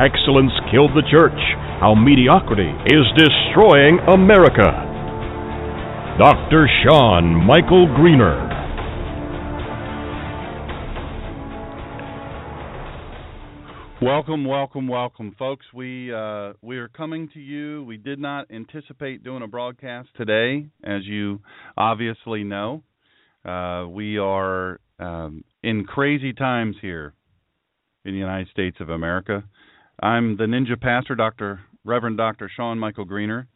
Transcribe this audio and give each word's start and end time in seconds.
Excellence 0.00 0.52
Killed 0.70 0.92
the 0.94 1.02
Church 1.10 1.34
How 1.80 1.92
Mediocrity 1.92 2.70
is 2.86 3.04
Destroying 3.16 3.98
America. 4.06 4.70
Dr. 6.20 6.68
Sean 6.84 7.44
Michael 7.44 7.92
Greener. 7.96 8.46
Welcome, 14.00 14.44
welcome, 14.44 14.86
welcome, 14.86 15.34
folks. 15.36 15.66
We 15.74 16.14
uh, 16.14 16.52
we 16.62 16.78
are 16.78 16.86
coming 16.86 17.28
to 17.34 17.40
you. 17.40 17.82
We 17.82 17.96
did 17.96 18.20
not 18.20 18.52
anticipate 18.52 19.24
doing 19.24 19.42
a 19.42 19.48
broadcast 19.48 20.10
today, 20.16 20.68
as 20.84 21.04
you 21.06 21.40
obviously 21.76 22.44
know. 22.44 22.84
Uh, 23.44 23.88
we 23.88 24.16
are 24.16 24.78
um, 25.00 25.42
in 25.64 25.82
crazy 25.84 26.32
times 26.32 26.76
here 26.80 27.14
in 28.04 28.12
the 28.12 28.18
United 28.18 28.46
States 28.52 28.76
of 28.78 28.90
America. 28.90 29.42
I'm 30.00 30.36
the 30.36 30.44
Ninja 30.44 30.80
Pastor, 30.80 31.16
Dr. 31.16 31.60
Reverend 31.84 32.18
Dr. 32.18 32.48
Sean 32.54 32.78
Michael 32.78 33.04
Greener, 33.04 33.48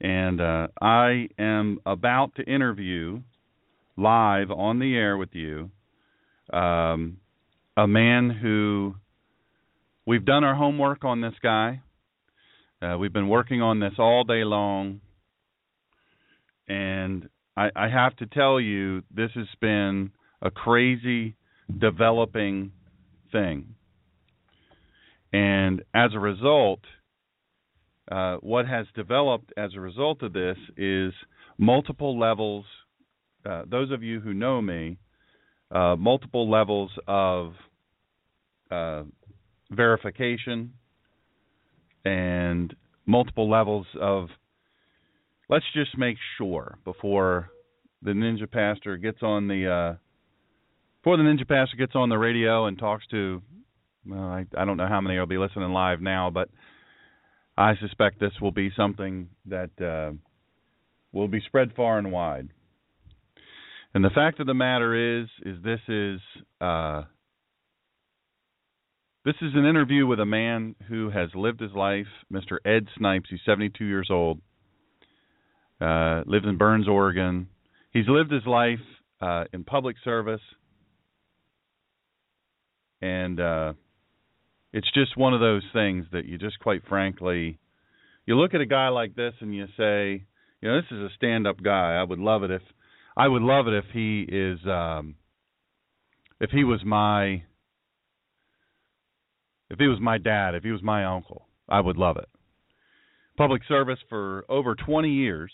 and 0.00 0.40
uh, 0.40 0.68
I 0.80 1.28
am 1.36 1.80
about 1.84 2.36
to 2.36 2.44
interview 2.44 3.22
live 3.96 4.52
on 4.52 4.78
the 4.78 4.94
air 4.94 5.16
with 5.16 5.30
you 5.32 5.70
um, 6.52 7.16
a 7.76 7.88
man 7.88 8.30
who 8.30 8.94
we've 10.06 10.24
done 10.24 10.44
our 10.44 10.54
homework 10.54 11.04
on 11.04 11.20
this 11.20 11.34
guy. 11.42 11.82
Uh, 12.80 12.96
we've 12.96 13.12
been 13.12 13.28
working 13.28 13.60
on 13.60 13.80
this 13.80 13.94
all 13.98 14.22
day 14.22 14.44
long, 14.44 15.00
and 16.68 17.28
I, 17.56 17.70
I 17.74 17.88
have 17.88 18.14
to 18.18 18.26
tell 18.26 18.60
you, 18.60 19.02
this 19.12 19.32
has 19.34 19.48
been 19.60 20.12
a 20.40 20.52
crazy 20.52 21.34
developing 21.80 22.70
thing. 23.32 23.74
And 25.32 25.82
as 25.94 26.10
a 26.14 26.18
result, 26.18 26.80
uh, 28.10 28.36
what 28.36 28.66
has 28.66 28.86
developed 28.94 29.52
as 29.56 29.70
a 29.76 29.80
result 29.80 30.22
of 30.22 30.32
this 30.32 30.56
is 30.76 31.12
multiple 31.58 32.18
levels. 32.18 32.64
Uh, 33.48 33.62
those 33.70 33.90
of 33.92 34.02
you 34.02 34.20
who 34.20 34.34
know 34.34 34.60
me, 34.60 34.98
uh, 35.70 35.94
multiple 35.96 36.50
levels 36.50 36.90
of 37.06 37.52
uh, 38.70 39.04
verification 39.70 40.72
and 42.04 42.74
multiple 43.06 43.48
levels 43.48 43.86
of 44.00 44.28
let's 45.48 45.64
just 45.74 45.96
make 45.98 46.16
sure 46.38 46.78
before 46.84 47.50
the 48.02 48.10
ninja 48.10 48.50
pastor 48.50 48.96
gets 48.96 49.22
on 49.22 49.48
the 49.48 49.66
uh 49.66 49.96
before 51.02 51.16
the 51.16 51.22
ninja 51.22 51.46
pastor 51.46 51.76
gets 51.76 51.94
on 51.94 52.08
the 52.08 52.16
radio 52.16 52.66
and 52.66 52.78
talks 52.78 53.06
to 53.08 53.42
well 54.06 54.22
I 54.22 54.46
I 54.56 54.64
don't 54.64 54.76
know 54.76 54.88
how 54.88 55.00
many 55.00 55.18
will 55.18 55.26
be 55.26 55.38
listening 55.38 55.72
live 55.72 56.00
now 56.00 56.30
but 56.30 56.48
I 57.56 57.74
suspect 57.76 58.20
this 58.20 58.32
will 58.40 58.52
be 58.52 58.70
something 58.76 59.28
that 59.46 59.70
uh 59.80 60.12
will 61.12 61.28
be 61.28 61.40
spread 61.46 61.72
far 61.74 61.98
and 61.98 62.12
wide. 62.12 62.48
And 63.92 64.04
the 64.04 64.10
fact 64.10 64.40
of 64.40 64.46
the 64.46 64.54
matter 64.54 65.20
is 65.20 65.28
is 65.44 65.62
this 65.62 65.80
is 65.88 66.20
uh 66.60 67.02
this 69.24 69.34
is 69.42 69.52
an 69.54 69.66
interview 69.66 70.06
with 70.06 70.20
a 70.20 70.26
man 70.26 70.74
who 70.88 71.10
has 71.10 71.28
lived 71.34 71.60
his 71.60 71.72
life, 71.72 72.06
Mr. 72.32 72.56
Ed 72.64 72.86
Snipes. 72.96 73.28
He's 73.28 73.40
72 73.44 73.84
years 73.84 74.08
old. 74.10 74.40
Uh, 75.78 76.22
lives 76.26 76.46
in 76.46 76.56
Burns, 76.56 76.88
Oregon. 76.88 77.48
He's 77.90 78.08
lived 78.08 78.32
his 78.32 78.46
life 78.46 78.80
uh, 79.20 79.44
in 79.52 79.64
public 79.64 79.96
service, 80.04 80.40
and 83.02 83.38
uh, 83.40 83.72
it's 84.72 84.90
just 84.92 85.16
one 85.16 85.34
of 85.34 85.40
those 85.40 85.64
things 85.72 86.06
that 86.12 86.26
you 86.26 86.38
just, 86.38 86.58
quite 86.60 86.82
frankly, 86.88 87.58
you 88.26 88.36
look 88.36 88.54
at 88.54 88.60
a 88.60 88.66
guy 88.66 88.88
like 88.88 89.14
this 89.16 89.34
and 89.40 89.54
you 89.54 89.66
say, 89.76 90.24
you 90.60 90.68
know, 90.68 90.76
this 90.76 90.90
is 90.90 90.98
a 90.98 91.08
stand-up 91.16 91.62
guy. 91.62 91.94
I 91.94 92.04
would 92.04 92.18
love 92.18 92.42
it 92.44 92.50
if 92.50 92.62
I 93.16 93.26
would 93.26 93.42
love 93.42 93.66
it 93.66 93.74
if 93.74 93.84
he 93.92 94.22
is 94.22 94.58
um, 94.66 95.16
if 96.40 96.50
he 96.50 96.64
was 96.64 96.80
my 96.84 97.42
if 99.68 99.78
he 99.78 99.86
was 99.86 100.00
my 100.00 100.18
dad, 100.18 100.54
if 100.54 100.62
he 100.62 100.70
was 100.70 100.82
my 100.82 101.04
uncle, 101.04 101.46
I 101.68 101.80
would 101.80 101.96
love 101.96 102.16
it. 102.16 102.28
Public 103.36 103.62
service 103.68 103.98
for 104.08 104.44
over 104.48 104.74
20 104.74 105.10
years 105.10 105.52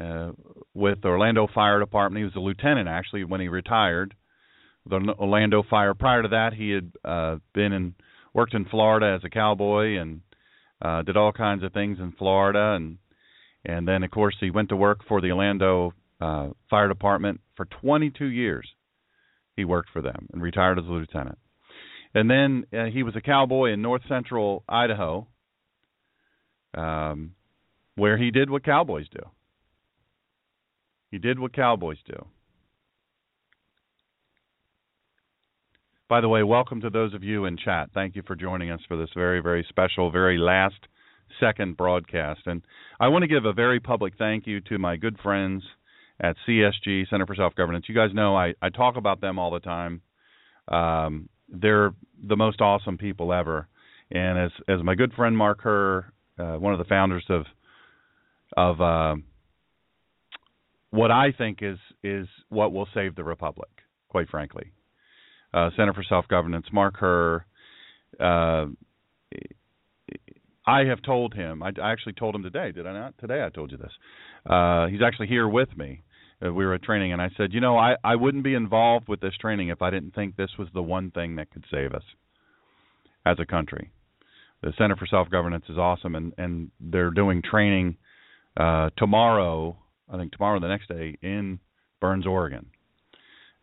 uh, 0.00 0.32
with 0.74 1.02
the 1.02 1.08
Orlando 1.08 1.48
Fire 1.52 1.80
Department. 1.80 2.20
He 2.20 2.24
was 2.24 2.36
a 2.36 2.40
lieutenant 2.40 2.88
actually 2.88 3.24
when 3.24 3.40
he 3.40 3.48
retired. 3.48 4.14
The 4.86 5.14
Orlando 5.18 5.62
Fire. 5.68 5.94
Prior 5.94 6.22
to 6.22 6.28
that, 6.28 6.52
he 6.54 6.70
had 6.70 6.92
uh, 7.04 7.36
been 7.54 7.72
and 7.72 7.94
worked 8.34 8.54
in 8.54 8.64
Florida 8.64 9.14
as 9.16 9.24
a 9.24 9.30
cowboy 9.30 9.98
and 9.98 10.20
uh, 10.80 11.02
did 11.02 11.16
all 11.16 11.32
kinds 11.32 11.62
of 11.62 11.72
things 11.72 11.98
in 11.98 12.12
Florida, 12.12 12.74
and 12.74 12.98
and 13.64 13.86
then 13.86 14.02
of 14.02 14.10
course 14.10 14.36
he 14.40 14.50
went 14.50 14.68
to 14.70 14.76
work 14.76 15.00
for 15.06 15.20
the 15.20 15.30
Orlando 15.30 15.92
uh, 16.20 16.48
Fire 16.68 16.88
Department 16.88 17.40
for 17.56 17.66
22 17.66 18.26
years. 18.26 18.68
He 19.56 19.64
worked 19.64 19.90
for 19.90 20.02
them 20.02 20.28
and 20.32 20.42
retired 20.42 20.78
as 20.78 20.86
a 20.86 20.88
lieutenant. 20.88 21.38
And 22.14 22.30
then 22.30 22.64
uh, 22.72 22.86
he 22.86 23.02
was 23.02 23.16
a 23.16 23.20
cowboy 23.20 23.72
in 23.72 23.82
north 23.82 24.02
central 24.08 24.64
Idaho, 24.68 25.26
um, 26.74 27.34
where 27.96 28.18
he 28.18 28.30
did 28.30 28.50
what 28.50 28.64
cowboys 28.64 29.06
do. 29.10 29.22
He 31.10 31.18
did 31.18 31.38
what 31.38 31.52
cowboys 31.52 31.98
do. 32.06 32.26
By 36.12 36.20
the 36.20 36.28
way, 36.28 36.42
welcome 36.42 36.82
to 36.82 36.90
those 36.90 37.14
of 37.14 37.24
you 37.24 37.46
in 37.46 37.56
chat. 37.56 37.88
Thank 37.94 38.16
you 38.16 38.22
for 38.26 38.36
joining 38.36 38.70
us 38.70 38.80
for 38.86 38.98
this 38.98 39.08
very, 39.14 39.40
very 39.40 39.64
special, 39.70 40.10
very 40.10 40.36
last 40.36 40.74
second 41.40 41.78
broadcast. 41.78 42.40
And 42.44 42.60
I 43.00 43.08
want 43.08 43.22
to 43.22 43.28
give 43.28 43.46
a 43.46 43.54
very 43.54 43.80
public 43.80 44.18
thank 44.18 44.46
you 44.46 44.60
to 44.68 44.76
my 44.76 44.96
good 44.96 45.18
friends 45.22 45.62
at 46.20 46.36
CSG, 46.46 47.08
Center 47.08 47.24
for 47.24 47.34
Self 47.34 47.54
Governance. 47.54 47.86
You 47.88 47.94
guys 47.94 48.10
know 48.12 48.36
I, 48.36 48.52
I 48.60 48.68
talk 48.68 48.98
about 48.98 49.22
them 49.22 49.38
all 49.38 49.50
the 49.52 49.60
time. 49.60 50.02
Um, 50.68 51.30
they're 51.48 51.94
the 52.22 52.36
most 52.36 52.60
awesome 52.60 52.98
people 52.98 53.32
ever. 53.32 53.66
And 54.10 54.38
as 54.38 54.50
as 54.68 54.82
my 54.84 54.94
good 54.94 55.14
friend 55.14 55.34
Mark 55.34 55.62
Herr, 55.62 56.12
uh, 56.38 56.58
one 56.58 56.74
of 56.74 56.78
the 56.78 56.84
founders 56.84 57.24
of 57.30 57.46
of 58.54 58.82
uh, 58.82 59.18
what 60.90 61.10
I 61.10 61.32
think 61.32 61.60
is 61.62 61.78
is 62.04 62.28
what 62.50 62.70
will 62.70 62.88
save 62.92 63.16
the 63.16 63.24
republic, 63.24 63.70
quite 64.10 64.28
frankly. 64.28 64.72
Uh, 65.54 65.70
Center 65.76 65.92
for 65.92 66.02
Self 66.02 66.28
Governance, 66.28 66.66
Mark 66.72 66.94
Herr. 66.98 67.46
Uh, 68.18 68.66
I 70.66 70.84
have 70.84 71.02
told 71.02 71.34
him. 71.34 71.62
I, 71.62 71.72
I 71.82 71.90
actually 71.92 72.12
told 72.12 72.34
him 72.34 72.42
today. 72.42 72.72
Did 72.72 72.86
I 72.86 72.92
not? 72.92 73.18
Today 73.18 73.42
I 73.44 73.50
told 73.50 73.72
you 73.72 73.78
this. 73.78 73.92
Uh, 74.46 74.86
he's 74.86 75.02
actually 75.02 75.26
here 75.26 75.48
with 75.48 75.76
me 75.76 76.02
uh, 76.44 76.52
we 76.52 76.64
were 76.64 76.74
at 76.74 76.82
training, 76.82 77.12
and 77.12 77.22
I 77.22 77.30
said, 77.36 77.52
you 77.52 77.60
know, 77.60 77.76
I 77.76 77.96
I 78.02 78.16
wouldn't 78.16 78.44
be 78.44 78.54
involved 78.54 79.08
with 79.08 79.20
this 79.20 79.34
training 79.40 79.68
if 79.68 79.82
I 79.82 79.90
didn't 79.90 80.14
think 80.14 80.36
this 80.36 80.50
was 80.58 80.68
the 80.74 80.82
one 80.82 81.10
thing 81.10 81.36
that 81.36 81.50
could 81.50 81.64
save 81.70 81.92
us 81.92 82.02
as 83.24 83.36
a 83.38 83.46
country. 83.46 83.92
The 84.62 84.72
Center 84.78 84.96
for 84.96 85.06
Self 85.06 85.30
Governance 85.30 85.64
is 85.68 85.78
awesome, 85.78 86.14
and 86.14 86.32
and 86.38 86.70
they're 86.80 87.10
doing 87.10 87.42
training 87.42 87.96
uh, 88.56 88.90
tomorrow. 88.96 89.76
I 90.08 90.16
think 90.16 90.32
tomorrow, 90.32 90.60
the 90.60 90.68
next 90.68 90.88
day, 90.88 91.16
in 91.22 91.58
Burns, 92.00 92.26
Oregon. 92.26 92.66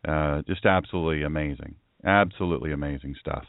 Uh, 0.06 0.42
just 0.46 0.64
absolutely 0.66 1.22
amazing, 1.24 1.74
absolutely 2.04 2.72
amazing 2.72 3.14
stuff. 3.20 3.44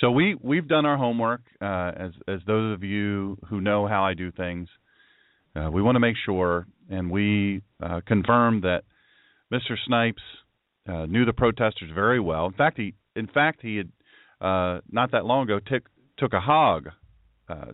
So 0.00 0.10
we 0.10 0.36
we've 0.40 0.68
done 0.68 0.86
our 0.86 0.96
homework. 0.96 1.40
Uh, 1.60 1.92
as 1.96 2.12
as 2.28 2.40
those 2.46 2.74
of 2.74 2.82
you 2.84 3.38
who 3.48 3.60
know 3.60 3.86
how 3.86 4.04
I 4.04 4.14
do 4.14 4.30
things, 4.30 4.68
Uh, 5.56 5.70
we 5.72 5.82
want 5.82 5.96
to 5.96 6.00
make 6.00 6.16
sure, 6.24 6.66
and 6.90 7.10
we 7.10 7.62
uh, 7.82 8.00
confirmed 8.06 8.62
that 8.62 8.82
Mr. 9.50 9.76
Snipes 9.86 10.22
uh, 10.86 11.06
knew 11.06 11.24
the 11.24 11.32
protesters 11.32 11.90
very 11.94 12.20
well. 12.20 12.46
In 12.46 12.52
fact, 12.52 12.76
he 12.76 12.94
in 13.16 13.26
fact 13.26 13.60
he 13.62 13.76
had 13.78 13.90
uh, 14.40 14.80
not 14.90 15.10
that 15.12 15.24
long 15.24 15.44
ago 15.44 15.58
took 15.58 15.88
took 16.18 16.32
a 16.32 16.40
hog, 16.40 16.90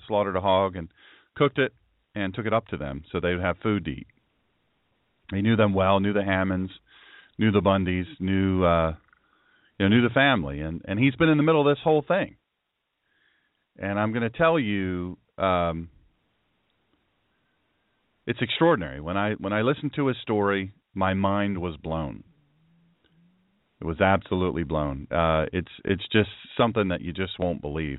slaughtered 0.07 0.37
a 0.37 0.41
hog, 0.41 0.77
and 0.77 0.89
cooked 1.35 1.59
it 1.59 1.73
and 2.15 2.33
took 2.33 2.47
it 2.47 2.53
up 2.53 2.67
to 2.69 2.77
them 2.77 3.03
so 3.11 3.21
they 3.21 3.35
would 3.35 3.43
have 3.45 3.59
food 3.59 3.85
to 3.85 3.91
eat. 3.91 4.07
He 5.33 5.43
knew 5.43 5.57
them 5.57 5.75
well, 5.75 6.01
knew 6.01 6.13
the 6.13 6.25
Hammonds, 6.25 6.73
knew 7.39 7.51
the 7.51 7.61
Bundys, 7.61 8.07
knew 8.19 8.65
uh, 8.65 8.95
you 9.79 9.89
know 9.89 9.97
knew 9.97 10.07
the 10.07 10.15
family, 10.15 10.61
and 10.61 10.83
and 10.87 10.99
he's 10.99 11.15
been 11.17 11.29
in 11.29 11.37
the 11.37 11.43
middle 11.43 11.69
of 11.69 11.77
this 11.77 11.83
whole 11.83 12.05
thing. 12.07 12.37
And 13.77 13.99
I'm 13.99 14.13
going 14.13 14.23
to 14.23 14.37
tell 14.37 14.59
you. 14.59 15.19
Um, 15.37 15.89
it's 18.27 18.41
extraordinary. 18.41 19.01
When 19.01 19.17
I 19.17 19.33
when 19.33 19.53
I 19.53 19.63
listened 19.63 19.93
to 19.97 20.07
his 20.07 20.17
story, 20.23 20.73
my 20.95 21.15
mind 21.15 21.59
was 21.59 21.77
blown. 21.77 22.25
It 23.81 23.85
was 23.85 24.01
absolutely 24.01 24.65
blown. 24.65 25.09
Uh, 25.11 25.47
it's 25.53 25.71
it's 25.85 26.05
just 26.11 26.31
something 26.57 26.89
that 26.89 27.03
you 27.03 27.13
just 27.13 27.39
won't 27.39 27.61
believe, 27.61 27.99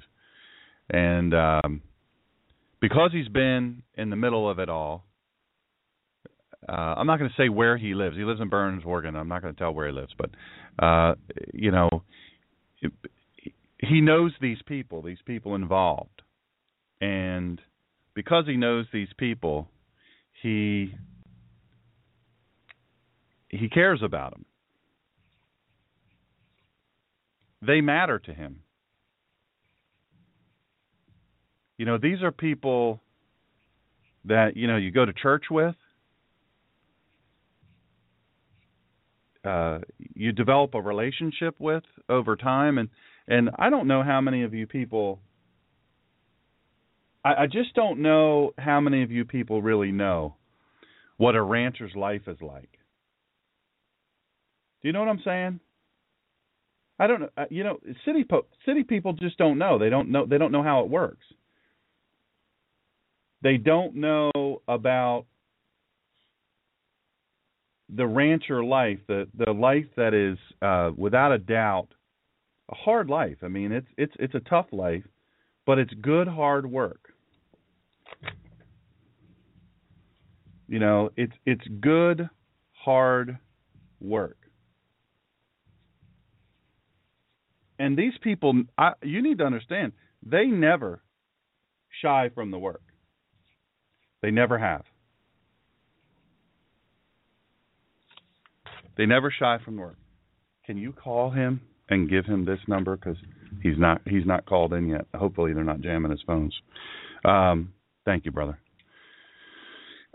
and 0.90 1.34
um, 1.34 1.82
because 2.82 3.12
he's 3.14 3.28
been 3.28 3.84
in 3.96 4.10
the 4.10 4.16
middle 4.16 4.50
of 4.50 4.58
it 4.58 4.70
all, 4.70 5.06
uh, 6.67 6.71
I'm 6.71 7.07
not 7.07 7.19
going 7.19 7.29
to 7.29 7.41
say 7.41 7.50
where 7.50 7.77
he 7.77 7.94
lives. 7.94 8.15
He 8.15 8.23
lives 8.23 8.41
in 8.41 8.50
Burns, 8.50 8.83
Oregon. 8.85 9.15
I'm 9.15 9.27
not 9.27 9.41
going 9.41 9.53
to 9.53 9.59
tell 9.59 9.73
where 9.73 9.88
he 9.88 9.94
lives, 9.94 10.13
but 10.17 10.29
uh, 10.83 11.15
you 11.53 11.71
know, 11.71 11.89
he 13.79 14.01
knows 14.01 14.31
these 14.41 14.57
people, 14.65 15.01
these 15.01 15.17
people 15.25 15.56
involved, 15.56 16.21
and 17.01 17.62
because 18.13 18.45
he 18.47 18.57
knows 18.57 18.85
these 18.91 19.09
people, 19.17 19.69
he 20.41 20.94
he 23.50 23.69
cares 23.69 24.01
about 24.03 24.31
them. 24.31 24.45
They 27.62 27.81
matter 27.81 28.19
to 28.19 28.33
him. 28.33 28.62
You 31.77 31.85
know, 31.85 31.97
these 31.97 32.21
are 32.21 32.31
people 32.31 33.01
that, 34.25 34.56
you 34.56 34.67
know, 34.67 34.77
you 34.77 34.91
go 34.91 35.06
to 35.06 35.13
church 35.13 35.45
with. 35.51 35.75
Uh, 39.45 39.80
you 40.13 40.31
develop 40.31 40.74
a 40.74 40.81
relationship 40.81 41.56
with 41.59 41.83
over 42.09 42.36
time 42.36 42.77
and 42.77 42.89
and 43.27 43.50
I 43.57 43.69
don't 43.69 43.88
know 43.88 44.03
how 44.03 44.21
many 44.21 44.44
of 44.44 44.53
you 44.53 44.65
people 44.68 45.19
I, 47.24 47.44
I 47.44 47.45
just 47.47 47.74
don't 47.75 48.01
know 48.01 48.53
how 48.57 48.80
many 48.80 49.03
of 49.03 49.12
you 49.12 49.25
people 49.25 49.62
really 49.62 49.92
know 49.92 50.36
what 51.18 51.36
a 51.36 51.42
rancher's 51.42 51.95
life 51.95 52.21
is 52.27 52.38
like. 52.42 52.69
Do 54.81 54.89
you 54.89 54.94
know 54.94 55.00
what 55.00 55.09
I'm 55.09 55.21
saying? 55.25 55.59
I 57.00 57.07
don't 57.07 57.21
know. 57.21 57.30
Uh, 57.38 57.45
you 57.50 57.63
know, 57.63 57.80
city 58.06 58.24
po- 58.24 58.45
city 58.65 58.83
people 58.83 59.13
just 59.13 59.38
don't 59.38 59.57
know. 59.57 59.80
They 59.80 59.89
don't 59.89 60.12
know. 60.12 60.25
They 60.25 60.38
don't 60.38 60.51
know 60.51 60.63
how 60.63 60.81
it 60.81 60.89
works. 60.89 61.25
They 63.41 63.57
don't 63.57 63.95
know 63.95 64.31
about 64.68 65.25
the 67.94 68.08
rancher 68.08 68.64
life, 68.64 69.00
the 69.08 69.28
the 69.38 69.52
life 69.52 69.86
that 69.96 70.14
is 70.14 70.38
uh, 70.62 70.92
without 70.96 71.32
a 71.32 71.38
doubt 71.38 71.90
a 72.70 72.76
hard 72.76 73.10
life. 73.10 73.38
I 73.44 73.48
mean, 73.48 73.72
it's 73.72 73.88
it's 73.98 74.14
it's 74.20 74.36
a 74.36 74.40
tough 74.42 74.68
life, 74.72 75.04
but 75.66 75.78
it's 75.78 75.94
good 76.02 76.28
hard 76.28 76.70
work. 76.70 77.14
You 80.68 80.80
know, 80.80 81.12
it's 81.16 81.34
it's 81.46 81.66
good 81.80 82.28
hard 82.72 83.38
work. 84.00 84.38
And 87.78 87.98
these 87.98 88.14
people, 88.22 88.64
I, 88.78 88.94
you 89.04 89.22
need 89.22 89.40
to 89.40 89.44
understand, 89.44 89.92
they 90.26 90.46
never 90.46 91.02
shy 92.02 92.30
from 92.34 92.50
the 92.50 92.58
work. 92.58 92.82
They 94.22 94.32
never 94.32 94.58
have. 94.58 94.86
They 98.97 99.06
never 99.06 99.31
shy 99.31 99.57
from 99.63 99.77
work. 99.77 99.97
Can 100.65 100.77
you 100.77 100.94
call 100.94 101.31
him 101.31 101.62
and 101.89 102.09
give 102.09 102.25
him 102.25 102.45
this 102.45 102.59
number 102.68 102.95
because 102.95 103.18
he's 103.62 103.77
not 103.77 104.01
he's 104.06 104.25
not 104.25 104.45
called 104.45 104.74
in 104.74 104.88
yet. 104.88 105.06
Hopefully 105.13 105.53
they're 105.53 105.63
not 105.63 105.81
jamming 105.81 106.12
his 106.12 106.21
phones. 106.25 106.53
Um, 107.24 107.74
thank 108.06 108.25
you, 108.25 108.31
brother. 108.31 108.57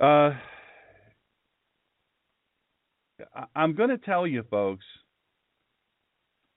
Uh, 0.02 0.32
I'm 3.54 3.74
going 3.74 3.90
to 3.90 3.98
tell 3.98 4.26
you, 4.26 4.44
folks. 4.50 4.84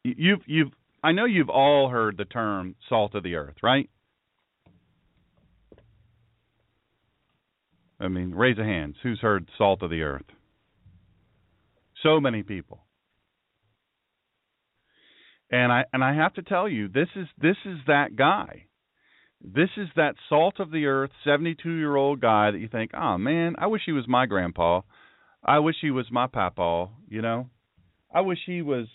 You've 0.04 0.42
you've 0.46 0.72
I 1.04 1.12
know 1.12 1.26
you've 1.26 1.50
all 1.50 1.90
heard 1.90 2.18
the 2.18 2.26
term 2.26 2.76
salt 2.90 3.16
of 3.16 3.24
the 3.24 3.36
earth, 3.36 3.56
right? 3.62 3.90
I 8.00 8.08
mean, 8.08 8.32
raise 8.34 8.58
a 8.58 8.64
hand. 8.64 8.96
Who's 9.04 9.20
heard 9.20 9.48
salt 9.58 9.82
of 9.82 9.90
the 9.90 10.02
earth? 10.02 10.26
So 12.04 12.20
many 12.20 12.44
people. 12.44 12.84
And 15.50 15.72
I 15.72 15.86
and 15.94 16.04
I 16.04 16.16
have 16.16 16.34
to 16.36 16.42
tell 16.42 16.68
you, 16.68 16.88
this 16.88 17.10
is 17.16 17.28
this 17.40 17.58
is 17.66 17.78
that 17.88 18.16
guy. 18.16 18.66
This 19.42 19.70
is 19.76 19.88
that 19.96 20.16
salt 20.30 20.60
of 20.60 20.72
the 20.72 20.86
earth, 20.86 21.12
72 21.26 21.70
year 21.70 21.96
old 21.96 22.22
guy 22.22 22.52
that 22.52 22.60
you 22.60 22.70
think, 22.70 22.92
oh 22.94 23.18
man, 23.18 23.56
I 23.58 23.68
wish 23.68 23.82
he 23.86 23.92
was 23.92 24.08
my 24.08 24.26
grandpa. 24.26 24.82
I 25.44 25.60
wish 25.60 25.76
he 25.82 25.92
was 25.92 26.06
my 26.12 26.28
papa. 26.28 26.90
You 27.10 27.22
know, 27.22 27.50
I 28.14 28.22
wish 28.22 28.40
he 28.46 28.62
was 28.62 28.88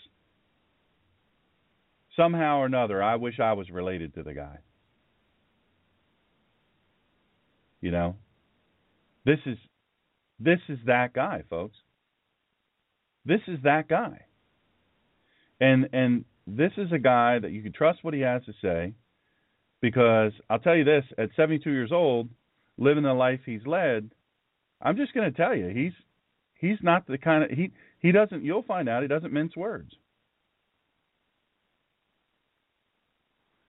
somehow 2.16 2.58
or 2.58 2.66
another. 2.66 3.02
I 3.02 3.16
wish 3.16 3.38
I 3.38 3.52
was 3.52 3.70
related 3.70 4.14
to 4.14 4.22
the 4.22 4.32
guy. 4.32 4.58
You 7.80 7.90
know, 7.90 8.16
this 9.24 9.38
is 9.46 9.58
this 10.40 10.60
is 10.68 10.78
that 10.86 11.12
guy, 11.12 11.44
folks. 11.48 11.76
This 13.24 13.40
is 13.46 13.58
that 13.64 13.88
guy. 13.88 14.20
And 15.60 15.88
and 15.92 16.24
this 16.46 16.72
is 16.76 16.92
a 16.92 16.98
guy 16.98 17.38
that 17.38 17.52
you 17.52 17.62
can 17.62 17.72
trust 17.72 18.02
what 18.02 18.14
he 18.14 18.20
has 18.20 18.42
to 18.44 18.52
say 18.62 18.94
because 19.80 20.32
I'll 20.48 20.58
tell 20.58 20.76
you 20.76 20.84
this 20.84 21.04
at 21.18 21.30
72 21.36 21.70
years 21.70 21.92
old, 21.92 22.28
living 22.78 23.04
the 23.04 23.12
life 23.12 23.40
he's 23.44 23.66
led, 23.66 24.10
I'm 24.80 24.96
just 24.96 25.14
going 25.14 25.30
to 25.30 25.36
tell 25.36 25.54
you, 25.54 25.68
he's 25.68 25.92
he's 26.54 26.78
not 26.82 27.06
the 27.06 27.18
kind 27.18 27.44
of 27.44 27.50
he 27.50 27.72
he 27.98 28.12
doesn't 28.12 28.44
you'll 28.44 28.62
find 28.62 28.88
out 28.88 29.02
he 29.02 29.08
doesn't 29.08 29.32
mince 29.32 29.56
words. 29.56 29.90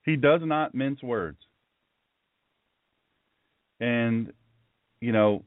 He 0.04 0.16
does 0.16 0.42
not 0.44 0.74
mince 0.74 1.02
words. 1.04 1.38
And 3.80 4.34
you 5.02 5.12
know, 5.12 5.44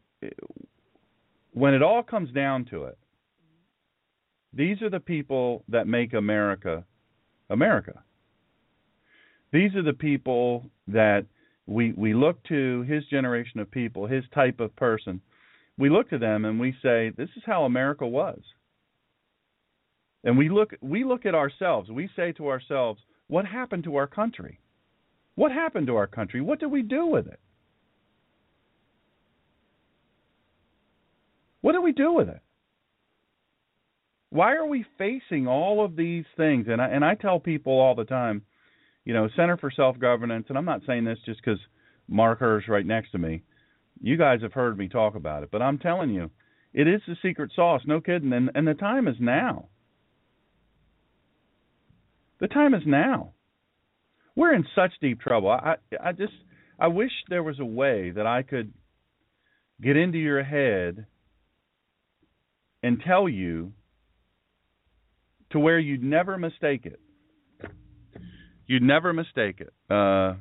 when 1.53 1.75
it 1.75 1.83
all 1.83 2.03
comes 2.03 2.31
down 2.33 2.65
to 2.67 2.85
it, 2.85 2.99
these 4.53 4.83
are 4.83 4.91
the 4.91 5.01
people 5.01 5.65
that 5.69 5.87
make 5.87 6.13
America 6.13 6.85
America. 7.51 8.03
These 9.53 9.75
are 9.75 9.83
the 9.83 9.93
people 9.93 10.65
that 10.89 11.27
we 11.67 11.93
we 11.93 12.15
look 12.15 12.43
to 12.45 12.83
his 12.83 13.05
generation 13.07 13.61
of 13.61 13.71
people, 13.71 14.07
his 14.07 14.25
type 14.35 14.61
of 14.61 14.75
person. 14.77 15.21
We 15.79 15.91
look 15.91 16.11
to 16.11 16.19
them 16.19 16.45
and 16.45 16.61
we 16.61 16.75
say, 16.83 17.11
this 17.17 17.31
is 17.37 17.43
how 17.47 17.65
America 17.65 18.07
was. 18.07 18.41
And 20.25 20.39
we 20.39 20.49
look 20.49 20.75
we 20.81 21.05
look 21.05 21.27
at 21.27 21.35
ourselves. 21.35 21.91
We 21.91 22.09
say 22.17 22.33
to 22.33 22.49
ourselves, 22.49 23.01
what 23.29 23.47
happened 23.47 23.85
to 23.85 23.97
our 23.97 24.07
country? 24.07 24.61
What 25.35 25.53
happened 25.53 25.87
to 25.87 25.97
our 25.97 26.07
country? 26.07 26.41
What 26.41 26.61
did 26.61 26.71
we 26.71 26.83
do 26.83 27.07
with 27.07 27.27
it? 27.27 27.41
What 31.63 31.73
did 31.73 31.83
we 31.83 31.93
do 31.93 32.13
with 32.13 32.29
it? 32.29 32.41
Why 34.33 34.55
are 34.55 34.67
we 34.67 34.87
facing 34.97 35.47
all 35.47 35.85
of 35.85 35.95
these 35.95 36.25
things? 36.39 36.65
And 36.67 36.81
I 36.81 36.89
and 36.89 37.05
I 37.05 37.17
tell 37.17 37.39
people 37.39 37.75
all 37.75 37.95
the 37.95 38.07
time, 38.07 38.41
you 39.05 39.13
know, 39.13 39.29
Center 39.37 39.59
for 39.59 39.71
Self 39.71 39.99
Governance, 39.99 40.47
and 40.49 40.57
I'm 40.57 40.65
not 40.65 40.81
saying 40.87 41.05
this 41.05 41.19
just 41.27 41.43
because 41.45 41.61
Mark 42.09 42.41
Herr's 42.41 42.65
right 42.67 42.87
next 42.87 43.11
to 43.13 43.19
me. 43.19 43.43
You 44.01 44.17
guys 44.17 44.41
have 44.41 44.55
heard 44.55 44.79
me 44.79 44.89
talk 44.89 45.17
about 45.17 45.43
it, 45.43 45.51
but 45.53 45.61
I'm 45.61 45.77
telling 45.77 46.09
you, 46.09 46.31
it 46.73 46.89
is 46.89 47.03
the 47.07 47.17
secret 47.21 47.53
sauce. 47.55 47.83
No 47.85 48.01
kidding. 48.01 48.33
And 48.33 48.51
and 48.55 48.67
the 48.67 48.73
time 48.73 49.07
is 49.07 49.17
now. 49.21 49.69
The 52.41 52.49
time 52.49 52.73
is 52.73 52.85
now. 52.87 53.35
We're 54.35 54.55
in 54.55 54.65
such 54.75 54.93
deep 55.03 55.21
trouble. 55.21 55.51
I 55.51 55.75
I 56.03 56.13
just 56.13 56.33
I 56.79 56.87
wish 56.87 57.13
there 57.29 57.43
was 57.43 57.61
a 57.61 57.67
way 57.67 58.13
that 58.13 58.27
I 58.27 58.45
could 58.45 58.73
get 59.83 59.99
into 59.99 60.17
your 60.17 60.43
head 60.43 61.05
and 62.83 62.99
tell 63.07 63.29
you 63.29 63.75
to 65.53 65.59
where 65.59 65.79
you'd 65.79 66.03
never 66.03 66.37
mistake 66.37 66.87
it. 66.87 67.01
You'd 68.67 68.83
never 68.83 69.13
mistake 69.13 69.61
it. 69.61 69.73
Uh, 69.91 70.35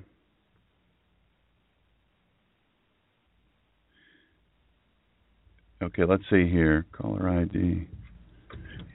Okay, 5.81 6.03
let's 6.05 6.23
see 6.29 6.47
here. 6.47 6.85
Caller 6.91 7.27
ID. 7.27 7.87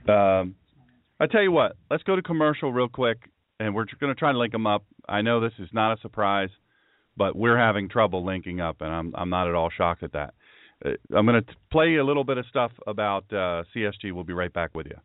Um, 0.09 0.55
I 1.19 1.27
tell 1.27 1.43
you 1.43 1.51
what, 1.51 1.77
let's 1.91 2.03
go 2.05 2.15
to 2.15 2.23
commercial 2.23 2.73
real 2.73 2.89
quick, 2.89 3.19
and 3.59 3.75
we're 3.75 3.87
going 4.01 4.15
to 4.15 4.19
try 4.19 4.31
to 4.33 4.39
link 4.39 4.53
them 4.53 4.67
up. 4.67 4.85
I 5.09 5.23
know 5.23 5.41
this 5.41 5.53
is 5.59 5.69
not 5.73 5.99
a 5.99 6.01
surprise, 6.01 6.51
but 7.17 7.35
we're 7.35 7.59
having 7.59 7.89
trouble 7.89 8.25
linking 8.25 8.61
up, 8.61 8.77
and 8.81 8.91
I'm 8.91 9.15
I'm 9.17 9.31
not 9.31 9.49
at 9.49 9.55
all 9.55 9.71
shocked 9.77 10.03
at 10.05 10.13
that. 10.13 10.35
Uh, 10.85 10.91
I'm 11.15 11.27
going 11.27 11.43
to 11.43 11.55
play 11.73 11.97
a 11.97 12.05
little 12.05 12.25
bit 12.25 12.39
of 12.39 12.47
stuff 12.47 12.71
about 12.87 13.25
uh, 13.33 13.65
CSG. 13.75 14.13
We'll 14.13 14.25
be 14.25 14.35
right 14.35 14.53
back 14.53 14.75
with 14.75 14.87
you. 14.87 14.97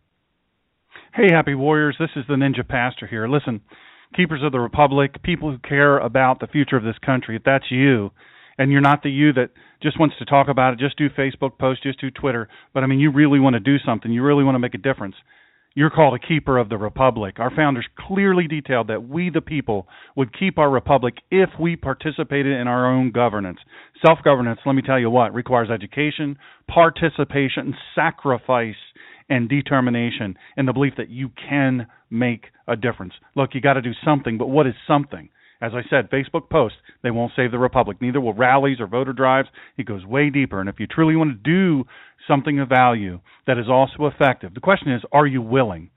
Hey, 1.14 1.28
happy 1.32 1.56
warriors! 1.56 1.96
This 2.00 2.10
is 2.16 2.26
the 2.28 2.36
Ninja 2.36 2.68
Pastor 2.68 3.08
here. 3.08 3.28
Listen, 3.28 3.62
keepers 4.16 4.42
of 4.44 4.52
the 4.52 4.60
republic, 4.60 5.22
people 5.24 5.52
who 5.52 5.58
care 5.60 5.98
about 5.98 6.40
the 6.40 6.48
future 6.48 6.78
of 6.78 6.84
this 6.84 6.98
country. 7.06 7.36
If 7.36 7.44
that's 7.44 7.70
you, 7.70 8.12
and 8.58 8.72
you're 8.72 8.82
not 8.82 9.04
the 9.04 9.10
you 9.10 9.34
that 9.34 9.50
just 9.82 10.00
wants 10.00 10.16
to 10.20 10.26
talk 10.26 10.48
about 10.48 10.74
it, 10.74 10.80
just 10.80 10.98
do 10.98 11.10
Facebook 11.10 11.58
posts, 11.58 11.84
just 11.84 12.00
do 12.00 12.12
Twitter, 12.12 12.48
but 12.74 12.84
I 12.84 12.88
mean, 12.88 13.00
you 13.00 13.12
really 13.12 13.40
want 13.40 13.56
to 13.56 13.60
do 13.60 13.78
something, 13.86 14.12
you 14.12 14.24
really 14.24 14.44
want 14.44 14.56
to 14.56 14.60
make 14.60 14.74
a 14.74 14.78
difference. 14.78 15.16
You're 15.74 15.90
called 15.90 16.14
a 16.14 16.28
keeper 16.28 16.58
of 16.58 16.68
the 16.68 16.78
republic. 16.78 17.40
Our 17.40 17.50
founders 17.56 17.88
clearly 17.98 18.48
detailed 18.48 18.88
that 18.90 19.08
we, 19.08 19.30
the 19.30 19.40
people, 19.40 19.88
would 20.18 20.38
keep 20.38 20.58
our 20.58 20.70
republic 20.70 21.16
if 21.32 21.50
we 21.58 21.78
participated 21.78 22.60
in 22.60 22.68
our 22.68 22.92
own 22.94 23.12
governance. 23.12 23.60
Self 24.06 24.20
governance, 24.24 24.60
let 24.66 24.76
me 24.76 24.82
tell 24.82 25.00
you 25.00 25.10
what, 25.10 25.34
requires 25.34 25.70
education, 25.70 26.38
participation, 26.68 27.74
sacrifice, 27.96 28.76
and 29.30 29.50
determination, 29.50 30.38
and 30.58 30.68
the 30.68 30.74
belief 30.74 30.94
that 30.98 31.10
you 31.10 31.30
can 31.50 31.88
make 32.10 32.46
a 32.68 32.76
difference. 32.76 33.14
Look, 33.36 33.52
you 33.54 33.62
got 33.62 33.74
to 33.74 33.82
do 33.82 33.94
something, 34.04 34.38
but 34.38 34.50
what 34.50 34.68
is 34.68 34.74
something? 34.88 35.30
As 35.62 35.74
I 35.76 35.82
said, 35.90 36.10
Facebook 36.10 36.50
posts, 36.50 36.80
they 37.04 37.12
won't 37.12 37.34
save 37.36 37.52
the 37.52 37.60
republic. 37.60 37.98
Neither 38.02 38.20
will 38.20 38.34
rallies 38.34 38.80
or 38.80 38.88
voter 38.88 39.14
drives. 39.14 39.48
It 39.78 39.86
goes 39.86 40.04
way 40.04 40.32
deeper. 40.32 40.60
And 40.60 40.68
if 40.68 40.80
you 40.80 40.88
truly 40.88 41.16
want 41.16 41.32
to 41.32 41.50
do 41.50 41.86
something 42.28 42.60
of 42.60 42.68
value 42.68 43.20
that 43.46 43.60
is 43.60 43.70
also 43.70 44.08
effective, 44.08 44.56
the 44.56 44.60
question 44.60 44.92
is, 44.92 45.04
are 45.12 45.28
you 45.28 45.42
willing? 45.42 45.92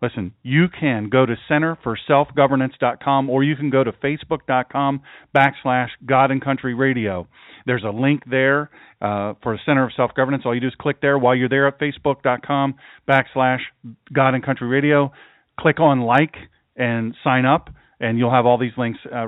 Listen, 0.00 0.32
you 0.42 0.66
can 0.68 1.08
go 1.08 1.26
to 1.26 1.34
centerforselfgovernance.com 1.50 3.30
or 3.30 3.42
you 3.42 3.56
can 3.56 3.70
go 3.70 3.82
to 3.82 3.90
facebook.com 3.92 5.02
backslash 5.36 5.88
God 6.06 6.30
and 6.30 6.42
Country 6.42 6.74
Radio. 6.74 7.26
There's 7.66 7.82
a 7.84 7.90
link 7.90 8.22
there 8.30 8.70
uh, 9.02 9.34
for 9.42 9.54
the 9.54 9.58
Center 9.66 9.84
of 9.84 9.92
Self 9.96 10.14
Governance. 10.14 10.44
All 10.46 10.54
you 10.54 10.60
do 10.60 10.68
is 10.68 10.74
click 10.80 11.00
there. 11.00 11.18
While 11.18 11.34
you're 11.34 11.48
there 11.48 11.66
at 11.66 11.80
facebook.com 11.80 12.76
backslash 13.08 13.60
God 14.12 14.34
and 14.34 14.44
Country 14.44 14.68
Radio, 14.68 15.12
click 15.58 15.80
on 15.80 16.00
like 16.02 16.36
and 16.76 17.14
sign 17.24 17.44
up 17.44 17.70
and 18.00 18.18
you'll 18.18 18.30
have 18.30 18.46
all 18.46 18.58
these 18.58 18.72
links 18.76 19.00
uh, 19.12 19.26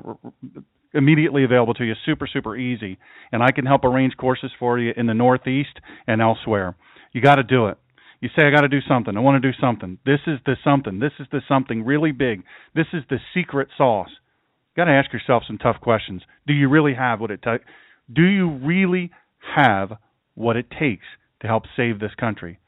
immediately 0.95 1.45
available 1.45 1.75
to 1.75 1.85
you. 1.85 1.95
Super, 2.05 2.27
super 2.27 2.57
easy. 2.57 2.99
And 3.33 3.43
I 3.43 3.51
can 3.51 3.67
help 3.67 3.85
arrange 3.85 4.17
courses 4.17 4.51
for 4.59 4.79
you 4.79 4.93
in 4.97 5.07
the 5.07 5.15
Northeast 5.15 5.81
and 6.07 6.21
elsewhere. 6.21 6.77
You 7.13 7.21
got 7.21 7.37
to 7.37 7.43
do 7.43 7.67
it. 7.67 7.79
You 8.21 8.29
say, 8.37 8.47
I 8.47 8.51
got 8.51 8.61
to 8.61 8.69
do 8.69 8.81
something. 8.87 9.17
I 9.17 9.21
want 9.21 9.43
to 9.43 9.51
do 9.51 9.57
something. 9.59 9.99
This 10.05 10.21
is 10.27 10.39
the 10.45 10.57
something. 10.63 10.99
This 10.99 11.13
is 11.19 11.27
the 11.33 11.41
something 11.49 11.85
really 11.85 12.13
big. 12.13 12.43
This 12.75 12.87
is 12.93 13.03
the 13.09 13.19
secret 13.33 13.69
sauce. 13.79 14.11
You 14.11 14.85
got 14.85 14.91
to 14.91 14.97
ask 14.97 15.13
yourself 15.13 15.45
some 15.47 15.59
tough 15.59 15.81
questions. 15.81 16.23
Do 16.47 16.53
you 16.53 16.69
really 16.69 16.95
have 16.95 17.21
what 17.21 17.31
it 17.31 17.43
takes? 17.43 17.65
Do 18.13 18.25
you 18.25 18.51
really 18.51 19.11
have 19.57 19.93
what 20.35 20.57
it 20.57 20.67
takes 20.71 21.07
to 21.41 21.47
help 21.47 21.65
save 21.77 21.99
this 21.99 22.15
country? 22.19 22.59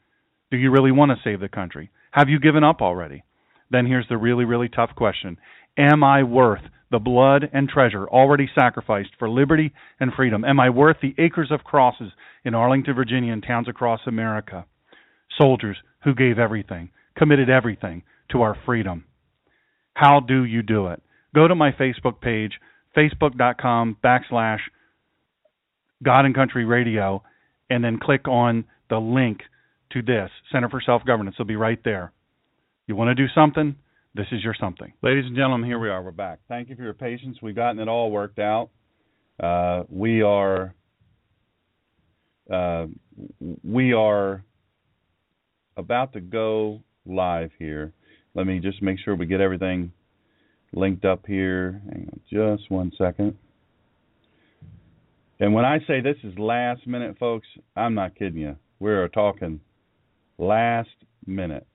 Do 0.49 0.57
you 0.57 0.71
really 0.71 0.91
want 0.91 1.11
to 1.11 1.23
save 1.23 1.39
the 1.39 1.49
country? 1.49 1.91
Have 2.11 2.29
you 2.29 2.39
given 2.39 2.63
up 2.63 2.81
already? 2.81 3.23
Then 3.69 3.85
here's 3.85 4.07
the 4.07 4.17
really, 4.17 4.45
really 4.45 4.69
tough 4.69 4.91
question 4.95 5.37
Am 5.77 6.03
I 6.03 6.23
worth 6.23 6.61
the 6.91 6.99
blood 6.99 7.49
and 7.53 7.69
treasure 7.69 8.07
already 8.07 8.49
sacrificed 8.53 9.11
for 9.17 9.29
liberty 9.29 9.73
and 9.99 10.13
freedom? 10.13 10.45
Am 10.45 10.59
I 10.59 10.69
worth 10.69 10.97
the 11.01 11.15
acres 11.17 11.49
of 11.51 11.63
crosses 11.63 12.11
in 12.43 12.53
Arlington, 12.53 12.93
Virginia, 12.95 13.33
and 13.33 13.43
towns 13.43 13.67
across 13.67 14.01
America? 14.05 14.65
Soldiers 15.37 15.77
who 16.03 16.13
gave 16.13 16.39
everything, 16.39 16.89
committed 17.17 17.49
everything 17.49 18.03
to 18.31 18.41
our 18.41 18.57
freedom. 18.65 19.05
How 19.93 20.19
do 20.19 20.43
you 20.43 20.61
do 20.61 20.87
it? 20.87 21.01
Go 21.33 21.47
to 21.47 21.55
my 21.55 21.71
Facebook 21.71 22.21
page, 22.21 22.53
facebook.com 22.95 23.97
backslash 24.03 24.59
God 26.03 26.25
and 26.25 26.35
Country 26.35 26.65
Radio, 26.65 27.23
and 27.69 27.83
then 27.83 27.99
click 27.99 28.27
on 28.27 28.65
the 28.89 28.97
link 28.97 29.41
to 29.91 30.01
this 30.01 30.29
Center 30.51 30.69
for 30.69 30.81
Self 30.81 31.05
Governance. 31.05 31.35
It'll 31.37 31.45
be 31.45 31.55
right 31.55 31.79
there. 31.83 32.11
You 32.87 32.95
want 32.95 33.09
to 33.09 33.15
do 33.15 33.31
something? 33.33 33.75
This 34.15 34.27
is 34.31 34.43
your 34.43 34.55
something. 34.59 34.93
Ladies 35.01 35.25
and 35.25 35.35
gentlemen, 35.35 35.67
here 35.67 35.79
we 35.79 35.89
are. 35.89 36.03
We're 36.03 36.11
back. 36.11 36.39
Thank 36.47 36.69
you 36.69 36.75
for 36.75 36.83
your 36.83 36.93
patience. 36.93 37.37
We've 37.41 37.55
gotten 37.55 37.79
it 37.79 37.87
all 37.87 38.11
worked 38.11 38.37
out. 38.37 38.69
Uh, 39.41 39.83
we 39.89 40.21
are 40.21 40.75
uh, 42.51 42.85
we 43.63 43.93
are 43.93 44.43
about 45.77 46.13
to 46.13 46.21
go 46.21 46.81
live 47.05 47.51
here. 47.59 47.93
Let 48.35 48.47
me 48.47 48.59
just 48.59 48.81
make 48.81 48.97
sure 48.99 49.15
we 49.15 49.25
get 49.25 49.41
everything 49.41 49.91
linked 50.73 51.05
up 51.05 51.25
here. 51.27 51.81
Hang 51.91 52.09
on 52.11 52.19
just 52.29 52.69
one 52.71 52.91
second. 52.97 53.37
And 55.39 55.53
when 55.53 55.65
I 55.65 55.79
say 55.87 56.01
this 56.01 56.17
is 56.23 56.37
last 56.37 56.87
minute, 56.87 57.17
folks, 57.19 57.47
I'm 57.75 57.95
not 57.95 58.15
kidding 58.15 58.39
you. 58.39 58.55
We're 58.79 59.07
talking 59.09 59.59
last 60.37 60.89
minute. 61.25 61.67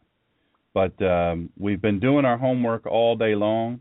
But 0.75 1.01
um, 1.03 1.51
we've 1.59 1.81
been 1.81 2.01
doing 2.01 2.25
our 2.25 2.39
homework 2.39 2.87
all 2.87 3.17
day 3.17 3.35
long, 3.35 3.81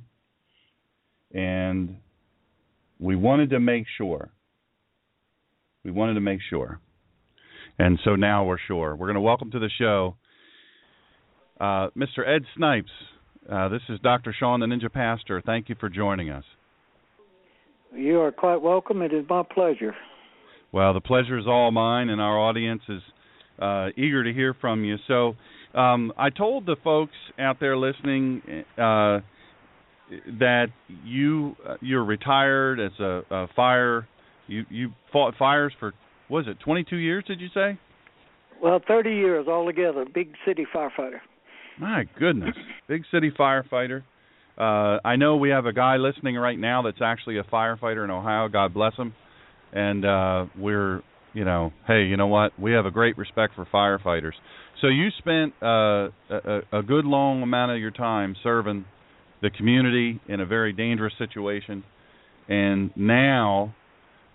and 1.33 1.97
we 2.99 3.15
wanted 3.15 3.51
to 3.51 3.59
make 3.59 3.85
sure. 3.97 4.31
We 5.83 5.91
wanted 5.91 6.15
to 6.15 6.21
make 6.21 6.39
sure. 6.49 6.79
And 7.79 7.99
so 8.03 8.15
now 8.15 8.43
we're 8.43 8.57
sure. 8.67 8.95
We're 8.95 9.07
going 9.07 9.15
to 9.15 9.21
welcome 9.21 9.51
to 9.51 9.59
the 9.59 9.69
show 9.77 10.15
uh, 11.59 11.89
Mr. 11.95 12.27
Ed 12.27 12.43
Snipes. 12.55 12.91
Uh, 13.51 13.69
this 13.69 13.81
is 13.89 13.99
Dr. 14.01 14.35
Sean, 14.37 14.59
the 14.59 14.65
Ninja 14.65 14.91
Pastor. 14.91 15.41
Thank 15.45 15.69
you 15.69 15.75
for 15.79 15.89
joining 15.89 16.29
us. 16.29 16.43
You 17.95 18.19
are 18.19 18.31
quite 18.31 18.61
welcome. 18.61 19.01
It 19.01 19.13
is 19.13 19.25
my 19.29 19.43
pleasure. 19.43 19.95
Well, 20.71 20.93
the 20.93 21.01
pleasure 21.01 21.37
is 21.37 21.45
all 21.47 21.71
mine, 21.71 22.09
and 22.09 22.19
our 22.19 22.37
audience 22.37 22.81
is 22.89 23.01
uh, 23.59 23.87
eager 23.95 24.23
to 24.23 24.33
hear 24.33 24.53
from 24.59 24.83
you. 24.83 24.97
So, 25.07 25.35
um, 25.73 26.11
I 26.17 26.29
told 26.29 26.65
the 26.65 26.75
folks 26.83 27.13
out 27.39 27.59
there 27.59 27.77
listening 27.77 28.41
uh, 28.77 29.19
that 30.39 30.67
you 31.03 31.55
uh, 31.67 31.75
you're 31.81 32.03
retired 32.03 32.79
as 32.79 32.91
a, 32.99 33.21
a 33.31 33.47
fire. 33.55 34.07
You 34.47 34.65
you 34.69 34.89
fought 35.11 35.35
fires 35.39 35.73
for 35.79 35.93
was 36.29 36.45
it 36.47 36.59
22 36.59 36.95
years? 36.97 37.23
Did 37.27 37.39
you 37.39 37.49
say? 37.53 37.77
Well, 38.61 38.79
30 38.87 39.09
years 39.11 39.47
altogether. 39.47 40.05
Big 40.11 40.33
city 40.45 40.65
firefighter. 40.73 41.19
My 41.79 42.05
goodness, 42.17 42.55
big 42.87 43.03
city 43.11 43.31
firefighter. 43.37 44.03
Uh, 44.57 44.97
I 45.05 45.15
know 45.15 45.35
we 45.35 45.49
have 45.49 45.67
a 45.67 45.73
guy 45.73 45.97
listening 45.97 46.35
right 46.35 46.57
now 46.57 46.81
that's 46.81 47.01
actually 47.01 47.37
a 47.37 47.43
firefighter 47.43 48.03
in 48.03 48.09
Ohio. 48.09 48.47
God 48.47 48.73
bless 48.73 48.95
him. 48.95 49.13
And 49.71 50.03
uh, 50.03 50.45
we're, 50.57 51.03
you 51.33 51.45
know, 51.45 51.71
hey, 51.85 52.05
you 52.05 52.17
know 52.17 52.27
what? 52.27 52.57
We 52.59 52.71
have 52.71 52.87
a 52.87 52.91
great 52.91 53.17
respect 53.17 53.53
for 53.55 53.65
firefighters. 53.65 54.31
So 54.81 54.87
you 54.87 55.09
spent 55.19 55.53
uh, 55.61 56.09
a, 56.29 56.61
a 56.71 56.83
good 56.83 57.05
long 57.05 57.43
amount 57.43 57.71
of 57.73 57.79
your 57.79 57.91
time 57.91 58.35
serving 58.41 58.85
the 59.41 59.51
community 59.51 60.19
in 60.27 60.39
a 60.39 60.45
very 60.45 60.73
dangerous 60.73 61.13
situation, 61.19 61.83
and 62.47 62.91
now 62.95 63.75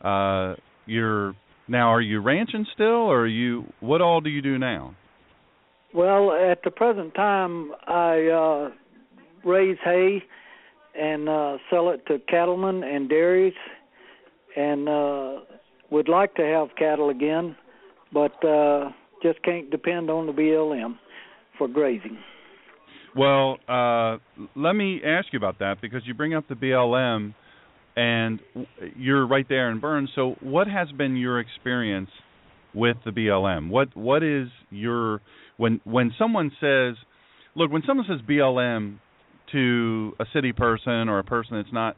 uh, 0.02 0.54
you're 0.86 1.34
now 1.68 1.92
are 1.92 2.00
you 2.00 2.20
ranching 2.20 2.66
still, 2.74 2.86
or 2.86 3.22
are 3.22 3.26
you 3.26 3.64
what 3.80 4.00
all 4.00 4.20
do 4.20 4.30
you 4.30 4.42
do 4.42 4.58
now? 4.58 4.94
Well, 5.94 6.32
at 6.32 6.62
the 6.64 6.70
present 6.70 7.14
time, 7.14 7.72
I 7.86 8.26
uh, 8.28 8.70
raise 9.44 9.78
hay 9.84 10.22
and 10.98 11.28
uh, 11.28 11.58
sell 11.70 11.90
it 11.90 12.06
to 12.06 12.18
cattlemen 12.28 12.82
and 12.82 13.08
dairies, 13.08 13.54
and 14.56 14.88
uh, 14.88 15.40
would 15.90 16.08
like 16.08 16.34
to 16.36 16.42
have 16.42 16.68
cattle 16.76 17.10
again, 17.10 17.56
but. 18.12 18.44
Uh, 18.44 18.90
just 19.22 19.42
can't 19.42 19.70
depend 19.70 20.10
on 20.10 20.26
the 20.26 20.32
BLM 20.32 20.98
for 21.56 21.68
grazing. 21.68 22.18
Well, 23.14 23.58
uh, 23.68 24.18
let 24.56 24.72
me 24.72 25.00
ask 25.04 25.28
you 25.32 25.36
about 25.36 25.58
that 25.60 25.80
because 25.80 26.02
you 26.06 26.14
bring 26.14 26.34
up 26.34 26.48
the 26.48 26.54
BLM, 26.54 27.34
and 27.96 28.40
you're 28.96 29.26
right 29.26 29.46
there 29.48 29.70
in 29.70 29.80
Burns. 29.80 30.10
So, 30.14 30.36
what 30.40 30.66
has 30.66 30.90
been 30.92 31.16
your 31.16 31.40
experience 31.40 32.10
with 32.74 32.96
the 33.04 33.10
BLM? 33.10 33.68
What 33.68 33.94
what 33.96 34.22
is 34.22 34.48
your 34.70 35.20
when 35.56 35.80
when 35.84 36.12
someone 36.18 36.50
says, 36.60 36.96
look, 37.54 37.70
when 37.70 37.82
someone 37.86 38.06
says 38.08 38.20
BLM 38.28 38.98
to 39.52 40.12
a 40.18 40.24
city 40.32 40.52
person 40.52 41.08
or 41.08 41.18
a 41.18 41.24
person 41.24 41.56
that's 41.56 41.72
not 41.72 41.96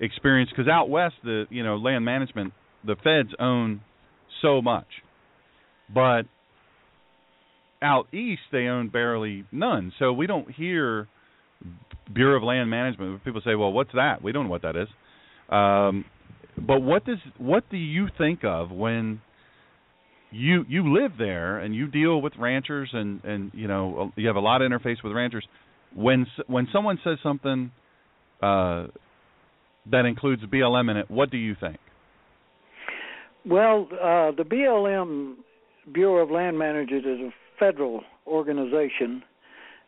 experienced, 0.00 0.52
because 0.54 0.70
out 0.70 0.90
west 0.90 1.14
the 1.24 1.46
you 1.50 1.64
know 1.64 1.76
land 1.76 2.04
management, 2.04 2.52
the 2.84 2.96
feds 2.96 3.34
own 3.38 3.80
so 4.42 4.60
much, 4.60 4.86
but 5.92 6.22
out 7.82 8.12
east 8.12 8.42
they 8.52 8.66
own 8.66 8.88
barely 8.88 9.44
none. 9.50 9.92
So 9.98 10.12
we 10.12 10.26
don't 10.26 10.50
hear 10.50 11.08
Bureau 12.12 12.36
of 12.36 12.42
Land 12.42 12.68
Management. 12.68 13.24
People 13.24 13.40
say, 13.44 13.54
"Well, 13.54 13.72
what's 13.72 13.92
that?" 13.94 14.22
We 14.22 14.32
don't 14.32 14.44
know 14.44 14.50
what 14.50 14.62
that 14.62 14.76
is. 14.76 14.88
Um, 15.50 16.04
but 16.56 16.80
what 16.80 17.04
does 17.04 17.18
what 17.38 17.68
do 17.70 17.76
you 17.76 18.08
think 18.18 18.44
of 18.44 18.70
when 18.70 19.20
you 20.30 20.64
you 20.68 20.94
live 20.94 21.12
there 21.18 21.58
and 21.58 21.74
you 21.74 21.86
deal 21.88 22.22
with 22.22 22.32
ranchers 22.38 22.90
and 22.92 23.22
and 23.24 23.50
you 23.54 23.66
know 23.66 24.12
you 24.16 24.26
have 24.26 24.36
a 24.36 24.40
lot 24.40 24.62
of 24.62 24.70
interface 24.70 25.02
with 25.02 25.12
ranchers. 25.12 25.46
When 25.94 26.26
when 26.46 26.68
someone 26.72 26.98
says 27.02 27.18
something 27.22 27.72
uh, 28.42 28.86
that 29.90 30.04
includes 30.06 30.42
BLM 30.44 30.90
in 30.90 30.96
it, 30.96 31.10
what 31.10 31.30
do 31.30 31.36
you 31.36 31.56
think? 31.60 31.78
Well, 33.44 33.88
uh, 33.92 34.32
the 34.36 34.44
BLM 34.44 35.36
Bureau 35.92 36.22
of 36.22 36.30
Land 36.30 36.58
Management 36.58 37.06
is 37.06 37.20
a 37.20 37.30
federal 37.58 38.02
organization. 38.26 39.22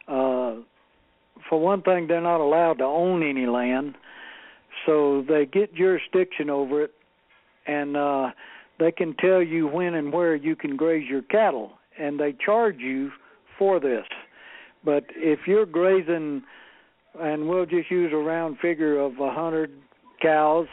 Uh, 0.08 0.56
for 1.48 1.60
one 1.60 1.82
thing, 1.82 2.06
they're 2.08 2.20
not 2.20 2.40
allowed 2.40 2.78
to 2.78 2.84
own 2.84 3.22
any 3.28 3.46
land, 3.46 3.94
so 4.86 5.24
they 5.28 5.46
get 5.46 5.74
jurisdiction 5.74 6.50
over 6.50 6.82
it, 6.82 6.92
and 7.66 7.96
uh, 7.96 8.30
they 8.78 8.92
can 8.92 9.14
tell 9.16 9.42
you 9.42 9.66
when 9.66 9.94
and 9.94 10.12
where 10.12 10.34
you 10.34 10.56
can 10.56 10.76
graze 10.76 11.08
your 11.08 11.22
cattle, 11.22 11.72
and 11.98 12.18
they 12.18 12.34
charge 12.44 12.78
you 12.78 13.10
for 13.58 13.78
this. 13.78 14.06
But 14.84 15.04
if 15.14 15.40
you're 15.46 15.66
grazing, 15.66 16.42
and 17.20 17.48
we'll 17.48 17.66
just 17.66 17.90
use 17.90 18.12
a 18.12 18.16
round 18.16 18.58
figure 18.58 18.98
of 18.98 19.18
a 19.20 19.32
hundred 19.32 19.70
cows, 20.20 20.66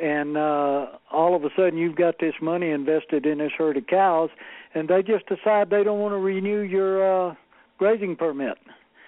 and 0.00 0.36
uh, 0.36 0.86
all 1.10 1.34
of 1.34 1.44
a 1.44 1.48
sudden 1.56 1.78
you've 1.78 1.96
got 1.96 2.18
this 2.20 2.34
money 2.40 2.70
invested 2.70 3.26
in 3.26 3.38
this 3.38 3.52
herd 3.56 3.76
of 3.76 3.86
cows, 3.86 4.30
and 4.74 4.88
they 4.88 5.02
just 5.02 5.26
decide 5.26 5.70
they 5.70 5.84
don't 5.84 6.00
want 6.00 6.12
to 6.12 6.18
renew 6.18 6.60
your 6.60 7.30
uh, 7.30 7.34
grazing 7.78 8.16
permit. 8.16 8.58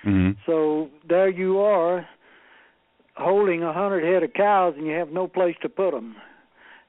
Mm-hmm. 0.04 0.32
So 0.46 0.88
there 1.08 1.28
you 1.28 1.58
are, 1.58 2.06
holding 3.18 3.62
a 3.62 3.72
hundred 3.72 4.04
head 4.04 4.22
of 4.22 4.32
cows, 4.32 4.74
and 4.76 4.86
you 4.86 4.94
have 4.94 5.10
no 5.10 5.26
place 5.26 5.56
to 5.62 5.68
put 5.68 5.92
them. 5.92 6.16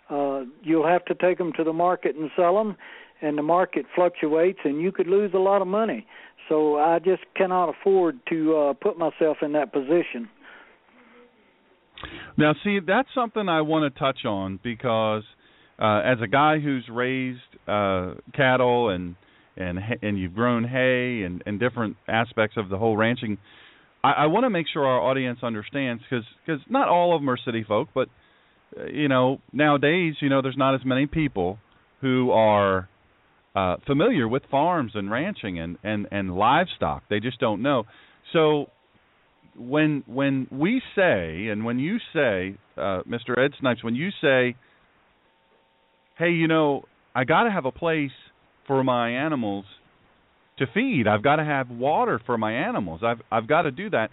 Uh, 0.09 0.43
you'll 0.63 0.88
have 0.88 1.05
to 1.05 1.15
take 1.15 1.38
them 1.38 1.51
to 1.57 1.63
the 1.63 1.74
market 1.74 2.15
and 2.15 2.29
sell 2.36 2.55
them, 2.55 2.75
and 3.21 3.38
the 3.38 3.43
market 3.43 3.86
fluctuates, 3.95 4.59
and 4.63 4.81
you 4.81 4.91
could 4.91 5.07
lose 5.07 5.31
a 5.33 5.39
lot 5.39 5.62
of 5.62 5.67
money. 5.67 6.05
So 6.48 6.77
I 6.77 7.00
just 7.00 7.21
cannot 7.36 7.69
afford 7.69 8.19
to 8.29 8.55
uh, 8.57 8.74
put 8.74 8.98
myself 8.98 9.38
in 9.41 9.51
that 9.53 9.71
position. 9.71 10.29
Now, 12.38 12.53
see, 12.63 12.79
that's 12.86 13.09
something 13.13 13.48
I 13.50 13.62
want 13.62 13.93
to 13.93 14.00
touch 14.00 14.25
on 14.25 14.59
because 14.63 15.24
uh, 15.77 16.00
as 16.00 16.17
a 16.24 16.27
guy 16.27 16.59
who's 16.59 16.88
raised 16.89 17.39
uh, 17.67 18.13
cattle 18.33 18.89
and 18.89 19.15
and 19.57 19.77
and 20.01 20.17
you've 20.17 20.33
grown 20.33 20.63
hay 20.63 21.24
and 21.24 21.43
and 21.45 21.59
different 21.59 21.98
aspects 22.07 22.55
of 22.57 22.69
the 22.69 22.77
whole 22.77 22.95
ranching, 22.95 23.38
I, 24.03 24.12
I 24.12 24.25
want 24.27 24.46
to 24.46 24.50
make 24.50 24.68
sure 24.72 24.86
our 24.86 25.00
audience 25.00 25.39
understands 25.44 26.03
because 26.10 26.25
because 26.46 26.62
not 26.70 26.88
all 26.88 27.15
of 27.15 27.22
them 27.22 27.29
are 27.29 27.38
city 27.38 27.63
folk, 27.68 27.89
but 27.94 28.08
uh, 28.79 28.86
you 28.86 29.08
know 29.08 29.39
nowadays 29.51 30.15
you 30.22 30.29
know 30.29 30.41
there's 30.41 30.58
not 30.58 30.75
as 30.75 30.82
many 30.86 31.06
people 31.06 31.60
who 32.01 32.32
are 32.32 32.88
uh, 33.56 33.77
familiar 33.86 34.27
with 34.27 34.44
farms 34.50 34.91
and 34.96 35.12
ranching 35.12 35.60
and, 35.60 35.77
and, 35.84 36.08
and 36.12 36.36
livestock. 36.36 37.03
They 37.10 37.20
just 37.20 37.39
don't 37.39 37.62
know. 37.62 37.84
So 38.32 38.68
when 39.58 40.03
when 40.08 40.48
we 40.51 40.82
say 40.96 41.48
and 41.48 41.65
when 41.65 41.79
you 41.79 41.98
say, 42.13 42.56
uh, 42.77 43.01
Mr. 43.08 43.38
Ed 43.38 43.51
Snipes, 43.60 43.84
when 43.84 43.96
you 43.96 44.10
say, 44.22 44.56
"Hey, 46.18 46.29
you 46.32 46.48
know, 46.48 46.84
I 47.15 47.24
got 47.25 47.44
to 47.44 47.51
have 47.51 47.65
a 47.65 47.72
place 47.72 48.12
for 48.68 48.84
my 48.84 49.10
animals 49.10 49.65
to 50.60 50.66
feed. 50.74 51.08
I've 51.08 51.24
got 51.24 51.38
to 51.38 51.46
have 51.46 51.70
water 51.70 52.22
for 52.25 52.38
my 52.38 52.54
animals. 52.54 53.01
I've 53.04 53.22
I've 53.32 53.48
got 53.48 53.63
to 53.63 53.72
do 53.72 53.89
that." 53.89 54.10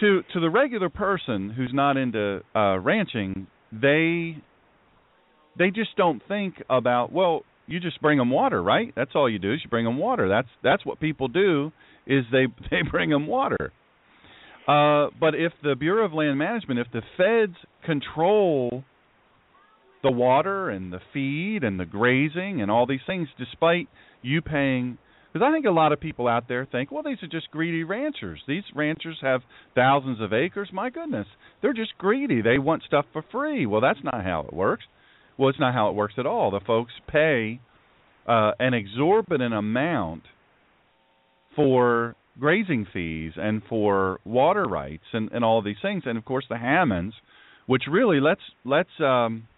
To 0.00 0.22
to 0.32 0.40
the 0.40 0.50
regular 0.50 0.88
person 0.88 1.50
who's 1.50 1.70
not 1.72 1.96
into 1.96 2.42
uh, 2.54 2.78
ranching, 2.78 3.46
they 3.72 4.36
they 5.58 5.70
just 5.70 5.96
don't 5.96 6.20
think 6.26 6.62
about 6.68 7.12
well 7.12 7.44
you 7.66 7.80
just 7.80 8.00
bring 8.02 8.18
them 8.18 8.30
water, 8.30 8.62
right? 8.62 8.92
That's 8.94 9.12
all 9.14 9.30
you 9.30 9.38
do 9.38 9.54
is 9.54 9.60
you 9.64 9.70
bring 9.70 9.84
them 9.84 9.98
water. 9.98 10.28
That's 10.28 10.48
that's 10.62 10.84
what 10.84 11.00
people 11.00 11.28
do 11.28 11.72
is 12.06 12.24
they 12.30 12.46
they 12.70 12.82
bring 12.88 13.10
them 13.10 13.26
water. 13.26 13.72
Uh, 14.66 15.08
but 15.20 15.34
if 15.34 15.52
the 15.62 15.74
Bureau 15.74 16.06
of 16.06 16.14
Land 16.14 16.38
Management, 16.38 16.80
if 16.80 16.86
the 16.90 17.02
feds 17.18 17.56
control 17.84 18.82
the 20.02 20.10
water 20.10 20.70
and 20.70 20.92
the 20.92 21.00
feed 21.12 21.64
and 21.64 21.78
the 21.78 21.84
grazing 21.84 22.62
and 22.62 22.70
all 22.70 22.86
these 22.86 23.00
things, 23.06 23.28
despite 23.38 23.88
you 24.22 24.40
paying, 24.40 24.98
because 25.34 25.44
I 25.44 25.52
think 25.52 25.66
a 25.66 25.70
lot 25.72 25.90
of 25.90 25.98
people 25.98 26.28
out 26.28 26.46
there 26.46 26.64
think, 26.64 26.92
well, 26.92 27.02
these 27.02 27.20
are 27.20 27.26
just 27.26 27.50
greedy 27.50 27.82
ranchers. 27.82 28.40
These 28.46 28.62
ranchers 28.72 29.18
have 29.20 29.40
thousands 29.74 30.20
of 30.20 30.32
acres. 30.32 30.68
My 30.72 30.90
goodness, 30.90 31.26
they're 31.60 31.72
just 31.72 31.98
greedy. 31.98 32.40
They 32.40 32.58
want 32.58 32.84
stuff 32.84 33.04
for 33.12 33.24
free. 33.32 33.66
Well, 33.66 33.80
that's 33.80 33.98
not 34.04 34.22
how 34.22 34.46
it 34.46 34.54
works. 34.54 34.84
Well, 35.36 35.48
it's 35.48 35.58
not 35.58 35.74
how 35.74 35.88
it 35.88 35.96
works 35.96 36.14
at 36.18 36.26
all. 36.26 36.52
The 36.52 36.60
folks 36.64 36.92
pay 37.08 37.58
uh, 38.28 38.52
an 38.60 38.74
exorbitant 38.74 39.52
amount 39.52 40.22
for 41.56 42.14
grazing 42.38 42.86
fees 42.92 43.32
and 43.34 43.60
for 43.68 44.20
water 44.24 44.64
rights 44.64 45.04
and, 45.12 45.32
and 45.32 45.44
all 45.44 45.62
these 45.62 45.76
things, 45.82 46.04
and 46.06 46.16
of 46.16 46.24
course 46.24 46.44
the 46.48 46.58
Hammonds, 46.58 47.16
which 47.66 47.82
really 47.90 48.20
let's 48.20 48.40
let's 48.64 49.00
um, 49.00 49.48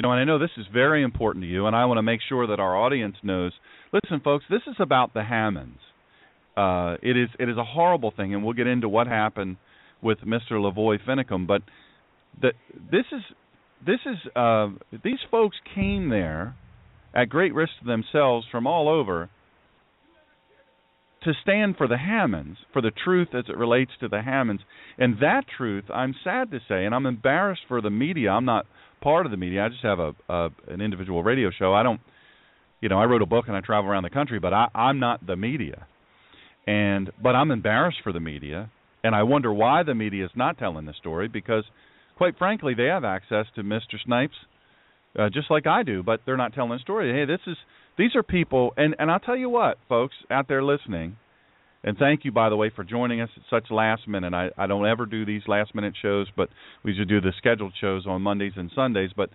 you 0.00 0.02
know, 0.02 0.12
and 0.12 0.20
I 0.20 0.24
know 0.24 0.38
this 0.38 0.48
is 0.56 0.64
very 0.72 1.02
important 1.02 1.44
to 1.44 1.46
you, 1.46 1.66
and 1.66 1.76
I 1.76 1.84
want 1.84 1.98
to 1.98 2.02
make 2.02 2.20
sure 2.26 2.46
that 2.46 2.58
our 2.58 2.74
audience 2.74 3.16
knows. 3.22 3.52
Listen, 3.92 4.22
folks, 4.24 4.46
this 4.48 4.62
is 4.66 4.76
about 4.80 5.12
the 5.12 5.22
Hammonds. 5.22 5.78
Uh, 6.56 6.96
it 7.02 7.18
is 7.18 7.28
it 7.38 7.50
is 7.50 7.58
a 7.58 7.64
horrible 7.64 8.10
thing, 8.10 8.32
and 8.32 8.42
we'll 8.42 8.54
get 8.54 8.66
into 8.66 8.88
what 8.88 9.06
happened 9.06 9.58
with 10.00 10.16
Mr. 10.20 10.52
LaVoy 10.52 11.00
Finicum, 11.06 11.46
but 11.46 11.60
the, 12.40 12.52
this 12.90 13.04
is 13.12 13.20
this 13.84 13.98
is 14.06 14.16
uh, 14.34 14.68
these 15.04 15.18
folks 15.30 15.58
came 15.74 16.08
there 16.08 16.56
at 17.14 17.28
great 17.28 17.52
risk 17.52 17.72
to 17.82 17.86
themselves 17.86 18.46
from 18.50 18.66
all 18.66 18.88
over 18.88 19.28
to 21.24 21.32
stand 21.42 21.76
for 21.76 21.86
the 21.86 21.98
Hammonds, 21.98 22.56
for 22.72 22.80
the 22.80 22.90
truth 23.04 23.28
as 23.34 23.44
it 23.50 23.56
relates 23.58 23.90
to 24.00 24.08
the 24.08 24.22
Hammonds. 24.22 24.62
And 24.96 25.18
that 25.20 25.42
truth, 25.58 25.84
I'm 25.92 26.14
sad 26.24 26.50
to 26.52 26.60
say, 26.66 26.86
and 26.86 26.94
I'm 26.94 27.04
embarrassed 27.04 27.62
for 27.68 27.82
the 27.82 27.90
media. 27.90 28.30
I'm 28.30 28.46
not 28.46 28.64
part 29.00 29.26
of 29.26 29.32
the 29.32 29.38
media. 29.38 29.64
I 29.64 29.68
just 29.68 29.82
have 29.82 29.98
a, 29.98 30.14
a 30.28 30.50
an 30.68 30.80
individual 30.80 31.22
radio 31.22 31.50
show. 31.56 31.72
I 31.74 31.82
don't, 31.82 32.00
you 32.80 32.88
know, 32.88 32.98
I 32.98 33.04
wrote 33.04 33.22
a 33.22 33.26
book 33.26 33.46
and 33.48 33.56
I 33.56 33.60
travel 33.60 33.90
around 33.90 34.04
the 34.04 34.10
country, 34.10 34.38
but 34.38 34.52
I, 34.52 34.68
I'm 34.74 34.98
not 34.98 35.26
the 35.26 35.36
media. 35.36 35.86
And 36.66 37.10
but 37.22 37.34
I'm 37.34 37.50
embarrassed 37.50 37.98
for 38.02 38.12
the 38.12 38.20
media, 38.20 38.70
and 39.02 39.14
I 39.14 39.22
wonder 39.22 39.52
why 39.52 39.82
the 39.82 39.94
media 39.94 40.24
is 40.24 40.30
not 40.34 40.58
telling 40.58 40.86
the 40.86 40.94
story 40.94 41.28
because, 41.28 41.64
quite 42.16 42.38
frankly, 42.38 42.74
they 42.74 42.84
have 42.84 43.04
access 43.04 43.46
to 43.54 43.62
Mr. 43.62 43.96
Snipes, 44.04 44.34
uh, 45.18 45.28
just 45.30 45.50
like 45.50 45.66
I 45.66 45.82
do, 45.82 46.02
but 46.02 46.20
they're 46.24 46.36
not 46.36 46.52
telling 46.52 46.70
the 46.70 46.78
story. 46.78 47.12
Hey, 47.12 47.24
this 47.24 47.40
is 47.46 47.56
these 47.98 48.14
are 48.14 48.22
people, 48.22 48.72
and 48.76 48.94
and 48.98 49.10
I'll 49.10 49.20
tell 49.20 49.36
you 49.36 49.48
what, 49.48 49.78
folks 49.88 50.14
out 50.30 50.48
there 50.48 50.62
listening, 50.62 51.16
and 51.82 51.96
thank 51.96 52.24
you 52.24 52.32
by 52.32 52.48
the 52.48 52.56
way 52.56 52.70
for 52.74 52.84
joining 52.84 53.20
us 53.20 53.30
at 53.36 53.42
such 53.48 53.70
last 53.70 54.06
minute. 54.06 54.34
I 54.34 54.50
I 54.56 54.66
don't 54.66 54.86
ever 54.86 55.06
do 55.06 55.24
these 55.24 55.42
last 55.46 55.74
minute 55.74 55.94
shows, 56.00 56.26
but 56.36 56.48
we 56.84 56.92
usually 56.92 57.06
do 57.06 57.20
the 57.20 57.32
scheduled 57.38 57.72
shows 57.80 58.06
on 58.06 58.22
Mondays 58.22 58.52
and 58.56 58.70
Sundays. 58.74 59.10
But 59.16 59.30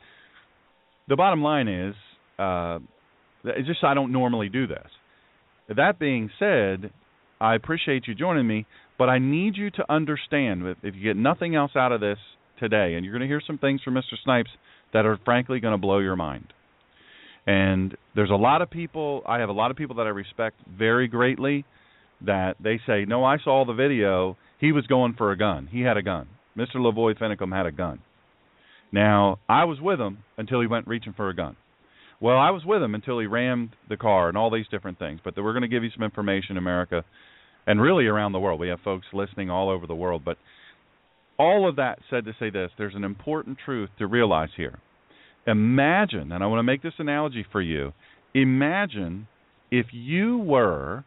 the 1.07 1.15
bottom 1.15 1.41
line 1.41 1.67
is, 1.67 1.95
uh, 2.37 2.79
it's 3.43 3.67
just 3.67 3.83
I 3.83 3.93
don't 3.93 4.11
normally 4.11 4.49
do 4.49 4.67
this. 4.67 4.87
That 5.75 5.97
being 5.97 6.29
said, 6.37 6.91
I 7.41 7.55
appreciate 7.55 8.07
you 8.07 8.13
joining 8.13 8.47
me, 8.47 8.67
but 8.97 9.09
I 9.09 9.17
need 9.17 9.57
you 9.57 9.71
to 9.71 9.91
understand 9.91 10.65
that 10.65 10.75
if 10.83 10.95
you 10.95 11.03
get 11.03 11.17
nothing 11.17 11.55
else 11.55 11.71
out 11.75 11.91
of 11.91 12.01
this 12.01 12.19
today, 12.59 12.93
and 12.93 13.03
you're 13.03 13.13
going 13.13 13.27
to 13.27 13.27
hear 13.27 13.41
some 13.45 13.57
things 13.57 13.81
from 13.83 13.95
Mr. 13.95 14.13
Snipes 14.23 14.49
that 14.93 15.05
are 15.05 15.19
frankly 15.25 15.59
going 15.59 15.73
to 15.73 15.77
blow 15.77 15.99
your 15.99 16.15
mind. 16.15 16.53
And 17.47 17.95
there's 18.15 18.29
a 18.29 18.35
lot 18.35 18.61
of 18.61 18.69
people, 18.69 19.21
I 19.27 19.39
have 19.39 19.49
a 19.49 19.53
lot 19.53 19.71
of 19.71 19.77
people 19.77 19.97
that 19.97 20.07
I 20.07 20.09
respect 20.09 20.55
very 20.67 21.07
greatly 21.07 21.65
that 22.21 22.55
they 22.59 22.79
say, 22.85 23.05
No, 23.05 23.23
I 23.23 23.37
saw 23.37 23.65
the 23.65 23.73
video. 23.73 24.37
He 24.59 24.71
was 24.71 24.87
going 24.87 25.13
for 25.17 25.31
a 25.31 25.37
gun. 25.37 25.67
He 25.71 25.81
had 25.81 25.97
a 25.97 26.01
gun. 26.01 26.27
Mr. 26.57 26.75
LaVoy 26.75 27.17
Finicum 27.17 27.55
had 27.55 27.65
a 27.65 27.71
gun. 27.71 27.99
Now, 28.91 29.39
I 29.49 29.65
was 29.65 29.81
with 29.81 29.99
him 29.99 30.19
until 30.37 30.61
he 30.61 30.67
went 30.67 30.87
reaching 30.87 31.13
for 31.13 31.29
a 31.29 31.35
gun. 31.35 31.57
Well, 32.21 32.37
I 32.37 32.51
was 32.51 32.63
with 32.63 32.81
him 32.81 32.95
until 32.95 33.19
he 33.19 33.25
rammed 33.25 33.75
the 33.89 33.97
car 33.97 34.29
and 34.29 34.37
all 34.37 34.49
these 34.49 34.67
different 34.71 34.99
things. 34.99 35.19
But 35.23 35.35
we're 35.35 35.51
going 35.51 35.63
to 35.63 35.67
give 35.67 35.83
you 35.83 35.89
some 35.93 36.03
information, 36.03 36.57
America, 36.57 37.03
and 37.67 37.81
really 37.81 38.05
around 38.05 38.31
the 38.31 38.39
world. 38.39 38.59
We 38.59 38.69
have 38.69 38.79
folks 38.81 39.07
listening 39.11 39.49
all 39.49 39.69
over 39.69 39.85
the 39.85 39.95
world. 39.95 40.23
But 40.23 40.37
all 41.37 41.67
of 41.67 41.75
that 41.75 41.99
said 42.09 42.25
to 42.25 42.33
say 42.39 42.49
this 42.49 42.71
there's 42.77 42.95
an 42.95 43.03
important 43.03 43.57
truth 43.63 43.89
to 43.99 44.07
realize 44.07 44.49
here. 44.55 44.79
Imagine, 45.45 46.31
and 46.31 46.43
I 46.43 46.47
want 46.47 46.59
to 46.59 46.63
make 46.63 46.81
this 46.81 46.93
analogy 46.97 47.45
for 47.51 47.61
you. 47.61 47.93
Imagine 48.33 49.27
if 49.69 49.87
you 49.91 50.37
were 50.37 51.03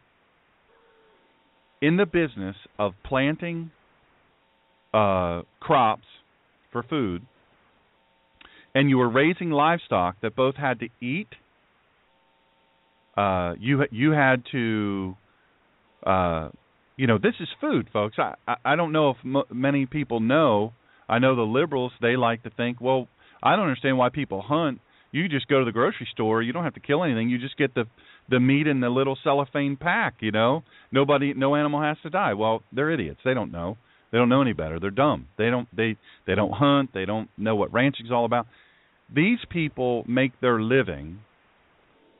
in 1.81 1.97
the 1.97 2.05
business 2.05 2.55
of 2.77 2.93
planting 3.05 3.71
uh, 4.93 5.41
crops 5.59 6.03
for 6.71 6.83
food, 6.83 7.21
and 8.75 8.89
you 8.89 8.97
were 8.97 9.09
raising 9.09 9.49
livestock 9.51 10.17
that 10.21 10.35
both 10.35 10.55
had 10.55 10.79
to 10.79 10.89
eat. 11.01 11.27
Uh, 13.17 13.53
you 13.59 13.83
you 13.91 14.11
had 14.11 14.43
to, 14.51 15.15
uh, 16.05 16.49
you 16.95 17.07
know, 17.07 17.17
this 17.17 17.33
is 17.39 17.47
food, 17.59 17.87
folks. 17.91 18.17
I 18.17 18.35
I, 18.63 18.75
don't 18.75 18.91
know 18.91 19.11
if 19.11 19.17
m- 19.25 19.43
many 19.51 19.85
people 19.85 20.19
know. 20.19 20.73
I 21.07 21.19
know 21.19 21.35
the 21.35 21.41
liberals 21.41 21.91
they 22.01 22.15
like 22.15 22.43
to 22.43 22.49
think, 22.51 22.79
well, 22.79 23.07
I 23.41 23.55
don't 23.55 23.65
understand 23.65 23.97
why 23.97 24.09
people 24.09 24.41
hunt 24.41 24.79
You 25.11 25.27
just 25.27 25.47
go 25.47 25.59
to 25.59 25.65
the 25.65 25.71
grocery 25.71 26.07
store. 26.11 26.41
You 26.43 26.53
don't 26.53 26.63
have 26.63 26.75
to 26.75 26.79
kill 26.79 27.03
anything. 27.03 27.29
You 27.29 27.39
just 27.39 27.57
get 27.57 27.73
the 27.73 27.85
the 28.29 28.39
meat 28.39 28.67
in 28.67 28.79
the 28.79 28.89
little 28.89 29.17
cellophane 29.23 29.77
pack. 29.77 30.15
You 30.19 30.31
know, 30.31 30.63
nobody, 30.91 31.33
no 31.33 31.55
animal 31.55 31.81
has 31.81 31.97
to 32.03 32.09
die. 32.09 32.33
Well, 32.33 32.63
they're 32.71 32.91
idiots. 32.91 33.19
They 33.23 33.33
don't 33.33 33.51
know. 33.51 33.77
They 34.11 34.17
don't 34.17 34.29
know 34.29 34.41
any 34.41 34.53
better. 34.53 34.79
They're 34.79 34.89
dumb. 34.89 35.27
They 35.37 35.49
don't 35.49 35.67
they 35.75 35.97
they 36.25 36.35
don't 36.35 36.53
hunt. 36.53 36.91
They 36.93 37.05
don't 37.05 37.29
know 37.37 37.55
what 37.55 37.71
ranching's 37.71 38.11
all 38.11 38.25
about. 38.25 38.47
These 39.13 39.39
people 39.49 40.03
make 40.07 40.39
their 40.41 40.59
living 40.59 41.19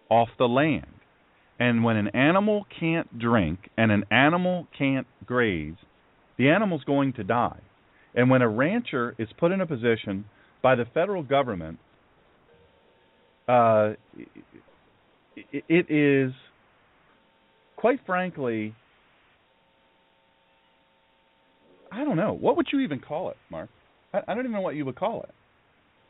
off 0.10 0.30
the 0.38 0.48
land. 0.48 0.86
And 1.60 1.84
when 1.84 1.98
an 1.98 2.10
animal 2.10 2.66
can't 2.80 3.20
drink 3.20 3.70
and 3.78 3.92
an 3.92 4.06
animal 4.10 4.68
can't 4.78 5.08
graze, 5.26 5.76
the 6.38 6.50
animal's 6.50 6.84
going 6.84 7.14
to 7.14 7.24
die. 7.24 7.60
And 8.16 8.30
when 8.30 8.42
a 8.42 8.50
rancher 8.50 9.14
is 9.18 9.28
put 9.38 9.52
in 9.52 9.62
a 9.62 9.68
position 9.68 10.26
by 10.64 10.76
the 10.76 10.86
federal 10.94 11.22
government, 11.22 11.80
uh, 13.48 13.94
it, 15.52 15.92
is, 15.92 16.34
quite 17.76 18.00
frankly, 18.06 18.76
I 21.92 22.04
don't 22.04 22.18
know. 22.18 22.34
What 22.34 22.58
would 22.58 22.68
you 22.72 22.80
even 22.82 23.00
call 23.00 23.30
it, 23.32 23.38
Mark? 23.50 23.70
I, 24.14 24.20
I 24.28 24.34
don't 24.34 24.46
even 24.46 24.52
know 24.52 24.62
what 24.62 24.76
you 24.76 24.86
would 24.86 24.96
call 24.96 25.24
it. 25.24 25.30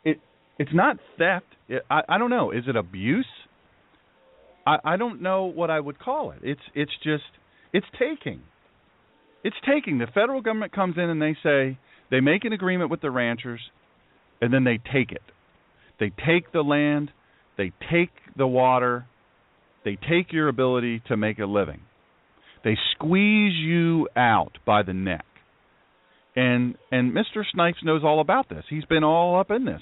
It 0.03 0.19
it's 0.57 0.71
not 0.73 0.97
theft. 1.17 1.45
It, 1.67 1.83
I 1.89 2.01
I 2.09 2.17
don't 2.17 2.29
know. 2.29 2.51
Is 2.51 2.63
it 2.67 2.75
abuse? 2.75 3.27
I 4.65 4.77
I 4.83 4.97
don't 4.97 5.21
know 5.21 5.45
what 5.45 5.69
I 5.69 5.79
would 5.79 5.99
call 5.99 6.31
it. 6.31 6.39
It's 6.43 6.61
it's 6.75 6.91
just 7.03 7.23
it's 7.73 7.87
taking. 7.97 8.41
It's 9.43 9.55
taking. 9.65 9.99
The 9.99 10.07
federal 10.07 10.41
government 10.41 10.73
comes 10.73 10.97
in 10.97 11.03
and 11.03 11.21
they 11.21 11.35
say 11.41 11.77
they 12.11 12.19
make 12.19 12.43
an 12.43 12.53
agreement 12.53 12.89
with 12.89 13.01
the 13.01 13.11
ranchers, 13.11 13.61
and 14.41 14.53
then 14.53 14.63
they 14.63 14.79
take 14.91 15.11
it. 15.11 15.21
They 15.99 16.11
take 16.25 16.51
the 16.51 16.61
land, 16.61 17.11
they 17.57 17.71
take 17.91 18.11
the 18.35 18.47
water, 18.47 19.05
they 19.89 19.97
take 20.07 20.31
your 20.31 20.49
ability 20.49 21.01
to 21.07 21.17
make 21.17 21.39
a 21.39 21.45
living. 21.45 21.81
They 22.63 22.77
squeeze 22.93 23.53
you 23.55 24.07
out 24.15 24.57
by 24.65 24.83
the 24.83 24.93
neck. 24.93 25.25
And 26.35 26.75
and 26.91 27.11
Mr. 27.11 27.43
Snipes 27.51 27.79
knows 27.83 28.01
all 28.03 28.21
about 28.21 28.49
this. 28.49 28.63
He's 28.69 28.85
been 28.85 29.03
all 29.03 29.39
up 29.39 29.49
in 29.49 29.65
this. 29.65 29.81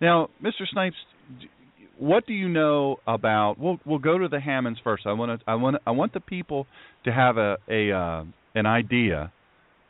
Now, 0.00 0.28
Mr. 0.42 0.66
Snipes, 0.70 0.96
what 1.98 2.26
do 2.26 2.34
you 2.34 2.48
know 2.48 2.98
about? 3.06 3.58
We'll 3.58 3.78
we'll 3.84 3.98
go 3.98 4.16
to 4.16 4.28
the 4.28 4.40
Hammonds 4.40 4.78
first. 4.84 5.06
I 5.06 5.12
want 5.12 5.40
to 5.40 5.50
I 5.50 5.56
want 5.56 5.76
I 5.86 5.90
want 5.90 6.12
the 6.12 6.20
people 6.20 6.66
to 7.04 7.12
have 7.12 7.36
a 7.36 7.56
a 7.68 7.90
uh, 7.90 8.24
an 8.54 8.66
idea 8.66 9.32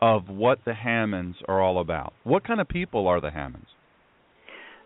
of 0.01 0.29
what 0.29 0.61
the 0.65 0.75
Hammonds 0.75 1.37
are 1.47 1.61
all 1.61 1.79
about. 1.79 2.15
What 2.25 2.47
kind 2.47 2.61
of 2.61 2.69
people 2.69 3.07
are 3.07 3.21
the 3.21 3.31
Hammonds? 3.31 3.69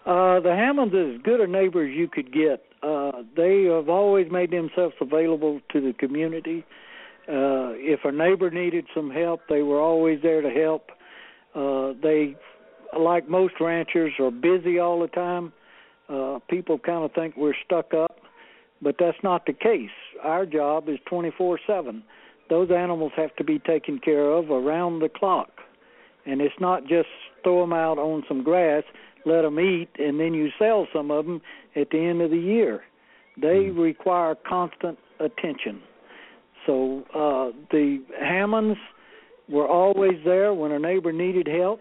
Uh, 0.06 0.40
the 0.40 0.54
Hammonds 0.54 0.94
is 0.94 1.16
as 1.16 1.22
good 1.22 1.40
a 1.40 1.46
neighbor 1.46 1.84
as 1.84 1.94
you 1.94 2.08
could 2.08 2.32
get. 2.32 2.64
Uh, 2.82 3.22
they 3.36 3.64
have 3.64 3.88
always 3.88 4.30
made 4.30 4.52
themselves 4.52 4.94
available 5.00 5.60
to 5.72 5.80
the 5.80 5.92
community. 5.92 6.64
Uh, 7.28 7.74
if 7.74 8.04
a 8.04 8.12
neighbor 8.12 8.50
needed 8.50 8.86
some 8.94 9.10
help, 9.10 9.40
they 9.48 9.62
were 9.62 9.80
always 9.80 10.20
there 10.22 10.40
to 10.42 10.50
help. 10.50 10.90
Uh, 11.54 11.92
they, 12.00 12.36
like 12.96 13.28
most 13.28 13.54
ranchers, 13.60 14.12
are 14.20 14.30
busy 14.30 14.78
all 14.78 15.00
the 15.00 15.08
time. 15.08 15.52
Uh, 16.08 16.38
people 16.48 16.78
kind 16.78 17.04
of 17.04 17.12
think 17.12 17.36
we're 17.36 17.54
stuck 17.64 17.92
up, 17.92 18.18
but 18.80 18.94
that's 19.00 19.18
not 19.24 19.44
the 19.46 19.52
case. 19.52 19.90
Our 20.22 20.46
job 20.46 20.88
is 20.88 20.98
24 21.08 21.58
7 21.66 22.04
those 22.48 22.70
animals 22.70 23.12
have 23.16 23.34
to 23.36 23.44
be 23.44 23.58
taken 23.58 23.98
care 23.98 24.30
of 24.30 24.50
around 24.50 25.00
the 25.00 25.08
clock. 25.08 25.50
And 26.24 26.40
it's 26.40 26.54
not 26.60 26.82
just 26.82 27.08
throw 27.42 27.60
them 27.60 27.72
out 27.72 27.98
on 27.98 28.24
some 28.28 28.42
grass, 28.42 28.82
let 29.26 29.42
them 29.42 29.60
eat, 29.60 29.88
and 29.98 30.18
then 30.18 30.32
you 30.32 30.48
sell 30.58 30.86
some 30.94 31.10
of 31.10 31.26
them 31.26 31.42
at 31.74 31.90
the 31.90 31.98
end 31.98 32.22
of 32.22 32.30
the 32.30 32.38
year. 32.38 32.82
They 33.36 33.68
mm. 33.68 33.78
require 33.78 34.34
constant 34.48 34.98
attention. 35.20 35.82
So 36.64 37.02
uh, 37.14 37.56
the 37.70 38.02
Hammonds 38.18 38.78
were 39.48 39.68
always 39.68 40.18
there 40.24 40.54
when 40.54 40.72
a 40.72 40.78
neighbor 40.78 41.12
needed 41.12 41.46
help. 41.46 41.80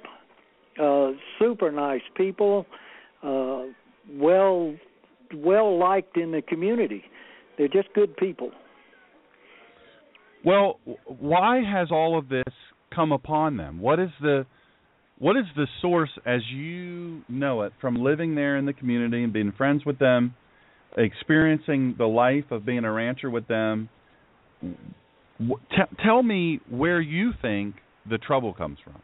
Uh, 0.81 1.11
super 1.39 1.71
nice 1.71 2.01
people, 2.17 2.65
uh, 3.23 3.63
well 4.11 4.75
well 5.33 5.79
liked 5.79 6.17
in 6.17 6.31
the 6.31 6.41
community. 6.41 7.03
They're 7.57 7.67
just 7.67 7.87
good 7.93 8.15
people. 8.17 8.51
Well, 10.43 10.79
why 11.05 11.61
has 11.63 11.87
all 11.91 12.17
of 12.17 12.29
this 12.29 12.43
come 12.93 13.11
upon 13.11 13.57
them? 13.57 13.79
What 13.79 13.99
is 13.99 14.09
the 14.21 14.45
what 15.17 15.37
is 15.37 15.45
the 15.55 15.67
source 15.81 16.09
as 16.25 16.41
you 16.51 17.21
know 17.29 17.61
it 17.61 17.73
from 17.79 17.95
living 17.95 18.35
there 18.35 18.57
in 18.57 18.65
the 18.65 18.73
community 18.73 19.23
and 19.23 19.31
being 19.31 19.53
friends 19.53 19.85
with 19.85 19.97
them, 19.97 20.35
experiencing 20.97 21.95
the 21.97 22.05
life 22.05 22.45
of 22.51 22.65
being 22.65 22.83
a 22.83 22.91
rancher 22.91 23.29
with 23.29 23.47
them? 23.47 23.89
T- 24.61 26.03
tell 26.03 26.21
me 26.21 26.59
where 26.69 26.99
you 26.99 27.31
think 27.41 27.75
the 28.09 28.17
trouble 28.17 28.53
comes 28.53 28.77
from. 28.83 29.01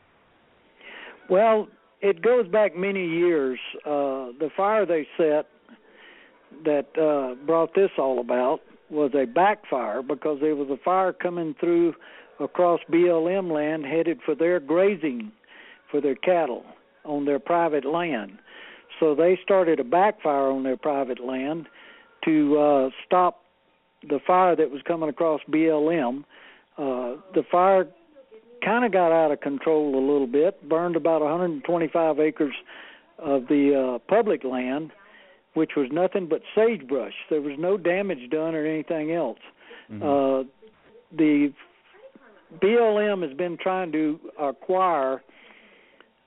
Well, 1.30 1.68
it 2.02 2.22
goes 2.22 2.48
back 2.48 2.76
many 2.76 3.06
years. 3.06 3.60
Uh, 3.86 4.36
the 4.40 4.50
fire 4.56 4.86
they 4.86 5.08
set 5.18 5.48
that 6.66 6.88
uh, 6.98 7.42
brought 7.46 7.74
this 7.74 7.92
all 7.98 8.20
about 8.20 8.60
was 8.90 9.12
a 9.16 9.26
backfire 9.26 10.02
because 10.02 10.40
there 10.42 10.56
was 10.56 10.70
a 10.70 10.84
fire 10.84 11.14
coming 11.14 11.56
through 11.60 11.94
across 12.42 12.82
BLM 12.92 13.52
land 13.52 13.86
headed 13.86 14.20
for 14.26 14.36
their 14.36 14.60
grazing 14.60 15.32
for 15.92 16.02
their 16.02 16.16
cattle 16.16 16.64
on 17.06 17.26
their 17.26 17.40
private 17.40 17.86
land. 17.86 18.40
So 19.00 19.16
they 19.16 19.40
started 19.44 19.80
a 19.80 19.84
backfire 19.84 20.52
on 20.52 20.64
their 20.64 20.78
private 20.78 21.20
land 21.24 21.68
to 22.26 22.60
uh, 22.60 22.90
stop 23.06 23.44
the 24.08 24.20
fire 24.26 24.56
that 24.56 24.72
was 24.72 24.82
coming 24.88 25.10
across 25.10 25.42
BLM. 25.50 26.24
Uh, 26.78 27.20
the 27.34 27.44
fire 27.52 27.88
kind 28.64 28.86
of 28.86 28.92
got 28.92 29.12
out 29.12 29.32
of 29.32 29.42
control 29.42 29.96
a 29.96 30.04
little 30.04 30.28
bit, 30.28 30.68
burned 30.68 30.96
about 30.96 31.22
125 31.22 32.20
acres 32.20 32.54
of 33.18 33.48
the 33.48 33.96
uh, 33.96 34.00
public 34.08 34.44
land, 34.44 34.92
which 35.54 35.72
was 35.76 35.88
nothing 35.92 36.28
but 36.28 36.42
sagebrush. 36.56 37.14
There 37.30 37.42
was 37.42 37.58
no 37.58 37.78
damage 37.78 38.30
done 38.30 38.56
or 38.56 38.66
anything 38.66 39.12
else. 39.12 39.40
Mm-hmm. 39.92 40.04
Uh, 40.04 40.50
the 41.16 41.54
BLM 42.62 43.28
has 43.28 43.36
been 43.38 43.58
trying 43.58 43.92
to 43.92 44.20
acquire 44.40 45.22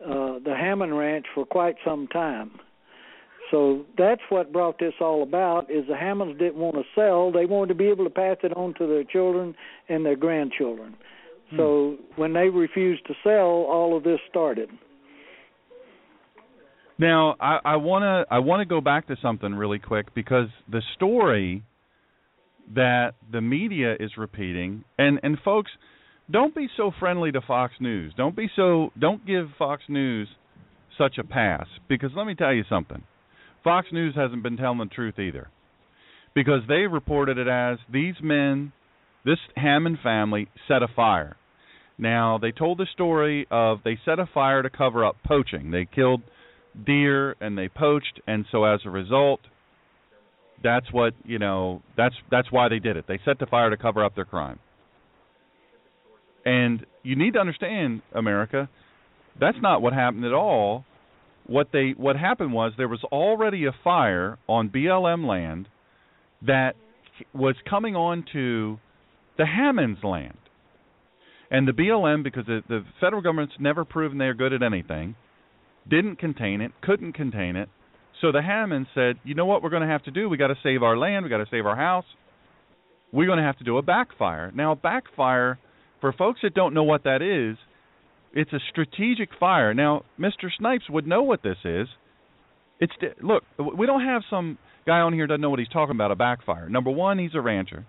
uh, 0.00 0.38
the 0.44 0.54
Hammond 0.58 0.96
Ranch 0.96 1.26
for 1.34 1.44
quite 1.44 1.76
some 1.84 2.06
time. 2.08 2.52
So 3.50 3.84
that's 3.96 4.22
what 4.30 4.52
brought 4.52 4.78
this 4.78 4.94
all 5.00 5.22
about. 5.22 5.70
Is 5.70 5.86
the 5.88 5.96
Hammonds 5.96 6.38
didn't 6.38 6.56
want 6.56 6.76
to 6.76 6.82
sell; 6.94 7.30
they 7.30 7.46
wanted 7.46 7.68
to 7.68 7.74
be 7.74 7.88
able 7.88 8.04
to 8.04 8.10
pass 8.10 8.36
it 8.42 8.56
on 8.56 8.74
to 8.78 8.86
their 8.86 9.04
children 9.04 9.54
and 9.88 10.04
their 10.04 10.16
grandchildren. 10.16 10.96
Hmm. 11.50 11.56
So 11.56 11.96
when 12.16 12.32
they 12.32 12.48
refused 12.48 13.06
to 13.06 13.14
sell, 13.22 13.66
all 13.68 13.96
of 13.96 14.02
this 14.02 14.18
started. 14.28 14.70
Now, 16.98 17.34
I 17.40 17.76
want 17.76 18.02
to 18.04 18.34
I 18.34 18.38
want 18.38 18.60
to 18.60 18.66
go 18.66 18.80
back 18.80 19.08
to 19.08 19.16
something 19.20 19.54
really 19.54 19.80
quick 19.80 20.14
because 20.14 20.48
the 20.70 20.82
story 20.94 21.64
that 22.74 23.14
the 23.30 23.40
media 23.40 23.94
is 23.98 24.12
repeating 24.16 24.84
and 24.96 25.18
and 25.22 25.36
folks 25.44 25.70
don't 26.30 26.54
be 26.54 26.68
so 26.76 26.90
friendly 26.98 27.32
to 27.32 27.40
Fox 27.40 27.74
News. 27.80 28.12
Don't 28.16 28.36
be 28.36 28.50
so 28.56 28.90
don't 28.98 29.26
give 29.26 29.48
Fox 29.58 29.82
News 29.88 30.28
such 30.96 31.18
a 31.18 31.24
pass 31.24 31.66
because 31.88 32.10
let 32.16 32.26
me 32.26 32.34
tell 32.34 32.52
you 32.52 32.64
something. 32.68 33.02
Fox 33.62 33.88
News 33.92 34.14
hasn't 34.14 34.42
been 34.42 34.56
telling 34.56 34.78
the 34.78 34.86
truth 34.86 35.18
either. 35.18 35.48
Because 36.34 36.62
they 36.68 36.86
reported 36.86 37.38
it 37.38 37.46
as 37.46 37.78
these 37.92 38.16
men, 38.22 38.72
this 39.24 39.38
Hammond 39.56 39.98
family 40.02 40.48
set 40.66 40.82
a 40.82 40.88
fire. 40.88 41.36
Now, 41.96 42.38
they 42.38 42.50
told 42.50 42.78
the 42.78 42.86
story 42.92 43.46
of 43.50 43.78
they 43.84 43.98
set 44.04 44.18
a 44.18 44.26
fire 44.26 44.62
to 44.62 44.70
cover 44.70 45.04
up 45.04 45.16
poaching. 45.24 45.70
They 45.70 45.86
killed 45.86 46.22
deer 46.86 47.36
and 47.40 47.56
they 47.56 47.68
poached 47.68 48.20
and 48.26 48.44
so 48.50 48.64
as 48.64 48.80
a 48.84 48.90
result 48.90 49.40
that's 50.62 50.92
what 50.92 51.14
you 51.24 51.38
know 51.38 51.82
that's 51.96 52.14
that's 52.30 52.50
why 52.50 52.68
they 52.68 52.78
did 52.78 52.96
it 52.96 53.04
they 53.06 53.20
set 53.24 53.38
the 53.38 53.46
fire 53.46 53.70
to 53.70 53.76
cover 53.76 54.04
up 54.04 54.14
their 54.14 54.24
crime 54.24 54.58
and 56.44 56.84
you 57.02 57.16
need 57.16 57.34
to 57.34 57.38
understand 57.38 58.02
america 58.14 58.68
that's 59.40 59.58
not 59.60 59.82
what 59.82 59.92
happened 59.92 60.24
at 60.24 60.32
all 60.32 60.84
what 61.46 61.68
they 61.72 61.94
what 61.96 62.16
happened 62.16 62.52
was 62.52 62.72
there 62.76 62.88
was 62.88 63.02
already 63.04 63.66
a 63.66 63.72
fire 63.82 64.38
on 64.48 64.68
blm 64.68 65.26
land 65.26 65.68
that 66.42 66.74
was 67.32 67.54
coming 67.68 67.94
on 67.94 68.24
to 68.32 68.78
the 69.38 69.46
hammonds 69.46 70.00
land 70.02 70.36
and 71.50 71.68
the 71.68 71.72
blm 71.72 72.22
because 72.22 72.46
the, 72.46 72.60
the 72.68 72.84
federal 73.00 73.22
government's 73.22 73.54
never 73.58 73.84
proven 73.84 74.18
they're 74.18 74.34
good 74.34 74.52
at 74.52 74.62
anything 74.62 75.14
didn't 75.88 76.16
contain 76.16 76.60
it, 76.60 76.72
couldn't 76.82 77.12
contain 77.12 77.56
it. 77.56 77.68
So 78.20 78.32
the 78.32 78.42
Hammonds 78.42 78.88
said, 78.94 79.16
"You 79.24 79.34
know 79.34 79.46
what? 79.46 79.62
We're 79.62 79.70
going 79.70 79.82
to 79.82 79.88
have 79.88 80.04
to 80.04 80.10
do. 80.10 80.28
We 80.28 80.36
got 80.36 80.48
to 80.48 80.58
save 80.62 80.82
our 80.82 80.96
land. 80.96 81.24
We 81.24 81.30
got 81.30 81.38
to 81.38 81.46
save 81.50 81.66
our 81.66 81.76
house. 81.76 82.06
We're 83.12 83.26
going 83.26 83.38
to 83.38 83.44
have 83.44 83.58
to 83.58 83.64
do 83.64 83.76
a 83.76 83.82
backfire." 83.82 84.50
Now, 84.54 84.72
a 84.72 84.76
backfire, 84.76 85.58
for 86.04 86.12
folks 86.12 86.40
that 86.42 86.52
don't 86.52 86.74
know 86.74 86.82
what 86.82 87.04
that 87.04 87.22
is, 87.22 87.56
it's 88.34 88.52
a 88.52 88.58
strategic 88.68 89.30
fire. 89.40 89.72
Now, 89.72 90.02
Mr. 90.20 90.50
Snipes 90.54 90.84
would 90.90 91.06
know 91.06 91.22
what 91.22 91.42
this 91.42 91.56
is. 91.64 91.88
It's 92.78 92.92
look, 93.22 93.42
we 93.58 93.86
don't 93.86 94.04
have 94.04 94.20
some 94.28 94.58
guy 94.86 94.98
on 94.98 95.14
here 95.14 95.26
doesn't 95.26 95.40
know 95.40 95.48
what 95.48 95.60
he's 95.60 95.68
talking 95.68 95.94
about 95.94 96.10
a 96.10 96.14
backfire. 96.14 96.68
Number 96.68 96.90
one, 96.90 97.18
he's 97.18 97.34
a 97.34 97.40
rancher 97.40 97.86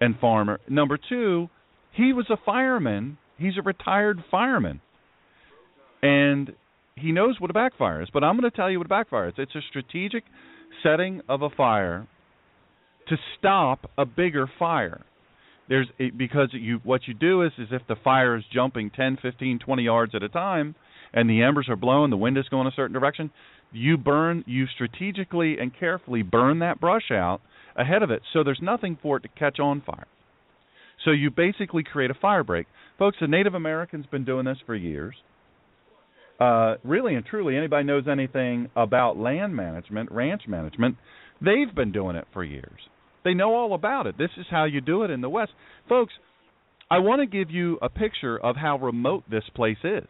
and 0.00 0.18
farmer. 0.18 0.58
Number 0.70 0.96
two, 0.96 1.50
he 1.92 2.14
was 2.14 2.24
a 2.30 2.38
fireman. 2.46 3.18
He's 3.36 3.58
a 3.58 3.62
retired 3.62 4.24
fireman, 4.30 4.80
and 6.00 6.54
he 6.94 7.12
knows 7.12 7.38
what 7.38 7.50
a 7.50 7.52
backfire 7.52 8.00
is. 8.00 8.08
But 8.10 8.24
I'm 8.24 8.40
going 8.40 8.50
to 8.50 8.56
tell 8.56 8.70
you 8.70 8.78
what 8.78 8.86
a 8.86 8.88
backfire 8.88 9.28
is. 9.28 9.34
It's 9.36 9.54
a 9.54 9.60
strategic 9.68 10.24
setting 10.82 11.20
of 11.28 11.42
a 11.42 11.50
fire 11.50 12.08
to 13.08 13.16
stop 13.38 13.90
a 13.98 14.06
bigger 14.06 14.50
fire. 14.58 15.04
There's 15.68 15.88
because 16.16 16.50
you 16.52 16.80
what 16.84 17.02
you 17.06 17.14
do 17.14 17.42
is 17.42 17.52
is 17.58 17.68
if 17.70 17.82
the 17.88 17.96
fire 17.96 18.36
is 18.36 18.44
jumping 18.52 18.90
10, 18.90 19.18
15, 19.20 19.58
20 19.58 19.82
yards 19.82 20.14
at 20.14 20.22
a 20.22 20.28
time 20.28 20.74
and 21.12 21.28
the 21.28 21.42
embers 21.42 21.68
are 21.68 21.76
blowing, 21.76 22.10
the 22.10 22.16
wind 22.16 22.38
is 22.38 22.48
going 22.48 22.66
a 22.66 22.72
certain 22.72 22.94
direction, 22.94 23.30
you 23.72 23.96
burn 23.96 24.44
you 24.46 24.66
strategically 24.66 25.58
and 25.58 25.76
carefully 25.78 26.22
burn 26.22 26.60
that 26.60 26.80
brush 26.80 27.10
out 27.10 27.40
ahead 27.76 28.02
of 28.02 28.10
it 28.10 28.22
so 28.32 28.42
there's 28.44 28.60
nothing 28.62 28.96
for 29.02 29.16
it 29.16 29.22
to 29.22 29.28
catch 29.28 29.58
on 29.58 29.82
fire. 29.82 30.06
So 31.04 31.10
you 31.10 31.30
basically 31.30 31.82
create 31.82 32.10
a 32.10 32.14
fire 32.14 32.42
break. 32.42 32.66
Folks, 32.98 33.18
the 33.20 33.26
Native 33.26 33.54
Americans 33.54 34.06
been 34.10 34.24
doing 34.24 34.46
this 34.46 34.58
for 34.64 34.74
years. 34.74 35.14
Uh, 36.40 36.76
really 36.84 37.14
and 37.14 37.24
truly, 37.24 37.56
anybody 37.56 37.84
knows 37.84 38.04
anything 38.10 38.70
about 38.76 39.16
land 39.16 39.54
management, 39.54 40.10
ranch 40.12 40.42
management, 40.46 40.96
they've 41.40 41.74
been 41.74 41.92
doing 41.92 42.16
it 42.16 42.26
for 42.32 42.44
years. 42.44 42.80
They 43.26 43.34
know 43.34 43.56
all 43.56 43.74
about 43.74 44.06
it. 44.06 44.16
This 44.16 44.30
is 44.36 44.46
how 44.48 44.66
you 44.66 44.80
do 44.80 45.02
it 45.02 45.10
in 45.10 45.20
the 45.20 45.28
West. 45.28 45.50
Folks, 45.88 46.12
I 46.88 47.00
want 47.00 47.22
to 47.22 47.26
give 47.26 47.50
you 47.50 47.76
a 47.82 47.88
picture 47.88 48.38
of 48.38 48.54
how 48.54 48.78
remote 48.78 49.24
this 49.28 49.42
place 49.52 49.78
is. 49.82 50.06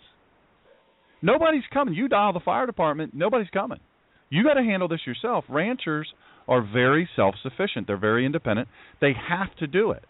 Nobody's 1.23 1.63
coming. 1.73 1.95
You 1.95 2.09
dial 2.09 2.35
the 2.35 2.41
fire 2.41 2.67
department, 2.67 3.15
nobody's 3.15 3.49
coming. 3.49 3.81
You 4.29 4.45
got 4.45 4.55
to 4.55 4.63
handle 4.63 4.87
this 4.87 5.01
yourself. 5.07 5.47
Ranchers 5.49 6.07
are 6.47 6.61
very 6.61 7.09
self-sufficient. 7.17 7.87
They're 7.87 7.97
very 7.97 8.27
independent. 8.27 8.69
They 9.01 9.15
have 9.15 9.57
to 9.61 9.67
do 9.67 9.93
it. 9.93 10.05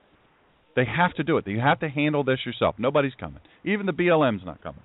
They 0.74 0.84
have 0.84 1.14
to 1.14 1.22
do 1.22 1.36
it. 1.36 1.46
You 1.46 1.60
have 1.60 1.78
to 1.80 1.88
handle 1.88 2.24
this 2.24 2.40
yourself. 2.44 2.74
Nobody's 2.76 3.14
coming. 3.20 3.40
Even 3.64 3.86
the 3.86 3.92
BLM's 3.92 4.44
not 4.44 4.64
coming. 4.64 4.82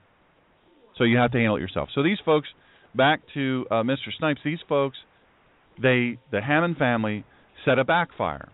So 0.96 1.06
you 1.06 1.18
have 1.18 1.32
to 1.32 1.40
handle 1.40 1.56
it 1.56 1.62
yourself. 1.62 1.90
So 1.96 2.04
these 2.04 2.20
folks, 2.24 2.50
back 2.94 3.22
to 3.34 3.66
uh, 3.72 3.74
Mr. 3.82 4.10
Snipes, 4.16 4.42
these 4.46 4.60
folks, 4.70 4.98
they 5.82 6.20
the 6.32 6.40
Hammond 6.40 6.78
family 6.78 7.26
set 7.66 7.80
a 7.80 7.84
backfire, 7.84 8.50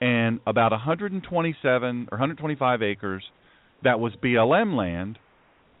and 0.00 0.40
about 0.46 0.72
127 0.72 2.08
or 2.10 2.18
125 2.18 2.82
acres 2.82 3.24
that 3.84 4.00
was 4.00 4.12
BLM 4.22 4.76
land 4.76 5.18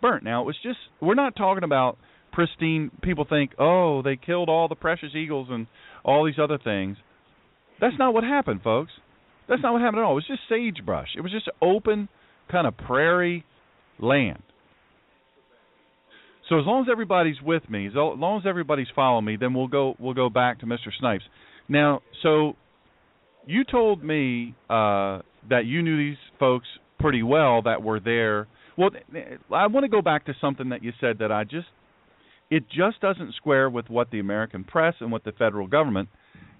burnt. 0.00 0.24
Now 0.24 0.42
it 0.42 0.46
was 0.46 0.56
just 0.62 0.78
we're 1.00 1.14
not 1.14 1.36
talking 1.36 1.64
about 1.64 1.98
pristine. 2.32 2.90
People 3.02 3.26
think, 3.28 3.52
oh, 3.58 4.02
they 4.02 4.16
killed 4.16 4.48
all 4.48 4.68
the 4.68 4.74
precious 4.74 5.14
eagles 5.14 5.48
and 5.50 5.66
all 6.04 6.24
these 6.24 6.38
other 6.40 6.58
things. 6.58 6.96
That's 7.80 7.98
not 7.98 8.14
what 8.14 8.24
happened, 8.24 8.62
folks. 8.62 8.92
That's 9.48 9.62
not 9.62 9.72
what 9.72 9.82
happened 9.82 10.00
at 10.00 10.04
all. 10.04 10.12
It 10.12 10.16
was 10.16 10.26
just 10.26 10.40
sagebrush. 10.48 11.08
It 11.16 11.20
was 11.20 11.32
just 11.32 11.48
open 11.62 12.08
kind 12.50 12.66
of 12.66 12.76
prairie 12.76 13.44
land. 13.98 14.42
So 16.48 16.58
as 16.58 16.66
long 16.66 16.82
as 16.82 16.88
everybody's 16.90 17.40
with 17.42 17.68
me, 17.68 17.86
as 17.86 17.92
long 17.94 18.40
as 18.42 18.48
everybody's 18.48 18.86
following 18.94 19.24
me, 19.24 19.36
then 19.36 19.52
we'll 19.54 19.68
go 19.68 19.94
we'll 19.98 20.14
go 20.14 20.30
back 20.30 20.60
to 20.60 20.66
Mr. 20.66 20.90
Snipes. 20.98 21.24
Now, 21.68 22.02
so 22.22 22.54
you 23.46 23.64
told 23.64 24.02
me 24.02 24.54
uh, 24.68 25.20
that 25.48 25.64
you 25.64 25.82
knew 25.82 25.96
these 25.96 26.18
folks 26.38 26.66
pretty 26.98 27.22
well 27.22 27.62
that 27.62 27.82
were 27.82 28.00
there. 28.00 28.46
Well, 28.76 28.90
I 29.52 29.66
want 29.66 29.84
to 29.84 29.88
go 29.88 30.02
back 30.02 30.26
to 30.26 30.34
something 30.40 30.70
that 30.70 30.82
you 30.82 30.92
said 31.00 31.18
that 31.20 31.32
I 31.32 31.44
just 31.44 31.66
it 32.50 32.64
just 32.68 33.00
doesn't 33.00 33.34
square 33.34 33.68
with 33.68 33.90
what 33.90 34.10
the 34.10 34.20
American 34.20 34.64
press 34.64 34.94
and 35.00 35.12
what 35.12 35.24
the 35.24 35.32
federal 35.32 35.66
government 35.66 36.08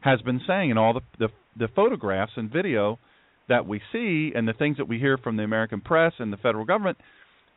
has 0.01 0.21
been 0.23 0.41
saying 0.47 0.71
and 0.71 0.79
all 0.79 0.95
the 0.95 1.01
the, 1.19 1.29
the 1.59 1.69
photographs 1.75 2.33
and 2.37 2.53
video 2.53 2.99
that 3.49 3.67
we 3.67 3.81
see 3.93 4.33
and 4.35 4.47
the 4.47 4.53
things 4.53 4.77
that 4.77 4.89
we 4.89 4.99
hear 4.99 5.17
from 5.17 5.37
the 5.37 5.43
American 5.43 5.81
press 5.81 6.13
and 6.19 6.33
the 6.33 6.37
federal 6.37 6.65
government 6.65 6.99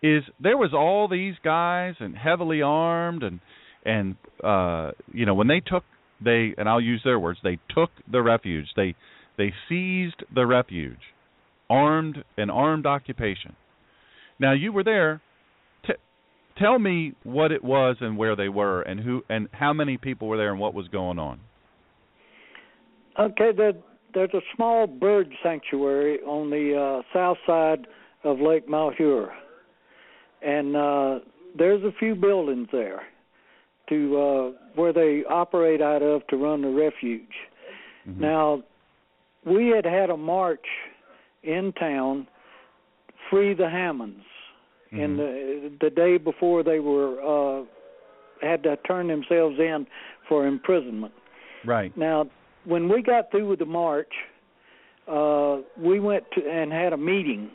is 0.02 0.24
there 0.40 0.58
was 0.58 0.74
all 0.74 1.08
these 1.08 1.36
guys 1.44 1.96
and 2.00 2.16
heavily 2.18 2.62
armed 2.62 3.24
and 3.24 3.40
and 3.86 4.16
uh 4.44 4.92
you 5.14 5.26
know 5.26 5.34
when 5.34 5.48
they 5.48 5.60
took 5.60 5.84
they 6.24 6.54
and 6.58 6.68
I'll 6.68 6.82
use 6.82 7.02
their 7.04 7.20
words 7.20 7.40
they 7.44 7.60
took 7.70 7.90
the 8.12 8.22
refuge 8.22 8.68
they 8.76 8.96
they 9.38 9.54
seized 9.68 10.24
the 10.34 10.46
refuge 10.46 11.00
armed 11.70 12.24
an 12.38 12.50
armed 12.50 12.86
occupation 12.86 13.56
now 14.42 14.54
you 14.54 14.74
were 14.74 14.84
there. 14.84 15.22
T- 15.86 15.94
tell 16.58 16.80
me 16.80 17.14
what 17.24 17.52
it 17.52 17.64
was 17.64 17.98
and 18.02 18.18
where 18.18 18.36
they 18.36 18.50
were, 18.50 18.82
and 18.82 19.00
who 19.00 19.22
and 19.30 19.48
how 19.52 19.72
many 19.72 19.98
people 19.98 20.28
were 20.28 20.38
there, 20.38 20.50
and 20.50 20.60
what 20.60 20.74
was 20.74 20.88
going 20.88 21.20
on. 21.20 21.40
Okay, 23.20 23.52
there, 23.56 23.74
there's 24.16 24.34
a 24.34 24.42
small 24.56 24.88
bird 24.88 25.32
sanctuary 25.44 26.20
on 26.22 26.50
the 26.50 26.76
uh, 26.76 27.04
south 27.14 27.38
side 27.46 27.86
of 28.24 28.40
Lake 28.40 28.68
Malheur, 28.68 29.32
and 30.42 30.76
uh, 30.76 31.20
there's 31.56 31.84
a 31.84 31.92
few 32.00 32.16
buildings 32.16 32.68
there 32.72 33.04
to 33.92 34.18
uh, 34.18 34.52
where 34.76 34.94
they 34.94 35.24
operate 35.30 35.82
out 35.82 36.02
of 36.02 36.26
to 36.28 36.38
run 36.38 36.62
the 36.64 36.70
refuge. 36.70 37.36
Mm-hmm. 38.08 38.22
Now, 38.22 38.64
we 39.46 39.68
had 39.68 39.86
had 39.86 40.10
a 40.10 40.18
march 40.18 40.66
in 41.44 41.74
town, 41.74 42.28
free 43.30 43.54
the 43.54 43.70
Hammonds, 43.70 44.26
mm-hmm. 44.88 45.04
and 45.04 45.20
the 45.20 45.72
the 45.82 45.90
day 45.90 46.18
before 46.18 46.64
they 46.64 46.80
were 46.80 47.14
uh 47.22 47.66
had 48.42 48.64
to 48.64 48.76
turn 48.78 49.08
themselves 49.08 49.58
in 49.60 49.86
for 50.28 50.48
imprisonment. 50.48 51.14
Right. 51.64 51.96
Now, 51.96 52.26
when 52.66 52.90
we 52.90 53.04
got 53.04 53.30
through 53.30 53.50
with 53.50 53.60
the 53.60 53.66
march, 53.66 54.14
uh 55.08 55.58
we 55.78 56.00
went 56.00 56.24
to 56.36 56.42
and 56.50 56.72
had 56.72 56.94
a 56.94 56.98
meeting 56.98 57.52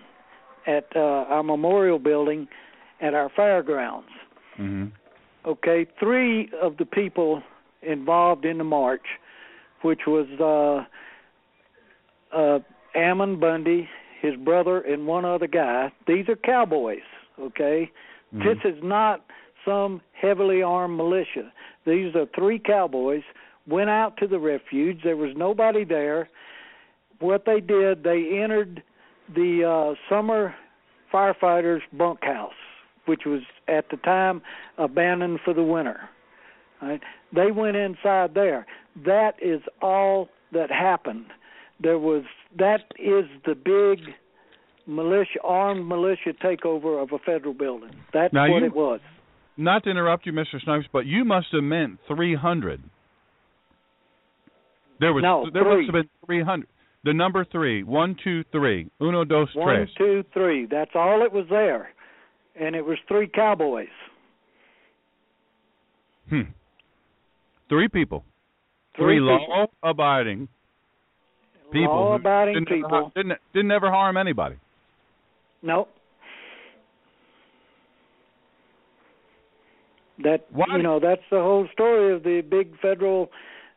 at 0.66 0.87
uh 0.94 1.35
our 1.35 1.42
memorial 1.42 1.99
building 1.99 2.49
at 3.01 3.14
our 3.14 3.31
fairgrounds. 3.37 4.09
Mm-hmm. 4.59 4.87
Okay, 5.46 5.87
three 6.00 6.50
of 6.61 6.76
the 6.76 6.85
people 6.85 7.42
involved 7.82 8.44
in 8.44 8.59
the 8.59 8.64
march, 8.64 9.06
which 9.82 10.00
was 10.06 10.26
uh 10.40 12.37
uh 12.37 12.59
Ammon 12.94 13.38
Bundy, 13.38 13.88
his 14.20 14.35
brother, 14.37 14.80
and 14.80 15.06
one 15.06 15.24
other 15.24 15.46
guy. 15.46 15.92
These 16.06 16.28
are 16.28 16.37
cowboys 16.37 17.02
okay? 17.40 17.90
Mm-hmm. 18.35 18.48
This 18.48 18.59
is 18.64 18.82
not 18.82 19.24
some 19.64 20.00
heavily 20.12 20.62
armed 20.62 20.96
militia. 20.96 21.52
These 21.87 22.14
are 22.14 22.26
three 22.35 22.59
cowboys 22.59 23.22
went 23.68 23.90
out 23.90 24.16
to 24.18 24.26
the 24.26 24.38
refuge. 24.38 25.00
There 25.02 25.16
was 25.16 25.32
nobody 25.37 25.85
there. 25.85 26.28
What 27.18 27.44
they 27.46 27.61
did, 27.61 28.04
they 28.04 28.40
entered 28.42 28.82
the 29.35 29.64
uh 29.64 29.94
summer 30.09 30.54
firefighters 31.12 31.80
bunkhouse, 31.92 32.52
which 33.07 33.23
was 33.27 33.42
at 33.69 33.90
the 33.90 33.97
time 33.99 34.42
abandoned 34.79 35.40
for 35.45 35.55
the 35.55 35.62
winter. 35.62 36.01
Right? 36.83 37.01
They 37.35 37.51
went 37.51 37.77
inside 37.77 38.35
there. 38.35 38.66
That 39.05 39.33
is 39.42 39.61
all 39.81 40.29
that 40.53 40.71
happened. 40.71 41.27
There 41.81 41.99
was 41.99 42.25
that 42.59 42.81
is 42.99 43.25
the 43.45 43.55
big 43.55 44.14
militia, 44.87 45.40
armed 45.42 45.87
militia 45.87 46.33
takeover 46.42 47.03
of 47.03 47.12
a 47.12 47.19
federal 47.19 47.55
building. 47.55 47.90
That's 48.12 48.33
now 48.33 48.51
what 48.51 48.61
you, 48.61 48.66
it 48.66 48.75
was. 48.75 49.01
Not 49.57 49.85
to 49.85 49.90
interrupt 49.90 50.27
you, 50.27 50.33
Mr. 50.33 50.62
Snipes, 50.62 50.87
but 50.92 51.07
you 51.07 51.25
must 51.25 51.49
have 51.53 51.62
meant 51.62 51.99
300. 52.09 52.83
There 55.01 55.12
was 55.12 55.23
no, 55.23 55.47
there 55.53 55.62
three. 55.64 55.87
must 55.87 55.97
have 55.97 56.05
been 56.05 56.27
300. 56.27 56.66
The 57.05 57.12
number 57.12 57.45
three, 57.45 57.85
one, 57.85 58.16
two, 58.23 58.42
three, 58.51 58.90
uno, 59.01 59.25
dos, 59.25 59.49
One, 59.55 59.77
tres. 59.77 59.88
two, 59.97 60.25
three. 60.33 60.66
That's 60.66 60.90
all 60.95 61.25
it 61.25 61.33
was 61.33 61.47
there, 61.49 61.90
and 62.59 62.75
it 62.75 62.85
was 62.85 62.99
three 63.09 63.29
cowboys. 63.29 63.88
Hmm. 66.29 66.42
Three 67.69 67.88
people. 67.88 68.25
Three, 68.97 69.21
law-abiding 69.21 70.49
people. 71.73 71.95
Law-abiding 71.95 72.55
didn't 72.55 72.69
people. 72.69 72.97
Ever, 72.97 73.11
didn't 73.14 73.38
didn't 73.53 73.71
ever 73.71 73.90
harm 73.90 74.16
anybody. 74.16 74.57
No. 75.62 75.88
That 80.25 80.47
Why 80.51 80.64
you 80.77 80.83
know 80.83 80.99
that's 80.99 81.23
the 81.31 81.40
whole 81.40 81.69
story 81.73 82.14
of 82.14 82.23
the 82.23 82.40
big 82.40 82.81
federal, 82.81 83.31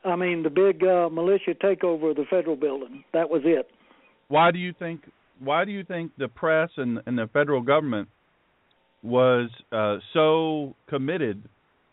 I 0.05 0.15
mean 0.15 0.43
the 0.43 0.49
big 0.49 0.83
uh, 0.83 1.09
militia 1.09 1.53
takeover 1.61 2.11
of 2.11 2.15
the 2.15 2.25
federal 2.29 2.55
building. 2.55 3.03
That 3.13 3.29
was 3.29 3.41
it. 3.43 3.69
Why 4.29 4.51
do 4.51 4.59
you 4.59 4.73
think? 4.77 5.01
Why 5.39 5.65
do 5.65 5.71
you 5.71 5.83
think 5.83 6.11
the 6.17 6.29
press 6.29 6.69
and, 6.77 6.99
and 7.05 7.17
the 7.17 7.27
federal 7.33 7.61
government 7.61 8.07
was 9.03 9.49
uh, 9.71 9.97
so 10.13 10.75
committed 10.87 11.47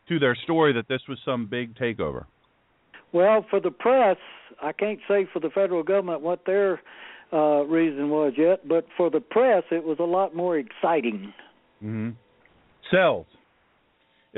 to 0.09 0.19
their 0.19 0.37
story 0.45 0.73
that 0.73 0.89
this 0.89 1.01
was 1.09 1.19
some 1.25 1.47
big 1.47 1.75
takeover? 1.77 2.25
Well, 3.13 3.45
for 3.49 3.61
the 3.61 3.71
press, 3.71 4.17
I 4.63 4.73
can't 4.73 4.99
say 5.09 5.27
for 5.33 5.41
the 5.41 5.51
federal 5.51 5.83
government 5.83 6.21
what 6.21 6.45
their 6.47 6.81
uh, 7.33 7.65
reason 7.65 8.11
was 8.11 8.35
yet, 8.37 8.67
but 8.69 8.87
for 8.97 9.11
the 9.11 9.21
press, 9.21 9.65
it 9.71 9.85
was 9.85 9.99
a 10.01 10.05
lot 10.05 10.35
more 10.35 10.59
exciting. 10.59 11.33
Mm-hmm. 11.83 12.11
Sells. 12.91 13.27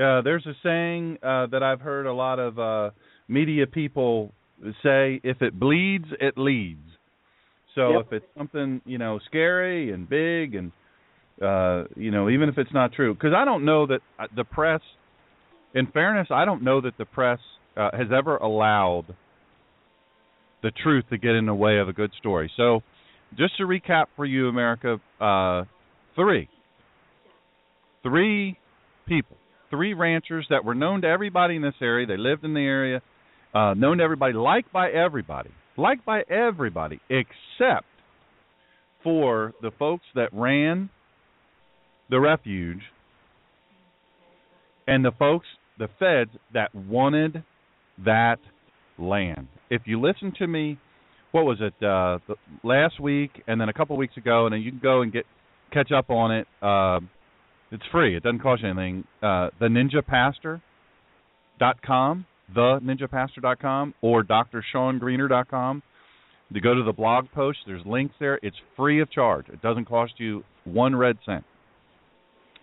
uh, 0.01 0.23
there's 0.23 0.47
a 0.47 0.55
saying 0.63 1.19
uh, 1.23 1.47
that 1.47 1.63
I've 1.63 1.81
heard 1.81 2.07
a 2.07 2.13
lot 2.13 2.39
of 2.39 2.59
uh, 2.59 2.91
media 3.29 3.67
people 3.67 4.33
say: 4.83 5.21
"If 5.23 5.43
it 5.43 5.59
bleeds, 5.59 6.07
it 6.21 6.39
leads." 6.39 6.81
So 7.75 7.93
Yep. 7.93 8.07
if 8.07 8.13
it's 8.15 8.27
something 8.37 8.81
you 8.87 8.99
know 8.99 9.19
scary 9.27 9.93
and 9.93 10.09
big, 10.09 10.55
and 10.55 10.73
uh, 11.43 11.85
you 11.97 12.11
know, 12.11 12.29
even 12.29 12.49
if 12.49 12.59
it's 12.59 12.73
not 12.73 12.93
true, 12.93 13.15
because 13.15 13.33
I 13.37 13.45
don't 13.45 13.65
know 13.65 13.87
that 13.87 14.01
uh, 14.19 14.27
the 14.35 14.45
press. 14.45 14.81
In 15.75 15.87
fairness, 15.89 16.29
I 16.31 16.45
don't 16.45 16.63
know 16.63 16.81
that 16.81 16.97
the 16.99 17.05
press 17.05 17.39
uh, 17.77 17.91
has 17.93 18.09
ever 18.17 18.37
allowed 18.39 19.05
the 20.63 20.71
truth 20.83 21.05
to 21.11 21.19
get 21.19 21.33
in 21.33 21.47
the 21.47 21.55
way 21.55 21.79
of 21.79 21.89
a 21.89 21.93
good 21.93 22.11
story. 22.19 22.51
So, 22.57 22.81
just 23.37 23.57
to 23.59 23.65
recap 23.65 24.07
for 24.17 24.25
you, 24.25 24.49
America, 24.49 24.99
uh, 25.21 25.65
three, 26.17 26.49
three 28.03 28.59
people, 29.07 29.37
three 29.71 29.95
ranchers 29.95 30.47
that 30.51 30.65
were 30.65 30.75
known 30.75 31.03
to 31.03 31.09
everybody 31.09 31.57
in 31.57 31.63
this 31.63 31.75
area. 31.81 32.07
They 32.07 32.17
lived 32.17 32.45
in 32.45 32.55
the 32.55 32.61
area, 32.61 33.03
uh, 33.55 33.75
known 33.75 33.99
to 33.99 34.05
everybody, 34.05 34.33
liked 34.33 34.73
by 34.73 34.91
everybody, 34.91 35.51
liked 35.77 36.05
by 36.05 36.23
everybody, 36.29 37.01
except 37.11 37.87
for 39.05 39.53
the 39.63 39.71
folks 39.79 40.05
that 40.15 40.31
ran 40.33 40.91
the 42.11 42.21
refuge 42.21 42.81
and 44.87 45.05
the 45.05 45.13
folks, 45.19 45.47
the 45.79 45.89
feds 45.99 46.31
that 46.55 46.75
wanted 46.75 47.45
that 48.05 48.39
land. 48.99 49.49
If 49.71 49.83
you 49.85 50.01
listen 50.01 50.33
to 50.39 50.47
me, 50.47 50.79
what 51.33 51.45
was 51.45 51.59
it 51.61 51.75
uh, 51.85 52.19
the, 52.27 52.35
last 52.65 52.99
week 53.01 53.43
and 53.47 53.61
then 53.61 53.69
a 53.69 53.73
couple 53.73 53.97
weeks 53.97 54.17
ago, 54.17 54.47
and 54.47 54.53
then 54.53 54.63
you 54.63 54.71
can 54.71 54.81
go 54.81 55.03
and 55.03 55.13
get 55.13 55.27
catch 55.73 55.93
up 55.93 56.09
on 56.11 56.33
it. 56.33 56.47
Uh, 56.63 57.01
it's 57.71 57.83
free. 57.93 58.17
It 58.17 58.23
doesn't 58.23 58.41
cost 58.41 58.63
you 58.63 58.71
anything. 58.71 59.05
Uh, 59.23 59.51
the 59.61 59.67
Ninja 59.67 60.05
Pastor 60.05 60.63
dot 61.59 61.83
com, 61.83 62.25
the 62.55 62.81
Ninja 62.83 63.11
Pastor 63.11 63.43
dot 63.43 63.61
com, 63.61 63.93
or 64.01 64.23
Dr. 64.23 64.65
Sean 64.73 64.99
Greener 64.99 65.29
dot 65.29 65.49
com. 65.51 65.83
To 66.55 66.61
go 66.61 66.73
to 66.73 66.83
the 66.83 66.95
blog 66.95 67.27
post, 67.35 67.59
there's 67.67 67.85
links 67.85 68.15
there. 68.19 68.41
It's 68.43 68.57
free 68.75 69.03
of 69.03 69.11
charge. 69.11 69.51
It 69.51 69.61
doesn't 69.61 69.85
cost 69.85 70.15
you 70.17 70.45
one 70.65 70.97
red 70.97 71.19
cent. 71.27 71.45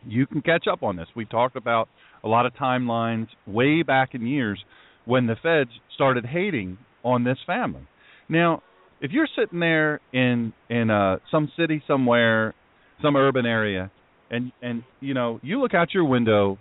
You 0.08 0.28
can 0.28 0.42
catch 0.42 0.66
up 0.72 0.84
on 0.84 0.96
this. 0.96 1.08
We 1.16 1.26
talked 1.26 1.56
about 1.56 1.90
a 2.24 2.28
lot 2.28 2.46
of 2.46 2.54
timelines 2.54 3.28
way 3.48 3.84
back 3.84 4.14
in 4.14 4.26
years 4.26 4.64
when 5.06 5.28
the 5.28 5.36
feds 5.42 5.70
started 5.94 6.26
hating 6.26 6.78
on 7.04 7.24
this 7.24 7.38
family. 7.46 7.88
Now, 8.28 8.64
if 9.02 9.12
you're 9.12 9.28
sitting 9.38 9.60
there 9.60 10.00
in 10.14 10.54
in 10.70 10.90
uh, 10.90 11.18
some 11.30 11.52
city 11.58 11.84
somewhere, 11.88 12.54
some 13.02 13.16
urban 13.16 13.46
area, 13.46 13.92
and 14.30 14.52
and 14.62 14.84
you 15.00 15.14
know 15.14 15.40
you 15.44 15.62
look 15.62 15.74
out 15.74 15.94
your 15.94 16.06
window, 16.06 16.58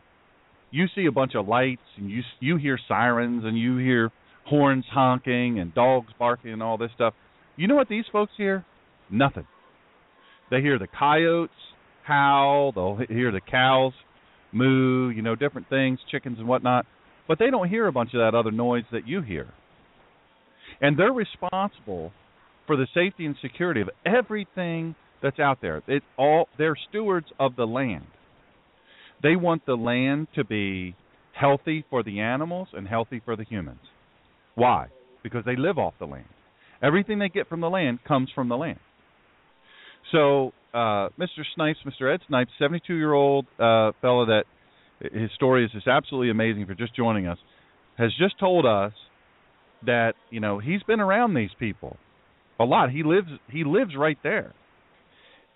you 0.71 0.87
see 0.95 1.07
a 1.07 1.13
bunch 1.13 1.35
of 1.35 1.49
lights, 1.49 1.83
and 1.97 2.11
you 2.11 2.23
you 2.41 2.57
hear 2.57 2.79
sirens, 2.89 3.45
and 3.45 3.59
you 3.59 3.79
hear 3.79 4.11
horns 4.47 4.85
honking, 4.91 5.59
and 5.59 5.75
dogs 5.75 6.13
barking, 6.19 6.53
and 6.53 6.63
all 6.63 6.77
this 6.77 6.91
stuff. 6.95 7.15
You 7.57 7.69
know 7.69 7.77
what 7.77 7.89
these 7.89 8.05
folks 8.13 8.33
hear? 8.37 8.65
Nothing. 9.11 9.47
They 10.51 10.61
hear 10.61 10.79
the 10.79 10.89
coyotes 10.89 11.53
howl. 12.05 12.73
They'll 12.73 12.99
hear 13.09 13.33
the 13.33 13.41
cows 13.41 13.93
moo. 14.53 15.11
You 15.11 15.23
know, 15.23 15.35
different 15.35 15.69
things, 15.69 15.99
chickens 16.11 16.39
and 16.39 16.49
whatnot. 16.49 16.87
But 17.27 17.39
they 17.39 17.51
don't 17.51 17.69
hear 17.69 17.87
a 17.87 17.93
bunch 17.93 18.15
of 18.15 18.21
that 18.21 18.37
other 18.37 18.51
noise 18.51 18.85
that 18.93 19.09
you 19.09 19.23
hear. 19.23 19.49
And 20.81 20.99
they're 20.99 21.13
responsible 21.13 22.13
for 22.67 22.77
the 22.77 22.87
safety 22.95 23.27
and 23.27 23.37
security 23.41 23.81
of 23.81 23.91
everything 24.05 24.95
that's 25.23 25.39
out 25.39 25.59
there. 25.61 25.83
It 25.87 26.03
all 26.19 26.49
they're 26.59 26.77
stewards 26.89 27.27
of 27.39 27.57
the 27.57 27.67
land. 27.67 28.07
They 29.23 29.37
want 29.37 29.65
the 29.67 29.75
land 29.75 30.29
to 30.35 30.45
be 30.45 30.95
healthy 31.33 31.85
for 31.89 32.03
the 32.03 32.21
animals 32.21 32.69
and 32.73 32.87
healthy 32.87 33.21
for 33.25 33.37
the 33.37 33.45
humans. 33.45 33.81
Why? 34.55 34.89
Because 35.23 35.45
they 35.45 35.57
live 35.57 35.79
off 35.79 35.95
the 35.99 36.07
land. 36.07 36.27
Everything 36.83 37.19
they 37.19 37.29
get 37.29 37.49
from 37.49 37.61
the 37.61 37.71
land 37.71 38.01
comes 38.07 38.29
from 38.35 38.49
the 38.49 38.57
land. 38.57 38.79
So, 40.13 40.53
uh, 40.75 41.09
Mr. 41.19 41.45
Snipes, 41.55 41.79
Mr. 41.87 42.13
Ed 42.13 42.21
Snipes, 42.29 42.51
72 42.59 42.95
year 42.95 43.13
old 43.13 43.47
uh, 43.59 43.93
fellow 44.01 44.27
that 44.27 44.45
his 45.01 45.31
story 45.35 45.65
is 45.65 45.71
just 45.73 45.87
absolutely 45.87 46.31
amazing 46.31 46.67
for 46.67 46.75
just 46.75 46.95
joining 46.95 47.27
us, 47.27 47.39
has 47.97 48.11
just 48.19 48.39
told 48.39 48.67
us 48.67 48.93
that 49.87 50.15
you 50.31 50.41
know 50.41 50.59
he's 50.59 50.83
been 50.83 51.01
around 51.01 51.35
these 51.35 51.51
people 51.59 51.97
a 52.59 52.65
lot. 52.65 52.91
He 52.91 53.03
lives 53.03 53.29
he 53.51 53.65
lives 53.65 53.93
right 53.97 54.19
there, 54.23 54.53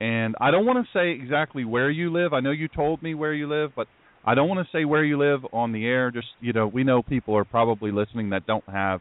and 0.01 0.35
I 0.41 0.51
don't 0.51 0.67
want 0.67 0.85
to 0.85 0.99
say 0.99 1.11
exactly 1.11 1.65
where 1.65 1.91
you 1.91 2.13
live. 2.13 2.33
I 2.33 2.41
know 2.41 2.51
you 2.51 2.69
told 2.69 3.03
me 3.03 3.15
where 3.15 3.35
you 3.35 3.49
live, 3.49 3.71
but 3.75 3.89
I 4.25 4.35
don't 4.35 4.49
want 4.49 4.67
to 4.67 4.77
say 4.77 4.85
where 4.85 5.05
you 5.05 5.19
live 5.19 5.41
on 5.53 5.73
the 5.73 5.85
air. 5.87 6.11
Just 6.11 6.29
you 6.41 6.53
know, 6.53 6.67
we 6.67 6.85
know 6.85 7.03
people 7.03 7.37
are 7.37 7.45
probably 7.45 7.91
listening 7.91 8.31
that 8.31 8.47
don't 8.47 8.69
have. 8.69 9.01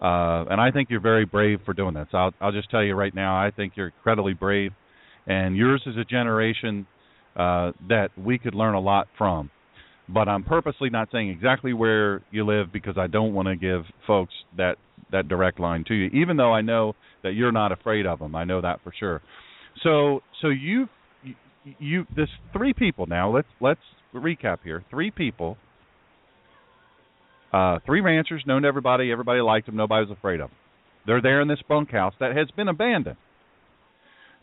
Uh, 0.00 0.46
and 0.48 0.60
I 0.60 0.70
think 0.70 0.90
you're 0.90 1.00
very 1.00 1.24
brave 1.24 1.58
for 1.64 1.74
doing 1.74 1.94
that. 1.94 2.06
So 2.12 2.18
I'll, 2.18 2.30
I'll 2.40 2.52
just 2.52 2.70
tell 2.70 2.84
you 2.84 2.94
right 2.94 3.12
now, 3.12 3.36
I 3.36 3.50
think 3.50 3.72
you're 3.74 3.88
incredibly 3.88 4.32
brave, 4.32 4.70
and 5.28 5.56
yours 5.56 5.82
is 5.86 5.96
a 5.96 6.04
generation 6.04 6.86
uh, 7.36 7.72
that 7.88 8.08
we 8.16 8.38
could 8.38 8.54
learn 8.54 8.74
a 8.74 8.80
lot 8.80 9.06
from. 9.16 9.50
But 10.08 10.26
I'm 10.28 10.42
purposely 10.42 10.88
not 10.88 11.08
saying 11.12 11.28
exactly 11.28 11.74
where 11.74 12.22
you 12.30 12.44
live 12.44 12.72
because 12.72 12.96
I 12.96 13.06
don't 13.06 13.34
want 13.34 13.46
to 13.46 13.56
give 13.56 13.82
folks 14.06 14.32
that 14.56 14.76
that 15.12 15.28
direct 15.28 15.60
line 15.60 15.84
to 15.88 15.94
you, 15.94 16.06
even 16.12 16.36
though 16.36 16.52
I 16.52 16.60
know 16.60 16.94
that 17.22 17.32
you're 17.32 17.52
not 17.52 17.72
afraid 17.72 18.06
of 18.06 18.18
them. 18.18 18.34
I 18.34 18.44
know 18.44 18.60
that 18.60 18.80
for 18.82 18.92
sure. 18.98 19.22
So 19.82 20.22
so 20.40 20.48
you 20.48 20.88
you, 21.78 22.06
this 22.16 22.28
three 22.52 22.72
people 22.72 23.06
now. 23.06 23.34
Let's 23.34 23.48
let's 23.60 23.80
recap 24.14 24.58
here. 24.64 24.82
Three 24.90 25.10
people. 25.10 25.58
Uh, 27.52 27.78
three 27.86 28.00
ranchers 28.00 28.42
known 28.46 28.62
to 28.62 28.68
everybody. 28.68 29.10
Everybody 29.10 29.40
liked 29.40 29.66
them. 29.66 29.76
Nobody 29.76 30.06
was 30.06 30.16
afraid 30.16 30.40
of 30.40 30.50
them. 30.50 30.56
They're 31.06 31.22
there 31.22 31.40
in 31.40 31.48
this 31.48 31.60
bunkhouse 31.66 32.14
that 32.20 32.36
has 32.36 32.50
been 32.50 32.68
abandoned. 32.68 33.16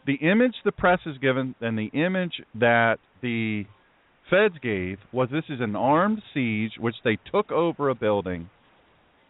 The 0.06 0.16
image 0.16 0.56
the 0.64 0.72
press 0.72 1.00
is 1.06 1.18
given 1.18 1.56
and 1.62 1.78
the 1.78 1.90
image 1.94 2.42
that 2.56 2.98
the 3.22 3.66
feds 4.30 4.56
gave 4.62 4.98
was 5.12 5.30
this 5.32 5.44
is 5.50 5.62
an 5.62 5.76
armed 5.76 6.22
siege 6.34 6.72
which 6.80 6.96
they 7.04 7.18
took 7.32 7.52
over 7.52 7.90
a 7.90 7.96
building. 7.96 8.50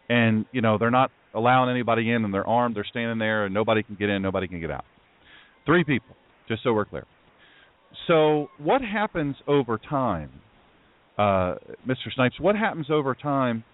And 0.08 0.44
you 0.52 0.60
know 0.60 0.78
they're 0.78 0.90
not 0.90 1.10
allowing 1.34 1.70
anybody 1.70 2.10
in 2.10 2.24
and 2.24 2.32
they're 2.32 2.46
armed. 2.46 2.76
They're 2.76 2.86
standing 2.88 3.18
there 3.18 3.46
and 3.46 3.54
nobody 3.54 3.82
can 3.82 3.96
get 3.96 4.08
in 4.08 4.22
nobody 4.22 4.48
can 4.48 4.60
get 4.60 4.70
out. 4.70 4.84
Three 5.64 5.84
people 5.84 6.14
just 6.48 6.62
so 6.62 6.72
we're 6.72 6.84
clear. 6.84 7.06
So 8.06 8.48
what 8.58 8.82
happens 8.82 9.36
over 9.46 9.78
time 9.78 10.30
uh 11.18 11.54
mr 11.88 12.12
snipes 12.14 12.38
what 12.38 12.54
happens 12.54 12.90
over 12.90 13.14
time 13.14 13.64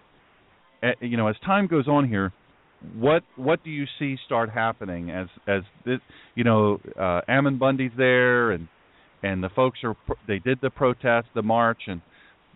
eh, 0.81 0.91
you 1.01 1.17
know 1.17 1.27
as 1.27 1.35
time 1.45 1.67
goes 1.67 1.89
on 1.89 2.07
here 2.07 2.31
what 2.95 3.23
what 3.35 3.63
do 3.63 3.69
you 3.69 3.85
see 3.99 4.17
start 4.25 4.49
happening 4.49 5.09
as 5.09 5.27
as 5.47 5.61
this 5.85 5.99
you 6.35 6.43
know 6.43 6.79
uh 6.99 7.21
Ammon 7.27 7.57
Bundy's 7.57 7.91
there 7.97 8.51
and 8.51 8.67
and 9.21 9.43
the 9.43 9.49
folks 9.49 9.79
are 9.83 9.95
they 10.27 10.39
did 10.39 10.59
the 10.61 10.69
protest 10.69 11.27
the 11.33 11.41
march 11.41 11.83
and 11.87 12.01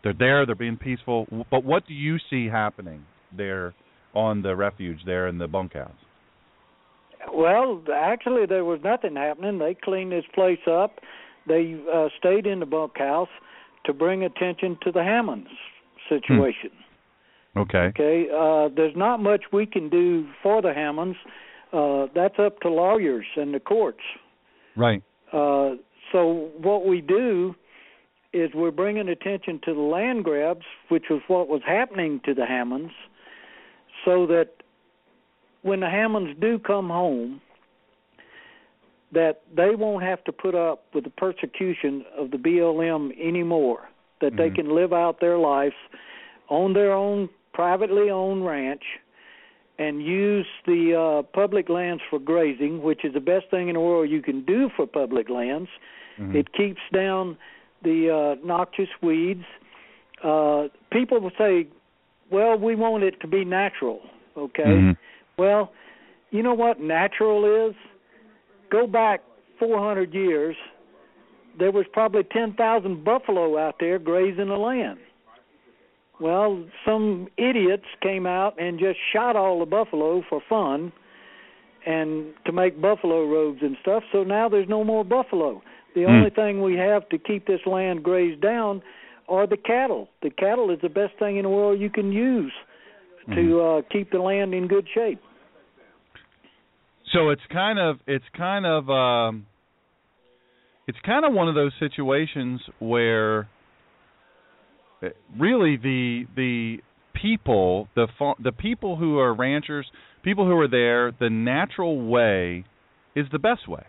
they're 0.04 0.14
there 0.18 0.46
they're 0.46 0.56
being 0.56 0.78
peaceful 0.78 1.28
but 1.50 1.64
what 1.64 1.88
do 1.88 1.94
you 1.94 2.18
see 2.30 2.48
happening 2.48 3.06
there 3.36 3.74
on 4.14 4.42
the 4.42 4.56
refuge 4.56 5.00
there 5.06 5.28
in 5.28 5.38
the 5.38 5.48
bunkhouse 5.48 5.92
Well, 7.34 7.84
actually, 7.94 8.46
there 8.46 8.64
was 8.64 8.80
nothing 8.84 9.16
happening. 9.16 9.60
They 9.60 9.76
cleaned 9.76 10.12
this 10.12 10.26
place 10.34 10.66
up. 10.70 11.00
They 11.48 11.76
uh, 11.94 12.08
stayed 12.18 12.46
in 12.46 12.60
the 12.60 12.66
bunkhouse 12.66 13.30
to 13.86 13.94
bring 13.94 14.24
attention 14.24 14.78
to 14.84 14.92
the 14.92 15.04
Hammonds 15.04 15.50
situation. 16.10 16.72
Okay 17.58 17.88
Okay, 17.88 18.28
uh, 18.30 18.70
there's 18.76 18.96
not 18.96 19.20
much 19.20 19.46
we 19.52 19.66
can 19.66 19.90
do 19.90 20.28
for 20.44 20.62
the 20.62 20.74
Hammonds. 20.74 21.18
Uh, 21.74 22.08
that's 22.16 22.40
up 22.40 22.60
to 22.62 22.70
lawyers 22.70 23.26
and 23.36 23.54
the 23.54 23.60
courts. 23.60 24.04
right 24.76 25.04
Uh, 25.34 25.72
so 26.12 26.50
what 26.58 26.86
we 26.86 27.02
do 27.02 27.54
is 28.34 28.52
we're 28.54 28.72
bringing 28.72 29.10
attention 29.10 29.60
to 29.66 29.74
the 29.74 29.82
land 29.82 30.24
grabs, 30.24 30.66
which 30.90 31.06
was 31.10 31.22
what 31.28 31.48
was 31.48 31.62
happening 31.66 32.22
to 32.26 32.34
the 32.34 32.46
Hammonds, 32.46 32.94
so 34.06 34.26
that 34.28 34.50
when 35.64 35.80
the 35.80 35.90
Hammonds 35.90 36.40
do 36.40 36.60
come 36.60 36.90
home, 36.90 37.42
that 39.12 39.42
they 39.56 39.76
won't 39.76 40.04
have 40.04 40.24
to 40.26 40.32
put 40.32 40.56
up 40.56 40.84
with 40.94 41.04
the 41.04 41.10
persecution 41.10 42.06
of 42.18 42.32
the 42.32 42.38
BLM 42.38 43.12
anymore. 43.20 43.90
That 44.22 44.36
they 44.36 44.50
Mhm. 44.50 44.56
can 44.56 44.76
live 44.76 44.94
out 44.94 45.20
their 45.20 45.38
lives 45.38 45.76
on 46.50 46.74
their 46.74 46.92
own 46.94 47.30
privately 47.58 48.12
owned 48.12 48.46
ranch 48.46 48.84
and 49.80 50.04
use 50.04 50.46
the 50.68 50.84
uh, 50.94 51.24
public 51.34 51.70
lands 51.70 52.04
for 52.08 52.20
grazing, 52.20 52.84
which 52.84 53.04
is 53.04 53.16
the 53.16 53.20
best 53.20 53.50
thing 53.50 53.68
in 53.68 53.74
the 53.74 53.80
world 53.80 54.08
you 54.12 54.22
can 54.22 54.46
do 54.46 54.70
for 54.76 54.86
public 54.86 55.28
lands. 55.28 55.70
Mhm. 56.20 56.36
It 56.36 56.54
keeps 56.54 56.82
down 56.94 57.36
the 57.82 58.00
uh, 58.20 58.36
noxious 58.46 58.90
weeds. 59.02 59.46
Uh, 60.24 60.68
people 60.92 61.20
will 61.20 61.36
say, 61.38 61.68
"Well, 62.30 62.58
we 62.60 62.76
want 62.76 63.04
it 63.04 63.20
to 63.22 63.28
be 63.28 63.44
natural." 63.44 64.02
Okay. 64.36 64.64
Mhm. 64.64 64.98
Well, 65.38 65.72
you 66.30 66.44
know 66.44 66.54
what 66.54 66.80
natural 66.80 67.40
is? 67.66 67.76
Go 68.70 68.86
back 68.86 69.22
400 69.58 70.14
years. 70.14 70.56
There 71.58 71.72
was 71.72 71.88
probably 71.88 72.24
10,000 72.24 73.04
buffalo 73.04 73.58
out 73.58 73.76
there 73.80 73.98
grazing 73.98 74.50
the 74.50 74.62
land. 74.72 75.00
Well, 76.20 76.66
some 76.86 77.28
idiots 77.38 77.86
came 78.02 78.26
out 78.26 78.60
and 78.60 78.80
just 78.80 78.98
shot 79.14 79.36
all 79.36 79.60
the 79.60 79.66
buffalo 79.66 80.24
for 80.28 80.42
fun 80.50 80.92
and 81.86 82.34
to 82.46 82.52
make 82.52 82.82
buffalo 82.82 83.26
robes 83.26 83.60
and 83.62 83.78
stuff. 83.82 84.04
So 84.12 84.24
now 84.24 84.50
there's 84.50 84.68
no 84.68 84.84
more 84.84 85.04
buffalo. 85.06 85.62
The 85.96 86.06
Hmm. 86.06 86.10
only 86.10 86.30
thing 86.30 86.62
we 86.62 86.76
have 86.76 87.08
to 87.10 87.18
keep 87.18 87.48
this 87.48 87.62
land 87.66 88.04
grazed 88.04 88.42
down 88.42 88.82
are 89.30 89.46
the 89.48 89.58
cattle. 89.58 90.10
The 90.22 90.30
cattle 90.30 90.72
is 90.72 90.80
the 90.82 90.90
best 90.90 91.14
thing 91.20 91.38
in 91.38 91.44
the 91.44 91.50
world 91.50 91.80
you 91.80 91.90
can 91.90 92.12
use 92.12 92.54
Hmm. 93.26 93.34
to 93.36 93.62
uh 93.62 93.82
keep 93.92 94.12
the 94.12 94.20
land 94.20 94.54
in 94.54 94.68
good 94.68 94.88
shape. 94.94 95.22
So 97.14 97.30
it's 97.30 97.46
kind 97.52 97.80
of 97.80 98.00
it's 98.08 98.26
kind 98.36 98.66
of 98.66 98.90
um 98.90 99.46
it's 100.88 101.00
kind 101.06 101.26
of 101.26 101.34
one 101.34 101.48
of 101.48 101.56
those 101.56 101.74
situations 101.80 102.62
where 102.80 103.48
really 105.38 105.78
the 105.78 106.26
the 106.36 106.78
people 107.14 107.88
the 107.96 108.08
the 108.44 108.52
people 108.52 108.96
who 108.96 109.18
are 109.20 109.34
ranchers 109.34 109.88
people 110.24 110.46
who 110.46 110.58
are 110.58 110.68
there 110.68 111.12
the 111.20 111.30
natural 111.30 112.08
way 112.08 112.64
is 113.16 113.26
the 113.32 113.40
best 113.40 113.68
way 113.68 113.84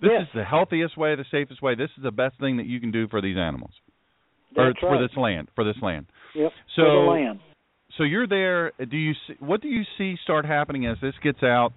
this 0.00 0.10
Yes. 0.12 0.22
is 0.22 0.28
the 0.34 0.44
healthiest 0.44 0.96
way 0.96 1.14
the 1.16 1.24
safest 1.30 1.62
way 1.62 1.74
this 1.74 1.90
is 1.96 2.02
the 2.02 2.10
best 2.10 2.38
thing 2.38 2.56
that 2.58 2.66
you 2.66 2.80
can 2.80 2.90
do 2.90 3.08
for 3.08 3.20
these 3.20 3.36
animals 3.36 3.72
or 4.56 4.68
That's 4.68 4.80
for 4.80 4.98
this 5.00 5.16
land 5.16 5.48
for 5.54 5.64
this 5.64 5.76
land 5.82 6.06
Yep. 6.34 6.52
so 6.76 6.82
for 6.82 6.90
the 6.92 7.10
land. 7.10 7.40
so 7.96 8.02
you're 8.04 8.26
there. 8.26 8.72
Do 8.78 8.96
you 8.96 9.14
see, 9.26 9.34
what 9.40 9.60
do 9.62 9.68
you 9.68 9.82
see 9.96 10.16
start 10.22 10.44
happening 10.44 10.86
as 10.86 10.98
this 11.00 11.14
gets 11.22 11.42
out, 11.42 11.72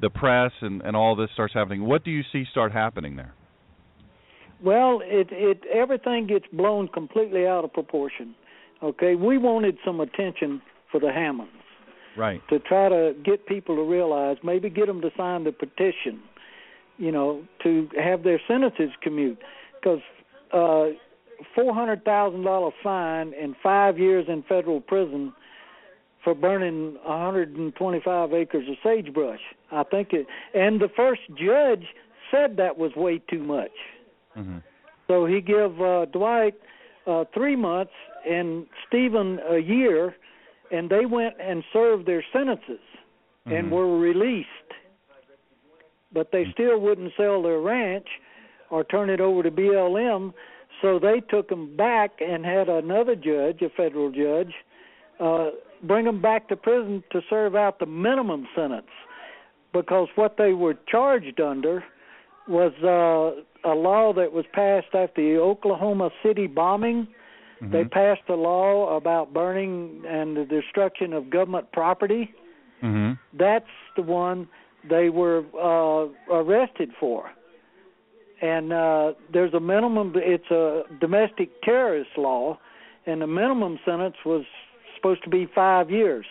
the 0.00 0.10
press 0.10 0.52
and 0.60 0.82
and 0.82 0.94
all 0.94 1.16
this 1.16 1.30
starts 1.32 1.54
happening? 1.54 1.84
What 1.84 2.04
do 2.04 2.10
you 2.10 2.22
see 2.32 2.44
start 2.50 2.72
happening 2.72 3.16
there? 3.16 3.34
Well, 4.62 5.00
it 5.02 5.28
it 5.30 5.62
everything 5.72 6.26
gets 6.26 6.46
blown 6.52 6.88
completely 6.88 7.46
out 7.46 7.64
of 7.64 7.72
proportion. 7.72 8.34
Okay, 8.82 9.14
we 9.14 9.38
wanted 9.38 9.78
some 9.84 10.00
attention 10.00 10.60
for 10.90 11.00
the 11.00 11.12
Hammonds 11.12 11.52
Right. 12.16 12.40
to 12.48 12.58
try 12.60 12.88
to 12.88 13.14
get 13.24 13.46
people 13.46 13.76
to 13.76 13.82
realize, 13.82 14.36
maybe 14.44 14.70
get 14.70 14.86
them 14.86 15.00
to 15.00 15.10
sign 15.16 15.44
the 15.44 15.52
petition, 15.52 16.22
you 16.98 17.10
know, 17.10 17.44
to 17.62 17.88
have 18.00 18.22
their 18.22 18.40
sentences 18.46 18.90
commute, 19.02 19.38
because 19.74 20.00
uh, 20.52 20.94
four 21.54 21.74
hundred 21.74 22.04
thousand 22.04 22.42
dollar 22.42 22.70
fine 22.82 23.32
and 23.40 23.56
five 23.62 23.98
years 23.98 24.26
in 24.28 24.42
federal 24.44 24.80
prison 24.80 25.32
for 26.22 26.34
burning 26.34 26.94
125 27.04 28.32
acres 28.32 28.68
of 28.68 28.76
sagebrush. 28.82 29.40
I 29.70 29.82
think 29.82 30.12
it, 30.12 30.26
and 30.54 30.80
the 30.80 30.88
first 30.88 31.20
judge 31.36 31.84
said 32.30 32.56
that 32.56 32.78
was 32.78 32.92
way 32.96 33.18
too 33.18 33.42
much. 33.42 33.72
Hmm 34.34 34.58
So 35.06 35.26
he 35.26 35.40
gave 35.40 35.80
uh, 35.80 36.06
Dwight 36.06 36.54
uh, 37.06 37.24
three 37.34 37.56
months 37.56 37.92
and 38.28 38.66
Steven 38.86 39.38
a 39.48 39.58
year, 39.58 40.16
and 40.70 40.88
they 40.88 41.04
went 41.04 41.34
and 41.38 41.62
served 41.72 42.06
their 42.06 42.24
sentences 42.32 42.80
and 43.46 43.66
Mhm. 43.66 43.70
were 43.70 43.98
released. 43.98 44.48
But 46.12 46.30
they 46.32 46.50
still 46.52 46.78
wouldn't 46.78 47.12
sell 47.16 47.42
their 47.42 47.58
ranch 47.60 48.08
or 48.70 48.84
turn 48.84 49.10
it 49.10 49.20
over 49.20 49.42
to 49.42 49.50
BLM, 49.50 50.32
so 50.80 50.98
they 50.98 51.20
took 51.20 51.48
them 51.48 51.76
back 51.76 52.20
and 52.20 52.44
had 52.44 52.68
another 52.68 53.14
judge, 53.14 53.60
a 53.62 53.68
federal 53.68 54.10
judge, 54.10 54.54
uh, 55.20 55.50
bring 55.82 56.06
them 56.06 56.20
back 56.20 56.48
to 56.48 56.56
prison 56.56 57.02
to 57.10 57.22
serve 57.28 57.54
out 57.54 57.78
the 57.78 57.86
minimum 57.86 58.48
sentence 58.54 58.90
because 59.72 60.08
what 60.14 60.36
they 60.36 60.54
were 60.54 60.74
charged 60.86 61.40
under 61.40 61.84
was 62.48 62.72
uh, 62.82 63.42
a 63.64 63.74
law 63.74 64.12
that 64.12 64.32
was 64.32 64.44
passed 64.52 64.94
after 64.94 65.22
the 65.22 65.38
Oklahoma 65.38 66.10
City 66.22 66.46
bombing. 66.46 67.08
They 67.60 67.84
Mhm. 67.84 67.90
passed 67.90 68.28
a 68.28 68.34
law 68.34 68.96
about 68.96 69.32
burning 69.32 70.04
and 70.06 70.36
the 70.36 70.44
destruction 70.44 71.12
of 71.12 71.30
government 71.30 71.72
property. 71.72 72.32
Mhm. 72.82 73.18
That's 73.32 73.70
the 73.96 74.02
one 74.02 74.48
they 74.88 75.08
were 75.08 75.44
uh, 75.58 76.08
arrested 76.30 76.92
for. 77.00 77.30
And 78.42 78.72
uh, 78.72 79.14
there's 79.32 79.54
a 79.54 79.60
minimum. 79.60 80.12
It's 80.16 80.50
a 80.50 80.84
domestic 81.00 81.62
terrorist 81.62 82.18
law, 82.18 82.58
and 83.06 83.22
the 83.22 83.26
minimum 83.26 83.78
sentence 83.84 84.16
was 84.24 84.44
supposed 84.96 85.22
to 85.24 85.30
be 85.30 85.46
five 85.46 85.90
years. 85.90 86.26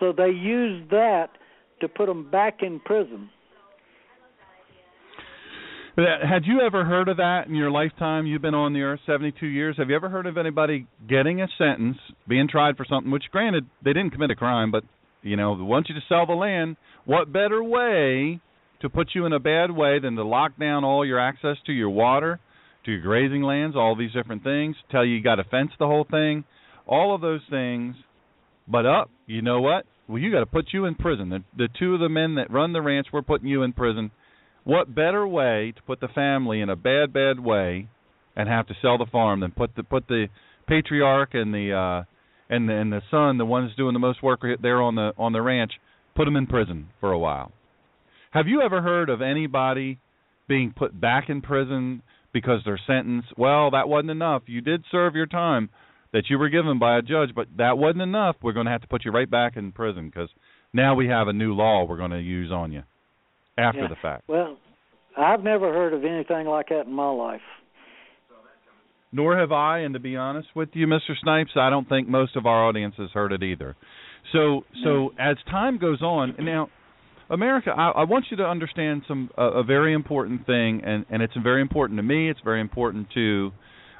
So 0.00 0.12
they 0.12 0.30
used 0.30 0.90
that 0.90 1.30
to 1.80 1.88
put 1.88 2.06
them 2.06 2.28
back 2.30 2.62
in 2.62 2.80
prison. 2.80 3.30
That- 5.96 6.22
uh, 6.22 6.26
Had 6.26 6.46
you 6.46 6.60
ever 6.60 6.84
heard 6.84 7.08
of 7.08 7.18
that 7.18 7.48
in 7.48 7.54
your 7.54 7.70
lifetime? 7.70 8.26
You've 8.26 8.42
been 8.42 8.54
on 8.54 8.72
the 8.72 8.82
earth 8.82 9.00
72 9.04 9.46
years. 9.46 9.76
Have 9.76 9.90
you 9.90 9.96
ever 9.96 10.08
heard 10.08 10.26
of 10.26 10.38
anybody 10.38 10.86
getting 11.06 11.42
a 11.42 11.48
sentence, 11.58 11.98
being 12.26 12.48
tried 12.48 12.76
for 12.76 12.86
something? 12.86 13.10
Which, 13.12 13.24
granted, 13.30 13.66
they 13.82 13.92
didn't 13.92 14.12
commit 14.12 14.30
a 14.30 14.36
crime, 14.36 14.70
but 14.70 14.84
you 15.22 15.36
know, 15.36 15.52
want 15.52 15.88
you 15.88 15.94
to 15.94 16.00
sell 16.08 16.26
the 16.26 16.32
land. 16.32 16.76
What 17.04 17.32
better 17.32 17.62
way 17.62 18.40
to 18.80 18.88
put 18.88 19.14
you 19.14 19.26
in 19.26 19.32
a 19.32 19.38
bad 19.38 19.70
way 19.70 19.98
than 20.00 20.16
to 20.16 20.24
lock 20.24 20.58
down 20.58 20.82
all 20.82 21.04
your 21.04 21.20
access 21.20 21.56
to 21.66 21.72
your 21.72 21.90
water, 21.90 22.40
to 22.84 22.90
your 22.90 23.00
grazing 23.02 23.42
lands, 23.42 23.76
all 23.76 23.94
these 23.94 24.12
different 24.12 24.42
things? 24.42 24.74
Tell 24.90 25.04
you 25.04 25.16
you 25.16 25.22
got 25.22 25.36
to 25.36 25.44
fence 25.44 25.70
the 25.78 25.86
whole 25.86 26.06
thing, 26.10 26.44
all 26.86 27.14
of 27.14 27.20
those 27.20 27.42
things. 27.50 27.96
But 28.66 28.86
up, 28.86 29.10
you 29.26 29.42
know 29.42 29.60
what? 29.60 29.84
Well, 30.08 30.18
you 30.18 30.32
got 30.32 30.40
to 30.40 30.46
put 30.46 30.72
you 30.72 30.86
in 30.86 30.94
prison. 30.94 31.28
The, 31.28 31.44
the 31.56 31.68
two 31.78 31.94
of 31.94 32.00
the 32.00 32.08
men 32.08 32.36
that 32.36 32.50
run 32.50 32.72
the 32.72 32.82
ranch, 32.82 33.08
we're 33.12 33.22
putting 33.22 33.46
you 33.46 33.62
in 33.62 33.74
prison 33.74 34.10
what 34.64 34.94
better 34.94 35.26
way 35.26 35.72
to 35.74 35.82
put 35.82 36.00
the 36.00 36.08
family 36.08 36.60
in 36.60 36.68
a 36.68 36.76
bad 36.76 37.12
bad 37.12 37.40
way 37.40 37.88
and 38.36 38.48
have 38.48 38.66
to 38.66 38.74
sell 38.80 38.98
the 38.98 39.06
farm 39.06 39.40
than 39.40 39.50
put 39.50 39.74
the 39.76 39.82
put 39.82 40.06
the 40.08 40.26
patriarch 40.66 41.30
and 41.34 41.52
the 41.52 41.72
uh 41.72 42.04
and 42.48 42.68
the, 42.68 42.72
and 42.72 42.92
the 42.92 43.00
son 43.10 43.38
the 43.38 43.44
one 43.44 43.64
that's 43.64 43.76
doing 43.76 43.92
the 43.92 43.98
most 43.98 44.22
work 44.22 44.42
there 44.60 44.80
on 44.80 44.94
the 44.94 45.12
on 45.18 45.32
the 45.32 45.42
ranch 45.42 45.72
put 46.14 46.26
them 46.26 46.36
in 46.36 46.46
prison 46.46 46.88
for 47.00 47.12
a 47.12 47.18
while? 47.18 47.50
Have 48.32 48.46
you 48.46 48.62
ever 48.62 48.82
heard 48.82 49.08
of 49.10 49.20
anybody 49.20 49.98
being 50.48 50.72
put 50.76 50.98
back 50.98 51.28
in 51.28 51.40
prison 51.40 52.02
because 52.32 52.60
their 52.64 52.80
sentence 52.86 53.24
well 53.36 53.70
that 53.70 53.88
wasn't 53.88 54.10
enough. 54.10 54.42
You 54.46 54.60
did 54.60 54.84
serve 54.90 55.14
your 55.14 55.26
time 55.26 55.70
that 56.12 56.24
you 56.28 56.38
were 56.38 56.50
given 56.50 56.78
by 56.78 56.98
a 56.98 57.02
judge 57.02 57.30
but 57.34 57.48
that 57.58 57.78
wasn't 57.78 58.02
enough. 58.02 58.36
We're 58.42 58.52
going 58.52 58.66
to 58.66 58.72
have 58.72 58.82
to 58.82 58.88
put 58.88 59.04
you 59.04 59.10
right 59.10 59.30
back 59.30 59.56
in 59.56 59.72
prison 59.72 60.08
because 60.08 60.28
now 60.72 60.94
we 60.94 61.08
have 61.08 61.28
a 61.28 61.32
new 61.32 61.52
law 61.52 61.84
we're 61.84 61.96
going 61.96 62.12
to 62.12 62.20
use 62.20 62.52
on 62.52 62.70
you 62.72 62.82
after 63.58 63.82
Yeah. 63.82 63.88
the 63.88 63.96
fact 63.96 64.24
Well, 64.28 64.58
I've 65.16 65.42
never 65.42 65.72
heard 65.72 65.92
of 65.92 66.04
anything 66.04 66.46
like 66.46 66.68
that 66.70 66.86
in 66.86 66.92
my 66.92 67.10
life. 67.10 67.42
Nor 69.14 69.36
have 69.36 69.52
I, 69.52 69.80
and 69.80 69.92
to 69.92 70.00
be 70.00 70.16
honest 70.16 70.48
with 70.54 70.70
you, 70.72 70.86
Mr. 70.86 71.14
Snipes, 71.22 71.50
I 71.54 71.68
don't 71.68 71.86
think 71.86 72.08
most 72.08 72.34
of 72.34 72.46
our 72.46 72.66
audience 72.66 72.94
has 72.96 73.10
heard 73.10 73.32
it 73.32 73.42
either. 73.42 73.76
So, 74.32 74.64
so 74.82 75.12
as 75.18 75.36
time 75.50 75.76
goes 75.76 76.00
on, 76.00 76.34
now, 76.38 76.70
America, 77.28 77.74
I, 77.76 77.90
I 77.90 78.04
want 78.04 78.26
you 78.30 78.38
to 78.38 78.44
understand 78.44 79.02
some 79.06 79.30
a, 79.36 79.44
a 79.44 79.64
very 79.64 79.92
important 79.92 80.46
thing, 80.46 80.82
and 80.84 81.04
and 81.10 81.22
it's 81.22 81.34
very 81.42 81.60
important 81.60 81.98
to 81.98 82.02
me. 82.02 82.30
It's 82.30 82.40
very 82.42 82.60
important 82.60 83.08
to, 83.12 83.52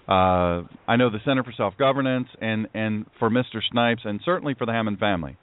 uh, 0.09 0.63
I 0.89 0.97
know 0.97 1.11
the 1.11 1.21
Center 1.27 1.43
for 1.43 1.53
Self 1.53 1.77
Governance, 1.77 2.29
and 2.41 2.69
and 2.73 3.05
for 3.19 3.29
Mr. 3.29 3.61
Snipes, 3.71 4.03
and 4.05 4.21
certainly 4.25 4.55
for 4.55 4.65
the 4.65 4.73
Hammond 4.73 4.99
family. 4.99 5.37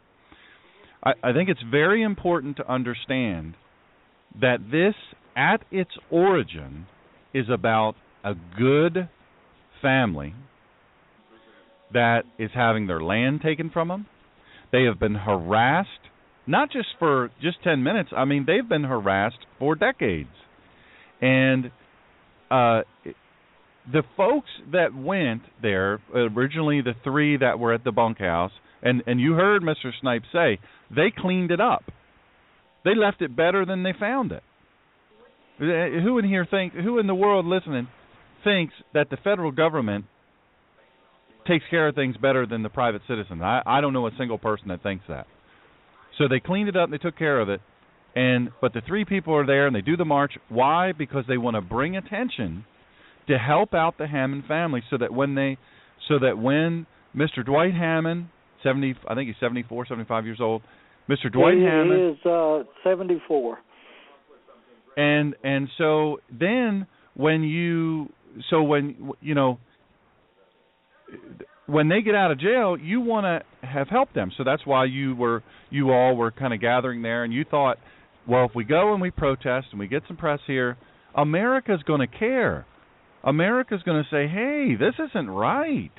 I, 1.04 1.14
I 1.24 1.34
think 1.34 1.50
it's 1.50 1.62
very 1.70 2.02
important 2.02 2.58
to 2.58 2.72
understand 2.72 3.56
that 4.40 4.58
this, 4.72 4.96
at 5.36 5.62
its 5.72 5.92
origin, 6.12 6.86
is 7.34 7.46
about 7.52 7.96
a 8.24 8.34
good 8.58 9.10
family 9.82 10.34
that 11.94 12.24
is 12.38 12.52
having 12.54 12.88
their 12.88 13.02
land 13.02 13.42
taken 13.42 13.70
from 13.70 13.88
them. 13.88 14.06
They 14.72 14.84
have 14.84 15.00
been 15.00 15.16
harassed, 15.16 15.90
not 16.46 16.72
just 16.72 16.90
for 17.00 17.32
just 17.42 17.64
10 17.64 17.82
minutes. 17.82 18.10
I 18.16 18.26
mean, 18.26 18.46
they've 18.46 18.68
been 18.68 18.84
harassed 18.84 19.40
for 19.58 19.76
decades. 19.76 20.30
And 21.22 21.72
uh 22.52 22.82
the 23.92 24.04
folks 24.16 24.50
that 24.72 24.94
went 24.94 25.42
there, 25.62 26.00
originally 26.14 26.82
the 26.82 26.94
three 27.04 27.38
that 27.38 27.58
were 27.58 27.74
at 27.74 27.84
the 27.84 27.92
bunkhouse, 27.92 28.52
and 28.82 29.02
and 29.08 29.20
you 29.20 29.34
heard 29.34 29.64
Mr. 29.64 29.92
Snipe 30.00 30.24
say, 30.32 30.60
they 30.96 31.12
cleaned 31.16 31.52
it 31.52 31.60
up. 31.60 31.84
They 32.86 32.96
left 32.96 33.22
it 33.22 33.36
better 33.36 33.66
than 33.66 33.84
they 33.84 33.94
found 33.98 34.32
it. 34.32 34.44
Uh, 35.60 36.02
Who 36.02 36.18
in 36.18 36.26
here 36.26 36.48
think 36.50 36.74
who 36.74 37.00
in 37.00 37.08
the 37.08 37.16
world 37.16 37.46
listening 37.46 37.88
thinks 38.44 38.74
that 38.94 39.10
the 39.10 39.18
federal 39.18 39.52
government 39.52 40.06
takes 41.46 41.66
care 41.70 41.88
of 41.88 41.96
things 41.96 42.16
better 42.18 42.46
than 42.46 42.64
the 42.64 42.70
private 42.70 43.02
citizen. 43.08 43.42
I 43.42 43.62
I 43.66 43.82
don't 43.82 43.94
know 43.94 44.08
a 44.08 44.12
single 44.18 44.38
person 44.38 44.70
that 44.70 44.82
thinks 44.84 45.06
that. 45.10 45.28
So 46.18 46.28
they 46.28 46.40
cleaned 46.40 46.70
it 46.70 46.76
up 46.76 46.86
and 46.86 46.94
they 46.94 46.98
took 46.98 47.18
care 47.18 47.40
of 47.40 47.50
it. 47.50 47.62
And 48.16 48.50
but 48.62 48.74
the 48.74 48.82
three 48.88 49.06
people 49.06 49.36
are 49.36 49.46
there 49.46 49.68
and 49.68 49.76
they 49.76 49.82
do 49.82 49.98
the 49.98 50.06
march. 50.06 50.34
Why? 50.48 50.94
Because 50.94 51.26
they 51.28 51.38
want 51.38 51.56
to 51.56 51.62
bring 51.62 51.98
attention 51.98 52.66
to 53.28 53.38
help 53.38 53.74
out 53.74 53.98
the 53.98 54.08
Hammond 54.08 54.46
family 54.48 54.82
so 54.90 54.98
that 54.98 55.14
when 55.14 55.36
they 55.36 55.58
so 56.08 56.20
that 56.20 56.38
when 56.38 56.88
Mr. 57.16 57.46
Dwight 57.46 57.74
Hammond, 57.74 58.28
70 58.64 58.96
I 59.08 59.16
think 59.16 59.28
he's 59.28 59.40
74, 59.40 59.88
75 59.88 60.26
years 60.26 60.40
old, 60.42 60.62
Mr. 61.10 61.32
Dwight 61.32 61.58
he, 61.58 61.64
Hammond 61.64 62.00
he 62.00 62.20
is 62.20 62.26
uh, 62.26 62.64
74. 62.84 63.58
and 64.98 65.36
and 65.44 65.68
so 65.78 66.18
then 66.32 66.86
when 67.16 67.44
you 67.44 68.12
so 68.50 68.62
when 68.62 69.12
you 69.22 69.34
know 69.34 69.58
when 71.66 71.88
they 71.88 72.02
get 72.02 72.16
out 72.16 72.32
of 72.32 72.40
jail, 72.40 72.78
you 72.78 73.00
want 73.00 73.26
to 73.26 73.68
have 73.68 73.88
helped 73.88 74.16
them. 74.16 74.32
So 74.38 74.44
that's 74.44 74.66
why 74.66 74.86
you 74.86 75.16
were 75.16 75.44
you 75.70 75.92
all 75.92 76.16
were 76.16 76.32
kind 76.32 76.54
of 76.54 76.60
gathering 76.60 77.02
there, 77.02 77.24
and 77.24 77.34
you 77.34 77.46
thought, 77.50 77.78
well, 78.28 78.46
if 78.46 78.52
we 78.56 78.64
go 78.64 78.94
and 78.94 79.02
we 79.02 79.12
protest 79.12 79.68
and 79.72 79.80
we 79.80 79.88
get 79.88 80.04
some 80.08 80.18
press 80.18 80.40
here, 80.48 80.78
America's 81.16 81.82
going 81.84 82.02
to 82.02 82.08
care. 82.08 82.66
America's 83.24 83.84
going 83.84 84.04
to 84.04 84.10
say, 84.10 84.28
hey, 84.28 84.76
this 84.80 84.94
isn't 85.10 85.30
right. 85.30 85.92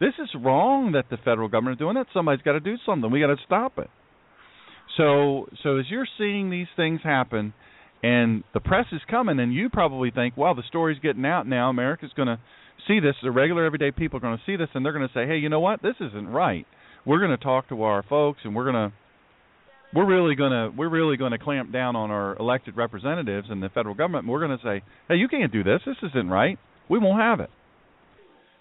This 0.00 0.12
is 0.22 0.28
wrong 0.38 0.92
that 0.92 1.06
the 1.10 1.16
federal 1.16 1.48
government 1.48 1.76
is 1.76 1.78
doing 1.78 1.94
that. 1.94 2.06
Somebody's 2.12 2.42
got 2.42 2.52
to 2.52 2.60
do 2.60 2.76
something. 2.84 3.10
We 3.10 3.20
got 3.20 3.28
to 3.28 3.36
stop 3.46 3.78
it. 3.78 3.88
So, 4.96 5.46
so 5.62 5.78
as 5.78 5.86
you're 5.88 6.08
seeing 6.18 6.50
these 6.50 6.66
things 6.76 7.00
happen, 7.02 7.54
and 8.02 8.42
the 8.52 8.60
press 8.60 8.86
is 8.92 9.00
coming, 9.08 9.38
and 9.38 9.54
you 9.54 9.70
probably 9.70 10.10
think, 10.10 10.36
well, 10.36 10.54
the 10.54 10.64
story's 10.68 10.98
getting 10.98 11.24
out 11.24 11.46
now. 11.46 11.70
America's 11.70 12.10
going 12.16 12.28
to 12.28 12.38
see 12.88 13.00
this. 13.00 13.14
The 13.22 13.30
regular 13.30 13.64
everyday 13.64 13.92
people 13.92 14.16
are 14.18 14.20
going 14.20 14.36
to 14.36 14.42
see 14.44 14.56
this, 14.56 14.68
and 14.74 14.84
they're 14.84 14.92
going 14.92 15.06
to 15.06 15.14
say, 15.14 15.26
hey, 15.26 15.38
you 15.38 15.48
know 15.48 15.60
what? 15.60 15.82
This 15.82 15.94
isn't 16.00 16.28
right. 16.28 16.66
We're 17.06 17.18
going 17.18 17.36
to 17.36 17.42
talk 17.42 17.68
to 17.68 17.82
our 17.82 18.02
folks, 18.02 18.40
and 18.44 18.54
we're 18.54 18.70
going 18.70 18.90
to 18.90 18.92
we're 19.94 20.06
really 20.06 20.34
going 20.34 20.52
to 20.52 20.74
we're 20.76 20.88
really 20.88 21.16
going 21.16 21.32
to 21.32 21.38
clamp 21.38 21.72
down 21.72 21.96
on 21.96 22.10
our 22.10 22.36
elected 22.38 22.76
representatives 22.76 23.48
and 23.50 23.62
the 23.62 23.68
federal 23.68 23.94
government. 23.94 24.24
And 24.24 24.32
we're 24.32 24.44
going 24.44 24.58
to 24.58 24.64
say, 24.64 24.82
"Hey, 25.08 25.16
you 25.16 25.28
can't 25.28 25.52
do 25.52 25.62
this. 25.62 25.80
This 25.84 25.96
isn't 26.02 26.28
right. 26.28 26.58
We 26.88 26.98
won't 26.98 27.20
have 27.20 27.40
it." 27.40 27.50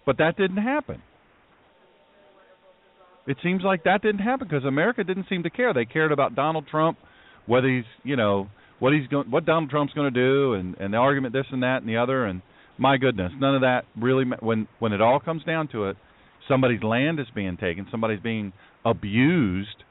But 0.06 0.18
that 0.18 0.36
didn't 0.38 0.58
happen. 0.58 1.02
It 3.32 3.38
seems 3.42 3.64
like 3.64 3.86
that 3.86 4.02
didn't 4.02 4.20
happen 4.20 4.46
because 4.46 4.66
America 4.66 5.06
didn't 5.06 5.28
seem 5.30 5.44
to 5.44 5.50
care. 5.50 5.74
They 5.74 5.86
cared 5.86 6.12
about 6.12 6.36
Donald 6.36 6.68
Trump, 6.70 6.98
whether 7.46 7.70
he's 7.70 7.86
you 8.04 8.18
know 8.18 8.50
what 8.80 8.92
he's 8.92 9.08
going, 9.08 9.32
what 9.32 9.46
Donald 9.46 9.70
Trump's 9.70 9.94
going 9.94 10.14
to 10.14 10.20
do, 10.20 10.54
and 10.56 10.76
and 10.82 10.94
the 10.94 10.98
argument 10.98 11.32
this 11.32 11.46
and 11.50 11.64
that 11.64 11.78
and 11.78 11.88
the 11.88 11.96
other. 11.96 12.26
And 12.26 12.42
my 12.78 12.98
goodness, 12.98 13.32
none 13.40 13.56
of 13.56 13.62
that 13.62 13.84
really. 13.98 14.26
When 14.42 14.68
when 14.80 14.92
it 14.92 15.00
all 15.00 15.22
comes 15.22 15.46
down 15.46 15.70
to 15.70 15.86
it, 15.86 15.96
somebody's 16.50 16.84
land 16.84 17.22
is 17.22 17.28
being 17.34 17.56
taken, 17.56 17.88
somebody's 17.90 18.20
being 18.20 18.52
abused 18.84 19.82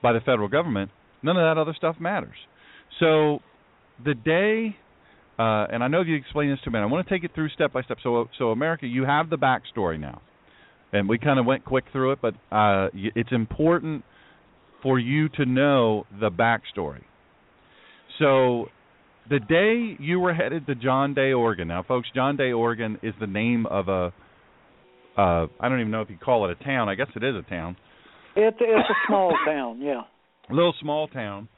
by 0.00 0.12
the 0.12 0.20
federal 0.20 0.46
government. 0.46 0.92
None 1.20 1.36
of 1.36 1.42
that 1.42 1.60
other 1.60 1.74
stuff 1.76 1.96
matters. 1.98 2.36
So 3.00 3.40
the 4.04 4.14
day, 4.14 4.76
uh, 5.36 5.66
and 5.68 5.82
I 5.82 5.88
know 5.88 6.02
you 6.02 6.14
explained 6.14 6.52
this 6.52 6.60
to 6.62 6.70
me. 6.70 6.78
I 6.78 6.84
want 6.84 7.08
to 7.08 7.12
take 7.12 7.24
it 7.24 7.34
through 7.34 7.48
step 7.48 7.72
by 7.72 7.82
step. 7.82 7.96
So 8.04 8.28
so 8.38 8.50
America, 8.52 8.86
you 8.86 9.04
have 9.04 9.30
the 9.30 9.36
backstory 9.36 9.98
now 9.98 10.22
and 10.92 11.08
we 11.08 11.18
kind 11.18 11.38
of 11.38 11.46
went 11.46 11.64
quick 11.64 11.84
through 11.92 12.12
it, 12.12 12.18
but 12.20 12.34
uh, 12.54 12.88
it's 12.94 13.32
important 13.32 14.04
for 14.82 14.98
you 14.98 15.28
to 15.30 15.46
know 15.46 16.04
the 16.20 16.30
backstory. 16.30 17.02
So, 18.18 18.66
the 19.30 19.38
day 19.38 19.96
you 20.02 20.20
were 20.20 20.34
headed 20.34 20.66
to 20.66 20.74
John 20.74 21.14
Day, 21.14 21.32
Oregon. 21.32 21.68
Now, 21.68 21.82
folks, 21.82 22.08
John 22.14 22.36
Day, 22.36 22.52
Oregon 22.52 22.98
is 23.02 23.14
the 23.20 23.26
name 23.26 23.66
of 23.66 23.88
a. 23.88 24.12
Uh, 25.16 25.46
I 25.60 25.68
don't 25.68 25.80
even 25.80 25.90
know 25.90 26.00
if 26.00 26.10
you 26.10 26.18
call 26.22 26.48
it 26.48 26.56
a 26.60 26.64
town. 26.64 26.88
I 26.88 26.94
guess 26.94 27.08
it 27.14 27.22
is 27.22 27.34
a 27.36 27.48
town. 27.48 27.76
It's 28.36 28.56
it's 28.60 28.88
a 28.88 28.94
small 29.06 29.34
town, 29.46 29.80
yeah. 29.80 30.02
A 30.50 30.54
little 30.54 30.74
small 30.80 31.08
town. 31.08 31.48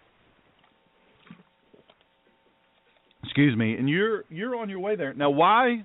Excuse 3.25 3.57
me, 3.57 3.75
and 3.75 3.89
you're 3.89 4.25
you're 4.29 4.55
on 4.57 4.69
your 4.69 4.81
way 4.81 4.97
there 4.97 5.15
now. 5.15 5.31
Why? 5.31 5.85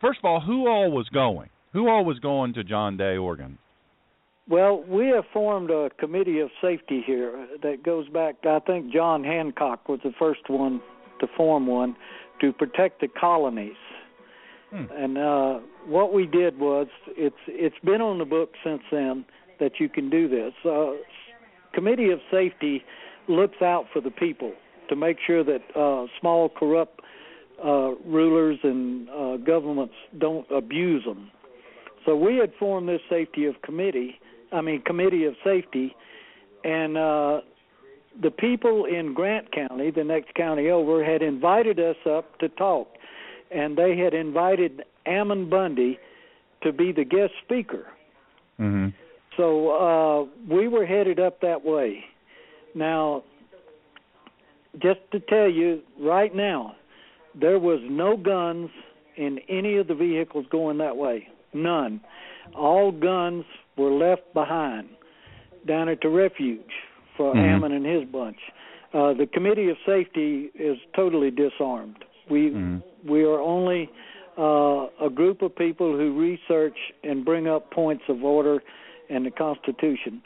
First 0.00 0.18
of 0.18 0.26
all, 0.26 0.40
who 0.40 0.68
all 0.68 0.90
was 0.90 1.08
going? 1.08 1.48
Who 1.76 1.90
all 1.90 2.06
was 2.06 2.18
going 2.20 2.54
to 2.54 2.64
John 2.64 2.96
Day, 2.96 3.18
Oregon? 3.18 3.58
Well, 4.48 4.82
we 4.88 5.08
have 5.08 5.24
formed 5.30 5.70
a 5.70 5.90
committee 6.00 6.40
of 6.40 6.48
safety 6.62 7.02
here 7.06 7.46
that 7.62 7.82
goes 7.82 8.08
back. 8.08 8.36
I 8.48 8.60
think 8.60 8.90
John 8.90 9.22
Hancock 9.22 9.86
was 9.86 10.00
the 10.02 10.14
first 10.18 10.48
one 10.48 10.80
to 11.20 11.26
form 11.36 11.66
one 11.66 11.94
to 12.40 12.54
protect 12.54 13.02
the 13.02 13.08
colonies. 13.08 13.76
Hmm. 14.70 14.84
And 14.90 15.18
uh, 15.18 15.58
what 15.86 16.14
we 16.14 16.24
did 16.24 16.58
was, 16.58 16.86
it's 17.08 17.36
it's 17.46 17.78
been 17.84 18.00
on 18.00 18.16
the 18.20 18.24
book 18.24 18.52
since 18.64 18.80
then 18.90 19.26
that 19.60 19.72
you 19.78 19.90
can 19.90 20.08
do 20.08 20.30
this. 20.30 20.54
Uh, 20.64 20.92
committee 21.74 22.08
of 22.08 22.20
safety 22.30 22.84
looks 23.28 23.60
out 23.60 23.84
for 23.92 24.00
the 24.00 24.10
people 24.10 24.54
to 24.88 24.96
make 24.96 25.18
sure 25.26 25.44
that 25.44 25.60
uh, 25.78 26.06
small 26.20 26.48
corrupt 26.48 27.02
uh, 27.62 27.90
rulers 28.06 28.58
and 28.62 29.10
uh, 29.10 29.36
governments 29.36 29.94
don't 30.18 30.46
abuse 30.50 31.04
them. 31.04 31.30
So 32.06 32.16
we 32.16 32.36
had 32.36 32.52
formed 32.58 32.88
this 32.88 33.00
safety 33.10 33.44
of 33.46 33.60
committee, 33.62 34.18
I 34.52 34.60
mean 34.60 34.80
committee 34.82 35.24
of 35.24 35.34
safety, 35.44 35.94
and 36.64 36.96
uh, 36.96 37.40
the 38.22 38.30
people 38.30 38.84
in 38.86 39.12
Grant 39.12 39.52
County, 39.52 39.90
the 39.90 40.04
next 40.04 40.34
county 40.34 40.70
over, 40.70 41.04
had 41.04 41.20
invited 41.20 41.78
us 41.80 41.96
up 42.08 42.38
to 42.38 42.48
talk, 42.48 42.88
and 43.50 43.76
they 43.76 43.96
had 43.98 44.14
invited 44.14 44.84
Ammon 45.04 45.50
Bundy 45.50 45.98
to 46.62 46.72
be 46.72 46.92
the 46.92 47.04
guest 47.04 47.32
speaker. 47.44 47.86
Mm-hmm. 48.58 48.88
So 49.36 49.70
uh, 49.70 50.26
we 50.48 50.68
were 50.68 50.86
headed 50.86 51.20
up 51.20 51.40
that 51.42 51.64
way. 51.64 52.04
Now, 52.74 53.24
just 54.80 55.00
to 55.12 55.20
tell 55.20 55.48
you 55.50 55.82
right 56.00 56.34
now, 56.34 56.76
there 57.34 57.58
was 57.58 57.80
no 57.82 58.16
guns 58.16 58.70
in 59.16 59.40
any 59.48 59.76
of 59.76 59.88
the 59.88 59.94
vehicles 59.94 60.46
going 60.50 60.78
that 60.78 60.96
way. 60.96 61.28
None. 61.52 62.00
All 62.54 62.92
guns 62.92 63.44
were 63.76 63.90
left 63.90 64.32
behind 64.34 64.88
down 65.66 65.88
at 65.88 66.00
the 66.00 66.08
refuge 66.08 66.60
for 67.16 67.34
mm-hmm. 67.34 67.40
Ammon 67.40 67.72
and 67.72 67.84
his 67.84 68.04
bunch. 68.04 68.38
Uh, 68.94 69.12
the 69.12 69.26
committee 69.32 69.68
of 69.68 69.76
safety 69.84 70.50
is 70.54 70.78
totally 70.94 71.30
disarmed. 71.30 72.04
We 72.30 72.50
mm-hmm. 72.50 73.10
we 73.10 73.24
are 73.24 73.40
only 73.40 73.90
uh, 74.38 74.86
a 75.04 75.10
group 75.12 75.42
of 75.42 75.54
people 75.56 75.96
who 75.96 76.18
research 76.18 76.76
and 77.02 77.24
bring 77.24 77.48
up 77.48 77.70
points 77.70 78.04
of 78.08 78.22
order 78.22 78.62
and 79.10 79.26
the 79.26 79.30
Constitution. 79.30 80.22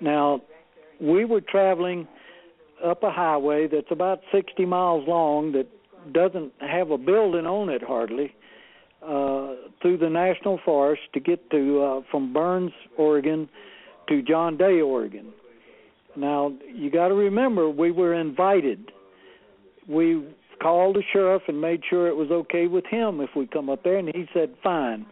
Now, 0.00 0.42
we 1.00 1.24
were 1.24 1.40
traveling 1.40 2.08
up 2.84 3.02
a 3.02 3.10
highway 3.10 3.66
that's 3.66 3.90
about 3.90 4.20
60 4.32 4.64
miles 4.64 5.06
long 5.06 5.52
that 5.52 5.66
doesn't 6.12 6.52
have 6.60 6.90
a 6.90 6.98
building 6.98 7.46
on 7.46 7.68
it 7.68 7.82
hardly, 7.82 8.34
uh, 9.02 9.54
through 9.80 9.98
the 9.98 10.10
national 10.10 10.60
forest 10.64 11.02
to 11.14 11.20
get 11.20 11.50
to 11.50 11.82
uh, 11.82 12.00
from 12.10 12.32
Burns, 12.32 12.72
Oregon, 12.98 13.48
to 14.08 14.22
John 14.22 14.56
Day, 14.56 14.80
Oregon. 14.80 15.32
Now 16.16 16.52
you 16.74 16.90
got 16.90 17.08
to 17.08 17.14
remember 17.14 17.70
we 17.70 17.90
were 17.90 18.14
invited. 18.14 18.92
We 19.88 20.24
called 20.60 20.96
the 20.96 21.02
sheriff 21.12 21.42
and 21.48 21.60
made 21.60 21.82
sure 21.88 22.08
it 22.08 22.16
was 22.16 22.30
okay 22.30 22.66
with 22.66 22.84
him 22.86 23.20
if 23.20 23.30
we 23.34 23.46
come 23.46 23.70
up 23.70 23.82
there, 23.84 23.96
and 23.96 24.08
he 24.08 24.26
said 24.34 24.54
fine. 24.62 25.06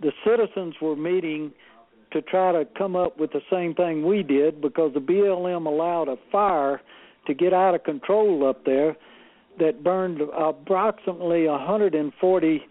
The 0.00 0.12
citizens 0.26 0.74
were 0.82 0.96
meeting 0.96 1.52
to 2.12 2.20
try 2.20 2.52
to 2.52 2.66
come 2.76 2.94
up 2.96 3.18
with 3.18 3.32
the 3.32 3.40
same 3.50 3.74
thing 3.74 4.04
we 4.04 4.22
did 4.22 4.60
because 4.60 4.92
the 4.92 5.00
BLM 5.00 5.66
allowed 5.66 6.08
a 6.08 6.16
fire 6.30 6.80
to 7.26 7.34
get 7.34 7.54
out 7.54 7.74
of 7.74 7.84
control 7.84 8.46
up 8.46 8.64
there 8.64 8.96
that 9.58 9.82
burned 9.82 10.20
approximately 10.20 11.46
140 11.46 12.62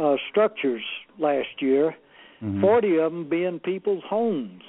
uh, 0.00 0.16
structures 0.30 0.82
last 1.18 1.60
year, 1.60 1.94
mm-hmm. 2.42 2.60
40 2.60 2.98
of 2.98 3.12
them 3.12 3.28
being 3.28 3.60
people's 3.60 4.02
homes. 4.08 4.62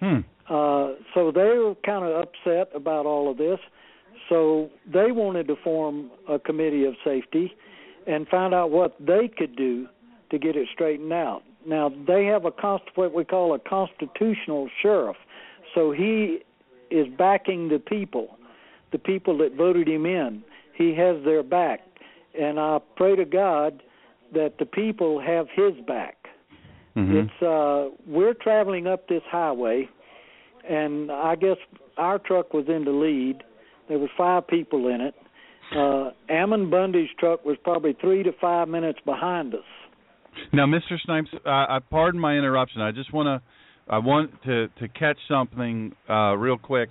Hmm. 0.00 0.20
Uh, 0.48 0.94
so 1.14 1.30
they 1.32 1.58
were 1.58 1.74
kind 1.84 2.04
of 2.04 2.22
upset 2.22 2.74
about 2.74 3.06
all 3.06 3.30
of 3.30 3.38
this. 3.38 3.58
So 4.28 4.70
they 4.86 5.12
wanted 5.12 5.48
to 5.48 5.56
form 5.62 6.10
a 6.28 6.38
committee 6.38 6.84
of 6.84 6.94
safety 7.04 7.54
and 8.06 8.26
find 8.28 8.54
out 8.54 8.70
what 8.70 8.96
they 9.00 9.28
could 9.28 9.56
do 9.56 9.86
to 10.30 10.38
get 10.38 10.56
it 10.56 10.68
straightened 10.72 11.12
out. 11.12 11.42
Now 11.66 11.92
they 12.06 12.24
have 12.26 12.44
a 12.44 12.50
const- 12.50 12.96
what 12.96 13.14
we 13.14 13.24
call 13.24 13.54
a 13.54 13.58
constitutional 13.58 14.68
sheriff. 14.80 15.16
So 15.74 15.92
he 15.92 16.40
is 16.90 17.06
backing 17.16 17.68
the 17.68 17.78
people, 17.78 18.36
the 18.90 18.98
people 18.98 19.38
that 19.38 19.54
voted 19.54 19.88
him 19.88 20.06
in. 20.06 20.42
He 20.74 20.94
has 20.96 21.22
their 21.24 21.42
back, 21.42 21.80
and 22.38 22.58
I 22.58 22.78
pray 22.96 23.16
to 23.16 23.24
God 23.24 23.82
that 24.32 24.54
the 24.58 24.66
people 24.66 25.20
have 25.20 25.46
his 25.54 25.84
back. 25.86 26.16
Mm-hmm. 26.96 27.16
It's 27.16 27.42
uh 27.42 27.94
we're 28.06 28.34
traveling 28.34 28.86
up 28.86 29.08
this 29.08 29.22
highway 29.30 29.88
and 30.68 31.10
I 31.10 31.36
guess 31.36 31.56
our 31.96 32.18
truck 32.18 32.52
was 32.52 32.66
in 32.68 32.84
the 32.84 32.90
lead. 32.90 33.42
There 33.88 33.98
was 33.98 34.10
five 34.16 34.46
people 34.46 34.88
in 34.88 35.00
it. 35.00 35.14
Uh 35.74 36.10
Ammon 36.28 36.70
Bundy's 36.70 37.08
truck 37.18 37.44
was 37.44 37.56
probably 37.64 37.96
3 38.00 38.24
to 38.24 38.32
5 38.40 38.68
minutes 38.68 38.98
behind 39.04 39.54
us. 39.54 39.60
Now, 40.52 40.64
Mr. 40.66 40.98
Snipes, 41.04 41.28
uh, 41.34 41.48
I 41.48 41.78
pardon 41.90 42.18
my 42.18 42.36
interruption. 42.36 42.80
I 42.80 42.90
just 42.92 43.12
want 43.12 43.26
to 43.26 43.92
I 43.92 43.98
want 43.98 44.30
to 44.44 44.68
to 44.68 44.88
catch 44.88 45.18
something 45.28 45.94
uh 46.10 46.36
real 46.36 46.58
quick. 46.58 46.90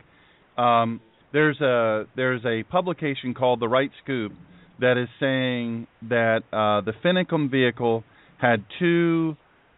Um 0.58 1.00
there's 1.32 1.62
a 1.62 2.08
there's 2.16 2.44
a 2.46 2.64
publication 2.64 3.36
called 3.36 3.60
The 3.60 3.70
Right 3.70 3.92
Scoop 4.04 4.34
that 4.80 4.98
is 4.98 5.10
saying 5.20 5.88
that 6.10 6.42
uh, 6.52 6.82
the 6.82 6.94
Finicum 7.04 7.50
vehicle 7.50 8.04
had 8.40 8.64
two 8.80 9.36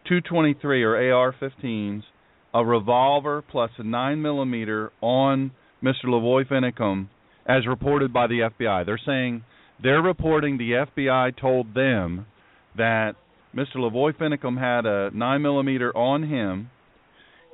223 0.08 0.82
or 0.82 1.14
AR-15s, 1.14 2.02
a 2.52 2.64
revolver 2.64 3.42
plus 3.42 3.70
a 3.78 3.82
nine 3.82 4.20
millimeter 4.20 4.92
on 5.00 5.50
Mr. 5.82 6.04
LaVoy 6.06 6.46
Finicum, 6.46 7.08
as 7.46 7.66
reported 7.66 8.12
by 8.12 8.26
the 8.26 8.50
FBI. 8.50 8.86
They're 8.86 9.00
saying 9.04 9.42
they're 9.82 10.02
reporting 10.02 10.58
the 10.58 10.86
FBI 10.86 11.38
told 11.40 11.74
them 11.74 12.26
that 12.76 13.14
Mr. 13.54 13.76
LaVoy 13.76 14.16
Finicum 14.16 14.58
had 14.58 14.86
a 14.86 15.10
nine 15.16 15.42
millimeter 15.42 15.96
on 15.96 16.28
him, 16.28 16.70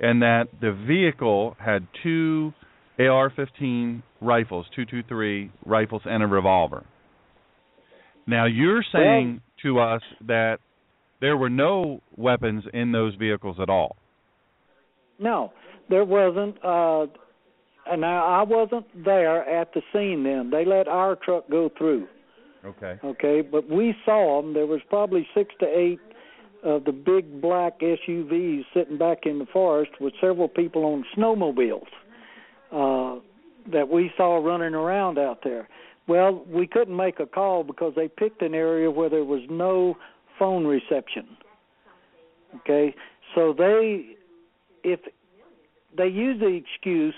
and 0.01 0.23
that 0.23 0.49
the 0.61 0.73
vehicle 0.73 1.57
had 1.59 1.87
two 2.03 2.53
AR-15 2.99 4.03
rifles, 4.21 4.67
two 4.75 4.85
two 4.85 5.03
three 5.09 5.51
rifles, 5.65 6.03
and 6.05 6.23
a 6.23 6.27
revolver. 6.27 6.85
Now 8.31 8.47
you're 8.47 8.85
saying 8.93 9.41
well, 9.65 9.75
to 9.75 9.81
us 9.81 10.03
that 10.27 10.59
there 11.21 11.37
were 11.37 11.51
no 11.51 12.01
weapons 12.17 12.65
in 12.73 12.93
those 12.93 13.15
vehicles 13.17 13.57
at 13.61 13.69
all. 13.69 13.97
No, 15.19 15.53
there 15.89 16.05
wasn't. 16.05 16.57
Uh, 16.65 17.07
and 17.87 18.01
now 18.01 18.25
I 18.25 18.43
wasn't 18.43 18.87
there 19.05 19.49
at 19.49 19.75
the 19.75 19.83
scene 19.93 20.23
then. 20.23 20.51
They 20.51 20.65
let 20.65 20.89
our 20.89 21.17
truck 21.17 21.51
go 21.51 21.71
through. 21.77 22.07
Okay. 22.65 22.99
Okay, 23.03 23.41
but 23.43 23.69
we 23.69 23.95
saw 24.05 24.41
them. 24.41 24.55
There 24.55 24.67
was 24.67 24.81
probably 24.89 25.27
six 25.35 25.55
to 25.61 25.67
eight 25.67 26.01
of 26.63 26.85
the 26.85 26.93
big 26.93 27.41
black 27.41 27.81
SUVs 27.81 28.65
sitting 28.75 28.99
back 28.99 29.21
in 29.25 29.39
the 29.39 29.47
forest 29.47 29.93
with 30.01 30.13
several 30.21 30.49
people 30.49 30.85
on 30.85 31.05
snowmobiles 31.17 31.89
uh, 32.71 33.21
that 33.73 33.89
we 33.89 34.11
saw 34.17 34.37
running 34.37 34.75
around 34.75 35.19
out 35.19 35.41
there. 35.43 35.69
Well, 36.07 36.45
we 36.49 36.67
couldn't 36.67 36.97
make 36.97 37.21
a 37.21 37.27
call 37.27 37.63
because 37.63 37.93
they 37.95 38.09
picked 38.09 38.43
an 38.43 38.55
area 38.55 38.91
where 38.91 39.09
there 39.09 39.25
was 39.25 39.43
no 39.49 39.97
phone 40.39 40.67
reception. 40.67 41.37
Okay, 42.57 42.95
so 43.35 43.55
they, 43.57 44.17
if 44.83 45.01
they 45.97 46.09
use 46.09 46.41
the 46.41 46.49
excuse, 46.49 47.15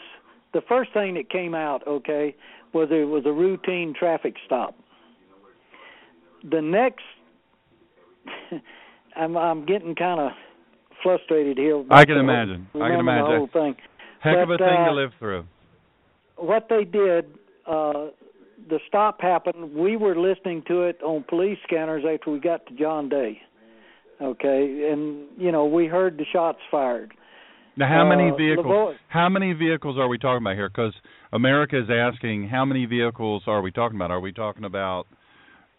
the 0.53 0.61
first 0.69 0.93
thing 0.93 1.15
that 1.15 1.31
came 1.31 1.55
out, 1.55 1.87
okay, 1.87 2.35
was 2.75 2.89
it 2.91 3.09
was 3.09 3.25
a 3.27 3.33
routine 3.33 3.95
traffic 3.99 4.35
stop. 4.45 4.75
The 6.51 6.61
next, 6.61 7.05
I'm 9.17 9.37
I'm 9.37 9.65
getting 9.65 9.95
kind 9.95 10.21
of 10.21 10.33
frustrated 11.03 11.59
here. 11.59 11.83
I 11.91 12.05
can 12.05 12.19
imagine. 12.19 12.69
I 12.75 12.89
can 12.91 13.01
imagine. 13.01 13.31
The 13.31 13.39
whole 13.39 13.49
thing. 13.53 13.77
Heck 14.21 14.37
but, 14.37 14.43
of 14.43 14.51
a 14.51 14.59
thing 14.59 14.69
uh, 14.69 14.87
to 14.87 14.93
live 14.93 15.11
through. 15.19 15.45
What 16.37 16.69
they 16.69 16.85
did, 16.85 17.27
uh, 17.67 18.09
the 18.69 18.79
stop 18.89 19.21
happened. 19.21 19.75
We 19.75 19.97
were 19.97 20.17
listening 20.17 20.63
to 20.69 20.83
it 20.83 21.01
on 21.03 21.25
police 21.29 21.59
scanners 21.65 22.05
after 22.11 22.31
we 22.31 22.41
got 22.41 22.67
to 22.67 22.75
John 22.75 23.09
Day. 23.09 23.41
Okay, 24.21 24.89
and 24.93 25.27
you 25.37 25.51
know 25.51 25.65
we 25.67 25.87
heard 25.87 26.17
the 26.17 26.25
shots 26.33 26.59
fired. 26.71 27.13
Now, 27.77 27.89
how 27.89 28.05
many 28.07 28.31
Uh, 28.31 28.35
vehicles? 28.35 28.67
LaVoy- 28.67 28.97
How 29.09 29.29
many 29.29 29.53
vehicles 29.55 29.99
are 29.99 30.07
we 30.07 30.19
talking 30.19 30.43
about 30.45 30.57
here? 30.57 30.69
Because 30.69 30.95
America 31.33 31.79
is 31.79 31.89
asking, 31.91 32.49
how 32.49 32.65
many 32.67 32.85
vehicles 32.85 33.45
are 33.47 33.63
we 33.63 33.71
talking 33.71 33.97
about? 33.97 34.11
Are 34.11 34.21
we 34.21 34.31
talking 34.33 34.65
about 34.65 35.07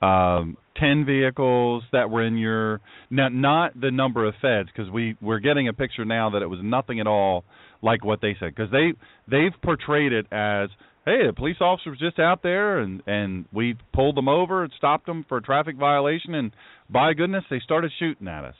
um, 0.01 0.57
ten 0.75 1.05
vehicles 1.05 1.83
that 1.91 2.09
were 2.09 2.23
in 2.23 2.37
your 2.37 2.81
not 3.09 3.31
not 3.33 3.79
the 3.79 3.91
number 3.91 4.25
of 4.25 4.33
feds? 4.41 4.69
Because 4.75 4.91
we 4.91 5.15
we're 5.21 5.39
getting 5.39 5.67
a 5.67 5.73
picture 5.73 6.03
now 6.03 6.29
that 6.31 6.41
it 6.41 6.49
was 6.49 6.59
nothing 6.61 6.99
at 6.99 7.07
all 7.07 7.45
like 7.81 8.03
what 8.03 8.19
they 8.21 8.35
said. 8.39 8.53
Because 8.55 8.71
they 8.71 8.93
they've 9.27 9.53
portrayed 9.61 10.11
it 10.11 10.25
as, 10.33 10.69
hey, 11.05 11.27
the 11.27 11.33
police 11.33 11.57
officer 11.59 11.89
was 11.89 11.99
just 11.99 12.19
out 12.19 12.43
there 12.43 12.79
and 12.79 13.01
and 13.07 13.45
we 13.51 13.75
pulled 13.93 14.15
them 14.15 14.27
over 14.27 14.63
and 14.63 14.71
stopped 14.77 15.05
them 15.05 15.25
for 15.27 15.37
a 15.37 15.41
traffic 15.41 15.75
violation, 15.77 16.33
and 16.35 16.51
by 16.89 17.13
goodness, 17.13 17.43
they 17.49 17.59
started 17.59 17.91
shooting 17.99 18.27
at 18.27 18.43
us. 18.45 18.55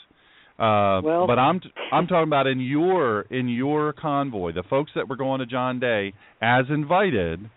Uh, 0.60 1.02
Well- 1.04 1.28
but 1.28 1.40
I'm 1.40 1.62
I'm 1.92 2.08
talking 2.08 2.30
about 2.30 2.48
in 2.48 2.60
your 2.60 3.22
in 3.30 3.50
your 3.50 3.94
convoy, 3.94 4.54
the 4.54 4.64
folks 4.64 4.92
that 4.96 5.08
were 5.10 5.16
going 5.16 5.40
to 5.40 5.46
John 5.46 5.80
Day 5.80 6.14
as 6.42 6.66
invited 6.70 7.50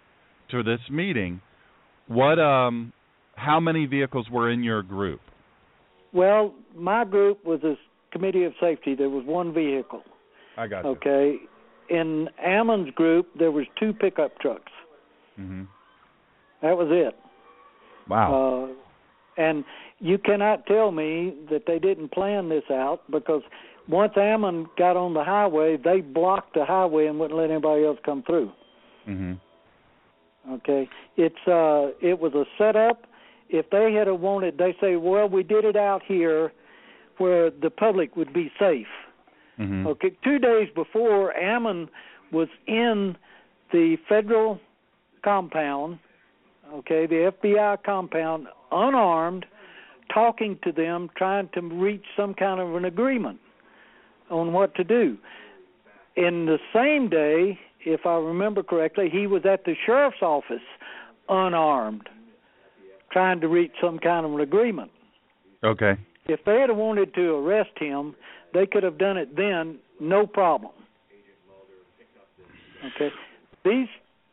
to 0.50 0.62
this 0.62 0.80
meeting. 0.90 1.40
What 2.08 2.38
um, 2.38 2.92
how 3.34 3.60
many 3.60 3.86
vehicles 3.86 4.28
were 4.30 4.50
in 4.50 4.62
your 4.62 4.82
group? 4.82 5.20
Well, 6.12 6.54
my 6.74 7.04
group 7.04 7.44
was 7.44 7.62
a 7.64 7.74
committee 8.12 8.44
of 8.44 8.54
safety. 8.60 8.94
There 8.94 9.10
was 9.10 9.24
one 9.26 9.52
vehicle. 9.52 10.02
I 10.56 10.66
got 10.66 10.84
Okay. 10.86 11.36
In 11.90 12.28
Ammon's 12.42 12.90
group, 12.94 13.28
there 13.38 13.50
was 13.50 13.66
two 13.78 13.92
pickup 13.92 14.38
trucks. 14.40 14.72
Hmm 15.36 15.62
That 16.62 16.76
was 16.76 16.88
it. 16.90 17.14
Wow. 18.08 18.68
Uh, 18.68 19.40
and 19.40 19.64
you 19.98 20.18
cannot 20.18 20.66
tell 20.66 20.90
me 20.90 21.34
that 21.50 21.64
they 21.66 21.78
didn't 21.78 22.12
plan 22.12 22.48
this 22.48 22.64
out 22.70 23.02
because 23.10 23.42
once 23.88 24.12
Ammon 24.16 24.66
got 24.76 24.96
on 24.96 25.14
the 25.14 25.22
highway, 25.22 25.76
they 25.76 26.00
blocked 26.00 26.54
the 26.54 26.64
highway 26.64 27.06
and 27.06 27.18
wouldn't 27.18 27.38
let 27.38 27.50
anybody 27.50 27.84
else 27.84 27.98
come 28.04 28.22
through. 28.22 28.50
hmm 29.04 29.34
Okay, 30.48 30.88
it's 31.16 31.48
uh, 31.48 31.90
it 32.00 32.20
was 32.20 32.32
a 32.34 32.44
setup. 32.56 33.08
If 33.48 33.68
they 33.70 33.92
had 33.92 34.08
wanted, 34.08 34.58
they 34.58 34.76
say, 34.80 34.94
well, 34.94 35.28
we 35.28 35.42
did 35.42 35.64
it 35.64 35.74
out 35.74 36.02
here 36.06 36.52
where 37.18 37.50
the 37.50 37.68
public 37.68 38.14
would 38.16 38.32
be 38.32 38.52
safe. 38.58 38.86
hmm 39.56 39.86
Okay, 39.86 40.12
two 40.22 40.38
days 40.38 40.68
before, 40.72 41.36
Ammon 41.36 41.88
was 42.30 42.48
in 42.68 43.16
the 43.72 43.96
federal 44.08 44.60
compound, 45.26 45.98
okay, 46.72 47.06
the 47.06 47.32
FBI 47.42 47.82
compound, 47.82 48.46
unarmed, 48.70 49.44
talking 50.14 50.56
to 50.62 50.70
them, 50.70 51.10
trying 51.16 51.48
to 51.54 51.60
reach 51.60 52.04
some 52.16 52.32
kind 52.32 52.60
of 52.60 52.76
an 52.76 52.84
agreement 52.84 53.40
on 54.30 54.52
what 54.52 54.72
to 54.76 54.84
do. 54.84 55.18
In 56.14 56.46
the 56.46 56.58
same 56.72 57.08
day, 57.08 57.58
if 57.80 58.06
I 58.06 58.14
remember 58.14 58.62
correctly, 58.62 59.08
he 59.10 59.26
was 59.26 59.42
at 59.44 59.64
the 59.64 59.74
sheriff's 59.84 60.22
office, 60.22 60.62
unarmed, 61.28 62.08
trying 63.10 63.40
to 63.40 63.48
reach 63.48 63.72
some 63.80 63.98
kind 63.98 64.24
of 64.24 64.32
an 64.32 64.40
agreement. 64.40 64.92
Okay. 65.64 65.94
If 66.26 66.44
they 66.44 66.60
had 66.60 66.70
wanted 66.70 67.14
to 67.14 67.34
arrest 67.34 67.76
him, 67.76 68.14
they 68.54 68.66
could 68.66 68.84
have 68.84 68.96
done 68.96 69.16
it 69.16 69.34
then, 69.34 69.78
no 69.98 70.24
problem. 70.24 70.72
Okay. 72.94 73.12
These 73.64 73.88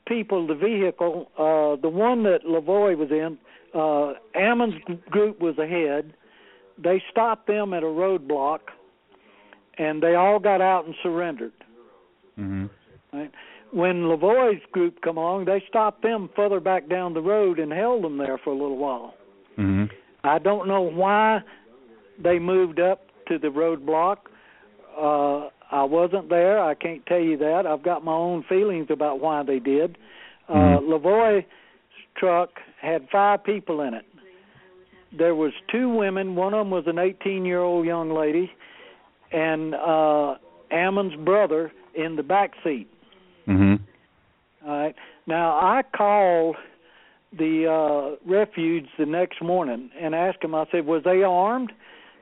people, 0.07 0.47
the 0.47 0.55
vehicle, 0.55 1.29
uh, 1.37 1.81
the 1.81 1.89
one 1.89 2.23
that 2.23 2.43
LaVoy 2.45 2.97
was 2.97 3.11
in, 3.11 3.37
uh, 3.73 4.13
Ammon's 4.39 4.75
group 5.09 5.39
was 5.39 5.57
ahead. 5.57 6.13
They 6.77 7.01
stopped 7.11 7.47
them 7.47 7.73
at 7.73 7.83
a 7.83 7.87
roadblock, 7.87 8.59
and 9.77 10.01
they 10.01 10.15
all 10.15 10.39
got 10.39 10.61
out 10.61 10.85
and 10.85 10.95
surrendered. 11.01 11.53
hmm 12.35 12.65
Right? 13.11 13.31
When 13.71 14.03
LaVoy's 14.03 14.61
group 14.71 15.01
come 15.01 15.17
along, 15.17 15.45
they 15.45 15.63
stopped 15.67 16.03
them 16.03 16.29
further 16.35 16.59
back 16.59 16.89
down 16.89 17.13
the 17.13 17.21
road 17.21 17.59
and 17.59 17.71
held 17.71 18.03
them 18.03 18.17
there 18.17 18.37
for 18.37 18.51
a 18.51 18.53
little 18.55 18.77
while. 18.77 19.15
hmm 19.55 19.85
I 20.23 20.39
don't 20.39 20.67
know 20.67 20.81
why 20.81 21.41
they 22.23 22.39
moved 22.39 22.79
up 22.79 23.07
to 23.27 23.37
the 23.37 23.49
roadblock. 23.49 24.17
Uh, 24.97 25.49
I 25.73 25.83
wasn't 25.83 26.29
there. 26.29 26.61
I 26.63 26.75
can't 26.75 27.03
tell 27.07 27.19
you 27.19 27.35
that. 27.37 27.65
I've 27.65 27.81
got 27.81 28.03
my 28.03 28.13
own 28.13 28.43
feelings 28.43 28.87
about 28.91 29.19
why 29.19 29.41
they 29.41 29.57
did. 29.59 29.97
Uh, 30.47 30.53
Mhm. 30.53 30.87
LaVoy's 30.87 31.45
truck 32.15 32.61
had 32.79 33.09
five 33.09 33.43
people 33.43 33.81
in 33.81 33.95
it. 33.95 34.05
There 35.11 35.33
was 35.33 35.51
two 35.67 35.89
women. 35.89 36.35
One 36.35 36.53
of 36.53 36.59
them 36.59 36.69
was 36.71 36.85
an 36.87 36.99
18-year-old 36.99 37.85
young 37.85 38.11
lady, 38.11 38.51
and 39.31 39.73
uh, 39.73 40.35
Ammon's 40.69 41.15
brother 41.15 41.71
in 41.95 42.15
the 42.15 42.23
back 42.23 42.53
seat. 42.63 42.87
hmm 43.45 43.75
All 44.65 44.77
right. 44.77 44.95
Now 45.25 45.51
I 45.57 45.83
called 45.95 46.55
the 47.33 47.67
uh 47.67 48.15
refuge 48.25 48.87
the 48.97 49.05
next 49.05 49.41
morning 49.41 49.89
and 49.99 50.13
asked 50.13 50.43
him. 50.43 50.53
I 50.55 50.65
said, 50.71 50.85
"Was 50.85 51.03
they 51.03 51.23
armed?" 51.23 51.71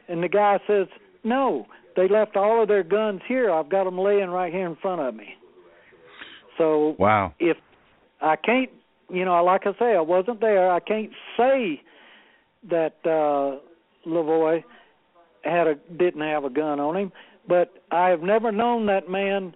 And 0.08 0.24
the 0.24 0.30
guy 0.30 0.60
says, 0.66 0.88
"No. 1.24 1.68
They 1.96 2.08
left 2.08 2.36
all 2.36 2.62
of 2.62 2.68
their 2.68 2.84
guns 2.84 3.22
here. 3.28 3.52
I've 3.52 3.70
got 3.70 3.86
them 3.86 3.98
laying 3.98 4.30
right 4.30 4.52
here 4.52 4.66
in 4.66 4.76
front 4.78 5.02
of 5.02 5.16
me." 5.16 5.36
So 6.58 6.96
Wow. 6.98 7.34
if 7.40 7.58
I 8.22 8.36
can't, 8.36 8.70
you 9.10 9.26
know, 9.26 9.44
like 9.44 9.66
I 9.66 9.74
say, 9.80 9.96
I 9.96 10.02
wasn't 10.02 10.42
there. 10.42 10.72
I 10.72 10.80
can't 10.80 11.12
say 11.38 11.82
that 12.70 12.96
uh 13.06 13.58
LaVoy 14.08 14.64
had 15.44 15.68
a 15.68 15.76
didn't 15.76 16.22
have 16.22 16.46
a 16.46 16.50
gun 16.50 16.80
on 16.80 16.96
him, 16.96 17.12
but 17.48 17.84
I 17.92 18.10
have 18.10 18.22
never 18.22 18.52
known 18.52 18.86
that 18.88 19.10
man 19.10 19.56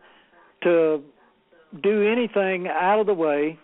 to 0.63 1.03
do 1.81 2.07
anything 2.07 2.67
out 2.67 2.99
of 2.99 3.05
the 3.05 3.13
way. 3.13 3.59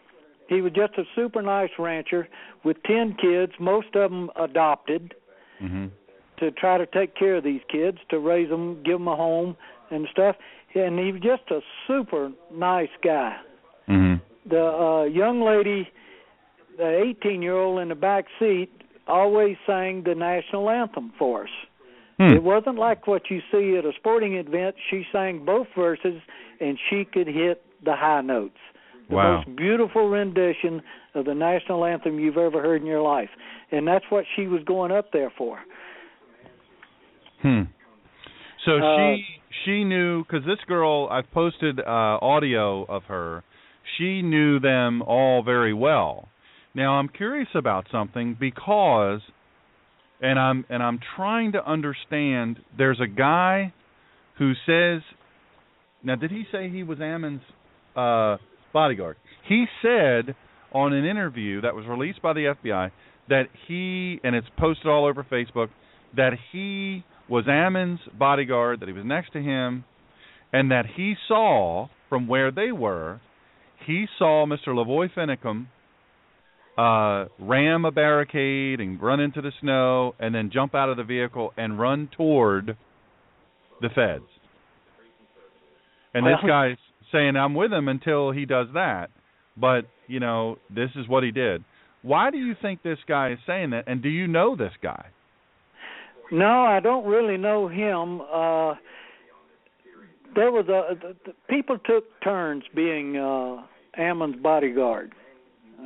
He 0.47 0.61
was 0.61 0.73
just 0.73 0.93
a 0.97 1.03
super 1.15 1.41
nice 1.41 1.69
rancher 1.79 2.27
with 2.63 2.83
10 2.83 3.15
kids, 3.15 3.53
most 3.59 3.95
of 3.95 4.11
them 4.11 4.29
adopted 4.35 5.15
hmm 5.59 5.87
to 6.41 6.51
try 6.51 6.77
to 6.77 6.85
take 6.85 7.15
care 7.15 7.37
of 7.37 7.43
these 7.45 7.61
kids, 7.71 7.97
to 8.09 8.19
raise 8.19 8.49
them, 8.49 8.83
give 8.83 8.99
them 8.99 9.07
a 9.07 9.15
home 9.15 9.55
and 9.89 10.07
stuff. 10.11 10.35
And 10.75 10.99
he 10.99 11.13
was 11.13 11.21
just 11.21 11.43
a 11.51 11.61
super 11.87 12.31
nice 12.51 12.89
guy. 13.01 13.37
Hmm 13.87 14.15
the 14.45 14.63
uh 14.63 15.03
young 15.03 15.41
lady 15.41 15.87
the 16.77 17.03
18 17.19 17.41
year 17.41 17.55
old 17.55 17.79
in 17.79 17.89
the 17.89 17.95
back 17.95 18.25
seat 18.39 18.69
always 19.07 19.57
sang 19.67 20.03
the 20.03 20.15
national 20.15 20.69
anthem 20.69 21.11
for 21.19 21.43
us. 21.43 21.49
Hmm. 22.17 22.33
it 22.33 22.43
wasn't 22.43 22.77
like 22.77 23.07
what 23.07 23.29
you 23.29 23.41
see 23.51 23.77
at 23.77 23.85
a 23.85 23.91
sporting 23.97 24.35
event. 24.35 24.75
She 24.89 25.05
sang 25.11 25.43
both 25.45 25.67
verses 25.75 26.21
and 26.59 26.77
she 26.89 27.05
could 27.05 27.27
hit 27.27 27.63
the 27.83 27.95
high 27.95 28.21
notes. 28.21 28.57
The 29.09 29.15
Wow. 29.15 29.37
most 29.37 29.55
beautiful 29.55 30.07
rendition 30.07 30.81
of 31.15 31.25
the 31.25 31.33
national 31.33 31.83
anthem 31.83 32.19
you've 32.19 32.37
ever 32.37 32.61
heard 32.61 32.81
in 32.81 32.87
your 32.87 33.01
life. 33.01 33.29
And 33.71 33.87
that's 33.87 34.05
what 34.09 34.25
she 34.35 34.47
was 34.47 34.63
going 34.63 34.91
up 34.91 35.11
there 35.11 35.31
for 35.31 35.59
Hmm. 37.41 37.61
So 38.65 38.77
Uh, 38.77 39.15
she 39.15 39.25
she 39.65 39.83
knew 39.83 40.23
because 40.23 40.45
this 40.45 40.59
girl 40.67 41.07
I've 41.11 41.29
posted 41.31 41.79
uh, 41.79 41.83
audio 41.85 42.83
of 42.85 43.03
her. 43.05 43.43
She 43.97 44.21
knew 44.21 44.59
them 44.59 45.01
all 45.01 45.43
very 45.43 45.73
well. 45.73 46.29
Now 46.73 46.93
I'm 46.93 47.09
curious 47.09 47.49
about 47.55 47.87
something 47.91 48.37
because, 48.39 49.21
and 50.21 50.39
I'm 50.39 50.65
and 50.69 50.81
I'm 50.81 50.99
trying 51.15 51.53
to 51.53 51.69
understand. 51.69 52.59
There's 52.77 52.99
a 53.01 53.07
guy 53.07 53.73
who 54.37 54.53
says, 54.65 55.01
now 56.03 56.15
did 56.15 56.31
he 56.31 56.43
say 56.51 56.69
he 56.69 56.83
was 56.83 56.99
Ammon's 57.01 57.41
uh, 57.95 58.37
bodyguard? 58.73 59.17
He 59.47 59.65
said 59.81 60.35
on 60.73 60.93
an 60.93 61.05
interview 61.05 61.61
that 61.61 61.75
was 61.75 61.85
released 61.85 62.21
by 62.21 62.33
the 62.33 62.53
FBI 62.63 62.91
that 63.29 63.43
he 63.67 64.19
and 64.23 64.35
it's 64.35 64.47
posted 64.57 64.87
all 64.87 65.05
over 65.05 65.25
Facebook 65.29 65.69
that 66.15 66.33
he 66.51 67.03
was 67.31 67.45
Ammon's 67.47 68.01
bodyguard, 68.19 68.81
that 68.81 68.87
he 68.87 68.93
was 68.93 69.05
next 69.05 69.31
to 69.31 69.39
him, 69.39 69.85
and 70.51 70.69
that 70.69 70.85
he 70.97 71.15
saw 71.29 71.87
from 72.09 72.27
where 72.27 72.51
they 72.51 72.73
were, 72.73 73.21
he 73.87 74.05
saw 74.19 74.45
Mr. 74.45 74.67
LaVoy 74.67 75.09
Finicum 75.15 75.67
uh, 76.77 77.29
ram 77.39 77.85
a 77.85 77.91
barricade 77.91 78.81
and 78.81 79.01
run 79.01 79.21
into 79.21 79.41
the 79.41 79.51
snow, 79.61 80.13
and 80.19 80.35
then 80.35 80.51
jump 80.53 80.75
out 80.75 80.89
of 80.89 80.97
the 80.97 81.03
vehicle 81.03 81.53
and 81.55 81.79
run 81.79 82.09
toward 82.15 82.75
the 83.81 83.89
feds. 83.89 84.25
And 86.13 86.25
this 86.25 86.39
guy's 86.45 86.77
saying, 87.13 87.37
"I'm 87.37 87.55
with 87.55 87.71
him 87.71 87.87
until 87.87 88.31
he 88.31 88.45
does 88.45 88.67
that," 88.73 89.09
but 89.55 89.85
you 90.07 90.19
know, 90.19 90.57
this 90.69 90.89
is 90.95 91.07
what 91.07 91.23
he 91.23 91.31
did. 91.31 91.63
Why 92.01 92.29
do 92.29 92.37
you 92.37 92.55
think 92.61 92.83
this 92.83 92.99
guy 93.07 93.31
is 93.31 93.39
saying 93.47 93.69
that? 93.69 93.85
And 93.87 94.01
do 94.01 94.09
you 94.09 94.27
know 94.27 94.57
this 94.57 94.73
guy? 94.81 95.05
No, 96.31 96.63
I 96.63 96.79
don't 96.79 97.05
really 97.05 97.37
know 97.37 97.67
him. 97.67 98.21
Uh 98.21 98.75
there 100.33 100.51
was 100.51 100.67
a 100.69 100.95
the, 100.95 101.15
the 101.25 101.33
people 101.49 101.77
took 101.77 102.05
turns 102.21 102.63
being 102.73 103.17
uh 103.17 103.63
Ammon's 103.97 104.37
bodyguard. 104.41 105.13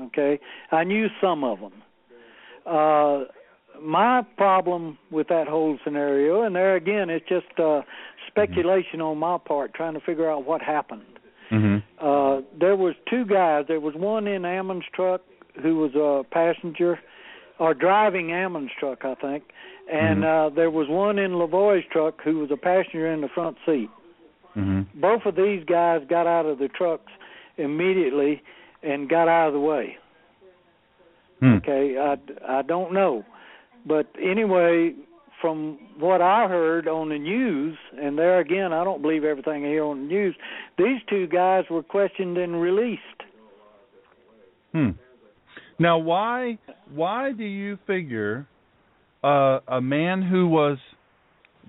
Okay, 0.08 0.40
I 0.72 0.84
knew 0.84 1.08
some 1.22 1.44
of 1.44 1.60
them. 1.60 1.74
Uh, 2.66 3.26
my 3.82 4.22
problem 4.38 4.98
with 5.12 5.28
that 5.30 5.48
whole 5.48 5.78
scenario, 5.84 6.42
and 6.42 6.56
there 6.56 6.76
again, 6.76 7.10
it's 7.10 7.28
just 7.28 7.60
uh, 7.60 7.82
speculation 8.28 9.02
on 9.02 9.18
my 9.18 9.38
part, 9.38 9.74
trying 9.74 9.94
to 9.94 10.00
figure 10.00 10.30
out 10.30 10.46
what 10.46 10.62
happened. 10.62 11.20
Mm-hmm. 11.52 12.06
Uh, 12.06 12.42
there 12.60 12.76
was 12.76 12.96
two 13.10 13.26
guys. 13.26 13.66
There 13.68 13.80
was 13.80 13.94
one 13.96 14.28
in 14.28 14.46
Ammon's 14.46 14.86
truck 14.94 15.22
who 15.62 15.78
was 15.78 15.96
a 15.96 16.24
passenger, 16.30 17.00
or 17.60 17.74
driving 17.74 18.32
Ammon's 18.32 18.72
truck, 18.78 19.06
I 19.06 19.16
think, 19.16 19.44
and 19.92 20.26
uh, 20.26 20.50
there 20.56 20.72
was 20.72 20.88
one 20.90 21.20
in 21.20 21.32
LaVoy's 21.32 21.84
truck 21.92 22.22
who 22.24 22.40
was 22.40 22.52
a 22.52 22.58
passenger 22.58 23.12
in 23.12 23.22
the 23.22 23.30
front 23.34 23.58
seat. 23.66 23.90
Mm-hmm. 24.56 25.00
Both 25.00 25.26
of 25.26 25.36
these 25.36 25.64
guys 25.66 26.02
got 26.10 26.28
out 26.28 26.46
of 26.46 26.60
the 26.60 26.70
trucks 26.70 27.12
immediately 27.58 28.42
and 28.82 29.10
got 29.10 29.28
out 29.28 29.48
of 29.48 29.54
the 29.54 29.60
way. 29.60 29.98
Hmm. 31.40 31.56
Okay, 31.56 31.98
I, 31.98 32.16
I 32.60 32.62
don't 32.62 32.94
know, 32.94 33.26
but 33.86 34.08
anyway, 34.22 34.94
from 35.42 35.78
what 36.00 36.22
I 36.22 36.48
heard 36.48 36.88
on 36.88 37.10
the 37.10 37.20
news, 37.20 37.78
and 38.02 38.18
there 38.18 38.40
again, 38.40 38.72
I 38.72 38.86
don't 38.86 39.02
believe 39.02 39.26
everything 39.26 39.66
I 39.66 39.68
hear 39.68 39.84
on 39.84 40.04
the 40.04 40.08
news. 40.08 40.36
These 40.78 41.02
two 41.10 41.28
guys 41.28 41.66
were 41.70 41.84
questioned 41.84 42.38
and 42.38 42.62
released. 42.62 43.02
Hmm. 44.72 44.92
Now, 45.78 45.98
why 45.98 46.58
why 46.94 47.34
do 47.34 47.44
you 47.44 47.78
figure 47.86 48.48
a 49.26 49.82
man 49.82 50.22
who 50.22 50.48
was 50.48 50.78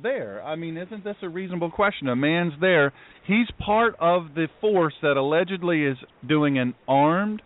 there? 0.02 0.42
I 0.42 0.56
mean, 0.56 0.76
isn't 0.76 1.04
this 1.04 1.16
a 1.22 1.28
reasonable 1.28 1.70
question? 1.70 2.08
A 2.08 2.16
man's 2.16 2.52
there. 2.60 2.92
He's 3.26 3.46
part 3.64 3.94
of 4.00 4.34
the 4.34 4.48
force 4.60 4.94
that 5.02 5.16
allegedly 5.16 5.84
is 5.84 5.96
doing 6.26 6.58
an 6.58 6.74
armed 6.86 7.42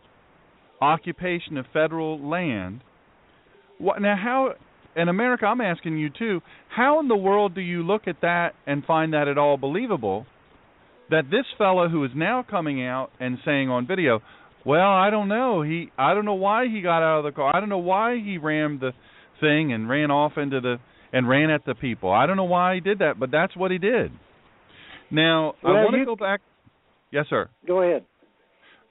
occupation 0.80 1.56
of 1.56 1.66
federal 1.72 2.18
land. 2.28 2.80
What, 3.78 4.00
now, 4.02 4.16
how 4.16 4.54
in 4.96 5.08
America? 5.08 5.46
I'm 5.46 5.60
asking 5.60 5.98
you 5.98 6.10
too. 6.10 6.40
How 6.68 7.00
in 7.00 7.08
the 7.08 7.16
world 7.16 7.54
do 7.54 7.60
you 7.60 7.82
look 7.82 8.02
at 8.06 8.20
that 8.22 8.54
and 8.66 8.84
find 8.84 9.12
that 9.12 9.28
at 9.28 9.38
all 9.38 9.56
believable? 9.56 10.26
That 11.10 11.24
this 11.30 11.46
fellow 11.58 11.88
who 11.88 12.04
is 12.04 12.10
now 12.14 12.44
coming 12.48 12.84
out 12.84 13.10
and 13.18 13.38
saying 13.44 13.68
on 13.68 13.86
video, 13.86 14.20
well, 14.64 14.90
I 14.90 15.10
don't 15.10 15.28
know. 15.28 15.62
He 15.62 15.90
I 15.98 16.14
don't 16.14 16.24
know 16.24 16.34
why 16.34 16.66
he 16.68 16.82
got 16.82 17.02
out 17.02 17.18
of 17.18 17.24
the 17.24 17.32
car. 17.32 17.54
I 17.54 17.60
don't 17.60 17.68
know 17.68 17.78
why 17.78 18.16
he 18.22 18.38
rammed 18.38 18.80
the 18.80 18.92
thing 19.40 19.72
and 19.72 19.88
ran 19.88 20.10
off 20.10 20.32
into 20.36 20.60
the 20.60 20.76
and 21.12 21.28
ran 21.28 21.50
at 21.50 21.64
the 21.64 21.74
people. 21.74 22.12
I 22.12 22.26
don't 22.26 22.36
know 22.36 22.44
why 22.44 22.74
he 22.74 22.80
did 22.80 23.00
that, 23.00 23.18
but 23.18 23.30
that's 23.30 23.56
what 23.56 23.70
he 23.70 23.78
did. 23.78 24.12
Now, 25.10 25.54
I 25.64 25.72
want 25.72 25.96
to 25.96 26.04
go 26.04 26.14
back 26.14 26.40
Yes, 27.10 27.26
sir. 27.28 27.48
Go 27.66 27.82
ahead. 27.82 28.04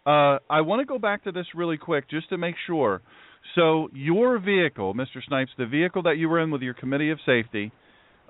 Uh, 0.06 0.40
I 0.50 0.62
want 0.62 0.82
to 0.82 0.86
go 0.86 1.00
back 1.00 1.24
to 1.26 1.32
this 1.32 1.46
really 1.56 1.78
quick 1.78 2.10
just 2.10 2.30
to 2.30 2.38
make 2.38 2.56
sure. 2.68 3.02
So, 3.56 3.90
your 3.94 4.38
vehicle, 4.40 4.94
Mr. 4.94 5.24
Snipes, 5.26 5.52
the 5.58 5.66
vehicle 5.66 6.04
that 6.04 6.18
you 6.18 6.30
were 6.30 6.40
in 6.40 6.52
with 6.52 6.62
your 6.62 6.74
committee 6.74 7.12
of 7.12 7.20
safety, 7.26 7.72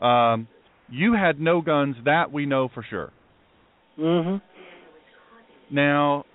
um, 0.01 0.47
you 0.89 1.13
had 1.13 1.39
no 1.39 1.61
guns. 1.61 1.95
That 2.05 2.31
we 2.31 2.45
know 2.45 2.69
for 2.73 2.85
sure. 2.87 3.11
Mm-hmm. 3.97 5.75
Now, 5.75 6.25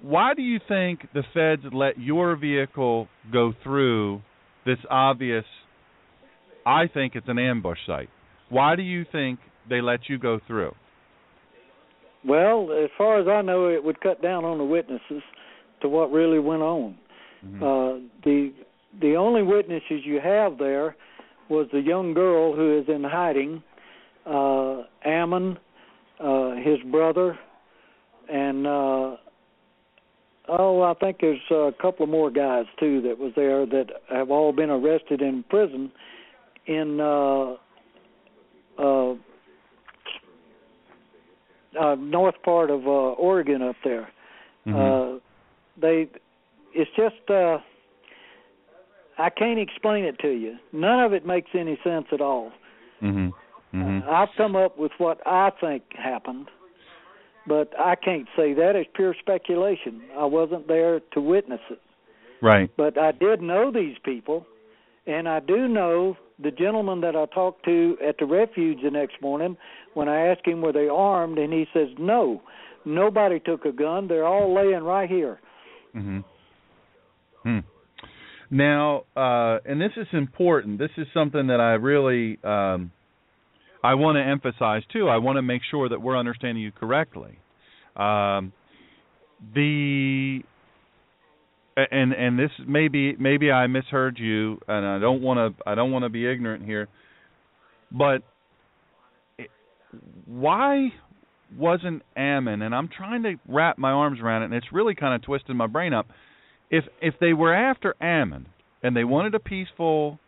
why 0.00 0.34
do 0.34 0.42
you 0.42 0.58
think 0.68 1.06
the 1.14 1.22
feds 1.34 1.62
let 1.72 1.98
your 1.98 2.36
vehicle 2.36 3.08
go 3.32 3.52
through 3.62 4.22
this 4.66 4.78
obvious? 4.90 5.44
I 6.64 6.86
think 6.92 7.14
it's 7.14 7.28
an 7.28 7.38
ambush 7.38 7.78
site. 7.86 8.08
Why 8.48 8.76
do 8.76 8.82
you 8.82 9.04
think 9.10 9.40
they 9.68 9.80
let 9.80 10.08
you 10.08 10.18
go 10.18 10.40
through? 10.46 10.74
Well, 12.24 12.68
as 12.72 12.90
far 12.96 13.20
as 13.20 13.26
I 13.26 13.42
know, 13.42 13.68
it 13.68 13.82
would 13.82 14.00
cut 14.00 14.22
down 14.22 14.44
on 14.44 14.58
the 14.58 14.64
witnesses 14.64 15.22
to 15.80 15.88
what 15.88 16.12
really 16.12 16.38
went 16.38 16.62
on. 16.62 16.96
Uh, 17.56 17.98
the 18.24 18.52
the 19.00 19.16
only 19.16 19.42
witnesses 19.42 20.02
you 20.04 20.20
have 20.22 20.58
there 20.58 20.94
was 21.48 21.66
the 21.72 21.80
young 21.80 22.14
girl 22.14 22.54
who 22.54 22.78
is 22.78 22.84
in 22.88 23.02
hiding, 23.02 23.62
uh, 24.26 24.82
Ammon, 25.04 25.58
uh, 26.20 26.54
his 26.56 26.78
brother, 26.90 27.36
and 28.28 28.66
uh, 28.66 29.16
oh, 30.48 30.82
I 30.82 30.94
think 30.94 31.18
there's 31.20 31.38
a 31.50 31.72
couple 31.80 32.04
of 32.04 32.10
more 32.10 32.30
guys 32.30 32.66
too 32.78 33.00
that 33.02 33.18
was 33.18 33.32
there 33.36 33.66
that 33.66 33.86
have 34.10 34.30
all 34.30 34.52
been 34.52 34.70
arrested 34.70 35.22
in 35.22 35.44
prison 35.48 35.90
in 36.66 37.00
uh, 37.00 37.54
uh, 38.78 39.14
uh, 41.80 41.94
north 41.96 42.34
part 42.44 42.70
of 42.70 42.86
uh, 42.86 42.90
Oregon 42.90 43.62
up 43.62 43.76
there. 43.84 44.10
Uh, 44.66 45.18
they, 45.80 46.08
it's 46.74 46.90
just 46.96 47.30
uh, 47.30 47.58
I 49.18 49.30
can't 49.30 49.58
explain 49.58 50.04
it 50.04 50.18
to 50.20 50.28
you. 50.28 50.56
None 50.72 51.00
of 51.00 51.12
it 51.12 51.26
makes 51.26 51.50
any 51.54 51.78
sense 51.82 52.06
at 52.12 52.20
all. 52.20 52.52
Mhm. 53.02 53.32
Mhm. 53.74 54.06
Uh, 54.06 54.10
I've 54.10 54.28
come 54.36 54.54
up 54.54 54.78
with 54.78 54.92
what 54.98 55.20
I 55.26 55.50
think 55.60 55.82
happened, 55.94 56.50
but 57.46 57.72
I 57.78 57.94
can't 57.96 58.28
say 58.36 58.52
that. 58.54 58.76
It's 58.76 58.90
pure 58.94 59.14
speculation. 59.18 60.02
I 60.16 60.24
wasn't 60.24 60.68
there 60.68 61.00
to 61.12 61.20
witness 61.20 61.60
it, 61.70 61.80
Right. 62.40 62.70
but 62.76 62.98
I 62.98 63.12
did 63.12 63.42
know 63.42 63.70
these 63.70 63.96
people, 64.04 64.46
and 65.06 65.28
I 65.28 65.40
do 65.40 65.68
know 65.68 66.16
the 66.38 66.50
gentleman 66.50 67.00
that 67.02 67.14
I 67.16 67.26
talked 67.26 67.64
to 67.66 67.96
at 68.06 68.18
the 68.18 68.26
refuge 68.26 68.82
the 68.82 68.90
next 68.90 69.20
morning 69.20 69.56
when 69.94 70.08
I 70.08 70.26
asked 70.28 70.46
him 70.46 70.60
were 70.60 70.72
they 70.72 70.88
armed, 70.88 71.38
and 71.38 71.52
he 71.52 71.66
says 71.72 71.88
no, 71.98 72.42
nobody 72.84 73.38
took 73.40 73.64
a 73.64 73.72
gun. 73.72 74.08
They're 74.08 74.26
all 74.26 74.52
laying 74.54 74.82
right 74.82 75.08
here. 75.08 75.40
Mhm. 75.94 76.24
Hmm. 77.42 77.58
Now, 78.50 79.04
uh, 79.16 79.58
and 79.64 79.80
this 79.80 79.92
is 79.96 80.06
important. 80.12 80.78
This 80.78 80.90
is 80.96 81.06
something 81.14 81.46
that 81.46 81.60
I 81.60 81.74
really 81.74 82.38
um, 82.44 82.90
I 83.82 83.94
want 83.94 84.16
to 84.16 84.22
emphasize 84.22 84.82
too. 84.92 85.08
I 85.08 85.18
want 85.18 85.36
to 85.36 85.42
make 85.42 85.62
sure 85.70 85.88
that 85.88 86.00
we're 86.00 86.16
understanding 86.16 86.62
you 86.62 86.72
correctly. 86.72 87.38
Um, 87.96 88.52
the 89.54 90.40
and 91.76 92.12
and 92.12 92.38
this 92.38 92.50
maybe 92.66 93.16
maybe 93.16 93.50
I 93.50 93.66
misheard 93.66 94.18
you, 94.18 94.58
and 94.68 94.86
I 94.86 94.98
don't 94.98 95.22
want 95.22 95.56
to 95.56 95.68
I 95.68 95.74
don't 95.74 95.90
want 95.90 96.04
to 96.04 96.08
be 96.08 96.30
ignorant 96.30 96.64
here, 96.64 96.88
but 97.90 98.22
why 100.26 100.92
wasn't 101.56 102.02
Ammon? 102.16 102.62
And 102.62 102.74
I'm 102.74 102.88
trying 102.88 103.22
to 103.24 103.34
wrap 103.48 103.78
my 103.78 103.90
arms 103.90 104.20
around 104.20 104.42
it, 104.42 104.46
and 104.46 104.54
it's 104.54 104.72
really 104.72 104.94
kind 104.94 105.14
of 105.14 105.22
twisting 105.22 105.56
my 105.56 105.66
brain 105.66 105.92
up. 105.92 106.06
If 106.70 106.84
if 107.00 107.14
they 107.20 107.32
were 107.32 107.54
after 107.54 107.94
Ammon 108.00 108.46
and 108.82 108.96
they 108.96 109.04
wanted 109.04 109.34
a 109.34 109.40
peaceful 109.40 110.18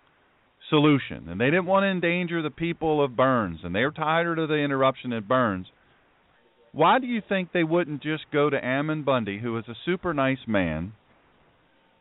solution, 0.74 1.28
and 1.28 1.40
they 1.40 1.46
didn't 1.46 1.66
want 1.66 1.84
to 1.84 1.88
endanger 1.88 2.42
the 2.42 2.50
people 2.50 3.02
of 3.04 3.14
Burns, 3.14 3.60
and 3.62 3.72
they 3.72 3.82
were 3.82 3.92
tired 3.92 4.40
of 4.40 4.48
the 4.48 4.56
interruption 4.56 5.12
at 5.12 5.28
Burns, 5.28 5.68
why 6.72 6.98
do 6.98 7.06
you 7.06 7.22
think 7.28 7.52
they 7.52 7.62
wouldn't 7.62 8.02
just 8.02 8.24
go 8.32 8.50
to 8.50 8.64
Ammon 8.64 9.04
Bundy, 9.04 9.38
who 9.38 9.56
is 9.56 9.64
a 9.68 9.74
super 9.84 10.12
nice 10.12 10.38
man, 10.48 10.94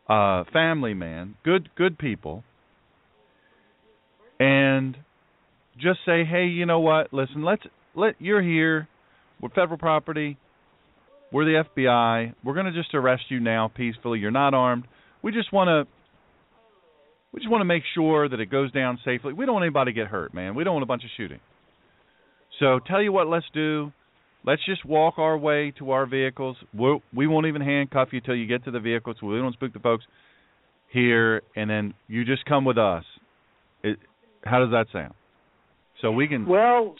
uh, 0.08 0.42
family 0.52 0.92
man, 0.92 1.36
good 1.44 1.70
good 1.76 1.96
people, 1.96 2.42
and 4.40 4.96
just 5.80 6.00
say, 6.04 6.24
hey, 6.24 6.46
you 6.46 6.66
know 6.66 6.80
what? 6.80 7.12
Listen, 7.12 7.44
let's 7.44 7.62
let 7.94 8.16
you're 8.18 8.42
here. 8.42 8.88
We're 9.40 9.50
federal 9.50 9.78
property. 9.78 10.36
We're 11.30 11.44
the 11.44 11.64
FBI. 11.76 12.34
We're 12.44 12.54
going 12.54 12.66
to 12.66 12.72
just 12.72 12.94
arrest 12.94 13.24
you 13.28 13.38
now 13.38 13.70
peacefully. 13.74 14.18
You're 14.18 14.32
not 14.32 14.54
armed. 14.54 14.84
We 15.22 15.30
just 15.30 15.52
want 15.52 15.68
to 15.68 15.93
we 17.34 17.40
just 17.40 17.50
want 17.50 17.62
to 17.62 17.66
make 17.66 17.82
sure 17.94 18.28
that 18.28 18.38
it 18.38 18.46
goes 18.46 18.70
down 18.70 19.00
safely. 19.04 19.32
We 19.32 19.44
don't 19.44 19.54
want 19.54 19.64
anybody 19.64 19.92
to 19.92 19.94
get 19.94 20.06
hurt, 20.06 20.32
man. 20.32 20.54
We 20.54 20.62
don't 20.62 20.74
want 20.74 20.84
a 20.84 20.86
bunch 20.86 21.02
of 21.02 21.10
shooting. 21.16 21.40
So 22.60 22.78
tell 22.86 23.02
you 23.02 23.10
what, 23.10 23.26
let's 23.26 23.46
do. 23.52 23.92
Let's 24.46 24.64
just 24.64 24.84
walk 24.84 25.18
our 25.18 25.36
way 25.36 25.72
to 25.78 25.90
our 25.90 26.06
vehicles. 26.06 26.56
We'll, 26.72 27.02
we 27.12 27.26
won't 27.26 27.46
even 27.46 27.60
handcuff 27.60 28.10
you 28.12 28.20
till 28.20 28.36
you 28.36 28.46
get 28.46 28.64
to 28.66 28.70
the 28.70 28.78
vehicles. 28.78 29.16
We 29.20 29.36
don't 29.36 29.52
spook 29.52 29.72
the 29.72 29.80
folks 29.80 30.04
here, 30.92 31.42
and 31.56 31.68
then 31.68 31.94
you 32.06 32.24
just 32.24 32.44
come 32.44 32.64
with 32.64 32.78
us. 32.78 33.02
It, 33.82 33.98
how 34.44 34.60
does 34.60 34.70
that 34.70 34.86
sound? 34.92 35.14
So 36.02 36.12
we 36.12 36.28
can. 36.28 36.46
Well, 36.46 36.94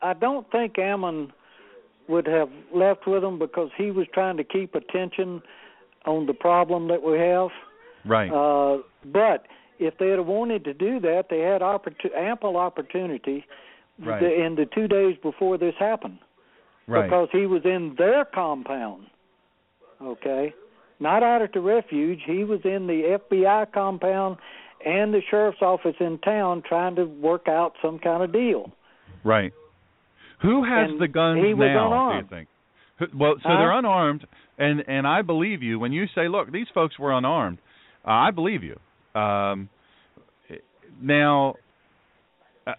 I 0.00 0.12
don't 0.12 0.48
think 0.52 0.78
Ammon 0.78 1.32
would 2.08 2.28
have 2.28 2.50
left 2.72 3.08
with 3.08 3.22
them 3.22 3.40
because 3.40 3.70
he 3.76 3.90
was 3.90 4.06
trying 4.14 4.36
to 4.36 4.44
keep 4.44 4.76
attention 4.76 5.42
on 6.04 6.26
the 6.26 6.34
problem 6.34 6.86
that 6.86 7.02
we 7.02 7.18
have. 7.18 7.48
Right. 8.08 8.30
Uh, 8.30 8.82
but 9.12 9.46
if 9.78 9.96
they 9.98 10.08
had 10.08 10.20
wanted 10.20 10.64
to 10.64 10.74
do 10.74 11.00
that, 11.00 11.24
they 11.30 11.40
had 11.40 11.60
opportu- 11.62 12.14
ample 12.16 12.56
opportunity 12.56 13.44
Right. 13.98 14.20
the, 14.20 14.44
in 14.44 14.56
the 14.56 14.66
two 14.66 14.88
days 14.88 15.16
before 15.22 15.56
this 15.56 15.74
happened 15.78 16.18
right. 16.86 17.04
because 17.06 17.28
he 17.32 17.46
was 17.46 17.62
in 17.64 17.94
their 17.96 18.26
compound. 18.26 19.06
Okay, 20.02 20.52
not 21.00 21.22
out 21.22 21.40
at 21.40 21.54
the 21.54 21.60
refuge. 21.60 22.20
He 22.26 22.44
was 22.44 22.60
in 22.64 22.86
the 22.86 23.18
FBI 23.30 23.72
compound 23.72 24.36
and 24.84 25.14
the 25.14 25.22
sheriff's 25.30 25.62
office 25.62 25.96
in 26.00 26.18
town 26.18 26.62
trying 26.68 26.94
to 26.96 27.04
work 27.04 27.48
out 27.48 27.72
some 27.80 27.98
kind 27.98 28.22
of 28.22 28.32
deal. 28.32 28.70
Right. 29.24 29.52
Who 30.42 30.62
has 30.64 30.90
And 30.90 31.00
the 31.00 31.08
guns 31.08 31.40
he 31.42 31.54
was 31.54 31.66
now? 31.66 31.86
unarmed. 31.86 32.28
Do 32.28 32.36
you 32.36 32.44
think? 33.00 33.14
Well, 33.18 33.34
so 33.42 33.48
Huh? 33.48 33.56
they're 33.58 33.72
unarmed, 33.72 34.26
and 34.58 34.84
and 34.86 35.06
I 35.06 35.22
believe 35.22 35.62
you 35.62 35.78
when 35.78 35.92
you 35.92 36.06
say, 36.14 36.28
look, 36.28 36.52
these 36.52 36.68
folks 36.74 36.98
were 36.98 37.12
unarmed. 37.16 37.58
Uh, 38.06 38.10
I 38.10 38.30
believe 38.30 38.62
you. 38.62 38.78
Um, 39.16 39.68
now, 41.00 41.54
uh, 42.66 42.72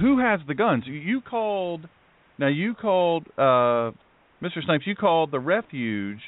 who 0.00 0.20
has 0.20 0.40
the 0.46 0.54
guns? 0.54 0.84
You 0.86 1.20
called. 1.20 1.88
Now 2.38 2.48
you 2.48 2.74
called, 2.74 3.26
uh, 3.36 3.90
Mr. 4.42 4.62
Snipes. 4.64 4.86
You 4.86 4.94
called 4.94 5.32
the 5.32 5.40
refuge, 5.40 6.20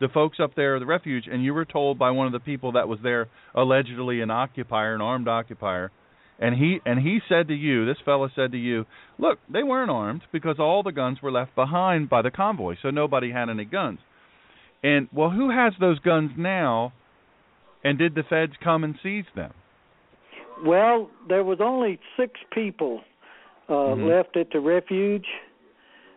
the 0.00 0.08
folks 0.08 0.38
up 0.42 0.54
there, 0.56 0.78
the 0.78 0.86
refuge, 0.86 1.24
and 1.30 1.42
you 1.42 1.54
were 1.54 1.64
told 1.64 1.98
by 1.98 2.10
one 2.10 2.26
of 2.26 2.32
the 2.32 2.40
people 2.40 2.72
that 2.72 2.88
was 2.88 2.98
there, 3.02 3.28
allegedly 3.54 4.20
an 4.20 4.30
occupier, 4.30 4.94
an 4.94 5.00
armed 5.00 5.28
occupier, 5.28 5.90
and 6.38 6.56
he 6.56 6.78
and 6.84 7.00
he 7.00 7.20
said 7.28 7.48
to 7.48 7.54
you, 7.54 7.86
this 7.86 7.96
fellow 8.04 8.28
said 8.34 8.52
to 8.52 8.58
you, 8.58 8.84
look, 9.18 9.38
they 9.50 9.62
weren't 9.62 9.90
armed 9.90 10.22
because 10.32 10.56
all 10.58 10.82
the 10.82 10.92
guns 10.92 11.22
were 11.22 11.32
left 11.32 11.54
behind 11.54 12.10
by 12.10 12.22
the 12.22 12.30
convoy, 12.30 12.74
so 12.82 12.90
nobody 12.90 13.30
had 13.30 13.48
any 13.48 13.64
guns. 13.64 14.00
And 14.82 15.08
well, 15.12 15.30
who 15.30 15.50
has 15.50 15.72
those 15.80 15.98
guns 16.00 16.32
now? 16.36 16.92
And 17.84 17.98
did 17.98 18.14
the 18.14 18.22
feds 18.24 18.54
come 18.62 18.82
and 18.82 18.98
seize 19.02 19.26
them? 19.34 19.52
Well, 20.64 21.10
there 21.28 21.44
was 21.44 21.58
only 21.60 21.98
six 22.16 22.40
people 22.50 23.02
uh, 23.68 23.72
Mhm. 23.72 24.08
left 24.08 24.36
at 24.36 24.50
the 24.50 24.60
refuge. 24.60 25.26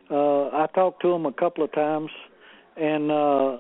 Uh, 0.09 0.47
I 0.47 0.67
talked 0.73 1.01
to 1.01 1.09
them 1.11 1.25
a 1.25 1.31
couple 1.31 1.63
of 1.63 1.71
times, 1.71 2.11
and 2.75 3.11
uh, 3.11 3.57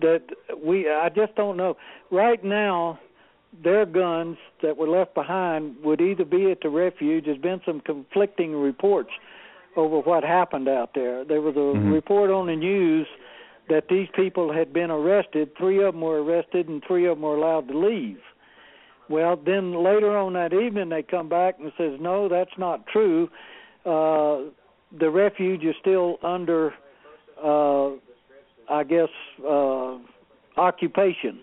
that 0.00 0.22
we 0.56 0.90
I 0.90 1.08
just 1.08 1.34
don't 1.34 1.56
know. 1.56 1.76
Right 2.10 2.42
now, 2.42 2.98
their 3.62 3.84
guns 3.86 4.38
that 4.62 4.76
were 4.76 4.88
left 4.88 5.14
behind 5.14 5.76
would 5.82 6.00
either 6.00 6.24
be 6.24 6.50
at 6.50 6.60
the 6.62 6.68
refuge. 6.68 7.24
There's 7.24 7.38
been 7.38 7.60
some 7.64 7.80
conflicting 7.80 8.54
reports 8.54 9.10
over 9.76 10.00
what 10.00 10.24
happened 10.24 10.68
out 10.68 10.94
there. 10.94 11.24
There 11.24 11.40
was 11.40 11.56
a 11.56 11.76
Mhm. 11.78 11.92
report 11.92 12.30
on 12.30 12.46
the 12.46 12.56
news 12.56 13.06
that 13.70 13.84
these 13.88 14.08
people 14.14 14.52
had 14.52 14.72
been 14.72 14.90
arrested. 14.90 15.50
Three 15.56 15.82
of 15.82 15.94
them 15.94 16.02
were 16.02 16.22
arrested, 16.22 16.68
and 16.68 16.82
three 16.86 17.06
of 17.06 17.16
them 17.16 17.22
were 17.22 17.36
allowed 17.36 17.68
to 17.68 17.78
leave. 17.78 18.18
Well, 19.08 19.36
then 19.36 19.72
later 19.72 20.16
on 20.16 20.34
that 20.34 20.52
evening, 20.52 20.88
they 20.88 21.02
come 21.02 21.28
back 21.28 21.58
and 21.58 21.72
says, 21.78 21.98
"No, 22.00 22.28
that's 22.28 22.56
not 22.58 22.86
true. 22.86 23.28
Uh, 23.84 24.50
the 24.92 25.10
refuge 25.10 25.64
is 25.64 25.74
still 25.80 26.18
under, 26.22 26.74
uh, 27.42 27.90
I 28.68 28.84
guess, 28.84 29.08
uh, 29.44 29.98
occupation." 30.56 31.40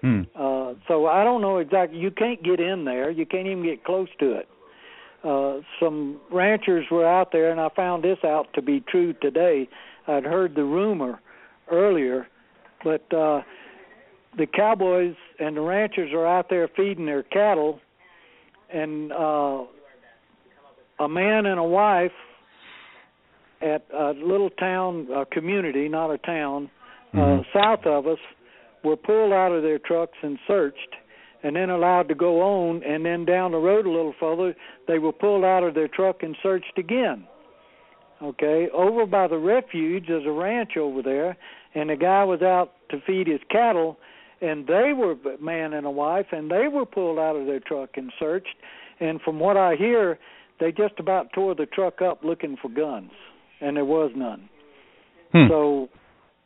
Hmm. 0.00 0.22
Uh, 0.34 0.74
so 0.88 1.06
I 1.06 1.22
don't 1.22 1.40
know 1.40 1.58
exactly. 1.58 1.98
You 1.98 2.10
can't 2.10 2.42
get 2.42 2.60
in 2.60 2.84
there. 2.84 3.10
You 3.10 3.24
can't 3.24 3.46
even 3.46 3.62
get 3.62 3.84
close 3.84 4.08
to 4.18 4.32
it. 4.32 4.48
Uh, 5.22 5.60
some 5.78 6.20
ranchers 6.30 6.90
were 6.90 7.06
out 7.06 7.30
there, 7.30 7.50
and 7.50 7.60
I 7.60 7.68
found 7.68 8.02
this 8.02 8.18
out 8.24 8.52
to 8.54 8.62
be 8.62 8.80
true 8.80 9.12
today. 9.12 9.68
I'd 10.08 10.24
heard 10.24 10.56
the 10.56 10.64
rumor 10.64 11.20
earlier, 11.70 12.26
but 12.84 13.02
uh, 13.12 13.42
the 14.36 14.46
cowboys 14.46 15.14
and 15.38 15.56
the 15.56 15.60
ranchers 15.60 16.12
are 16.12 16.26
out 16.26 16.48
there 16.48 16.68
feeding 16.68 17.06
their 17.06 17.22
cattle, 17.22 17.80
and 18.72 19.12
uh, 19.12 19.62
a 21.00 21.08
man 21.08 21.46
and 21.46 21.58
a 21.58 21.64
wife 21.64 22.12
at 23.60 23.84
a 23.94 24.10
little 24.12 24.50
town, 24.50 25.06
a 25.14 25.24
community, 25.26 25.88
not 25.88 26.10
a 26.10 26.18
town, 26.18 26.70
uh, 27.14 27.16
Mhm. 27.16 27.44
south 27.52 27.86
of 27.86 28.06
us, 28.06 28.18
were 28.82 28.96
pulled 28.96 29.32
out 29.32 29.52
of 29.52 29.62
their 29.62 29.78
trucks 29.78 30.18
and 30.22 30.38
searched, 30.46 30.96
and 31.44 31.54
then 31.54 31.70
allowed 31.70 32.08
to 32.08 32.14
go 32.14 32.40
on. 32.40 32.82
And 32.82 33.04
then 33.04 33.24
down 33.24 33.52
the 33.52 33.58
road 33.58 33.86
a 33.86 33.90
little 33.90 34.14
further, 34.18 34.56
they 34.86 34.98
were 34.98 35.12
pulled 35.12 35.44
out 35.44 35.62
of 35.62 35.74
their 35.74 35.88
truck 35.88 36.22
and 36.22 36.36
searched 36.42 36.78
again. 36.78 37.26
Okay, 38.22 38.68
over 38.72 39.04
by 39.04 39.26
the 39.26 39.38
refuge, 39.38 40.04
there's 40.06 40.26
a 40.26 40.30
ranch 40.30 40.76
over 40.76 41.02
there, 41.02 41.36
and 41.74 41.90
the 41.90 41.96
guy 41.96 42.22
was 42.22 42.40
out 42.40 42.72
to 42.90 43.00
feed 43.04 43.26
his 43.26 43.40
cattle, 43.50 43.98
and 44.40 44.66
they 44.66 44.92
were 44.96 45.12
a 45.12 45.42
man 45.42 45.72
and 45.72 45.86
a 45.86 45.90
wife, 45.90 46.26
and 46.30 46.50
they 46.50 46.68
were 46.68 46.86
pulled 46.86 47.18
out 47.18 47.34
of 47.34 47.46
their 47.46 47.60
truck 47.60 47.90
and 47.96 48.12
searched. 48.20 48.54
And 49.00 49.20
from 49.22 49.40
what 49.40 49.56
I 49.56 49.74
hear, 49.74 50.18
they 50.60 50.70
just 50.70 51.00
about 51.00 51.32
tore 51.32 51.56
the 51.56 51.66
truck 51.66 52.00
up 52.00 52.22
looking 52.22 52.56
for 52.62 52.68
guns, 52.68 53.10
and 53.60 53.76
there 53.76 53.84
was 53.84 54.12
none. 54.14 54.48
Hmm. 55.32 55.48
So 55.48 55.88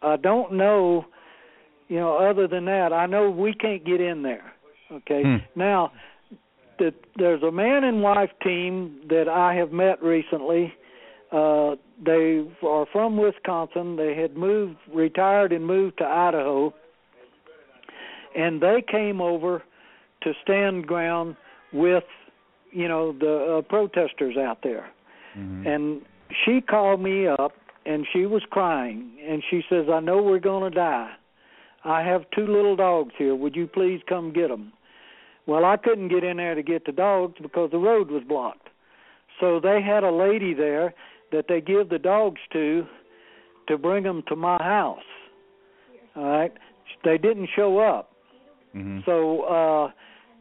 I 0.01 0.17
don't 0.17 0.55
know, 0.55 1.05
you 1.89 1.97
know, 1.97 2.17
other 2.17 2.49
than 2.49 2.65
that, 2.67 2.95
I 2.95 3.05
know 3.05 3.31
we 3.31 3.53
can't 3.53 3.85
get 3.85 4.01
in 4.01 4.23
there. 4.23 4.53
Okay. 4.91 5.23
Hmm. 5.23 5.37
Now, 5.59 5.93
the, 6.79 6.95
there's 7.17 7.43
a 7.43 7.53
man 7.53 7.85
and 7.85 8.03
wife 8.03 8.31
team 8.43 9.01
that 9.09 9.29
I 9.29 9.55
have 9.55 9.73
met 9.73 10.03
recently. 10.03 10.73
Uh, 11.33 11.77
they 12.05 12.45
are 12.63 12.87
from 12.93 13.17
Wisconsin. 13.17 13.97
They 13.97 14.15
had 14.15 14.37
moved, 14.37 14.77
retired, 14.93 15.53
and 15.53 15.67
moved 15.67 15.99
to 15.99 16.05
Idaho, 16.05 16.73
and 18.37 18.61
they 18.61 18.83
came 18.89 19.21
over 19.21 19.63
to 20.23 20.33
stand 20.43 20.87
ground 20.87 21.37
with, 21.73 22.05
you 22.71 22.89
know, 22.89 23.13
the 23.13 23.59
uh, 23.59 23.63
protesters 23.63 24.37
out 24.37 24.59
there. 24.63 24.91
Mhm. 25.37 25.67
and 25.67 26.03
she 26.45 26.61
called 26.63 27.01
me 27.01 27.27
up 27.27 27.53
and 27.85 28.07
she 28.11 28.25
was 28.25 28.43
crying. 28.51 29.11
And 29.29 29.43
she 29.51 29.63
says 29.69 29.87
i 29.93 30.01
know 30.01 30.23
we're 30.23 30.39
going 30.39 30.71
to 30.71 30.75
die. 30.75 31.13
I 31.85 32.03
have 32.03 32.25
two 32.31 32.47
little 32.47 32.75
dogs 32.75 33.13
here. 33.19 33.35
Would 33.35 33.55
you 33.55 33.67
please 33.67 34.01
come 34.09 34.33
get 34.33 34.49
them 34.49 34.73
well 35.47 35.65
i 35.65 35.77
couldn't 35.77 36.09
get 36.09 36.25
in 36.25 36.39
there 36.39 36.55
to 36.55 36.63
get 36.63 36.85
the 36.85 36.93
dogs 36.93 37.35
because 37.41 37.71
the 37.71 37.79
road 37.79 38.11
was 38.11 38.23
blocked. 38.25 38.69
So 39.41 39.61
they 39.61 39.81
had 39.83 40.03
a 40.03 40.11
lady 40.11 40.55
there 40.55 40.95
that 41.33 41.47
they 41.49 41.61
give 41.61 41.89
the 41.89 41.99
dogs 41.99 42.41
to 42.53 42.87
to 43.69 43.77
bring 43.79 44.05
them 44.05 44.23
to 44.29 44.37
my 44.37 44.59
house 44.63 44.99
all 46.15 46.25
right 46.25 46.53
they 47.05 47.19
didn't 47.19 47.49
show 47.55 47.79
up 47.79 48.13
Mhm. 48.75 49.05
so 49.05 49.43
uh 49.43 49.91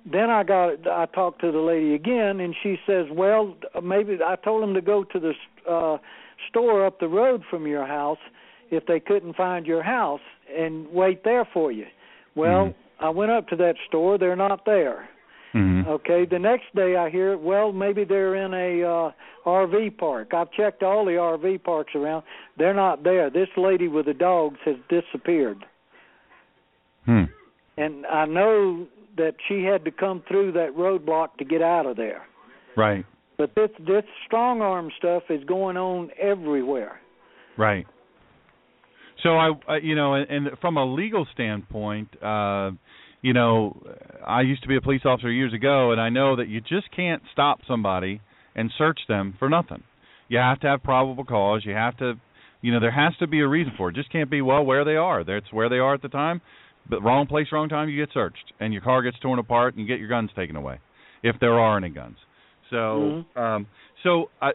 then 0.06 0.30
I 0.30 0.44
got 0.44 0.88
I 0.88 1.08
talked 1.08 1.42
to 1.42 1.52
the 1.52 1.60
lady 1.60 1.96
again 1.96 2.40
and 2.40 2.56
she 2.62 2.80
says, 2.86 3.08
"Well, 3.12 3.56
maybe 3.82 4.20
I 4.24 4.36
told 4.36 4.62
them 4.62 4.76
to 4.76 4.82
go 4.82 5.04
to 5.04 5.20
the 5.20 5.34
uh 5.68 5.98
store 6.50 6.86
up 6.86 7.00
the 7.00 7.08
road 7.08 7.44
from 7.50 7.66
your 7.66 7.86
house 7.88 8.20
if 8.70 8.86
they 8.86 9.00
couldn't 9.00 9.36
find 9.36 9.66
your 9.66 9.82
house 9.82 10.22
and 10.56 10.88
wait 10.92 11.24
there 11.24 11.46
for 11.46 11.72
you." 11.72 11.88
Well, 12.36 12.68
Mhm. 12.68 12.76
I 13.00 13.10
went 13.10 13.32
up 13.32 13.48
to 13.48 13.56
that 13.56 13.78
store, 13.88 14.18
they're 14.18 14.36
not 14.36 14.66
there. 14.66 15.10
Mhm. 15.56 15.88
Okay, 15.88 16.26
the 16.26 16.38
next 16.39 16.76
day 16.76 16.97
I 16.97 17.10
hear, 17.10 17.38
well, 17.38 17.72
maybe 17.72 18.03
they're 18.03 18.36
in 18.36 18.53
a 18.53 18.84
uh 18.84 19.12
RV 19.45 19.97
park. 19.97 20.34
I've 20.34 20.51
checked 20.51 20.84
all 20.84 21.06
the 21.06 21.18
RV 21.18 21.64
parks 21.64 21.95
around. 21.95 22.24
They're 22.58 22.74
not 22.74 23.03
there. 23.03 23.30
This 23.30 23.49
lady 23.56 23.88
with 23.88 24.06
the 24.08 24.14
dogs 24.14 24.60
has 24.66 24.76
disappeared 24.89 25.66
Hmm. 27.06 27.26
and 27.78 28.06
I 28.08 28.26
know 28.26 28.88
that 29.18 29.36
she 29.47 29.64
had 29.64 29.86
to 29.86 29.91
come 29.91 30.24
through 30.28 30.53
that 30.53 30.76
roadblock 30.76 31.38
to 31.38 31.45
get 31.45 31.62
out 31.62 31.86
of 31.86 31.95
there. 31.95 32.24
Right. 32.76 33.06
But 33.38 33.53
this 33.56 33.70
this 33.80 34.03
strong 34.26 34.62
arm 34.62 34.91
stuff 34.97 35.24
is 35.30 35.43
going 35.45 35.78
on 35.78 36.10
everywhere. 36.20 36.99
Right. 37.58 37.86
So 39.24 39.38
I, 39.38 39.78
you 39.78 39.95
know, 39.95 40.16
and, 40.16 40.30
and 40.30 40.60
from 40.60 40.78
a 40.78 40.86
legal 40.86 41.26
standpoint, 41.34 42.10
uh, 42.22 42.72
you 43.22 43.34
know, 43.34 43.82
I 44.26 44.41
used 44.41 44.61
to 44.63 44.68
be 44.68 44.76
a 44.76 44.82
police 44.82 45.01
officer 45.05 45.32
years 45.32 45.53
ago, 45.53 45.91
and 45.91 45.99
I 45.99 46.09
know 46.09 46.36
that 46.36 46.47
you 46.47 46.61
just 46.61 46.91
can't 46.95 47.22
stop 47.32 47.59
somebody 47.68 48.22
and 48.55 48.72
search 48.78 48.99
them 49.07 49.36
for 49.39 49.49
nothing. 49.49 49.84
You 50.28 50.38
have 50.39 50.59
to 50.61 50.68
have 50.68 50.84
probable 50.84 51.26
cause. 51.26 51.63
You 51.66 51.74
have 51.74 51.97
to, 51.97 52.13
you 52.61 52.72
know, 52.72 52.80
there 52.80 52.91
has 52.91 53.16
to 53.20 53.28
be 53.28 53.41
a 53.41 53.47
reason 53.47 53.74
for 53.78 53.89
it. 53.89 53.95
it 53.95 53.99
just 53.99 54.11
can't 54.11 54.30
be 54.30 54.41
well 54.41 54.63
where 54.63 54.86
they 54.86 54.95
are. 54.95 55.24
That's 55.24 55.51
where 55.51 55.70
they 55.70 55.78
are 55.78 55.93
at 55.93 56.01
the 56.01 56.09
time. 56.09 56.41
But 56.89 57.03
wrong 57.03 57.26
place, 57.26 57.47
wrong 57.51 57.68
time, 57.70 57.89
you 57.89 58.03
get 58.03 58.13
searched, 58.13 58.53
and 58.59 58.72
your 58.72 58.82
car 58.82 59.01
gets 59.01 59.18
torn 59.20 59.39
apart, 59.39 59.74
and 59.74 59.82
you 59.82 59.88
get 59.88 59.99
your 59.99 60.09
guns 60.09 60.30
taken 60.36 60.55
away, 60.55 60.80
if 61.24 61.36
there 61.39 61.59
are 61.59 61.78
any 61.78 61.89
guns. 61.89 62.18
So, 62.70 63.24
Mhm. 63.36 63.38
um, 63.38 63.68
so, 64.03 64.30
I, 64.41 64.51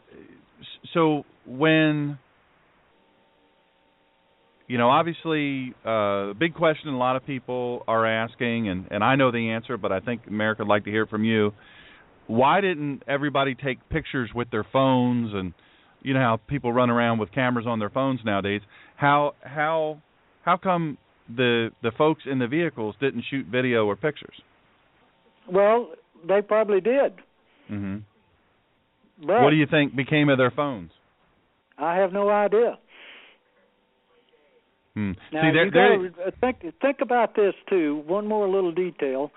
so 0.92 1.24
when 1.44 2.18
you 4.70 4.78
know, 4.78 4.88
obviously, 4.88 5.74
uh, 5.84 6.30
a 6.30 6.34
big 6.38 6.54
question 6.54 6.90
a 6.90 6.96
lot 6.96 7.16
of 7.16 7.26
people 7.26 7.82
are 7.88 8.06
asking, 8.06 8.68
and, 8.68 8.86
and 8.92 9.02
I 9.02 9.16
know 9.16 9.32
the 9.32 9.50
answer, 9.50 9.76
but 9.76 9.90
I 9.90 9.98
think 9.98 10.28
America 10.28 10.62
would 10.62 10.68
like 10.68 10.84
to 10.84 10.90
hear 10.92 11.02
it 11.02 11.10
from 11.10 11.24
you. 11.24 11.50
Why 12.28 12.60
didn't 12.60 13.02
everybody 13.08 13.56
take 13.56 13.88
pictures 13.88 14.30
with 14.32 14.48
their 14.52 14.64
phones, 14.72 15.34
and 15.34 15.54
you 16.02 16.14
know 16.14 16.20
how 16.20 16.38
people 16.46 16.72
run 16.72 16.88
around 16.88 17.18
with 17.18 17.32
cameras 17.32 17.66
on 17.66 17.80
their 17.80 17.90
phones 17.90 18.20
nowadays? 18.24 18.60
How 18.94 19.34
how 19.40 20.00
how 20.44 20.56
come 20.56 20.98
the 21.28 21.70
the 21.82 21.90
folks 21.98 22.22
in 22.30 22.38
the 22.38 22.46
vehicles 22.46 22.94
didn't 23.00 23.24
shoot 23.28 23.46
video 23.46 23.86
or 23.86 23.96
pictures? 23.96 24.40
Well, 25.50 25.94
they 26.28 26.42
probably 26.42 26.80
did. 26.80 27.14
hmm 27.66 27.96
But 29.18 29.42
What 29.42 29.50
do 29.50 29.56
you 29.56 29.66
think 29.66 29.96
became 29.96 30.28
of 30.28 30.38
their 30.38 30.52
phones? 30.52 30.92
I 31.76 31.96
have 31.96 32.12
no 32.12 32.28
idea. 32.28 32.78
Hmm. 34.94 35.12
Now 35.32 35.42
See, 35.42 35.50
they're, 35.52 35.64
you 35.66 36.10
they're, 36.16 36.32
think 36.40 36.74
think 36.80 36.96
about 37.00 37.34
this 37.36 37.54
too. 37.68 38.02
One 38.06 38.26
more 38.26 38.48
little 38.48 38.72
detail. 38.72 39.30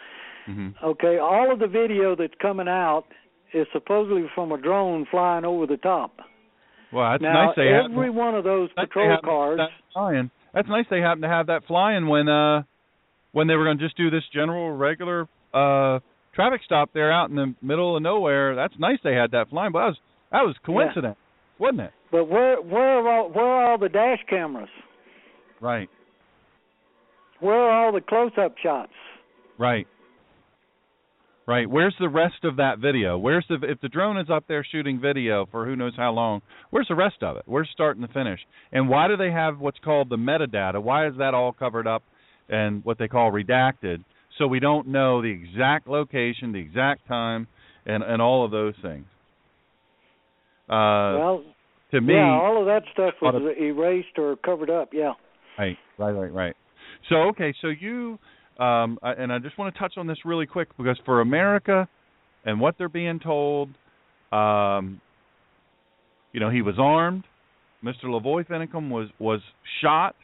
mhm. 0.49 0.74
Okay, 0.84 1.18
all 1.20 1.51
of 1.54 1.60
the 1.60 1.68
video 1.68 2.16
that's 2.16 2.34
coming 2.41 2.68
out 2.68 3.06
is 3.54 3.68
supposedly 3.72 4.26
from 4.34 4.51
a 4.51 4.58
drone 4.58 5.06
flying 5.12 5.45
over 5.45 5.68
the 5.68 5.78
top. 5.78 6.20
Well, 6.91 7.12
that's 7.12 7.24
now 7.24 7.45
nice. 7.47 7.56
They 7.56 7.68
have 7.68 7.91
every 7.91 8.10
one 8.10 8.36
of 8.36 8.43
those 8.43 8.70
patrol 8.74 9.18
cars. 9.24 9.58
that 9.58 9.70
flying. 9.93 10.32
That's 10.54 10.68
nice. 10.68 10.86
They 10.89 10.99
happen 11.01 11.22
to 11.22 11.30
have 11.30 11.47
that 11.47 11.64
flying 11.68 12.08
when 12.08 12.28
uh 12.28 12.64
when 13.32 13.47
they 13.47 13.56
were 13.56 13.64
going 13.66 13.78
to 13.78 13.84
just 13.84 13.97
do 13.97 14.10
this 14.10 14.24
general 14.34 14.72
regular 14.72 15.28
uh 15.54 15.99
traffic 16.34 16.62
stop 16.66 16.89
there 16.93 17.12
out 17.12 17.30
in 17.30 17.36
the 17.36 17.54
middle 17.62 17.95
of 17.95 18.01
nowhere. 18.01 18.56
That's 18.56 18.74
nice. 18.80 18.97
They 19.04 19.14
had 19.14 19.32
that 19.32 19.49
flying, 19.49 19.72
but 19.72 19.80
that 19.80 19.86
was 19.86 19.97
that 20.32 20.41
was 20.45 20.56
coincidence, 20.66 21.18
wasn't 21.60 21.82
it? 21.82 21.91
But 22.12 22.26
where 22.26 22.62
where 22.62 22.99
are 22.99 23.08
all 23.10 23.30
where 23.30 23.45
are 23.45 23.72
all 23.72 23.78
the 23.78 23.89
dash 23.89 24.20
cameras? 24.30 24.70
Right. 25.64 25.89
Where 27.39 27.55
are 27.55 27.86
all 27.86 27.93
the 27.93 28.01
close-up 28.01 28.55
shots? 28.61 28.91
Right. 29.57 29.88
Right. 31.47 31.70
Where's 31.70 31.95
the 32.01 32.09
rest 32.09 32.43
of 32.43 32.57
that 32.57 32.80
video? 32.80 33.18
Where's 33.18 33.45
the 33.47 33.55
if 33.64 33.80
the 33.80 33.88
drone 33.88 34.18
is 34.18 34.30
up 34.30 34.43
there 34.49 34.66
shooting 34.70 34.99
video 34.99 35.45
for 35.51 35.66
who 35.66 35.78
knows 35.78 35.93
how 35.95 36.11
long? 36.11 36.41
Where's 36.70 36.88
the 36.89 36.95
rest 36.95 37.18
of 37.22 37.38
it? 37.38 37.43
Where's 37.45 37.70
start 37.72 37.95
and 37.95 38.03
the 38.03 38.11
finish? 38.11 38.41
And 38.74 38.89
why 38.89 39.07
do 39.07 39.16
they 39.16 39.32
have 39.32 39.59
what's 39.59 39.80
called 39.80 40.09
the 40.09 40.18
metadata? 40.18 40.84
Why 40.84 41.07
is 41.07 41.14
that 41.18 41.34
all 41.34 41.53
covered 41.53 41.88
up 41.88 42.03
and 42.49 42.84
what 42.84 42.97
they 42.97 43.07
call 43.07 43.32
redacted? 43.32 44.03
So 44.38 44.47
we 44.47 44.59
don't 44.59 44.88
know 44.88 45.22
the 45.22 45.32
exact 45.32 45.88
location, 45.88 46.51
the 46.51 46.59
exact 46.59 47.07
time, 47.07 47.47
and 47.86 48.03
and 48.03 48.22
all 48.22 48.43
of 48.43 48.51
those 48.51 48.74
things. 48.82 49.05
Uh, 50.68 51.16
well, 51.20 51.43
to 51.91 52.01
me, 52.01 52.16
yeah, 52.16 52.39
all 52.41 52.59
of 52.59 52.66
that 52.66 52.84
stuff 52.91 53.14
was 53.22 53.55
erased 53.57 54.18
or 54.18 54.36
covered 54.38 54.70
up. 54.70 54.89
Yeah. 54.91 55.14
Right, 55.58 55.78
right, 55.97 56.12
right, 56.12 56.34
right. 56.34 56.56
So 57.10 57.16
okay, 57.30 57.54
so 57.62 57.68
you 57.68 58.20
um 58.60 58.99
and 59.01 59.32
I 59.32 59.39
just 59.39 59.58
want 59.58 59.74
to 59.74 59.80
touch 59.80 59.93
on 59.97 60.08
this 60.08 60.18
really 60.26 60.45
quick 60.45 60.70
because 60.78 60.99
for 61.06 61.22
America 61.22 61.88
and 62.45 62.60
what 62.60 62.76
they're 62.78 62.89
being 62.89 63.20
told, 63.20 63.70
um 64.32 65.01
you 66.34 66.39
know, 66.39 66.49
he 66.49 66.62
was 66.62 66.76
armed. 66.80 67.24
Mr. 67.84 68.06
LaVoy 68.06 68.47
Finicum 68.47 68.89
was 68.89 69.10
was 69.20 69.41
shot 69.82 70.16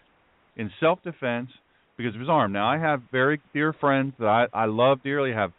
in 0.58 0.72
self 0.80 1.02
defense 1.04 1.50
because 1.98 2.14
he 2.14 2.20
was 2.20 2.30
armed. 2.30 2.54
Now 2.54 2.68
I 2.68 2.78
have 2.78 3.02
very 3.12 3.42
dear 3.54 3.74
friends 3.74 4.14
that 4.20 4.28
I, 4.28 4.46
I 4.54 4.66
love 4.66 5.00
dearly, 5.04 5.34
have 5.34 5.52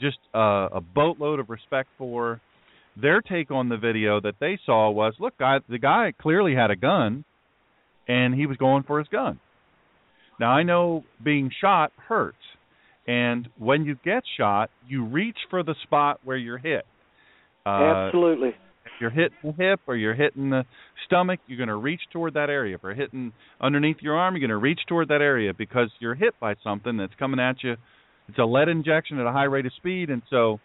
just 0.00 0.18
uh, 0.34 0.68
a 0.72 0.80
boatload 0.80 1.40
of 1.40 1.50
respect 1.50 1.88
for. 1.98 2.40
Their 3.00 3.22
take 3.22 3.50
on 3.50 3.68
the 3.68 3.76
video 3.76 4.20
that 4.20 4.34
they 4.40 4.58
saw 4.66 4.90
was, 4.90 5.14
look, 5.20 5.34
the 5.38 5.78
guy 5.80 6.12
clearly 6.20 6.54
had 6.54 6.70
a 6.70 6.76
gun, 6.76 7.24
and 8.10 8.34
he 8.34 8.46
was 8.46 8.56
going 8.56 8.82
for 8.82 8.98
his 8.98 9.06
gun. 9.06 9.38
Now 10.40 10.50
I 10.50 10.64
know 10.64 11.04
being 11.22 11.50
shot 11.60 11.92
hurts, 12.08 12.38
and 13.06 13.48
when 13.56 13.84
you 13.84 13.96
get 14.04 14.24
shot, 14.36 14.70
you 14.88 15.04
reach 15.04 15.36
for 15.48 15.62
the 15.62 15.76
spot 15.84 16.18
where 16.24 16.36
you're 16.36 16.58
hit. 16.58 16.84
Uh, 17.64 18.08
Absolutely. 18.08 18.48
if 18.48 18.92
you're 19.00 19.10
hitting 19.10 19.38
the 19.44 19.52
hip 19.52 19.80
or 19.86 19.94
you're 19.94 20.14
hitting 20.14 20.50
the 20.50 20.64
stomach, 21.06 21.38
you're 21.46 21.58
going 21.58 21.68
to 21.68 21.76
reach 21.76 22.00
toward 22.12 22.34
that 22.34 22.50
area. 22.50 22.74
If 22.74 22.82
you're 22.82 22.94
hitting 22.94 23.32
underneath 23.60 23.98
your 24.00 24.16
arm, 24.16 24.34
you're 24.34 24.40
going 24.40 24.48
to 24.50 24.56
reach 24.56 24.80
toward 24.88 25.08
that 25.08 25.20
area 25.20 25.52
because 25.56 25.90
you're 26.00 26.16
hit 26.16 26.34
by 26.40 26.54
something 26.64 26.96
that's 26.96 27.14
coming 27.16 27.38
at 27.38 27.62
you. 27.62 27.76
It's 28.28 28.38
a 28.38 28.44
lead 28.44 28.68
injection 28.68 29.20
at 29.20 29.26
a 29.26 29.32
high 29.32 29.44
rate 29.44 29.66
of 29.66 29.72
speed, 29.76 30.10
and 30.10 30.22
so, 30.30 30.58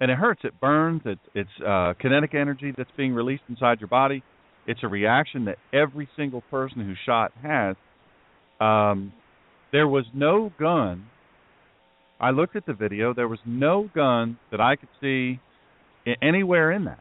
and 0.00 0.10
it 0.10 0.16
hurts. 0.16 0.40
It 0.44 0.58
burns. 0.58 1.02
It's 1.04 1.20
it's 1.34 1.66
uh, 1.66 1.94
kinetic 2.00 2.34
energy 2.34 2.72
that's 2.76 2.90
being 2.96 3.12
released 3.12 3.44
inside 3.48 3.80
your 3.80 3.88
body. 3.88 4.22
It's 4.66 4.80
a 4.82 4.88
reaction 4.88 5.46
that 5.46 5.58
every 5.72 6.08
single 6.16 6.42
person 6.50 6.80
who 6.84 6.94
shot 7.06 7.32
has. 7.42 7.76
Um, 8.60 9.12
there 9.72 9.88
was 9.88 10.04
no 10.14 10.52
gun. 10.58 11.06
I 12.20 12.30
looked 12.30 12.54
at 12.54 12.66
the 12.66 12.74
video. 12.74 13.12
There 13.12 13.26
was 13.26 13.40
no 13.44 13.90
gun 13.94 14.38
that 14.50 14.60
I 14.60 14.76
could 14.76 14.88
see 15.00 15.40
anywhere 16.20 16.70
in 16.70 16.84
that 16.84 17.00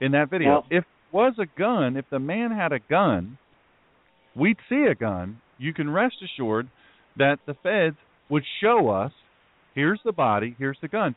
in 0.00 0.12
that 0.12 0.30
video. 0.30 0.50
Well- 0.50 0.66
if 0.70 0.84
it 0.84 1.16
was 1.16 1.34
a 1.38 1.46
gun, 1.58 1.96
if 1.96 2.06
the 2.10 2.18
man 2.18 2.50
had 2.50 2.72
a 2.72 2.80
gun, 2.80 3.38
we'd 4.34 4.58
see 4.68 4.84
a 4.90 4.94
gun. 4.94 5.40
You 5.58 5.72
can 5.72 5.88
rest 5.88 6.16
assured 6.22 6.68
that 7.16 7.38
the 7.46 7.54
feds 7.54 7.96
would 8.28 8.44
show 8.60 8.88
us 8.88 9.12
here's 9.74 10.00
the 10.04 10.12
body, 10.12 10.56
here's 10.58 10.78
the 10.80 10.88
gun. 10.88 11.14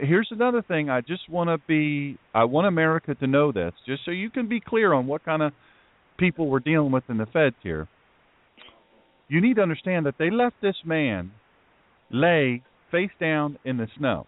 Here's 0.00 0.28
another 0.30 0.62
thing 0.62 0.88
I 0.88 1.02
just 1.02 1.28
want 1.28 1.48
to 1.48 1.58
be 1.68 2.18
I 2.34 2.44
want 2.44 2.66
America 2.66 3.14
to 3.16 3.26
know 3.26 3.52
this 3.52 3.72
just 3.86 4.04
so 4.04 4.12
you 4.12 4.30
can 4.30 4.48
be 4.48 4.58
clear 4.58 4.94
on 4.94 5.06
what 5.06 5.24
kind 5.24 5.42
of 5.42 5.52
people 6.18 6.48
we're 6.48 6.60
dealing 6.60 6.90
with 6.90 7.04
in 7.10 7.18
the 7.18 7.26
feds 7.26 7.56
here. 7.62 7.86
You 9.28 9.42
need 9.42 9.56
to 9.56 9.62
understand 9.62 10.06
that 10.06 10.14
they 10.18 10.30
left 10.30 10.56
this 10.62 10.76
man 10.86 11.32
lay 12.10 12.62
face 12.90 13.10
down 13.20 13.58
in 13.64 13.76
the 13.76 13.88
snow. 13.98 14.26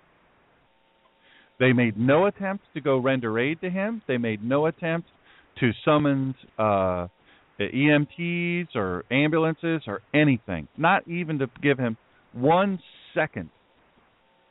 They 1.59 1.72
made 1.72 1.96
no 1.96 2.26
attempt 2.26 2.64
to 2.74 2.82
go 2.82 2.98
render 2.98 3.38
aid 3.38 3.61
to 3.62 3.70
him. 3.70 4.02
They 4.07 4.18
made 4.18 4.44
no 4.44 4.66
attempt 4.66 5.09
to 5.61 5.70
summon 5.86 6.34
uh, 6.59 7.07
EMTs 7.59 8.74
or 8.74 9.04
ambulances 9.11 9.82
or 9.86 10.02
anything. 10.12 10.68
Not 10.76 11.09
even 11.09 11.38
to 11.38 11.46
give 11.62 11.78
him 11.78 11.96
one 12.34 12.78
second 13.14 13.48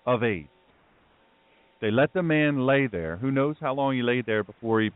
of 0.08 0.24
aid. 0.24 0.48
They 1.86 1.92
let 1.92 2.14
the 2.14 2.24
man 2.24 2.66
lay 2.66 2.88
there. 2.88 3.18
Who 3.18 3.30
knows 3.30 3.58
how 3.62 3.76
long 3.76 3.94
he 3.94 4.02
lay 4.02 4.24
there 4.24 4.44
before 4.44 4.82
he 4.82 4.90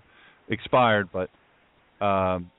expired, 0.50 1.08
but 1.14 1.30
um, 2.04 2.50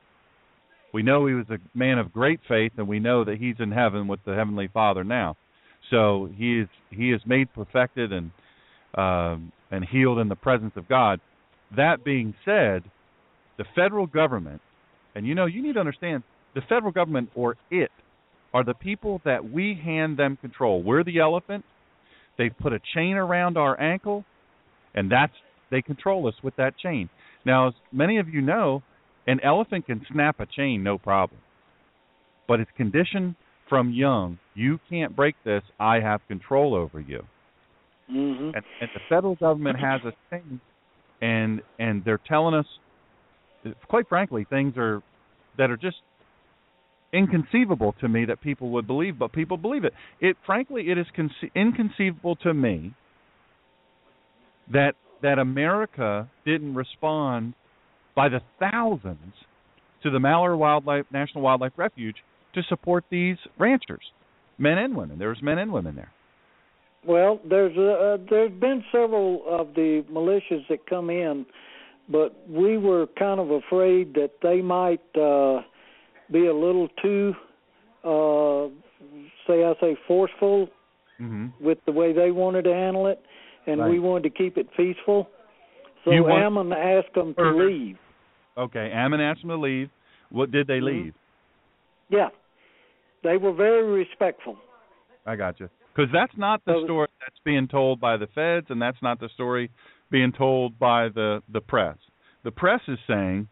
we 0.94 1.02
know 1.02 1.26
he 1.26 1.34
was 1.34 1.46
a 1.50 1.58
man 1.76 1.98
of 1.98 2.12
great 2.12 2.38
faith, 2.46 2.70
and 2.76 2.86
we 2.86 3.00
know 3.00 3.24
that 3.24 3.38
he's 3.38 3.56
in 3.58 3.72
heaven 3.72 4.06
with 4.06 4.20
the 4.24 4.36
heavenly 4.36 4.68
Father 4.72 5.02
now. 5.02 5.36
So 5.90 6.28
he 6.36 6.60
is 6.60 6.68
he 6.90 7.10
is 7.10 7.20
made 7.26 7.52
perfected 7.52 8.12
and 8.12 8.30
um, 8.94 9.50
and 9.72 9.84
healed 9.84 10.20
in 10.20 10.28
the 10.28 10.36
presence 10.36 10.74
of 10.76 10.88
God. 10.88 11.20
That 11.76 12.04
being 12.04 12.32
said, 12.44 12.84
the 13.58 13.64
federal 13.74 14.06
government, 14.06 14.60
and 15.16 15.26
you 15.26 15.34
know 15.34 15.46
you 15.46 15.60
need 15.60 15.72
to 15.72 15.80
understand, 15.80 16.22
the 16.54 16.62
federal 16.68 16.92
government 16.92 17.30
or 17.34 17.56
it 17.68 17.90
are 18.54 18.62
the 18.62 18.74
people 18.74 19.20
that 19.24 19.50
we 19.50 19.74
hand 19.84 20.16
them 20.16 20.36
control. 20.36 20.84
We're 20.84 21.02
the 21.02 21.18
elephant. 21.18 21.64
They've 22.40 22.58
put 22.58 22.72
a 22.72 22.80
chain 22.94 23.16
around 23.16 23.58
our 23.58 23.78
ankle, 23.78 24.24
and 24.94 25.12
that's 25.12 25.34
they 25.70 25.82
control 25.82 26.26
us 26.26 26.32
with 26.42 26.56
that 26.56 26.72
chain. 26.78 27.10
Now, 27.44 27.68
as 27.68 27.74
many 27.92 28.16
of 28.16 28.30
you 28.30 28.40
know, 28.40 28.82
an 29.26 29.40
elephant 29.44 29.84
can 29.84 30.00
snap 30.10 30.40
a 30.40 30.46
chain 30.46 30.82
no 30.82 30.96
problem, 30.96 31.38
but 32.48 32.58
it's 32.58 32.70
conditioned 32.78 33.34
from 33.68 33.92
young. 33.92 34.38
You 34.54 34.80
can't 34.88 35.14
break 35.14 35.34
this. 35.44 35.62
I 35.78 36.00
have 36.00 36.22
control 36.28 36.74
over 36.74 36.98
you. 36.98 37.26
Mhm. 38.10 38.54
And, 38.54 38.64
and 38.80 38.90
the 38.94 39.00
federal 39.10 39.34
government 39.34 39.78
has 39.78 40.00
a 40.06 40.14
thing, 40.30 40.62
and 41.20 41.60
and 41.78 42.02
they're 42.06 42.22
telling 42.26 42.54
us, 42.54 42.66
quite 43.86 44.08
frankly, 44.08 44.46
things 44.48 44.78
are 44.78 45.02
that 45.58 45.70
are 45.70 45.76
just 45.76 45.98
inconceivable 47.12 47.94
to 48.00 48.08
me 48.08 48.24
that 48.24 48.40
people 48.40 48.70
would 48.70 48.86
believe, 48.86 49.18
but 49.18 49.32
people 49.32 49.56
believe 49.56 49.84
it. 49.84 49.92
It 50.20 50.36
frankly, 50.46 50.90
it 50.90 50.98
is 50.98 51.06
conce- 51.16 51.50
inconceivable 51.54 52.36
to 52.36 52.54
me 52.54 52.94
that 54.72 54.94
that 55.22 55.38
America 55.38 56.28
didn't 56.46 56.74
respond 56.74 57.54
by 58.14 58.28
the 58.28 58.40
thousands 58.58 59.34
to 60.02 60.10
the 60.10 60.18
Malheur 60.18 60.56
Wildlife 60.56 61.04
National 61.12 61.42
Wildlife 61.42 61.72
Refuge 61.76 62.16
to 62.54 62.62
support 62.68 63.04
these 63.10 63.36
ranchers. 63.58 64.02
men 64.58 64.78
and 64.78 64.96
women. 64.96 65.18
There 65.18 65.28
was 65.28 65.42
men 65.42 65.58
and 65.58 65.72
women 65.72 65.96
there. 65.96 66.12
Well, 67.06 67.40
there's 67.48 67.76
uh, 67.76 68.18
there's 68.28 68.52
been 68.60 68.84
several 68.92 69.42
of 69.48 69.74
the 69.74 70.04
militias 70.12 70.66
that 70.68 70.86
come 70.86 71.08
in, 71.08 71.46
but 72.10 72.36
we 72.48 72.76
were 72.76 73.06
kind 73.18 73.40
of 73.40 73.50
afraid 73.50 74.14
that 74.14 74.32
they 74.42 74.60
might 74.60 75.00
uh, 75.16 75.62
be 76.32 76.46
a 76.46 76.54
little 76.54 76.88
too, 77.02 77.34
uh, 78.04 78.68
say 79.46 79.64
I 79.64 79.74
say, 79.80 79.96
forceful 80.06 80.68
Mm-hmm. 81.20 81.48
with 81.62 81.76
the 81.84 81.92
way 81.92 82.14
they 82.14 82.30
wanted 82.30 82.62
to 82.64 82.72
handle 82.72 83.06
it, 83.06 83.22
and 83.66 83.78
Right. 83.78 83.90
we 83.90 83.98
wanted 83.98 84.22
to 84.22 84.30
keep 84.30 84.56
it 84.56 84.66
peaceful. 84.74 85.28
So 86.02 86.12
You 86.12 86.24
want- 86.24 86.42
Ammon 86.42 86.72
asked 86.72 87.12
them 87.12 87.34
to 87.34 87.50
leave. 87.50 87.98
Okay, 88.56 88.90
Ammon 88.90 89.20
asked 89.20 89.42
them 89.42 89.50
to 89.50 89.56
leave. 89.56 89.90
What 90.30 90.50
did 90.50 90.66
they 90.66 90.80
Mhm. 90.80 90.84
leave? 90.84 91.14
Yeah, 92.08 92.30
they 93.22 93.36
were 93.36 93.52
very 93.52 93.82
respectful. 93.82 94.56
I 95.26 95.36
got 95.36 95.60
you. 95.60 95.68
Because 95.94 96.10
that's 96.10 96.34
not 96.38 96.64
the 96.64 96.72
So- 96.72 96.84
story 96.84 97.08
that's 97.20 97.38
being 97.40 97.68
told 97.68 98.00
by 98.00 98.16
the 98.16 98.26
feds, 98.28 98.70
and 98.70 98.80
that's 98.80 99.02
not 99.02 99.18
the 99.20 99.28
story 99.28 99.68
being 100.10 100.32
told 100.32 100.78
by 100.78 101.10
the 101.10 101.42
the 101.50 101.60
press. 101.60 101.98
The 102.44 102.50
press 102.52 102.80
is 102.88 102.98
saying, 103.06 103.48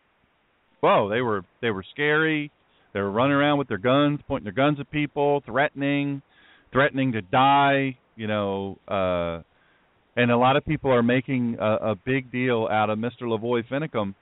"Whoa, 0.81 1.11
they 1.11 1.20
were 1.20 1.45
they 1.61 1.70
were 1.70 1.83
scary. 1.83 2.51
They 2.99 3.03
were 3.03 3.12
running 3.12 3.36
around 3.36 3.59
with 3.59 3.68
their 3.68 3.78
guns, 3.78 4.18
pointing 4.26 4.42
their 4.42 4.53
guns 4.53 4.80
at 4.80 4.90
people, 4.90 5.40
threatening, 5.46 6.20
threatening 6.72 7.12
to 7.12 7.22
die." 7.22 7.96
You 8.16 8.26
know, 8.26 8.78
uh, 8.88 9.42
and 10.20 10.32
a 10.32 10.36
lot 10.36 10.57
of 10.57 10.66
people 10.66 10.92
are 10.92 11.05
making 11.05 11.59
a, 11.61 11.90
a 11.90 11.94
big 11.94 12.32
deal 12.32 12.66
out 12.68 12.90
of 12.90 12.99
Mr. 12.99 13.22
LaVoy 13.22 13.62
Finicum. 13.68 14.16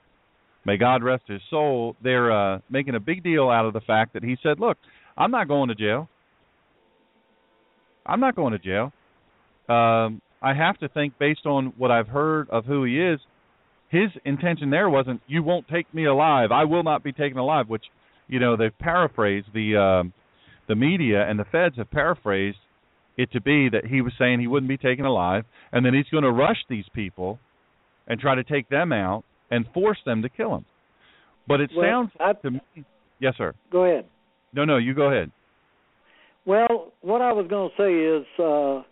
May 0.63 0.77
God 0.77 1.01
rest 1.01 1.23
his 1.25 1.41
soul. 1.49 1.95
They're 2.03 2.31
uh, 2.31 2.59
making 2.69 2.93
a 2.93 2.99
big 2.99 3.23
deal 3.23 3.49
out 3.49 3.65
of 3.65 3.73
the 3.73 3.81
fact 3.81 4.13
that 4.13 4.21
he 4.21 4.37
said, 4.43 4.59
"Look, 4.59 4.77
I'm 5.17 5.31
not 5.31 5.47
going 5.47 5.69
to 5.69 5.75
jail. 5.75 6.07
I'm 8.05 8.19
not 8.19 8.35
going 8.35 8.51
to 8.51 8.59
jail. 8.59 8.93
Um, 9.67 10.21
I 10.39 10.53
have 10.53 10.77
to 10.81 10.87
think 10.89 11.17
based 11.17 11.47
on 11.47 11.73
what 11.77 11.89
I've 11.89 12.09
heard 12.09 12.47
of 12.51 12.65
who 12.65 12.83
he 12.83 13.01
is, 13.01 13.19
his 13.89 14.11
intention 14.23 14.69
there 14.69 14.87
wasn't 14.87 15.21
you 15.25 15.41
won't 15.41 15.67
take 15.67 15.91
me 15.95 16.05
alive. 16.05 16.51
I 16.51 16.65
will 16.65 16.83
not 16.83 17.03
be 17.03 17.11
taken 17.11 17.39
alive, 17.39 17.69
which 17.69 17.85
you 18.27 18.39
know 18.39 18.55
they've 18.55 18.77
paraphrased 18.79 19.47
the 19.53 19.77
um, 19.77 20.13
the 20.67 20.75
media 20.75 21.27
and 21.27 21.39
the 21.39 21.45
feds 21.45 21.77
have 21.77 21.89
paraphrased 21.91 22.57
it 23.17 23.31
to 23.31 23.41
be 23.41 23.69
that 23.69 23.85
he 23.85 24.01
was 24.01 24.13
saying 24.19 24.39
he 24.39 24.47
wouldn't 24.47 24.69
be 24.69 24.77
taken 24.77 25.05
alive, 25.05 25.43
and 25.71 25.85
then 25.85 25.93
he's 25.93 26.07
going 26.11 26.23
to 26.23 26.31
rush 26.31 26.57
these 26.69 26.85
people 26.93 27.39
and 28.07 28.19
try 28.19 28.35
to 28.35 28.43
take 28.43 28.69
them 28.69 28.93
out 28.93 29.23
and 29.49 29.65
force 29.73 29.97
them 30.05 30.21
to 30.21 30.29
kill 30.29 30.55
him. 30.55 30.65
But 31.47 31.61
it 31.61 31.71
Well, 31.75 31.85
sounds 31.85 32.11
I, 32.19 32.33
to 32.33 32.51
me, 32.51 32.61
yes, 33.19 33.33
sir. 33.37 33.53
go 33.71 33.85
ahead. 33.85 34.05
No, 34.53 34.65
no, 34.65 34.77
you 34.77 34.93
go 34.93 35.09
ahead. 35.11 35.31
Well, 36.45 36.93
what 37.01 37.21
I 37.21 37.33
was 37.33 37.47
going 37.49 37.69
to 37.69 37.75
say 37.77 37.93
is, 37.93 38.25
uh, 38.39 38.83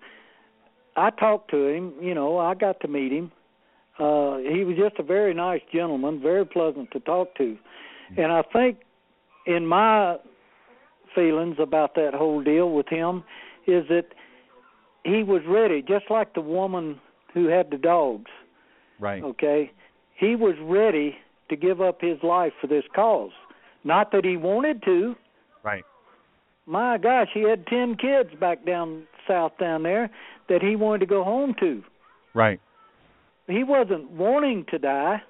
I 1.00 1.10
talked 1.12 1.52
to 1.52 1.68
him. 1.68 1.94
You 2.02 2.14
know, 2.14 2.38
I 2.38 2.54
got 2.56 2.80
to 2.82 2.88
meet 2.88 3.12
him. 3.12 3.32
Uh, 3.98 4.38
he 4.40 4.64
was 4.66 4.76
just 4.78 5.00
a 5.00 5.04
very 5.04 5.34
nice 5.34 5.62
gentleman, 5.74 6.20
very 6.22 6.46
pleasant 6.46 6.92
to 6.92 7.00
talk 7.00 7.34
to, 7.38 7.56
and 8.18 8.30
I 8.32 8.42
think, 8.52 8.80
in 9.46 9.66
my 9.66 10.18
feelings 11.14 11.58
about 11.60 11.96
that 11.96 12.14
whole 12.14 12.44
deal 12.44 12.72
with 12.72 12.88
him, 12.90 13.24
is 13.68 13.88
that 13.90 14.08
he 15.04 15.24
was 15.24 15.42
ready, 15.48 15.82
just 15.82 16.06
like 16.10 16.34
the 16.34 16.42
woman 16.42 17.00
who 17.34 17.48
had 17.48 17.70
the 17.72 17.78
dogs. 17.78 18.32
Right. 19.00 19.24
Okay, 19.24 19.72
he 20.16 20.36
was 20.36 20.56
ready 20.62 21.18
to 21.50 21.56
give 21.56 21.82
up 21.82 22.02
his 22.02 22.18
life 22.24 22.54
for 22.60 22.68
this 22.68 22.84
cause. 22.94 23.32
Not 23.84 24.12
that 24.12 24.26
he 24.26 24.36
wanted 24.38 24.82
to, 24.84 25.16
Right. 25.64 25.84
my 26.66 26.98
gosh, 26.98 27.30
he 27.34 27.42
had 27.42 27.68
ten 27.68 27.96
kids 27.96 28.30
back 28.40 28.66
down 28.66 29.04
south 29.28 29.58
down 29.60 29.84
there 29.84 30.10
that 30.50 30.62
he 30.62 30.76
wanted 30.76 31.00
to 31.00 31.06
go 31.06 31.24
home 31.24 31.56
to. 31.60 31.84
Right. 32.34 32.60
He 33.48 33.64
wasn't 33.64 34.10
wanting 34.12 34.66
to 34.72 34.80
die. 34.80 35.22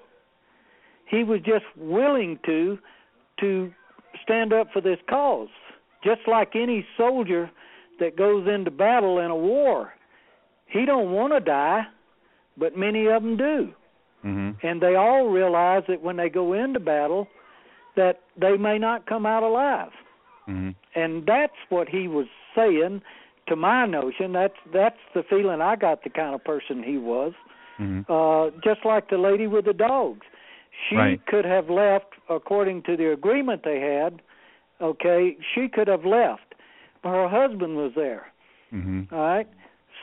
He 1.06 1.22
was 1.22 1.40
just 1.40 1.64
willing 1.76 2.38
to 2.46 2.78
to 3.40 3.72
stand 4.26 4.52
up 4.52 4.68
for 4.72 4.80
this 4.80 4.98
cause. 5.08 5.48
Just 6.04 6.20
like 6.26 6.54
any 6.54 6.86
soldier 6.96 7.50
that 7.98 8.16
goes 8.16 8.46
into 8.46 8.70
battle 8.70 9.18
in 9.18 9.30
a 9.30 9.36
war. 9.36 9.94
He 10.66 10.84
don't 10.84 11.12
want 11.12 11.32
to 11.32 11.40
die, 11.40 11.86
but 12.58 12.76
many 12.76 13.06
of 13.06 13.22
them 13.22 13.36
do. 13.36 13.72
Mhm. 14.24 14.56
And 14.62 14.80
they 14.80 14.94
all 14.96 15.28
realize 15.28 15.84
that 15.88 16.02
when 16.02 16.16
they 16.16 16.28
go 16.28 16.52
into 16.52 16.80
battle 16.80 17.28
that 17.94 18.20
they 18.36 18.56
may 18.58 18.78
not 18.78 19.06
come 19.06 19.24
out 19.24 19.42
alive 19.42 19.92
Mhm. 20.46 20.74
and 20.94 21.24
that's 21.24 21.56
what 21.70 21.88
he 21.88 22.08
was 22.08 22.26
saying 22.54 23.00
to 23.46 23.56
my 23.56 23.86
notion 23.86 24.32
that's 24.32 24.58
that's 24.70 24.98
the 25.14 25.22
feeling 25.22 25.62
i 25.62 25.76
got 25.76 26.02
the 26.02 26.10
kind 26.10 26.34
of 26.34 26.44
person 26.44 26.82
he 26.82 26.98
was 26.98 27.32
Mhm. 27.78 28.04
uh 28.08 28.50
just 28.62 28.84
like 28.84 29.08
the 29.08 29.16
lady 29.16 29.46
with 29.46 29.64
the 29.64 29.72
dogs 29.72 30.26
she 30.88 30.96
Right. 30.96 31.26
could 31.26 31.44
have 31.44 31.70
left 31.70 32.14
according 32.28 32.82
to 32.82 32.96
the 32.96 33.12
agreement 33.12 33.62
they 33.62 33.80
had 33.80 34.20
okay 34.80 35.36
she 35.54 35.68
could 35.68 35.88
have 35.88 36.04
left 36.04 36.54
but 37.02 37.10
her 37.10 37.28
husband 37.28 37.76
was 37.76 37.92
there 37.94 38.30
Mhm. 38.72 39.10
all 39.12 39.18
right 39.18 39.46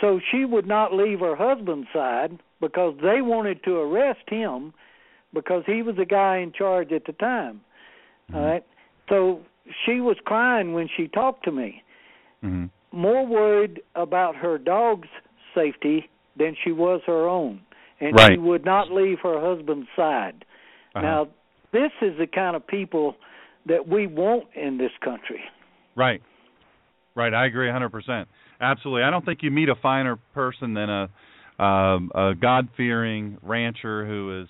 so 0.01 0.19
she 0.19 0.45
would 0.45 0.65
not 0.65 0.93
leave 0.93 1.19
her 1.19 1.35
husband's 1.35 1.87
side 1.93 2.39
because 2.59 2.95
they 2.97 3.21
wanted 3.21 3.61
to 3.63 3.77
arrest 3.79 4.27
him 4.29 4.73
because 5.33 5.63
he 5.65 5.81
was 5.83 5.95
the 5.95 6.05
guy 6.05 6.37
in 6.37 6.51
charge 6.51 6.91
at 6.91 7.05
the 7.05 7.13
time 7.13 7.61
all 8.33 8.41
right 8.45 8.63
so 9.09 9.41
she 9.85 10.01
was 10.01 10.17
crying 10.25 10.73
when 10.73 10.87
she 10.87 11.07
talked 11.07 11.43
to 11.43 11.51
me 11.51 11.83
Mhm. 12.43 12.69
more 12.91 13.25
worried 13.25 13.81
about 13.95 14.35
her 14.35 14.57
dog's 14.57 15.09
safety 15.53 16.09
than 16.35 16.55
she 16.55 16.71
was 16.71 17.03
her 17.03 17.27
own 17.27 17.61
and 17.99 18.17
Right. 18.17 18.31
she 18.33 18.37
would 18.39 18.65
not 18.65 18.91
leave 18.91 19.19
her 19.19 19.39
husband's 19.39 19.87
side 19.95 20.45
Uh-huh. 20.95 21.01
now 21.01 21.27
this 21.71 21.91
is 22.01 22.17
the 22.19 22.27
kind 22.27 22.55
of 22.55 22.65
people 22.67 23.15
that 23.65 23.87
we 23.87 24.07
want 24.07 24.45
in 24.55 24.77
this 24.77 24.91
country 25.03 25.41
Right. 25.95 26.21
Right. 27.15 27.33
I 27.33 27.45
agree 27.45 27.67
100%. 27.67 28.25
Absolutely. 28.59 29.03
I 29.03 29.11
don't 29.11 29.25
think 29.25 29.39
you 29.43 29.51
meet 29.51 29.69
a 29.69 29.75
finer 29.75 30.17
person 30.33 30.73
than 30.73 30.89
a 30.89 31.09
um 31.59 32.11
a 32.15 32.33
God-fearing 32.33 33.37
rancher 33.43 34.05
who 34.07 34.41
is 34.41 34.47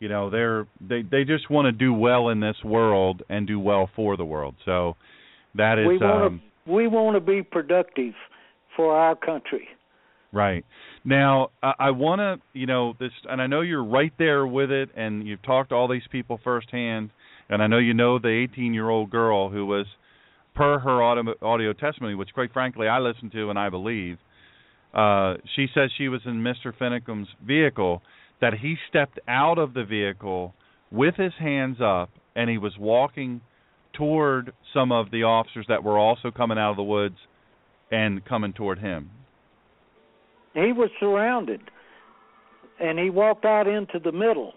you 0.00 0.08
know, 0.08 0.30
they're 0.30 0.66
they 0.80 1.02
they 1.02 1.22
just 1.22 1.48
want 1.48 1.66
to 1.66 1.72
do 1.72 1.94
well 1.94 2.30
in 2.30 2.40
this 2.40 2.56
world 2.64 3.22
and 3.28 3.46
do 3.46 3.60
well 3.60 3.88
for 3.94 4.16
the 4.16 4.24
world. 4.24 4.56
So 4.64 4.96
that 5.54 5.78
is 5.78 5.86
we 5.86 5.98
want 5.98 6.24
um 6.24 6.42
to 6.66 6.72
we 6.72 6.88
want 6.88 7.14
to 7.14 7.20
be 7.20 7.42
productive 7.42 8.14
for 8.76 8.96
our 8.96 9.14
country 9.14 9.68
Right. 10.32 10.64
Now, 11.04 11.50
I, 11.62 11.72
I 11.78 11.90
want 11.90 12.20
to, 12.20 12.58
you 12.58 12.66
know, 12.66 12.94
this, 12.98 13.10
and 13.28 13.40
I 13.42 13.46
know 13.46 13.60
you're 13.60 13.84
right 13.84 14.12
there 14.18 14.46
with 14.46 14.70
it, 14.70 14.90
and 14.96 15.26
you've 15.26 15.42
talked 15.42 15.70
to 15.70 15.74
all 15.74 15.88
these 15.88 16.06
people 16.10 16.40
firsthand, 16.42 17.10
and 17.48 17.62
I 17.62 17.66
know 17.66 17.78
you 17.78 17.94
know 17.94 18.18
the 18.18 18.46
18 18.50 18.72
year 18.72 18.88
old 18.88 19.10
girl 19.10 19.50
who 19.50 19.66
was, 19.66 19.86
per 20.54 20.78
her 20.78 21.02
audio, 21.02 21.34
audio 21.42 21.72
testimony, 21.72 22.14
which 22.14 22.32
quite 22.34 22.52
frankly 22.52 22.86
I 22.86 22.98
listened 22.98 23.32
to 23.32 23.50
and 23.50 23.58
I 23.58 23.68
believe, 23.68 24.18
uh, 24.94 25.34
she 25.56 25.66
says 25.74 25.90
she 25.96 26.08
was 26.08 26.20
in 26.24 26.42
Mr. 26.42 26.72
Finicum's 26.78 27.28
vehicle, 27.44 28.02
that 28.40 28.54
he 28.60 28.76
stepped 28.88 29.18
out 29.28 29.58
of 29.58 29.72
the 29.72 29.84
vehicle 29.84 30.54
with 30.90 31.14
his 31.16 31.32
hands 31.38 31.78
up, 31.80 32.10
and 32.36 32.50
he 32.50 32.58
was 32.58 32.72
walking 32.78 33.40
toward 33.92 34.52
some 34.74 34.92
of 34.92 35.10
the 35.10 35.22
officers 35.22 35.66
that 35.68 35.82
were 35.82 35.98
also 35.98 36.30
coming 36.30 36.58
out 36.58 36.70
of 36.70 36.76
the 36.76 36.82
woods 36.82 37.16
and 37.90 38.24
coming 38.24 38.52
toward 38.52 38.78
him. 38.78 39.10
He 40.54 40.72
was 40.72 40.90
surrounded 41.00 41.60
and 42.80 42.98
he 42.98 43.10
walked 43.10 43.44
out 43.44 43.66
into 43.66 43.98
the 43.98 44.12
middle 44.12 44.54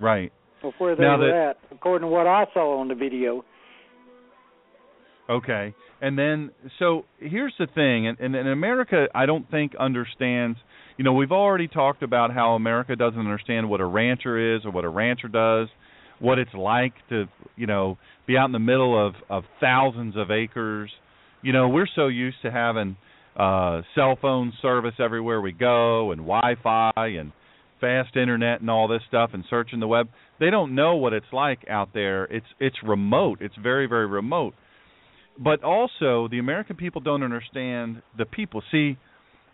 Right. 0.00 0.32
of 0.62 0.72
where 0.78 0.94
they 0.96 1.02
Now 1.02 1.18
were 1.18 1.26
that- 1.26 1.48
at 1.50 1.58
according 1.76 2.08
to 2.08 2.12
what 2.12 2.26
i 2.26 2.44
saw 2.54 2.78
on 2.80 2.88
the 2.88 2.94
video 2.94 3.44
Okay. 5.28 5.74
And 6.00 6.16
then 6.16 6.50
so 6.78 7.04
here's 7.18 7.54
the 7.58 7.66
thing 7.74 8.06
and, 8.06 8.18
and, 8.20 8.36
and 8.36 8.48
America 8.48 9.08
I 9.14 9.26
don't 9.26 9.50
think 9.50 9.74
understands 9.74 10.56
you 10.98 11.04
know, 11.04 11.12
we've 11.12 11.32
already 11.32 11.68
talked 11.68 12.02
about 12.02 12.32
how 12.32 12.54
America 12.54 12.96
doesn't 12.96 13.18
understand 13.18 13.68
what 13.68 13.80
a 13.80 13.84
rancher 13.84 14.54
is 14.56 14.64
or 14.64 14.70
what 14.70 14.84
a 14.84 14.88
rancher 14.88 15.28
does, 15.28 15.68
what 16.20 16.38
it's 16.38 16.54
like 16.54 16.94
to, 17.10 17.26
you 17.56 17.66
know, 17.66 17.98
be 18.26 18.34
out 18.38 18.46
in 18.46 18.52
the 18.52 18.58
middle 18.60 18.94
of 19.06 19.14
of 19.28 19.42
thousands 19.60 20.16
of 20.16 20.30
acres. 20.30 20.90
You 21.42 21.52
know, 21.52 21.68
we're 21.68 21.88
so 21.94 22.06
used 22.06 22.38
to 22.42 22.50
having 22.52 22.96
uh 23.36 23.82
cell 23.94 24.16
phone 24.20 24.52
service 24.62 24.94
everywhere 24.98 25.40
we 25.40 25.52
go 25.52 26.12
and 26.12 26.22
Wi-Fi 26.22 26.92
and 26.96 27.32
fast 27.80 28.16
internet 28.16 28.60
and 28.60 28.70
all 28.70 28.88
this 28.88 29.02
stuff 29.08 29.30
and 29.34 29.44
searching 29.50 29.80
the 29.80 29.86
web. 29.86 30.08
They 30.40 30.50
don't 30.50 30.74
know 30.74 30.96
what 30.96 31.12
it's 31.12 31.26
like 31.32 31.60
out 31.68 31.90
there. 31.92 32.24
It's 32.24 32.46
it's 32.58 32.76
remote. 32.82 33.38
It's 33.40 33.56
very 33.62 33.86
very 33.86 34.06
remote 34.06 34.54
but 35.38 35.62
also 35.62 36.28
the 36.28 36.38
American 36.38 36.76
people 36.76 37.00
don't 37.00 37.22
understand 37.22 38.02
the 38.16 38.24
people. 38.24 38.62
See, 38.70 38.96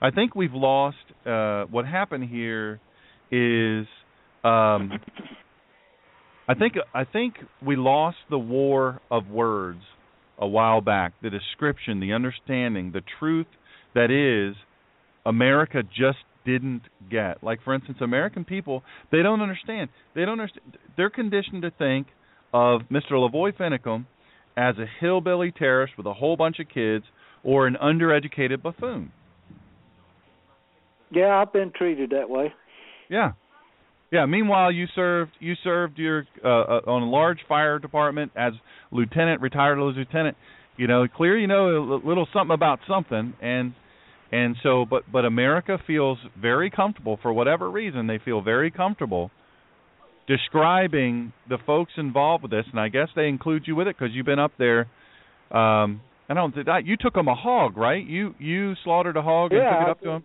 I 0.01 0.11
think 0.11 0.35
we've 0.35 0.55
lost. 0.55 0.97
Uh, 1.27 1.65
what 1.65 1.87
happened 1.87 2.29
here 2.29 2.81
is, 3.31 3.87
um, 4.45 4.93
I 6.49 6.55
think 6.59 6.75
I 6.95 7.05
think 7.05 7.35
we 7.65 7.77
lost 7.77 8.19
the 8.31 8.39
war 8.39 9.01
of 9.11 9.29
words 9.29 9.81
a 10.39 10.47
while 10.47 10.81
back. 10.81 11.13
The 11.23 11.31
description, 11.31 12.01
the 12.01 12.13
understanding, 12.13 12.93
the 12.93 13.03
truth 13.19 13.47
that 13.95 14.11
is 14.11 14.57
America 15.25 15.83
just 15.83 16.19
didn't 16.45 16.83
get. 17.11 17.43
Like 17.43 17.63
for 17.63 17.75
instance, 17.75 17.99
American 18.01 18.45
people, 18.45 18.83
they 19.11 19.23
don't 19.23 19.41
understand. 19.41 19.91
They 20.15 20.23
don't 20.25 20.41
understand. 20.41 20.77
They're 20.97 21.11
conditioned 21.11 21.63
to 21.63 21.71
think 21.71 22.09
of 22.53 22.83
Mr. 22.91 23.13
LaVoy 23.13 23.57
Finicum 23.57 24.07
as 24.57 24.77
a 24.79 24.87
hillbilly 25.01 25.53
terrorist 25.53 25.95
with 25.97 26.07
a 26.07 26.13
whole 26.13 26.37
bunch 26.37 26.59
of 26.59 26.69
kids 26.69 27.05
or 27.43 27.67
an 27.67 27.77
undereducated 27.83 28.63
buffoon. 28.63 29.13
Yeah, 31.11 31.41
I've 31.41 31.53
been 31.53 31.73
treated 31.75 32.11
that 32.11 32.29
way. 32.29 32.53
Yeah. 33.09 33.33
Yeah. 34.11 34.27
Meanwhile, 34.27 34.73
you 34.73 34.87
served 34.95 35.33
you 35.41 35.55
served 35.63 35.99
your 35.99 36.27
uh, 36.45 36.49
uh, 36.49 36.81
on 36.87 37.03
a 37.03 37.11
large 37.11 37.39
fire 37.49 37.79
department 37.79 38.33
as 38.37 38.53
lieutenant, 38.91 39.41
retired 39.41 39.79
as 39.79 39.97
lieutenant. 39.97 40.37
You 40.77 40.87
know, 40.87 41.07
clear. 41.07 41.39
You 41.39 41.47
know 41.47 41.69
a 41.69 42.01
little 42.05 42.27
something 42.33 42.55
about 42.55 42.81
something, 42.89 43.35
and 43.43 43.75
and 44.33 44.57
so, 44.63 44.87
but 44.89 45.05
but 45.13 45.25
America 45.25 45.79
feels 45.87 46.19
very 46.41 46.71
comfortable 46.71 47.19
for 47.21 47.33
whatever 47.33 47.71
reason. 47.71 48.07
They 48.07 48.19
feel 48.19 48.41
very 48.41 48.71
comfortable 48.71 49.31
describing 50.27 51.33
the 51.49 51.59
folks 51.67 51.93
involved 51.97 52.43
with 52.43 52.51
this, 52.51 52.65
and 52.71 52.81
I 52.81 52.89
guess 52.89 53.09
they 53.15 53.29
include 53.29 53.65
you 53.67 53.77
with 53.77 53.89
it 53.89 53.97
because 53.99 54.15
you've 54.15 54.27
been 54.27 54.39
up 54.39 54.53
there. 54.59 54.89
Um, 55.51 56.01
I 56.29 56.35
don't. 56.35 56.55
You 56.85 56.97
took 56.99 57.13
them 57.13 57.29
a 57.29 57.35
hog, 57.35 57.77
right? 57.77 58.05
You 58.05 58.35
you 58.39 58.75
slaughtered 58.85 59.17
a 59.17 59.23
hog 59.23 59.53
yeah, 59.53 59.59
and 59.59 59.69
took 59.69 59.87
it 59.87 59.91
up 59.91 60.01
to 60.01 60.07
them. 60.07 60.25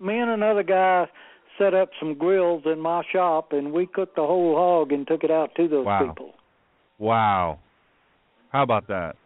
Me 0.00 0.18
and 0.18 0.30
another 0.30 0.62
guy 0.62 1.06
set 1.58 1.74
up 1.74 1.90
some 2.00 2.14
grills 2.14 2.62
in 2.64 2.80
my 2.80 3.02
shop, 3.12 3.52
and 3.52 3.72
we 3.72 3.86
cooked 3.86 4.16
the 4.16 4.22
whole 4.22 4.56
hog 4.56 4.92
and 4.92 5.06
took 5.06 5.24
it 5.24 5.30
out 5.30 5.50
to 5.56 5.68
those 5.68 5.84
wow. 5.84 6.06
people. 6.06 6.32
Wow. 6.98 7.58
How 8.50 8.62
about 8.62 8.88
that? 8.88 9.16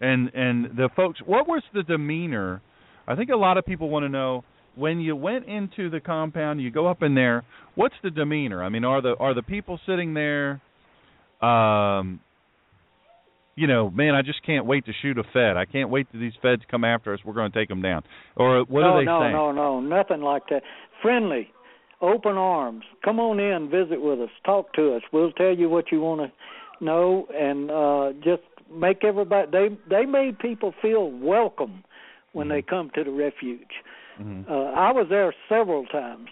And 0.00 0.30
and 0.34 0.76
the 0.76 0.88
folks, 0.94 1.20
what 1.24 1.48
was 1.48 1.62
the 1.74 1.82
demeanor? 1.82 2.62
I 3.06 3.14
think 3.14 3.30
a 3.30 3.36
lot 3.36 3.56
of 3.58 3.64
people 3.64 3.88
want 3.88 4.04
to 4.04 4.08
know 4.08 4.44
when 4.76 5.00
you 5.00 5.16
went 5.16 5.46
into 5.46 5.90
the 5.90 6.00
compound, 6.00 6.60
you 6.60 6.70
go 6.70 6.86
up 6.86 7.02
in 7.02 7.14
there. 7.14 7.44
What's 7.74 7.94
the 8.02 8.10
demeanor? 8.10 8.62
I 8.62 8.68
mean, 8.68 8.84
are 8.84 9.00
the 9.00 9.14
are 9.18 9.34
the 9.34 9.42
people 9.42 9.80
sitting 9.86 10.14
there? 10.14 10.60
Um, 11.40 12.20
you 13.56 13.66
know, 13.66 13.90
man, 13.90 14.14
I 14.14 14.22
just 14.22 14.44
can't 14.44 14.66
wait 14.66 14.84
to 14.86 14.92
shoot 15.00 15.18
a 15.18 15.22
Fed. 15.32 15.56
I 15.56 15.64
can't 15.64 15.88
wait 15.88 16.06
till 16.12 16.20
these 16.20 16.34
Feds 16.42 16.62
come 16.70 16.84
after 16.84 17.14
us. 17.14 17.20
We're 17.24 17.32
going 17.32 17.50
to 17.50 17.58
take 17.58 17.68
them 17.68 17.80
down. 17.80 18.02
Or 18.36 18.64
what 18.64 18.82
no, 18.82 18.86
are 18.86 19.00
they 19.00 19.06
no, 19.06 19.20
saying? 19.22 19.32
No, 19.32 19.52
no, 19.52 19.80
no, 19.80 19.96
nothing 19.96 20.20
like 20.20 20.42
that. 20.50 20.62
Friendly, 21.00 21.48
open 22.02 22.36
arms. 22.36 22.84
Come 23.02 23.18
on 23.18 23.40
in, 23.40 23.70
visit 23.70 24.00
with 24.02 24.20
us, 24.20 24.30
talk 24.44 24.74
to 24.74 24.94
us. 24.94 25.02
We'll 25.12 25.32
tell 25.32 25.56
you 25.56 25.70
what 25.70 25.90
you 25.90 26.00
want 26.00 26.20
to 26.20 26.84
know, 26.84 27.26
and 27.32 27.70
uh 27.70 28.12
just 28.22 28.42
make 28.70 29.04
everybody. 29.04 29.50
They 29.50 29.68
they 29.88 30.04
made 30.04 30.38
people 30.38 30.74
feel 30.82 31.10
welcome 31.10 31.82
when 32.36 32.48
mm-hmm. 32.48 32.56
they 32.56 32.62
come 32.62 32.90
to 32.94 33.02
the 33.02 33.10
refuge. 33.10 33.82
Mm-hmm. 34.20 34.50
Uh, 34.50 34.72
I 34.72 34.92
was 34.92 35.06
there 35.08 35.34
several 35.48 35.86
times. 35.86 36.28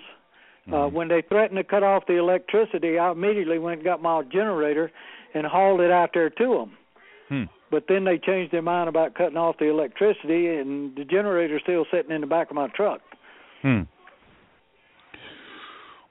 Uh, 0.66 0.70
mm-hmm. 0.70 0.97
when 0.97 1.09
they 1.09 1.22
threatened 1.28 1.56
to 1.59 1.64
cut 1.64 1.82
off 1.82 2.05
the 2.06 2.18
electricity, 2.18 2.98
I 2.98 3.10
immediately 3.10 3.59
went 3.59 3.81
and 3.81 3.85
got 3.85 4.01
my 4.01 4.22
generator 4.22 4.90
and 5.35 5.47
hauled 5.47 5.81
it 5.81 5.90
out 5.90 6.10
there 6.14 6.31
to 6.31 6.47
them. 6.47 6.72
Hmm. 7.28 7.43
But 7.70 7.85
then 7.89 8.05
they 8.05 8.18
changed 8.18 8.52
their 8.52 8.62
mind 8.62 8.89
about 8.89 9.14
cutting 9.14 9.36
off 9.36 9.56
the 9.59 9.68
electricity, 9.68 10.48
and 10.48 10.94
the 10.97 11.05
generator's 11.05 11.62
still 11.62 11.85
sitting 11.93 12.12
in 12.12 12.20
the 12.20 12.26
back 12.26 12.51
of 12.51 12.56
my 12.56 12.68
truck. 12.68 13.01
Hmm. 13.62 13.81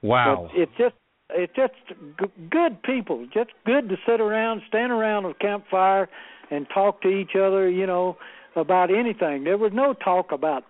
Wow. 0.02 0.50
But 0.52 0.60
it's 0.60 0.72
just 0.78 0.96
it's 1.30 1.54
just 1.56 1.74
g- 2.20 2.48
good 2.52 2.82
people, 2.84 3.26
just 3.34 3.52
good 3.66 3.90
to 3.90 3.96
sit 4.08 4.22
around, 4.22 4.62
stand 4.68 4.92
around 4.92 5.26
a 5.26 5.34
campfire, 5.36 6.10
and 6.52 6.68
talk 6.74 7.02
to 7.04 7.10
each 7.10 7.36
other. 7.36 7.70
You 7.70 7.88
know 7.88 8.18
about 8.56 8.90
anything. 8.94 9.44
There 9.44 9.58
was 9.58 9.72
no 9.74 9.94
talk 9.94 10.32
about 10.32 10.64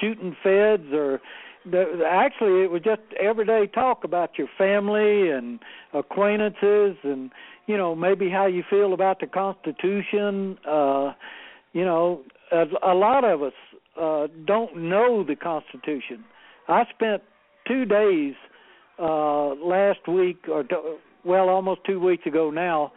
shooting 0.00 0.36
feds 0.42 0.92
or 0.92 1.20
the, 1.64 2.02
actually 2.08 2.62
it 2.62 2.70
was 2.70 2.82
just 2.82 3.02
everyday 3.18 3.66
talk 3.66 4.04
about 4.04 4.38
your 4.38 4.48
family 4.56 5.30
and 5.30 5.60
acquaintances 5.92 6.96
and 7.02 7.30
you 7.66 7.76
know 7.76 7.94
maybe 7.94 8.30
how 8.30 8.46
you 8.46 8.62
feel 8.68 8.94
about 8.94 9.20
the 9.20 9.26
constitution 9.26 10.56
uh 10.66 11.12
you 11.72 11.84
know 11.84 12.22
a, 12.50 12.64
a 12.82 12.94
lot 12.94 13.24
of 13.24 13.42
us 13.42 13.52
uh 14.00 14.26
don't 14.46 14.74
know 14.76 15.22
the 15.22 15.36
constitution 15.36 16.24
i 16.68 16.84
spent 16.94 17.22
2 17.68 17.84
days 17.84 18.34
uh 18.98 19.48
last 19.56 20.08
week 20.08 20.46
or 20.48 20.64
well 21.24 21.50
almost 21.50 21.84
2 21.84 22.00
weeks 22.00 22.24
ago 22.24 22.50
now 22.50 22.90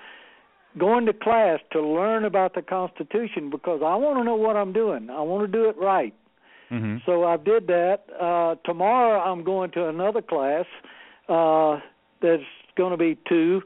going 0.78 1.06
to 1.06 1.14
class 1.14 1.60
to 1.72 1.82
learn 1.82 2.26
about 2.26 2.56
the 2.56 2.62
constitution 2.62 3.50
because 3.50 3.82
I 3.84 3.96
want 3.96 4.20
to 4.20 4.24
know 4.24 4.36
what 4.36 4.56
I'm 4.56 4.74
doing. 4.74 5.10
I 5.10 5.22
want 5.22 5.50
to 5.50 5.52
do 5.52 5.70
it 5.70 5.78
right. 5.78 6.14
Mm-hmm. 6.72 6.98
So 7.06 7.24
I 7.24 7.38
did 7.38 7.68
that. 7.68 8.04
Uh, 8.20 8.56
tomorrow 8.66 9.20
I'm 9.20 9.44
going 9.44 9.72
to 9.72 9.88
another 9.88 10.22
class 10.22 10.66
uh, 11.30 11.80
that's 12.22 12.44
going 12.76 12.92
to 12.92 12.98
be 12.98 13.18
two 13.30 13.62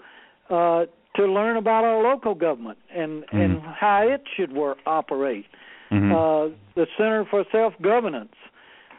uh, 0.50 0.86
to 1.16 1.26
learn 1.26 1.58
about 1.58 1.84
our 1.84 2.04
local 2.04 2.36
government 2.36 2.78
and 2.94 3.24
mm-hmm. 3.24 3.38
and 3.38 3.62
how 3.62 4.02
it 4.08 4.24
should 4.36 4.52
work 4.52 4.78
operate. 4.86 5.46
Mm-hmm. 5.92 6.12
Uh, 6.12 6.56
the 6.76 6.86
Center 6.98 7.26
for 7.30 7.46
Self 7.52 7.74
Governance. 7.82 8.34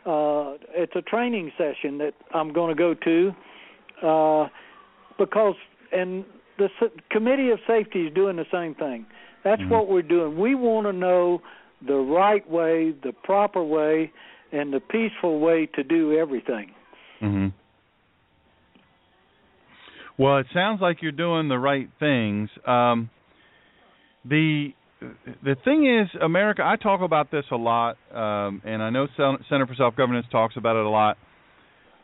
Uh, 0.06 0.54
it's 0.70 0.94
a 0.96 1.02
training 1.02 1.52
session 1.58 1.98
that 1.98 2.14
I'm 2.32 2.52
going 2.52 2.74
to 2.74 2.78
go 2.78 2.94
to 2.94 3.32
uh, 4.06 4.48
because 5.18 5.54
and 5.92 6.24
the 6.58 6.68
Committee 7.10 7.50
of 7.50 7.58
Safety 7.66 8.06
is 8.06 8.14
doing 8.14 8.36
the 8.36 8.46
same 8.52 8.74
thing. 8.74 9.06
That's 9.44 9.60
mm-hmm. 9.62 9.70
what 9.70 9.88
we're 9.88 10.02
doing. 10.02 10.38
We 10.38 10.54
want 10.54 10.86
to 10.86 10.92
know 10.92 11.40
the 11.86 11.94
right 11.94 12.48
way, 12.50 12.92
the 13.02 13.12
proper 13.12 13.62
way, 13.62 14.12
and 14.52 14.72
the 14.72 14.80
peaceful 14.80 15.38
way 15.38 15.66
to 15.74 15.82
do 15.82 16.18
everything. 16.18 16.72
Mm-hmm. 17.22 17.48
Well, 20.18 20.38
it 20.38 20.46
sounds 20.52 20.80
like 20.80 20.98
you're 21.00 21.12
doing 21.12 21.48
the 21.48 21.58
right 21.58 21.88
things. 22.00 22.50
Um, 22.66 23.08
the 24.24 24.70
the 25.00 25.54
thing 25.64 25.86
is, 25.86 26.08
America. 26.20 26.62
I 26.64 26.74
talk 26.74 27.02
about 27.02 27.30
this 27.30 27.44
a 27.52 27.56
lot, 27.56 27.96
um, 28.12 28.60
and 28.64 28.82
I 28.82 28.90
know 28.90 29.06
Center 29.16 29.66
for 29.66 29.74
Self 29.76 29.94
Governance 29.94 30.26
talks 30.32 30.56
about 30.56 30.74
it 30.74 30.84
a 30.84 30.88
lot. 30.88 31.18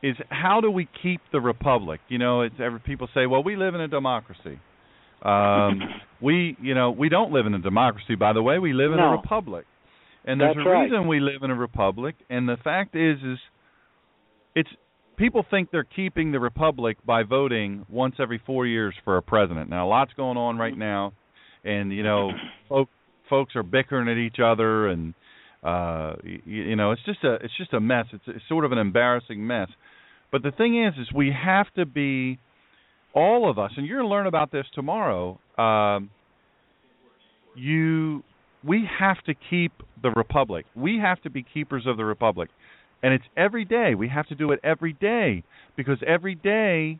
Is 0.04 0.16
how 0.28 0.60
do 0.60 0.70
we 0.70 0.86
keep 1.02 1.22
the 1.32 1.40
republic? 1.40 2.00
You 2.08 2.18
know, 2.18 2.42
it's 2.42 2.56
ever 2.58 2.78
people 2.78 3.08
say, 3.14 3.26
"Well, 3.26 3.42
we 3.42 3.56
live 3.56 3.74
in 3.74 3.80
a 3.80 3.88
democracy." 3.88 4.58
Um, 5.22 5.80
we, 6.20 6.56
you 6.60 6.74
know, 6.74 6.90
we 6.90 7.08
don't 7.08 7.32
live 7.32 7.46
in 7.46 7.54
a 7.54 7.58
democracy. 7.58 8.14
By 8.14 8.34
the 8.34 8.42
way, 8.42 8.58
we 8.58 8.74
live 8.74 8.92
in 8.92 8.98
no. 8.98 9.04
a 9.04 9.10
republic, 9.12 9.64
and 10.26 10.38
there's 10.38 10.56
That's 10.56 10.66
a 10.66 10.70
right. 10.70 10.82
reason 10.82 11.08
we 11.08 11.20
live 11.20 11.42
in 11.42 11.50
a 11.50 11.54
republic. 11.54 12.16
And 12.28 12.46
the 12.46 12.58
fact 12.62 12.94
is, 12.94 13.16
is 13.24 13.38
it's 14.54 14.68
people 15.16 15.44
think 15.50 15.70
they're 15.70 15.84
keeping 15.84 16.32
the 16.32 16.40
republic 16.40 16.98
by 17.06 17.22
voting 17.22 17.86
once 17.88 18.16
every 18.18 18.42
four 18.44 18.66
years 18.66 18.94
for 19.04 19.16
a 19.16 19.22
president. 19.22 19.70
Now, 19.70 19.86
a 19.86 19.88
lot's 19.88 20.12
going 20.18 20.36
on 20.36 20.58
right 20.58 20.76
now, 20.76 21.12
and 21.64 21.92
you 21.92 22.02
know, 22.02 22.30
folk, 22.68 22.88
folks 23.30 23.56
are 23.56 23.62
bickering 23.62 24.08
at 24.08 24.18
each 24.18 24.36
other, 24.44 24.88
and 24.88 25.14
uh, 25.62 26.16
you, 26.22 26.40
you 26.44 26.76
know, 26.76 26.92
it's 26.92 27.04
just 27.06 27.24
a 27.24 27.34
it's 27.36 27.56
just 27.56 27.72
a 27.72 27.80
mess. 27.80 28.06
It's, 28.12 28.24
it's 28.26 28.44
sort 28.48 28.64
of 28.64 28.72
an 28.72 28.78
embarrassing 28.78 29.46
mess. 29.46 29.68
But 30.34 30.42
the 30.42 30.50
thing 30.50 30.84
is, 30.84 30.94
is 31.00 31.12
we 31.14 31.30
have 31.30 31.72
to 31.76 31.86
be 31.86 32.40
all 33.14 33.48
of 33.48 33.56
us, 33.56 33.70
and 33.76 33.86
you're 33.86 33.98
going 33.98 34.08
to 34.08 34.12
learn 34.12 34.26
about 34.26 34.50
this 34.50 34.66
tomorrow. 34.74 35.38
Um, 35.56 36.10
you, 37.54 38.24
we 38.66 38.82
have 38.98 39.22
to 39.26 39.34
keep 39.48 39.70
the 40.02 40.10
republic. 40.10 40.66
We 40.74 40.98
have 40.98 41.22
to 41.22 41.30
be 41.30 41.44
keepers 41.54 41.84
of 41.86 41.96
the 41.96 42.04
republic, 42.04 42.50
and 43.00 43.14
it's 43.14 43.22
every 43.36 43.64
day. 43.64 43.94
We 43.94 44.08
have 44.08 44.26
to 44.26 44.34
do 44.34 44.50
it 44.50 44.58
every 44.64 44.94
day 44.94 45.44
because 45.76 45.98
every 46.04 46.34
day, 46.34 46.98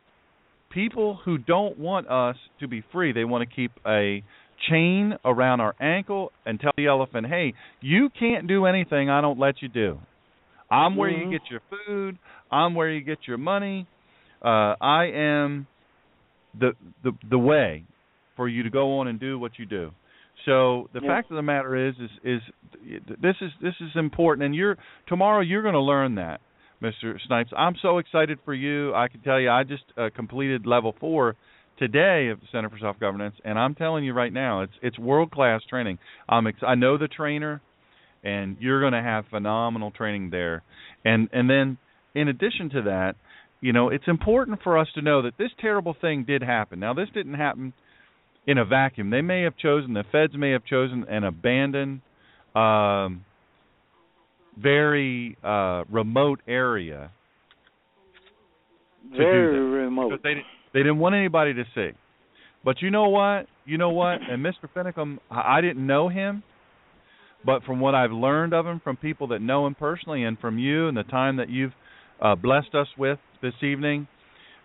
people 0.71 1.19
who 1.25 1.37
don't 1.37 1.77
want 1.77 2.07
us 2.07 2.37
to 2.61 2.69
be 2.69 2.85
free, 2.93 3.11
they 3.11 3.25
want 3.25 3.49
to 3.49 3.53
keep 3.53 3.71
a 3.85 4.23
chain 4.69 5.13
around 5.25 5.59
our 5.59 5.75
ankle 5.81 6.31
and 6.45 6.57
tell 6.57 6.71
the 6.77 6.87
elephant, 6.87 7.27
"Hey, 7.27 7.53
you 7.81 8.09
can't 8.17 8.47
do 8.47 8.65
anything 8.65 9.09
I 9.09 9.19
don't 9.19 9.37
let 9.37 9.61
you 9.61 9.67
do. 9.67 9.99
I'm 10.71 10.95
where 10.95 11.09
Mhm. 11.09 11.25
you 11.25 11.39
get 11.39 11.49
your 11.49 11.61
food. 11.69 12.17
I'm 12.51 12.75
where 12.75 12.89
you 12.89 13.01
get 13.01 13.19
your 13.27 13.37
money. 13.37 13.87
Uh, 14.41 14.75
I 14.81 15.05
am 15.13 15.67
the 16.59 16.73
the 17.03 17.11
the 17.29 17.39
way 17.39 17.83
for 18.35 18.47
you 18.47 18.63
to 18.63 18.69
go 18.69 18.99
on 18.99 19.07
and 19.07 19.19
do 19.19 19.39
what 19.39 19.57
you 19.57 19.65
do. 19.65 19.91
So 20.45 20.89
the 20.93 21.01
Yeah. 21.01 21.07
fact 21.07 21.31
of 21.31 21.35
the 21.35 21.41
matter 21.41 21.75
is, 21.89 21.95
is 21.99 22.09
is 22.23 22.41
this 23.21 23.35
is 23.41 23.51
this 23.61 23.73
is 23.81 23.91
important, 23.95 24.45
and 24.45 24.55
you're 24.55 24.77
tomorrow 25.07 25.41
you're 25.41 25.61
going 25.63 25.73
to 25.73 25.81
learn 25.81 26.15
that, 26.15 26.41
Mr. 26.81 27.17
Snipes. 27.25 27.51
I'm 27.57 27.75
so 27.81 27.97
excited 27.97 28.39
for 28.45 28.53
you. 28.53 28.93
I 28.93 29.07
can 29.07 29.21
tell 29.21 29.39
you, 29.39 29.49
I 29.49 29.63
just 29.63 29.83
uh, 29.97 30.09
completed 30.15 30.65
level 30.65 30.93
four 30.99 31.35
today 31.79 32.29
of 32.29 32.39
the 32.39 32.47
Center 32.51 32.69
for 32.69 32.77
Self 32.77 32.99
Governance, 32.99 33.35
and 33.43 33.57
I'm 33.57 33.75
telling 33.75 34.03
you 34.03 34.13
right 34.13 34.31
now, 34.33 34.61
it's 34.61 34.73
it's 34.81 34.99
world 34.99 35.31
class 35.31 35.61
training. 35.69 35.97
I'm 36.29 36.45
ex- 36.47 36.59
I 36.65 36.75
know 36.75 36.97
the 36.97 37.07
trainer, 37.07 37.61
and 38.23 38.57
you're 38.59 38.81
going 38.81 38.93
to 38.93 39.01
have 39.01 39.25
phenomenal 39.29 39.91
training 39.91 40.29
there, 40.29 40.63
and 41.03 41.29
and 41.33 41.49
then 41.49 41.77
in 42.15 42.27
addition 42.29 42.69
to 42.71 42.81
that, 42.83 43.15
you 43.61 43.73
know, 43.73 43.89
it's 43.89 44.07
important 44.07 44.61
for 44.63 44.77
us 44.77 44.87
to 44.95 45.01
know 45.01 45.21
that 45.23 45.37
this 45.37 45.51
terrible 45.59 45.95
thing 45.99 46.23
did 46.23 46.41
happen. 46.41 46.79
Now, 46.79 46.93
this 46.93 47.09
didn't 47.13 47.35
happen 47.35 47.73
in 48.47 48.57
a 48.57 48.65
vacuum. 48.65 49.09
They 49.09 49.21
may 49.21 49.41
have 49.41 49.57
chosen, 49.57 49.93
the 49.93 50.03
feds 50.11 50.33
may 50.35 50.51
have 50.51 50.65
chosen 50.65 51.05
an 51.09 51.23
abandoned, 51.23 52.01
um, 52.55 53.25
very 54.57 55.37
uh, 55.43 55.83
remote 55.89 56.41
area. 56.47 57.11
Very 59.15 59.59
remote. 59.59 60.19
They 60.23 60.29
didn't, 60.29 60.45
they 60.73 60.79
didn't 60.79 60.99
want 60.99 61.15
anybody 61.15 61.53
to 61.53 61.63
see. 61.75 61.89
But 62.63 62.81
you 62.81 62.89
know 62.89 63.09
what? 63.09 63.47
You 63.65 63.77
know 63.77 63.91
what? 63.91 64.19
And 64.29 64.43
Mr. 64.43 64.69
Finicum, 64.75 65.19
I 65.29 65.61
didn't 65.61 65.85
know 65.85 66.09
him, 66.09 66.43
but 67.45 67.63
from 67.63 67.79
what 67.79 67.93
I've 67.93 68.11
learned 68.11 68.53
of 68.53 68.65
him 68.65 68.81
from 68.83 68.97
people 68.97 69.27
that 69.27 69.41
know 69.41 69.67
him 69.67 69.75
personally, 69.75 70.23
and 70.23 70.37
from 70.39 70.57
you 70.57 70.87
and 70.87 70.97
the 70.97 71.03
time 71.03 71.37
that 71.37 71.49
you've 71.49 71.73
uh, 72.21 72.35
blessed 72.35 72.73
us 72.73 72.87
with 72.97 73.19
this 73.41 73.53
evening, 73.61 74.07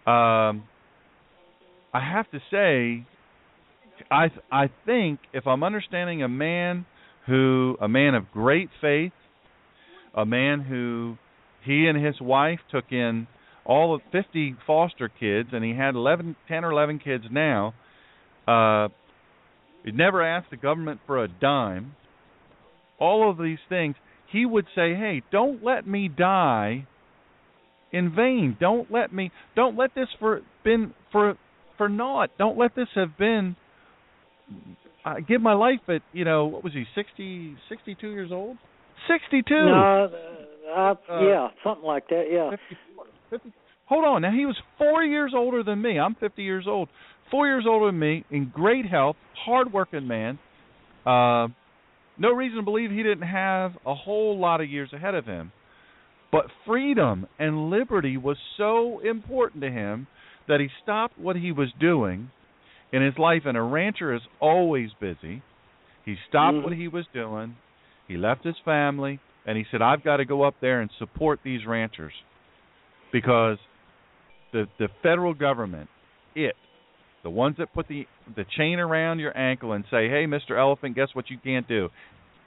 um, 0.06 0.64
I 1.92 2.00
have 2.00 2.30
to 2.30 2.38
say, 2.50 3.06
I 4.10 4.28
I 4.50 4.70
think 4.86 5.20
if 5.32 5.46
I'm 5.46 5.62
understanding 5.62 6.22
a 6.22 6.28
man 6.28 6.86
who 7.26 7.76
a 7.80 7.88
man 7.88 8.14
of 8.14 8.30
great 8.32 8.70
faith, 8.80 9.12
a 10.14 10.24
man 10.24 10.60
who 10.60 11.16
he 11.64 11.86
and 11.86 12.04
his 12.04 12.20
wife 12.20 12.60
took 12.70 12.86
in 12.90 13.26
all 13.64 13.94
of 13.94 14.00
50 14.10 14.56
foster 14.66 15.08
kids, 15.08 15.50
and 15.52 15.62
he 15.62 15.74
had 15.74 15.94
11, 15.94 16.34
10 16.48 16.64
or 16.64 16.72
11 16.72 16.98
kids 16.98 17.24
now. 17.30 17.74
Uh, 18.48 18.88
he 19.84 19.92
never 19.92 20.22
asked 20.22 20.50
the 20.50 20.56
government 20.56 21.00
for 21.06 21.22
a 21.22 21.28
dime. 21.28 21.94
All 22.98 23.30
of 23.30 23.38
these 23.38 23.58
things, 23.68 23.96
he 24.30 24.46
would 24.46 24.66
say, 24.74 24.94
"Hey, 24.94 25.22
don't 25.30 25.62
let 25.62 25.86
me 25.86 26.08
die 26.08 26.86
in 27.92 28.14
vain. 28.14 28.56
Don't 28.60 28.90
let 28.90 29.12
me. 29.12 29.30
Don't 29.56 29.76
let 29.76 29.94
this 29.94 30.08
for 30.18 30.40
been 30.64 30.94
for 31.12 31.36
for 31.76 31.88
naught. 31.88 32.30
Don't 32.38 32.58
let 32.58 32.74
this 32.74 32.88
have 32.94 33.16
been. 33.18 33.56
I 35.04 35.20
give 35.20 35.40
my 35.40 35.54
life 35.54 35.80
at 35.88 36.02
you 36.12 36.24
know 36.24 36.46
what 36.46 36.62
was 36.62 36.72
he 36.72 36.84
60, 36.94 37.56
62 37.68 38.08
years 38.10 38.30
old? 38.32 38.56
Sixty 39.08 39.42
two. 39.42 39.54
No, 39.54 40.10
uh, 40.68 40.94
uh, 41.08 41.20
yeah, 41.22 41.48
something 41.64 41.84
like 41.84 42.08
that. 42.08 42.24
Yeah. 42.30 42.50
54, 42.50 43.04
50, 43.30 43.52
hold 43.86 44.04
on. 44.04 44.22
Now 44.22 44.30
he 44.30 44.44
was 44.44 44.56
four 44.76 45.02
years 45.02 45.32
older 45.34 45.62
than 45.62 45.80
me. 45.80 45.98
I'm 45.98 46.14
fifty 46.14 46.42
years 46.42 46.66
old. 46.68 46.88
Four 47.30 47.46
years 47.46 47.64
older 47.66 47.86
than 47.86 47.98
me, 47.98 48.24
in 48.30 48.50
great 48.52 48.86
health, 48.86 49.16
hard-working 49.44 50.06
man. 50.06 50.38
Uh, 51.06 51.46
no 52.18 52.32
reason 52.32 52.58
to 52.58 52.62
believe 52.62 52.90
he 52.90 53.04
didn't 53.04 53.26
have 53.26 53.72
a 53.86 53.94
whole 53.94 54.38
lot 54.38 54.60
of 54.60 54.68
years 54.68 54.92
ahead 54.92 55.14
of 55.14 55.24
him. 55.26 55.52
But 56.32 56.46
freedom 56.64 57.26
and 57.38 57.70
liberty 57.70 58.16
was 58.16 58.36
so 58.56 59.00
important 59.00 59.62
to 59.62 59.70
him 59.70 60.06
that 60.46 60.60
he 60.60 60.68
stopped 60.82 61.18
what 61.18 61.36
he 61.36 61.52
was 61.52 61.68
doing 61.80 62.30
in 62.92 63.02
his 63.02 63.18
life. 63.18 63.42
And 63.46 63.56
a 63.56 63.62
rancher 63.62 64.14
is 64.14 64.22
always 64.40 64.90
busy. 65.00 65.42
He 66.04 66.16
stopped 66.28 66.58
Mhm. 66.58 66.62
what 66.62 66.72
he 66.72 66.88
was 66.88 67.06
doing. 67.08 67.56
He 68.08 68.16
left 68.16 68.44
his 68.44 68.58
family, 68.60 69.18
and 69.46 69.56
he 69.56 69.64
said, 69.70 69.82
"I've 69.82 70.02
got 70.02 70.18
to 70.18 70.24
go 70.24 70.42
up 70.42 70.54
there 70.60 70.80
and 70.80 70.90
support 70.92 71.40
these 71.42 71.66
ranchers 71.66 72.14
because 73.12 73.58
the 74.52 74.68
the 74.78 74.88
federal 75.02 75.34
government, 75.34 75.88
it, 76.34 76.56
the 77.22 77.30
ones 77.30 77.56
that 77.58 77.72
put 77.72 77.86
the 77.88 78.06
the 78.34 78.44
chain 78.44 78.78
around 78.80 79.18
your 79.20 79.36
ankle 79.36 79.72
and 79.72 79.84
say, 79.90 80.08
"Hey, 80.08 80.26
Mr. 80.26 80.56
Elephant, 80.58 80.94
guess 80.94 81.14
what 81.14 81.30
you 81.30 81.38
can't 81.38 81.66
do? 81.68 81.90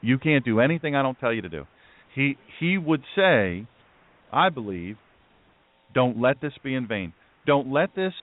You 0.01 0.17
can't 0.17 0.43
do 0.43 0.59
anything 0.59 0.95
I 0.95 1.01
don't 1.01 1.19
tell 1.19 1.31
you 1.33 1.41
to 1.41 1.49
do." 1.49 1.67
He 2.13 2.37
he 2.59 2.77
would 2.77 3.03
say, 3.15 3.65
I 4.33 4.49
believe, 4.49 4.97
don't 5.93 6.19
let 6.19 6.41
this 6.41 6.53
be 6.63 6.73
in 6.75 6.87
vain. 6.87 7.13
Don't 7.45 7.71
let 7.71 7.95
this 7.95 8.13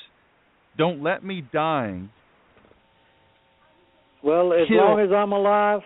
don't 0.78 1.02
let 1.02 1.24
me 1.24 1.42
dying 1.52 2.10
Well, 4.22 4.52
as 4.52 4.68
Kill- 4.68 4.76
long 4.78 5.00
as 5.00 5.10
I'm 5.12 5.32
alive, 5.32 5.80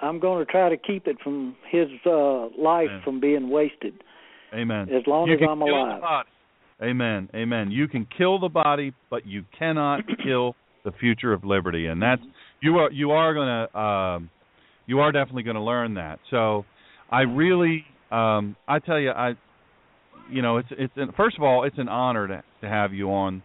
I'm 0.00 0.20
going 0.20 0.44
to 0.44 0.50
try 0.50 0.68
to 0.68 0.76
keep 0.76 1.06
it 1.06 1.16
from 1.22 1.56
his 1.70 1.88
uh 2.06 2.46
life 2.58 2.88
Amen. 2.90 3.00
from 3.04 3.20
being 3.20 3.48
wasted. 3.50 3.94
Amen. 4.52 4.88
As 4.90 5.02
long 5.06 5.28
you 5.28 5.34
as 5.34 5.40
I'm 5.48 5.62
alive. 5.62 6.26
Amen. 6.82 7.28
Amen. 7.34 7.70
You 7.70 7.88
can 7.88 8.06
kill 8.16 8.38
the 8.38 8.48
body, 8.48 8.92
but 9.10 9.26
you 9.26 9.44
cannot 9.58 10.00
kill 10.24 10.54
the 10.84 10.92
future 10.92 11.32
of 11.32 11.44
liberty, 11.44 11.86
and 11.86 12.02
that's 12.02 12.22
you 12.60 12.76
are 12.78 12.90
you 12.92 13.12
are 13.12 13.32
going 13.34 13.48
to 13.48 13.78
um, 13.78 14.30
you 14.86 15.00
are 15.00 15.12
definitely 15.12 15.44
going 15.44 15.56
to 15.56 15.62
learn 15.62 15.94
that. 15.94 16.18
So, 16.30 16.66
I 17.10 17.22
really 17.22 17.84
um, 18.14 18.56
I 18.68 18.78
tell 18.78 18.98
you 18.98 19.10
I 19.10 19.34
you 20.30 20.42
know 20.42 20.58
it's 20.58 20.68
it's 20.70 20.92
an, 20.96 21.12
first 21.16 21.36
of 21.36 21.42
all 21.42 21.64
it's 21.64 21.78
an 21.78 21.88
honor 21.88 22.28
to 22.28 22.42
to 22.62 22.68
have 22.68 22.92
you 22.92 23.10
on 23.10 23.42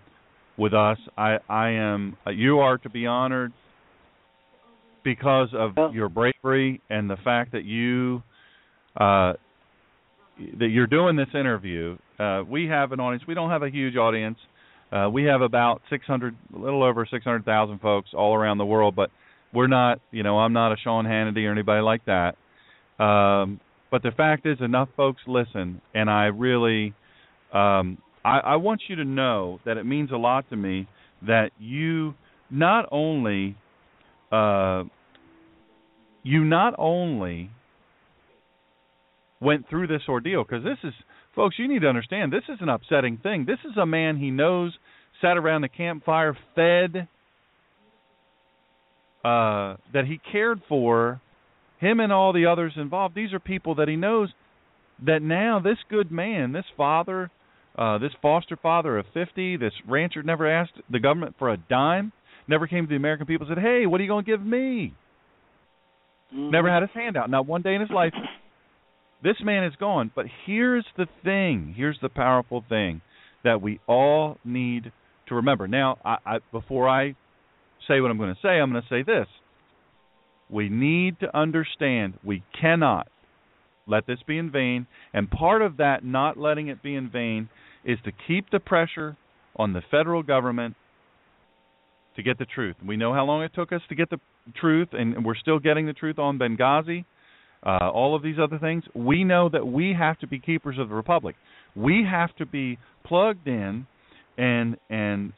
with 0.57 0.73
us. 0.73 0.97
I 1.17 1.37
I 1.49 1.69
am 1.69 2.17
uh, 2.25 2.31
you 2.31 2.59
are 2.59 2.77
to 2.79 2.89
be 2.89 3.05
honored 3.05 3.53
because 5.03 5.49
of 5.53 5.75
Well- 5.77 5.93
your 5.93 6.09
bravery 6.09 6.81
and 6.89 7.09
the 7.09 7.17
fact 7.23 7.51
that 7.53 7.63
you 7.63 8.21
uh 8.99 9.33
that 10.59 10.67
you're 10.67 10.87
doing 10.87 11.15
this 11.15 11.27
interview. 11.33 11.97
Uh, 12.17 12.43
we 12.47 12.67
have 12.67 12.91
an 12.91 12.99
audience. 12.99 13.23
We 13.27 13.33
don't 13.33 13.49
have 13.49 13.63
a 13.63 13.69
huge 13.69 13.95
audience. 13.97 14.37
Uh, 14.91 15.09
we 15.11 15.25
have 15.25 15.41
about 15.41 15.81
600, 15.89 16.35
a 16.55 16.57
little 16.57 16.81
over 16.81 17.05
600,000 17.09 17.79
folks 17.79 18.09
all 18.13 18.33
around 18.35 18.57
the 18.57 18.65
world. 18.65 18.95
But 18.95 19.09
we're 19.53 19.67
not, 19.67 19.99
you 20.11 20.23
know, 20.23 20.39
I'm 20.39 20.53
not 20.53 20.71
a 20.71 20.77
Sean 20.77 21.05
Hannity 21.05 21.45
or 21.45 21.51
anybody 21.51 21.81
like 21.81 22.01
that. 22.05 22.35
Um, 23.03 23.59
but 23.91 24.03
the 24.03 24.11
fact 24.11 24.45
is, 24.45 24.57
enough 24.61 24.90
folks 24.95 25.22
listen, 25.28 25.82
and 25.94 26.10
I 26.10 26.26
really, 26.26 26.94
um, 27.53 27.98
I, 28.24 28.40
I 28.40 28.56
want 28.57 28.82
you 28.88 28.95
to 28.98 29.06
know 29.06 29.60
that 29.66 29.78
it 29.78 29.86
means 29.86 30.11
a 30.11 30.18
lot 30.18 30.49
to 30.49 30.56
me 30.56 30.88
that 31.26 31.52
you 31.60 32.14
not 32.49 32.88
only, 32.91 33.56
uh, 34.32 34.84
you 36.24 36.44
not 36.44 36.76
only 36.78 37.49
went 39.41 39.70
through 39.70 39.88
this 39.88 40.02
ordeal 40.07 40.44
because 40.44 40.64
this 40.64 40.78
is 40.84 40.94
folks 41.36 41.56
you 41.57 41.68
need 41.68 41.80
to 41.80 41.88
understand 41.88 42.32
this 42.32 42.44
is 42.49 42.57
an 42.61 42.70
upsetting 42.70 43.18
thing. 43.18 43.45
This 43.45 43.60
is 43.70 43.78
a 43.78 43.86
man 43.86 44.18
he 44.18 44.32
knows 44.32 44.78
sat 45.22 45.38
around 45.38 45.61
the 45.61 45.70
campfire 45.70 46.38
fed 46.56 47.07
uh 49.24 49.76
that 49.94 50.06
he 50.06 50.20
cared 50.32 50.61
for 50.70 51.22
him 51.80 51.99
and 51.99 52.11
all 52.11 52.34
the 52.34 52.45
others 52.45 52.73
involved 52.76 53.15
these 53.15 53.34
are 53.34 53.39
people 53.39 53.76
that 53.76 53.88
he 53.88 53.95
knows 53.95 54.30
that 55.06 55.22
now 55.22 55.60
this 55.60 55.77
good 55.89 56.11
man 56.11 56.51
this 56.51 56.65
father 56.76 57.31
uh 57.77 57.97
this 57.97 58.11
foster 58.22 58.57
father 58.57 58.97
of 58.97 59.06
50 59.14 59.57
this 59.57 59.73
rancher 59.88 60.23
never 60.23 60.49
asked 60.49 60.73
the 60.89 60.99
government 60.99 61.35
for 61.39 61.49
a 61.49 61.57
dime 61.57 62.11
never 62.47 62.68
came 62.68 62.85
to 62.85 62.89
the 62.89 62.95
american 62.95 63.26
people 63.26 63.47
and 63.47 63.56
said 63.56 63.64
hey 63.64 63.85
what 63.85 63.99
are 63.99 64.03
you 64.03 64.10
going 64.10 64.26
to 64.26 64.31
give 64.31 64.45
me 64.45 64.93
Mhm. 66.34 66.51
never 66.51 66.69
had 66.72 66.84
his 66.84 66.91
hand 66.91 67.18
out 67.18 67.30
not 67.30 67.47
one 67.47 67.64
day 67.64 67.73
in 67.73 67.81
his 67.81 67.89
life 67.89 68.14
this 69.22 69.35
man 69.43 69.64
is 69.64 69.73
gone. 69.76 70.11
But 70.15 70.27
here's 70.45 70.85
the 70.97 71.07
thing. 71.23 71.73
Here's 71.76 71.97
the 72.01 72.10
powerful 72.10 72.64
thing 72.68 73.01
that 73.43 73.61
we 73.61 73.80
all 73.88 74.38
need 74.45 74.91
to 75.27 75.35
remember. 75.35 75.68
Now, 75.68 75.97
I, 76.06 76.18
I, 76.26 76.38
before 76.51 76.88
I 76.88 77.15
say 77.88 77.99
what 77.99 78.11
I'm 78.11 78.18
going 78.18 78.34
to 78.34 78.41
say, 78.41 78.60
I'm 78.60 78.72
going 78.72 78.81
to 78.81 78.89
say 78.89 79.03
this. 79.03 79.27
We 80.49 80.69
need 80.69 81.19
to 81.19 81.38
understand 81.38 82.15
we 82.23 82.43
cannot 82.59 83.07
let 83.88 84.07
this 84.07 84.19
be 84.27 84.38
in 84.38 84.51
vain. 84.51 84.88
And 85.13 85.30
part 85.30 85.61
of 85.61 85.77
that 85.77 86.03
not 86.03 86.38
letting 86.38 86.67
it 86.67 86.81
be 86.81 86.95
in 86.95 87.09
vain 87.09 87.49
is 87.84 87.97
to 88.05 88.11
keep 88.27 88.49
the 88.51 88.59
pressure 88.59 89.17
on 89.55 89.73
the 89.73 89.81
federal 89.89 90.23
government 90.23 90.76
to 92.15 92.23
get 92.23 92.38
the 92.38 92.45
truth. 92.45 92.76
We 92.85 92.97
know 92.97 93.13
how 93.13 93.26
long 93.26 93.43
it 93.43 93.51
took 93.53 93.71
us 93.71 93.81
to 93.89 93.95
get 93.95 94.09
the 94.09 94.19
truth, 94.55 94.89
and 94.93 95.23
we're 95.26 95.35
still 95.35 95.59
getting 95.59 95.85
the 95.85 95.93
truth 95.93 96.19
on 96.19 96.38
Benghazi 96.38 97.05
uh, 97.65 97.89
all 97.93 98.15
of 98.15 98.23
these 98.23 98.38
other 98.41 98.57
things, 98.57 98.84
we 98.95 99.23
know 99.23 99.49
that 99.49 99.65
we 99.67 99.93
have 99.97 100.17
to 100.19 100.27
be 100.27 100.39
keepers 100.39 100.77
of 100.80 100.89
the 100.89 100.95
republic. 100.95 101.35
We 101.76 102.05
have 102.09 102.34
to 102.38 102.45
be 102.45 102.77
plugged 103.05 103.47
in 103.47 103.85
and 104.38 104.77
and 104.89 105.34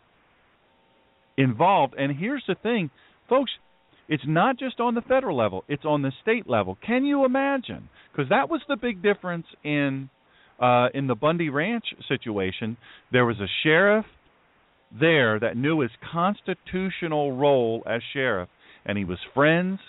involved. 1.38 1.96
And 1.98 2.16
here's 2.16 2.44
the 2.48 2.56
thing, 2.56 2.92
folks, 3.28 3.52
it's 4.08 4.24
not 4.28 4.60
just 4.60 4.80
on 4.80 4.96
the 4.96 5.02
federal 5.02 5.38
level; 5.38 5.64
it's 5.68 5.86
on 5.86 6.02
the 6.02 6.12
state 6.22 6.50
level. 6.50 6.78
Can 6.86 7.06
you 7.06 7.26
imagine? 7.26 7.90
Because 8.12 8.30
that 8.30 8.50
was 8.50 8.62
the 8.68 8.76
big 8.76 9.02
difference 9.02 9.46
in 9.64 10.10
uh, 10.60 10.88
in 10.94 11.08
the 11.08 11.16
Bundy 11.16 11.50
Ranch 11.50 11.86
situation. 12.08 12.78
There 13.12 13.26
was 13.26 13.38
a 13.40 13.48
sheriff 13.64 14.06
there 14.98 15.40
that 15.40 15.56
knew 15.56 15.80
his 15.80 15.92
constitutional 16.12 17.32
role 17.32 17.84
as 17.86 18.02
sheriff, 18.14 18.50
and 18.86 18.98
he 18.98 19.06
was 19.06 19.20
friends 19.34 19.80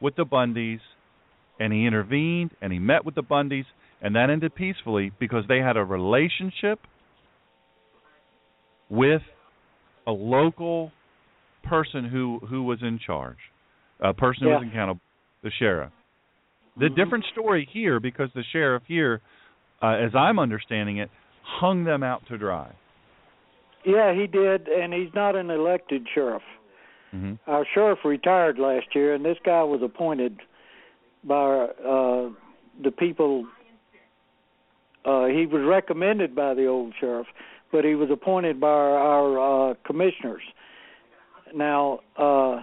with 0.00 0.16
the 0.16 0.24
Bundys 0.24 0.80
and 1.58 1.72
he 1.72 1.86
intervened 1.86 2.52
and 2.60 2.72
he 2.72 2.78
met 2.78 3.04
with 3.04 3.14
the 3.14 3.22
Bundys 3.22 3.64
and 4.00 4.14
that 4.14 4.30
ended 4.30 4.54
peacefully 4.54 5.10
because 5.18 5.44
they 5.48 5.58
had 5.58 5.76
a 5.76 5.84
relationship 5.84 6.78
with 8.88 9.22
a 10.06 10.12
local 10.12 10.92
person 11.62 12.04
who 12.04 12.40
who 12.48 12.62
was 12.62 12.82
in 12.82 12.98
charge, 12.98 13.38
a 14.00 14.12
person 14.14 14.44
who 14.44 14.50
was 14.50 14.62
Yeah. 14.62 14.68
accountable, 14.68 15.00
the 15.42 15.50
sheriff. 15.50 15.92
The 16.76 16.88
Mhm. 16.88 16.94
different 16.94 17.24
story 17.26 17.64
here 17.64 18.00
because 18.00 18.32
the 18.32 18.42
sheriff 18.44 18.84
here, 18.86 19.20
uh, 19.82 19.96
as 19.98 20.14
I'm 20.14 20.38
understanding 20.38 20.98
it, 20.98 21.10
hung 21.42 21.84
them 21.84 22.02
out 22.02 22.24
to 22.26 22.38
dry. 22.38 22.70
Yeah, 23.84 24.12
he 24.12 24.26
did, 24.26 24.68
and 24.68 24.92
he's 24.92 25.14
not 25.14 25.36
an 25.36 25.50
elected 25.50 26.06
sheriff. 26.08 26.42
hmm 27.10 27.34
Our 27.46 27.64
sheriff 27.64 28.04
retired 28.04 28.58
last 28.58 28.94
year, 28.94 29.14
and 29.14 29.24
this 29.24 29.38
guy 29.44 29.62
was 29.62 29.82
appointed 29.82 30.40
by 31.24 31.68
uh, 31.84 32.30
the 32.82 32.90
people. 32.90 33.46
Uh, 35.04 35.26
he 35.26 35.46
was 35.46 35.62
recommended 35.62 36.34
by 36.34 36.54
the 36.54 36.66
old 36.66 36.94
sheriff, 37.00 37.26
but 37.72 37.84
he 37.84 37.94
was 37.94 38.10
appointed 38.10 38.60
by 38.60 38.68
our, 38.68 39.38
our 39.38 39.70
uh, 39.70 39.74
commissioners. 39.86 40.42
Now, 41.54 42.00
uh, 42.16 42.62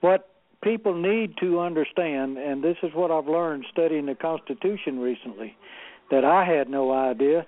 what 0.00 0.28
people 0.62 0.94
need 0.94 1.36
to 1.40 1.60
understand, 1.60 2.38
and 2.38 2.62
this 2.62 2.76
is 2.82 2.90
what 2.94 3.10
I've 3.10 3.28
learned 3.28 3.66
studying 3.70 4.06
the 4.06 4.14
Constitution 4.14 4.98
recently, 4.98 5.56
that 6.10 6.24
I 6.24 6.44
had 6.44 6.68
no 6.68 6.92
idea. 6.92 7.46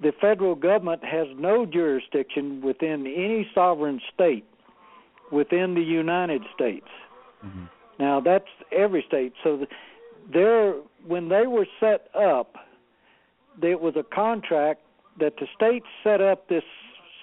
The 0.00 0.12
federal 0.20 0.54
government 0.54 1.04
has 1.04 1.26
no 1.36 1.64
jurisdiction 1.64 2.60
within 2.60 3.06
any 3.06 3.48
sovereign 3.54 4.00
state 4.12 4.44
within 5.32 5.74
the 5.74 5.82
United 5.82 6.42
States. 6.54 6.86
hmm 7.40 7.64
Now 7.98 8.20
that's 8.20 8.48
every 8.72 9.04
state. 9.06 9.32
So 9.42 9.66
there, 10.32 10.74
when 11.06 11.28
they 11.28 11.46
were 11.46 11.66
set 11.80 12.08
up, 12.14 12.56
it 13.62 13.80
was 13.80 13.94
a 13.96 14.02
contract 14.02 14.80
that 15.18 15.34
the 15.38 15.46
states 15.56 15.86
set 16.04 16.20
up 16.20 16.48
this 16.48 16.64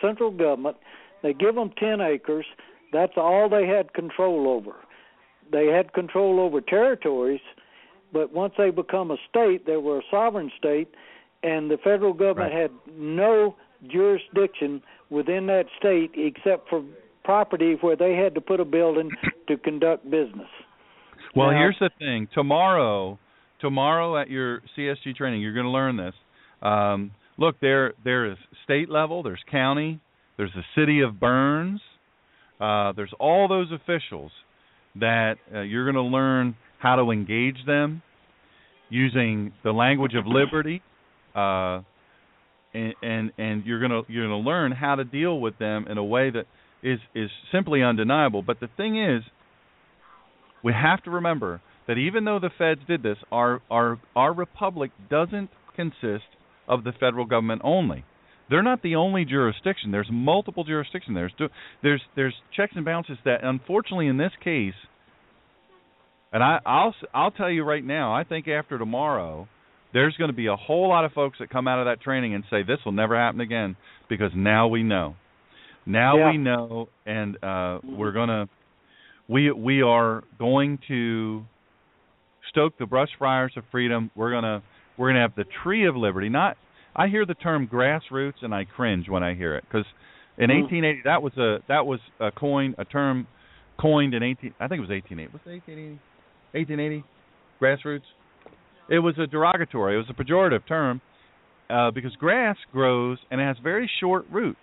central 0.01 0.31
government. 0.31 0.77
They 1.21 1.33
give 1.33 1.55
them 1.55 1.71
ten 1.77 2.01
acres. 2.01 2.45
That's 2.93 3.13
all 3.17 3.49
they 3.49 3.67
had 3.67 3.93
control 3.93 4.47
over. 4.47 4.75
They 5.51 5.67
had 5.67 5.91
control 5.93 6.39
over 6.39 6.61
territories, 6.61 7.41
but 8.13 8.31
once 8.31 8.53
they 8.57 8.69
become 8.69 9.11
a 9.11 9.17
state, 9.29 9.65
they 9.65 9.77
were 9.77 9.99
a 9.99 10.03
sovereign 10.09 10.51
state, 10.57 10.87
and 11.43 11.69
the 11.69 11.77
federal 11.83 12.13
government 12.13 12.53
Right. 12.53 12.61
had 12.61 12.71
no 12.97 13.55
jurisdiction 13.87 14.81
within 15.09 15.47
that 15.47 15.65
state 15.77 16.11
except 16.15 16.69
for 16.69 16.83
property 17.23 17.75
where 17.81 17.95
they 17.95 18.15
had 18.15 18.35
to 18.35 18.41
put 18.41 18.59
a 18.59 18.65
building 18.65 19.09
to 19.47 19.57
conduct 19.57 20.09
business. 20.09 20.47
Well, 21.35 21.51
Now- 21.51 21.57
here's 21.59 21.79
the 21.79 21.89
thing. 21.99 22.27
Tomorrow, 22.33 23.17
tomorrow 23.59 24.17
at 24.17 24.29
your 24.29 24.61
CSG 24.75 25.13
training, 25.15 25.41
you're 25.41 25.53
going 25.53 25.65
to 25.65 25.71
learn 25.71 25.97
this. 25.97 26.13
Um, 26.61 27.11
look, 27.37 27.59
there 27.59 27.93
there 28.03 28.25
is 28.25 28.37
state 28.63 28.89
level, 28.89 29.23
there's 29.23 29.43
county, 29.51 29.99
there's 30.37 30.53
the 30.53 30.63
city 30.75 31.01
of 31.01 31.19
Burns, 31.19 31.81
uh, 32.63 32.93
there's 32.95 33.13
all 33.19 33.49
those 33.49 33.67
officials 33.73 34.31
that 34.95 35.35
uh, 35.53 35.61
you're 35.61 35.83
going 35.91 35.95
to 35.95 36.01
learn 36.17 36.55
how 36.79 36.95
to 36.95 37.11
engage 37.11 37.57
them 37.65 38.01
using 38.89 39.51
the 39.63 39.71
language 39.71 40.13
of 40.15 40.25
liberty, 40.25 40.81
uh, 41.35 41.81
and, 42.73 42.93
and 43.01 43.31
and 43.37 43.65
you're 43.65 43.79
going 43.79 43.91
to 43.91 44.11
you're 44.11 44.27
going 44.27 44.43
to 44.43 44.49
learn 44.49 44.71
how 44.71 44.95
to 44.95 45.03
deal 45.03 45.41
with 45.41 45.57
them 45.57 45.87
in 45.89 45.97
a 45.97 46.03
way 46.03 46.29
that 46.29 46.45
is 46.81 46.99
is 47.13 47.29
simply 47.51 47.83
undeniable. 47.83 48.41
But 48.41 48.61
the 48.61 48.69
thing 48.77 48.97
is, 49.03 49.23
we 50.63 50.71
have 50.71 51.03
to 51.03 51.11
remember 51.11 51.61
that 51.87 51.97
even 51.97 52.23
though 52.23 52.39
the 52.39 52.51
feds 52.57 52.81
did 52.87 53.03
this, 53.03 53.17
our 53.29 53.61
our 53.69 53.99
our 54.15 54.33
republic 54.33 54.91
doesn't 55.09 55.49
consist 55.75 56.29
of 56.67 56.85
the 56.85 56.93
federal 56.97 57.25
government 57.25 57.61
only. 57.65 58.05
They're 58.49 58.63
not 58.63 58.81
the 58.83 58.95
only 58.95 59.25
jurisdiction. 59.25 59.91
There's 59.91 60.09
multiple 60.11 60.63
jurisdictions. 60.63 61.15
There's 61.15 61.33
there's 61.81 62.01
there's 62.15 62.33
checks 62.55 62.73
and 62.75 62.83
balances 62.85 63.17
that 63.25 63.43
unfortunately 63.43 64.07
in 64.07 64.17
this 64.17 64.31
case, 64.43 64.73
and 66.31 66.43
I 66.43 66.59
I'll 66.65 66.89
s- 66.89 67.07
I'll 67.13 67.31
tell 67.31 67.49
you 67.49 67.63
right 67.63 67.83
now, 67.83 68.13
I 68.13 68.23
think 68.23 68.47
after 68.47 68.77
tomorrow, 68.77 69.47
there's 69.93 70.15
going 70.17 70.29
to 70.29 70.35
be 70.35 70.47
a 70.47 70.55
whole 70.55 70.89
lot 70.89 71.05
of 71.05 71.13
folks 71.13 71.37
that 71.39 71.49
come 71.49 71.67
out 71.67 71.79
of 71.79 71.85
that 71.85 72.01
training 72.01 72.33
and 72.33 72.43
say 72.49 72.63
this 72.63 72.79
will 72.83 72.91
never 72.91 73.15
happen 73.15 73.39
again 73.41 73.75
because 74.09 74.31
now 74.35 74.67
we 74.67 74.83
know. 74.83 75.15
Now 75.85 76.17
Yeah. 76.17 76.31
we 76.31 76.37
know, 76.37 76.89
and 77.05 77.41
uh, 77.43 77.79
we're 77.83 78.11
gonna 78.13 78.49
we 79.27 79.51
we 79.51 79.81
are 79.81 80.23
going 80.39 80.79
to 80.87 81.43
stoke 82.49 82.77
the 82.77 82.85
brush 82.85 83.09
fires 83.17 83.53
of 83.55 83.63
freedom. 83.71 84.11
We're 84.15 84.31
gonna 84.31 84.63
we're 84.97 85.09
gonna 85.09 85.21
have 85.21 85.35
the 85.35 85.45
tree 85.63 85.85
of 85.87 85.95
liberty. 85.95 86.29
Not 86.29 86.57
I 86.95 87.07
hear 87.07 87.25
the 87.25 87.33
term 87.33 87.67
grassroots 87.67 88.41
and 88.41 88.53
I 88.53 88.65
cringe 88.65 89.09
when 89.09 89.23
I 89.23 89.33
hear 89.33 89.55
it 89.55 89.63
because 89.69 89.85
in 90.37 90.49
Mhm. 90.49 90.61
1880 90.61 91.01
that 91.03 91.21
was 91.21 91.37
a 91.37 91.61
that 91.67 91.85
was 91.85 91.99
a 92.19 92.31
coin 92.31 92.75
a 92.77 92.85
term 92.85 93.27
coined 93.77 94.13
in 94.13 94.23
18 94.23 94.53
I 94.59 94.67
think 94.67 94.79
it 94.79 94.81
was 94.81 94.89
1880 94.91 95.31
was 95.33 95.41
it 95.45 95.49
1880 95.49 95.99
1880 96.53 97.03
grassroots. 97.61 98.05
It 98.89 98.99
was 98.99 99.17
a 99.17 99.25
derogatory. 99.25 99.95
It 99.95 99.97
was 99.97 100.09
a 100.09 100.13
pejorative 100.13 100.65
term 100.67 101.01
uh, 101.69 101.91
because 101.91 102.15
grass 102.17 102.57
grows 102.71 103.17
and 103.31 103.39
it 103.39 103.45
has 103.45 103.57
very 103.63 103.89
short 103.99 104.25
roots, 104.29 104.59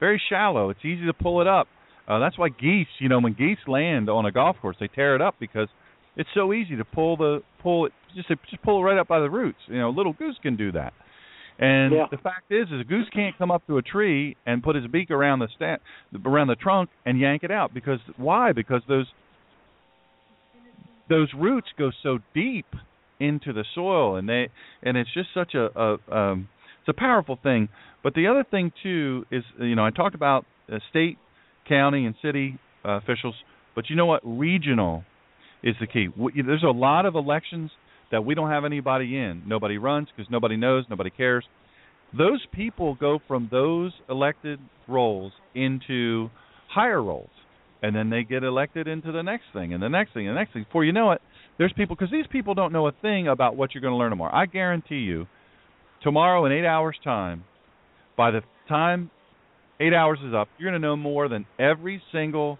very 0.00 0.20
shallow. 0.28 0.70
It's 0.70 0.84
easy 0.84 1.04
to 1.06 1.12
pull 1.12 1.40
it 1.40 1.46
up. 1.46 1.68
Uh, 2.08 2.18
that's 2.18 2.38
why 2.38 2.48
geese, 2.48 2.88
you 2.98 3.08
know, 3.08 3.18
when 3.18 3.34
geese 3.34 3.58
land 3.66 4.08
on 4.08 4.26
a 4.26 4.32
golf 4.32 4.56
course, 4.60 4.76
they 4.80 4.88
tear 4.88 5.14
it 5.14 5.20
up 5.20 5.34
because 5.38 5.68
it's 6.16 6.28
so 6.34 6.52
easy 6.52 6.76
to 6.76 6.84
pull 6.84 7.16
the 7.16 7.42
pull 7.62 7.86
it 7.86 7.92
just 8.14 8.28
just 8.28 8.62
pull 8.62 8.80
it 8.80 8.84
right 8.84 8.98
up 8.98 9.08
by 9.08 9.20
the 9.20 9.28
roots. 9.28 9.58
You 9.66 9.78
know, 9.78 9.90
a 9.90 9.96
little 9.96 10.12
goose 10.14 10.38
can 10.42 10.56
do 10.56 10.72
that. 10.72 10.92
And 11.58 11.92
Yeah. 11.92 12.06
the 12.10 12.18
fact 12.18 12.50
is, 12.50 12.70
is 12.70 12.80
a 12.80 12.84
goose 12.84 13.08
can't 13.10 13.36
come 13.38 13.50
up 13.50 13.66
to 13.66 13.78
a 13.78 13.82
tree 13.82 14.36
and 14.44 14.62
put 14.62 14.76
his 14.76 14.86
beak 14.88 15.10
around 15.10 15.38
the 15.38 15.48
sta- 15.48 15.78
around 16.24 16.48
the 16.48 16.56
trunk 16.56 16.90
and 17.06 17.18
yank 17.18 17.44
it 17.44 17.50
out 17.50 17.72
because 17.72 18.00
why? 18.16 18.52
Because 18.52 18.82
those 18.88 19.06
those 21.08 21.32
roots 21.34 21.68
go 21.78 21.90
so 22.02 22.18
deep 22.34 22.66
into 23.20 23.52
the 23.52 23.64
soil 23.74 24.16
and 24.16 24.28
they 24.28 24.50
and 24.82 24.96
it's 24.96 25.12
just 25.14 25.28
such 25.32 25.54
a, 25.54 25.68
a 25.80 26.14
um 26.14 26.48
it's 26.80 26.88
a 26.88 27.00
powerful 27.00 27.38
thing 27.42 27.68
but 28.02 28.12
the 28.14 28.26
other 28.26 28.44
thing 28.44 28.70
too 28.82 29.24
is 29.30 29.42
you 29.58 29.74
know 29.74 29.86
I 29.86 29.90
talked 29.90 30.14
about 30.14 30.44
uh, 30.70 30.78
state 30.90 31.16
county 31.66 32.04
and 32.04 32.14
city 32.20 32.58
uh, 32.84 32.98
officials 32.98 33.34
but 33.74 33.88
you 33.88 33.96
know 33.96 34.04
what 34.06 34.20
regional 34.22 35.04
is 35.62 35.74
the 35.80 35.86
key 35.86 36.08
there's 36.44 36.62
a 36.62 36.66
lot 36.70 37.06
of 37.06 37.14
elections 37.14 37.70
that 38.10 38.24
we 38.24 38.34
don't 38.34 38.50
have 38.50 38.64
anybody 38.64 39.16
in. 39.16 39.42
Nobody 39.46 39.78
runs 39.78 40.08
because 40.14 40.30
nobody 40.30 40.56
knows 40.56 40.84
nobody 40.88 41.10
cares. 41.10 41.44
Those 42.16 42.44
people 42.52 42.94
go 42.94 43.18
from 43.26 43.48
those 43.50 43.92
elected 44.08 44.60
roles 44.88 45.32
into 45.54 46.30
higher 46.68 47.02
roles 47.02 47.30
and 47.82 47.94
then 47.94 48.10
they 48.10 48.22
get 48.22 48.42
elected 48.42 48.88
into 48.88 49.12
the 49.12 49.22
next 49.22 49.44
thing 49.52 49.74
and 49.74 49.82
the 49.82 49.88
next 49.88 50.14
thing 50.14 50.26
and 50.28 50.36
the 50.36 50.40
next 50.40 50.52
thing. 50.52 50.64
Before 50.64 50.84
you 50.84 50.92
know 50.92 51.12
it 51.12 51.20
there's 51.58 51.72
people 51.72 51.96
because 51.96 52.10
these 52.10 52.26
people 52.30 52.54
don't 52.54 52.72
know 52.72 52.86
a 52.86 52.92
thing 52.92 53.28
about 53.28 53.56
what 53.56 53.74
you're 53.74 53.80
going 53.80 53.92
to 53.92 53.98
learn 53.98 54.10
tomorrow. 54.10 54.34
I 54.34 54.46
guarantee 54.46 54.96
you, 54.96 55.26
tomorrow 56.02 56.44
in 56.44 56.52
eight 56.52 56.66
hours' 56.66 56.96
time, 57.02 57.44
by 58.16 58.30
the 58.30 58.42
time 58.68 59.10
eight 59.80 59.94
hours 59.94 60.18
is 60.24 60.34
up, 60.34 60.48
you're 60.58 60.70
going 60.70 60.80
to 60.80 60.86
know 60.86 60.96
more 60.96 61.28
than 61.28 61.46
every 61.58 62.02
single 62.12 62.58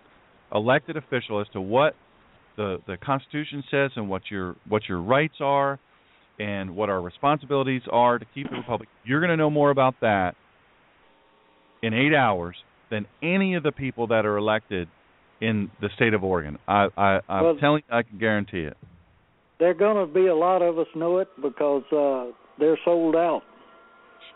elected 0.55 0.97
official 0.97 1.41
as 1.41 1.47
to 1.53 1.61
what 1.61 1.95
the 2.57 2.79
the 2.87 2.97
Constitution 2.97 3.63
says 3.71 3.91
and 3.97 4.09
what 4.09 4.23
your 4.31 4.57
what 4.69 4.83
your 4.89 5.01
rights 5.01 5.37
are 5.41 5.79
and 6.39 6.77
what 6.77 6.91
our 6.91 7.01
responsibilities 7.01 7.83
are 7.91 8.19
to 8.19 8.27
keep 8.35 8.51
the 8.51 8.57
republic. 8.57 8.89
You're 9.05 9.21
going 9.21 9.31
to 9.31 9.37
know 9.37 9.51
more 9.51 9.71
about 9.71 9.95
that 10.03 10.35
in 11.83 11.95
eight 11.95 12.15
hours 12.15 12.57
than 12.91 13.07
any 13.23 13.55
of 13.55 13.63
the 13.63 13.73
people 13.73 14.07
that 14.09 14.27
are 14.27 14.37
elected 14.37 14.89
in 15.41 15.71
the 15.81 15.89
state 15.97 16.15
of 16.15 16.23
Oregon. 16.25 16.59
I, 16.69 16.89
I 16.97 17.21
I'm 17.29 17.45
Well- 17.45 17.57
telling 17.57 17.83
you, 17.89 17.97
I 17.97 18.03
can 18.03 18.19
guarantee 18.19 18.61
it. 18.61 18.77
There 19.59 19.73
going 19.73 20.07
to 20.07 20.13
be 20.13 20.27
a 20.27 20.35
lot 20.35 20.61
of 20.61 20.79
us 20.79 20.87
know 20.95 21.19
it 21.19 21.29
because 21.41 21.83
uh, 21.91 22.31
they're 22.59 22.79
sold 22.85 23.17
out. 23.17 23.41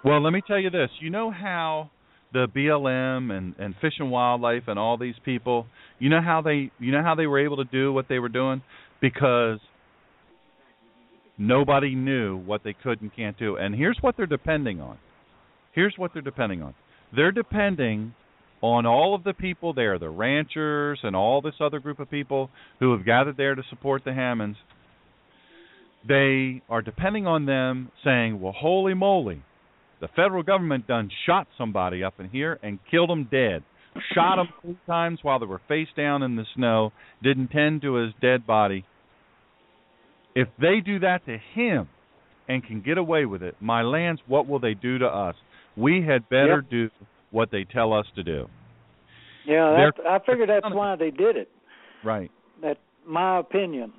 Well, 0.03 0.23
let 0.23 0.33
me 0.33 0.41
tell 0.47 0.59
you 0.59 0.71
this. 0.71 0.89
You 0.99 1.11
know 1.11 1.31
how 1.31 1.91
the 2.33 2.47
BLM 2.47 3.31
and 3.37 3.55
and 3.59 3.75
Fish 3.81 3.95
and 3.99 4.11
Wildlife 4.11 4.65
and 4.67 4.79
all 4.79 4.97
these 4.97 5.15
people, 5.25 5.67
you 5.99 6.09
know 6.09 6.23
how 6.23 6.43
they 6.43 6.71
you 6.79 6.93
know 6.93 7.03
how 7.03 7.15
they 7.15 7.27
were 7.27 7.45
able 7.45 7.57
to 7.59 7.65
do 7.65 7.93
what 7.93 8.07
they 8.09 8.19
were 8.19 8.29
doing 8.29 8.63
because 9.01 9.59
nobody 11.39 11.95
knew 11.95 12.37
what 12.37 12.63
they 12.65 12.75
could 12.75 13.01
and 13.01 13.15
can't 13.15 13.39
do. 13.39 13.57
And 13.57 13.75
here's 13.75 13.99
what 14.01 14.17
they're 14.17 14.27
depending 14.27 14.81
on. 14.81 14.99
Here's 15.73 15.95
what 15.97 16.13
they're 16.13 16.23
depending 16.23 16.63
on. 16.63 16.75
They're 17.15 17.33
depending 17.33 18.15
on 18.61 18.85
all 18.85 19.15
of 19.15 19.25
the 19.25 19.33
people 19.33 19.73
there, 19.73 19.99
the 19.99 20.11
ranchers 20.11 21.01
and 21.03 21.17
all 21.17 21.41
this 21.41 21.55
other 21.61 21.81
group 21.81 21.99
of 21.99 22.11
people 22.11 22.51
who 22.79 22.93
have 22.93 23.07
gathered 23.07 23.37
there 23.37 23.55
to 23.55 23.63
support 23.71 24.03
the 24.05 24.13
Hammonds. 24.13 24.59
They 26.07 26.63
are 26.69 26.83
depending 26.83 27.27
on 27.27 27.47
them 27.47 27.91
saying, 28.05 28.41
"Well, 28.41 28.53
holy 28.53 28.95
moly, 28.95 29.43
the 30.01 30.09
federal 30.09 30.43
government 30.43 30.87
done 30.87 31.11
shot 31.27 31.47
somebody 31.59 32.03
up 32.03 32.15
in 32.21 32.29
here 32.29 32.59
and 32.63 32.79
killed 32.91 33.11
him 33.11 33.29
dead. 33.31 33.63
Shot 34.15 34.39
him 34.39 34.49
three 34.63 34.79
times 34.87 35.19
while 35.23 35.39
they 35.39 35.47
were 35.47 35.61
face 35.69 35.89
down 35.97 36.23
in 36.23 36.37
the 36.37 36.45
snow. 36.55 36.93
Didn't 37.23 37.49
tend 37.49 37.83
to 37.83 37.95
his 37.95 38.13
dead 38.21 38.47
body. 38.47 38.85
If 40.35 40.49
they 40.61 40.81
do 40.85 41.01
that 41.01 41.27
to 41.27 41.37
him 41.55 41.89
and 42.49 42.65
can 42.65 42.81
get 42.81 42.99
away 42.99 43.25
with 43.27 43.43
it, 43.43 43.57
my 43.61 43.83
lands, 43.83 44.21
what 44.27 44.47
will 44.47 44.61
they 44.61 44.75
do 44.75 44.99
to 44.99 45.07
us? 45.07 45.35
We 45.77 46.03
had 46.07 46.29
better 46.29 46.61
Yep. 46.63 46.71
do 46.71 46.91
what 47.31 47.51
they 47.51 47.65
tell 47.65 47.93
us 47.93 48.07
to 48.15 48.23
do. 48.23 48.49
Yeah, 49.45 49.91
that, 49.97 50.07
I 50.07 50.19
figured 50.21 50.49
that's 50.49 50.73
why 50.73 50.97
they 50.97 51.11
did 51.11 51.37
it. 51.37 51.49
Right. 52.05 52.31
That 52.63 52.79
my 53.07 53.39
opinion 53.39 53.93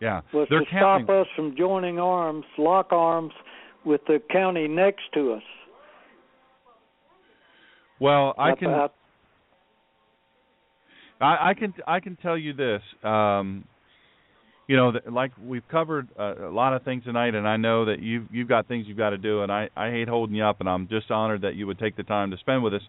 Yeah. 0.00 0.22
was 0.32 0.48
They're 0.48 0.60
to 0.60 0.66
counting. 0.66 1.06
stop 1.06 1.26
us 1.26 1.26
from 1.36 1.56
joining 1.56 1.98
arms, 1.98 2.46
lock 2.56 2.92
arms 2.92 3.32
with 3.84 4.00
the 4.06 4.20
county 4.30 4.68
next 4.68 5.02
to 5.14 5.32
us. 5.34 5.42
Well, 7.98 8.34
I 8.38 8.54
can 8.54 8.68
I- 8.68 8.88
I, 11.20 11.50
I 11.50 11.54
can 11.54 11.74
I 11.86 12.00
can 12.00 12.16
tell 12.16 12.36
you 12.36 12.54
this. 12.54 12.80
Um, 13.04 13.64
you 14.66 14.76
know, 14.76 14.92
that, 14.92 15.12
like 15.12 15.32
we've 15.44 15.66
covered 15.68 16.08
uh, 16.18 16.48
a 16.48 16.52
lot 16.52 16.74
of 16.74 16.82
things 16.82 17.04
tonight, 17.04 17.34
and 17.34 17.46
I 17.46 17.56
know 17.56 17.84
that 17.86 18.00
you've 18.00 18.24
you've 18.30 18.48
got 18.48 18.68
things 18.68 18.86
you've 18.88 18.96
got 18.96 19.10
to 19.10 19.18
do, 19.18 19.42
and 19.42 19.52
I 19.52 19.68
I 19.76 19.90
hate 19.90 20.08
holding 20.08 20.34
you 20.34 20.44
up, 20.44 20.60
and 20.60 20.68
I'm 20.68 20.88
just 20.88 21.10
honored 21.10 21.42
that 21.42 21.56
you 21.56 21.66
would 21.66 21.78
take 21.78 21.96
the 21.96 22.04
time 22.04 22.30
to 22.30 22.38
spend 22.38 22.62
with 22.62 22.74
us. 22.74 22.82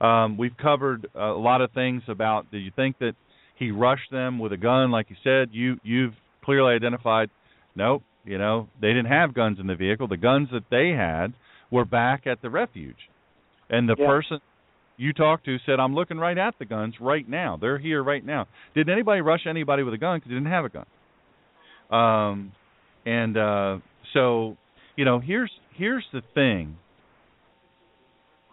Um, 0.00 0.36
we've 0.36 0.56
covered 0.56 1.06
a 1.14 1.28
lot 1.28 1.60
of 1.60 1.70
things 1.72 2.02
about. 2.08 2.50
Do 2.50 2.58
you 2.58 2.70
think 2.74 2.98
that 2.98 3.14
he 3.56 3.70
rushed 3.70 4.10
them 4.10 4.38
with 4.38 4.52
a 4.52 4.56
gun, 4.56 4.90
like 4.90 5.06
you 5.08 5.16
said? 5.22 5.48
You 5.52 5.78
you've 5.82 6.14
clearly 6.44 6.74
identified. 6.74 7.30
Nope. 7.76 8.02
You 8.24 8.38
know, 8.38 8.68
they 8.80 8.88
didn't 8.88 9.06
have 9.06 9.34
guns 9.34 9.58
in 9.58 9.66
the 9.66 9.74
vehicle. 9.74 10.06
The 10.06 10.16
guns 10.16 10.48
that 10.52 10.64
they 10.70 10.90
had 10.90 11.32
were 11.70 11.84
back 11.84 12.26
at 12.26 12.42
the 12.42 12.50
refuge, 12.50 13.08
and 13.70 13.88
the 13.88 13.96
Yeah. 13.98 14.06
person 14.06 14.40
you 14.96 15.14
talked 15.14 15.44
to 15.46 15.58
said, 15.60 15.80
"I'm 15.80 15.94
looking 15.94 16.18
right 16.18 16.36
at 16.36 16.58
the 16.58 16.66
guns 16.66 17.00
right 17.00 17.26
now. 17.26 17.56
They're 17.56 17.78
here 17.78 18.02
right 18.02 18.24
now." 18.24 18.46
Did 18.74 18.90
anybody 18.90 19.22
rush 19.22 19.46
anybody 19.46 19.82
with 19.82 19.94
a 19.94 19.98
gun 19.98 20.18
because 20.18 20.28
they 20.28 20.34
didn't 20.34 20.50
have 20.50 20.64
a 20.66 20.68
gun? 20.68 20.86
Um, 21.90 22.52
and 23.06 23.36
uh, 23.36 23.78
so, 24.12 24.56
you 24.96 25.04
know, 25.04 25.18
here's 25.18 25.50
here's 25.72 26.04
the 26.12 26.20
thing. 26.34 26.76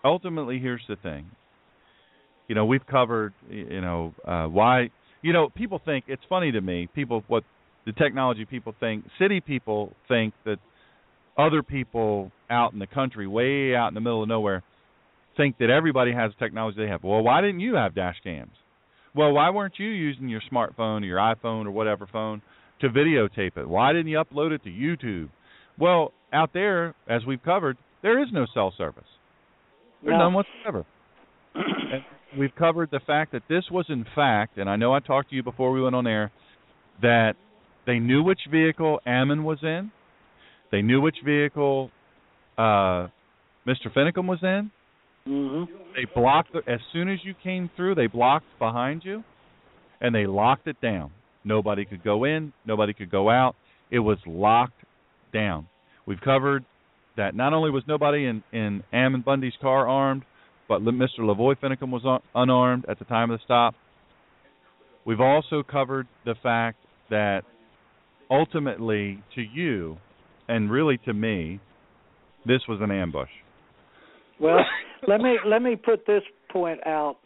Ultimately, 0.03 0.60
here's 0.60 0.85
the 0.88 0.95
thing. 0.95 1.26
You 2.48 2.56
know, 2.56 2.65
we've 2.65 2.85
covered, 2.88 3.34
you 3.49 3.81
know, 3.81 4.14
uh, 4.26 4.48
why. 4.48 4.89
You 5.22 5.34
know, 5.34 5.49
people 5.49 5.80
think 5.84 6.06
it's 6.07 6.23
funny 6.30 6.52
to 6.53 6.61
me. 6.61 6.88
People, 6.94 7.23
what 7.27 7.44
the 7.88 7.93
technology 7.93 8.43
people 8.45 8.76
think, 8.81 9.05
city 9.18 9.39
people 9.39 9.93
think 10.09 10.34
that 10.45 10.57
other 11.38 11.64
people 11.64 12.31
out 12.49 12.73
in 12.73 12.80
the 12.80 12.88
country, 12.88 13.26
way 13.26 13.73
out 13.73 13.88
in 13.88 13.93
the 13.93 14.01
middle 14.01 14.22
of 14.22 14.27
nowhere, 14.27 14.61
think 15.38 15.57
that 15.59 15.69
everybody 15.69 16.11
has 16.11 16.31
the 16.38 16.45
technology 16.45 16.77
they 16.77 16.89
have. 16.89 17.01
Well, 17.01 17.22
why 17.23 17.39
didn't 17.39 17.61
you 17.61 17.76
have 17.76 17.95
dash 17.95 18.18
cams? 18.23 18.51
Well, 19.15 19.31
why 19.31 19.49
weren't 19.51 19.76
you 19.77 19.88
using 19.88 20.27
your 20.27 20.41
smartphone 20.51 21.01
or 21.01 21.05
your 21.05 21.19
iPhone 21.19 21.65
or 21.65 21.72
whatever 21.72 22.07
phone 22.11 22.41
to 22.81 22.89
videotape 22.89 23.55
it? 23.55 23.68
Why 23.68 23.93
didn't 23.93 24.09
you 24.09 24.18
upload 24.22 24.51
it 24.51 24.64
to 24.65 24.69
YouTube? 24.69 25.30
Well, 25.80 26.11
out 26.34 26.51
there, 26.53 26.93
as 27.07 27.26
we've 27.26 27.41
covered, 27.41 27.77
there 28.03 28.22
is 28.22 28.27
no 28.34 28.45
cell 28.53 28.73
service. 28.77 29.07
There's 30.03 30.11
No. 30.11 30.26
none 30.26 30.34
whatsoever. 30.34 30.85
and 31.55 32.03
we've 32.38 32.53
covered 32.55 32.91
the 32.91 32.99
fact 32.99 33.31
that 33.31 33.43
this 33.47 33.64
was 33.72 33.85
in 33.89 34.05
fact, 34.14 34.57
and 34.57 34.69
I 34.69 34.76
know 34.76 34.93
I 34.93 34.99
talked 34.99 35.30
to 35.30 35.35
you 35.35 35.43
before 35.43 35.72
we 35.72 35.81
went 35.81 35.95
on 35.95 36.05
air, 36.05 36.31
that 37.01 37.35
they 37.88 37.97
knew 37.97 38.22
which 38.22 38.41
vehicle 38.51 38.99
Ammon 39.07 39.43
was 39.43 39.59
in. 39.64 39.91
They 40.72 40.81
knew 40.84 41.01
which 41.01 41.15
vehicle 41.26 41.89
uh, 42.57 43.07
Mr. 43.65 43.88
Finicum 43.95 44.27
was 44.27 44.39
in. 44.43 44.69
hmm 45.26 45.64
They 45.95 46.05
blocked 46.14 46.53
the, 46.53 46.59
as 46.72 46.81
soon 46.93 47.09
as 47.09 47.19
you 47.23 47.34
came 47.41 47.72
through. 47.76 47.95
They 47.95 48.07
blocked 48.07 48.45
behind 48.59 49.03
you, 49.05 49.23
and 50.01 50.14
they 50.14 50.27
locked 50.27 50.68
it 50.68 50.80
down. 50.81 51.11
Nobody 51.43 51.85
could 51.85 52.03
go 52.03 52.26
in. 52.26 52.51
Nobody 52.65 52.93
could 52.93 53.09
go 53.09 53.30
out. 53.30 53.55
It 53.89 53.99
was 53.99 54.18
locked 54.27 54.84
down. 55.34 55.68
We've 56.05 56.19
covered 56.19 56.65
that 57.15 57.35
not 57.35 57.53
only 57.53 57.72
was 57.72 57.84
nobody 57.88 58.26
in 58.26 58.43
in 58.51 58.84
Ammon 58.91 59.22
Bundy's 59.22 59.53
car 59.61 59.88
armed, 59.88 60.23
but 60.68 60.81
Mr. 60.81 61.19
LaVoy 61.19 61.55
Finicum 61.57 61.89
was 61.89 62.03
un- 62.05 62.19
unarmed 62.35 62.85
at 62.89 62.99
the 62.99 63.05
time 63.05 63.31
of 63.31 63.39
the 63.39 63.43
stop. 63.45 63.76
We've 65.05 65.22
also 65.22 65.64
covered 65.64 66.07
the 66.26 66.35
fact 66.43 66.77
that 67.09 67.43
ultimately, 68.29 69.21
to 69.35 69.41
you, 69.41 69.97
and 70.47 70.71
really 70.71 70.97
to 70.99 71.13
me, 71.13 71.59
this 72.45 72.61
was 72.67 72.79
an 72.81 72.91
ambush. 72.91 73.29
Well, 74.39 74.59
let 75.07 75.21
me 75.21 75.37
let 75.45 75.61
me 75.61 75.75
put 75.75 76.05
this 76.05 76.23
point 76.51 76.85
out. 76.85 77.17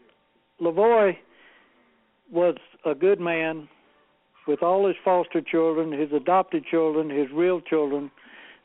LaVoy 0.61 1.17
was 2.31 2.55
a 2.85 2.95
good 2.95 3.19
man 3.19 3.67
with 4.47 4.63
all 4.63 4.87
his 4.87 4.95
foster 5.03 5.41
children, 5.41 5.91
his 5.91 6.11
adopted 6.13 6.65
children, 6.65 7.09
his 7.09 7.27
real 7.33 7.61
children. 7.61 8.09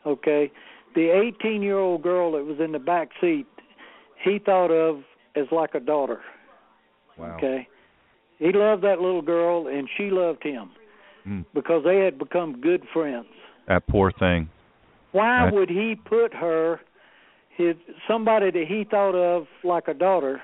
Okay, 0.07 0.51
the 0.95 1.31
18-year-old 1.45 2.03
girl 2.03 2.33
that 2.33 2.45
was 2.45 2.59
in 2.65 2.73
the 2.73 2.79
back 2.79 3.09
seat, 3.21 3.47
he 4.23 4.39
thought 4.39 4.71
of 4.71 5.03
as 5.35 5.47
like 5.51 5.75
a 5.75 5.81
daughter. 5.81 6.21
Wow. 7.19 7.37
Okay, 7.37 7.69
he 8.39 8.53
loved 8.53 8.85
that 8.85 9.01
little 9.01 9.23
girl, 9.23 9.67
and 9.67 9.89
she 9.97 10.11
loved 10.11 10.43
him 10.43 10.71
Mm. 11.27 11.45
because 11.55 11.83
they 11.85 11.99
had 12.05 12.19
become 12.19 12.61
good 12.61 12.85
friends. 12.93 13.27
That 13.67 13.87
poor 13.89 14.13
thing. 14.13 14.49
Why 15.11 15.51
would 15.51 15.69
he 15.69 15.97
put 15.97 16.35
her, 16.35 16.81
his 17.57 17.75
somebody 18.07 18.51
that 18.51 18.65
he 18.69 18.85
thought 18.89 19.15
of 19.15 19.47
like 19.65 19.89
a 19.89 19.95
daughter? 19.95 20.43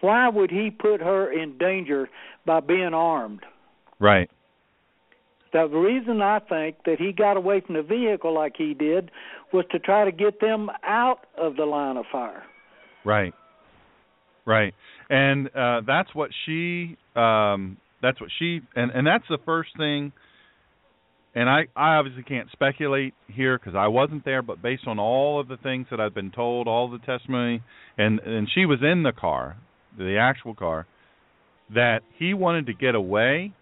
Why 0.00 0.28
would 0.28 0.50
he 0.50 0.70
put 0.70 1.00
her 1.00 1.32
in 1.32 1.56
danger 1.58 2.08
by 2.46 2.60
being 2.60 2.94
armed? 2.94 3.40
Right. 4.00 4.30
The 5.52 5.66
reason 5.66 6.20
I 6.20 6.40
think 6.40 6.78
that 6.84 6.96
he 6.98 7.12
got 7.12 7.36
away 7.36 7.60
from 7.64 7.76
the 7.76 7.82
vehicle 7.82 8.34
like 8.34 8.54
he 8.58 8.74
did 8.74 9.12
was 9.52 9.64
to 9.70 9.78
try 9.78 10.04
to 10.04 10.10
get 10.10 10.40
them 10.40 10.68
out 10.84 11.26
of 11.38 11.54
the 11.54 11.64
line 11.64 11.96
of 11.96 12.06
fire. 12.10 12.42
Right. 13.04 13.32
Right. 14.44 14.74
And 15.08 15.48
uh 15.54 15.82
that's 15.86 16.12
what 16.14 16.30
she 16.44 16.96
um 17.14 17.76
that's 18.04 18.20
what 18.20 18.30
she 18.38 18.60
and 18.76 18.90
and 18.90 19.06
that's 19.06 19.24
the 19.28 19.38
first 19.44 19.70
thing 19.76 20.12
and 21.34 21.48
I 21.48 21.66
I 21.74 21.96
obviously 21.96 22.22
can't 22.22 22.50
speculate 22.52 23.14
here 23.28 23.58
cuz 23.58 23.74
I 23.74 23.88
wasn't 23.88 24.24
there 24.24 24.42
but 24.42 24.60
based 24.62 24.86
on 24.86 24.98
all 24.98 25.40
of 25.40 25.48
the 25.48 25.56
things 25.56 25.86
that 25.90 26.00
I've 26.00 26.14
been 26.14 26.30
told, 26.30 26.68
all 26.68 26.88
the 26.88 26.98
testimony 26.98 27.62
and 27.96 28.20
and 28.20 28.48
she 28.50 28.66
was 28.66 28.82
in 28.82 29.02
the 29.02 29.12
car, 29.12 29.56
the 29.96 30.18
actual 30.18 30.54
car 30.54 30.86
that 31.74 32.02
he 32.18 32.34
wanted 32.34 32.66
to 32.66 32.74
get 32.74 32.94
away 32.94 33.52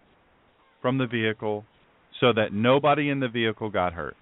from 0.80 0.98
the 0.98 1.06
vehicle 1.06 1.64
so 2.20 2.32
that 2.32 2.52
nobody 2.52 3.08
in 3.08 3.20
the 3.20 3.28
vehicle 3.28 3.70
got 3.70 3.92
hurt. 3.92 4.16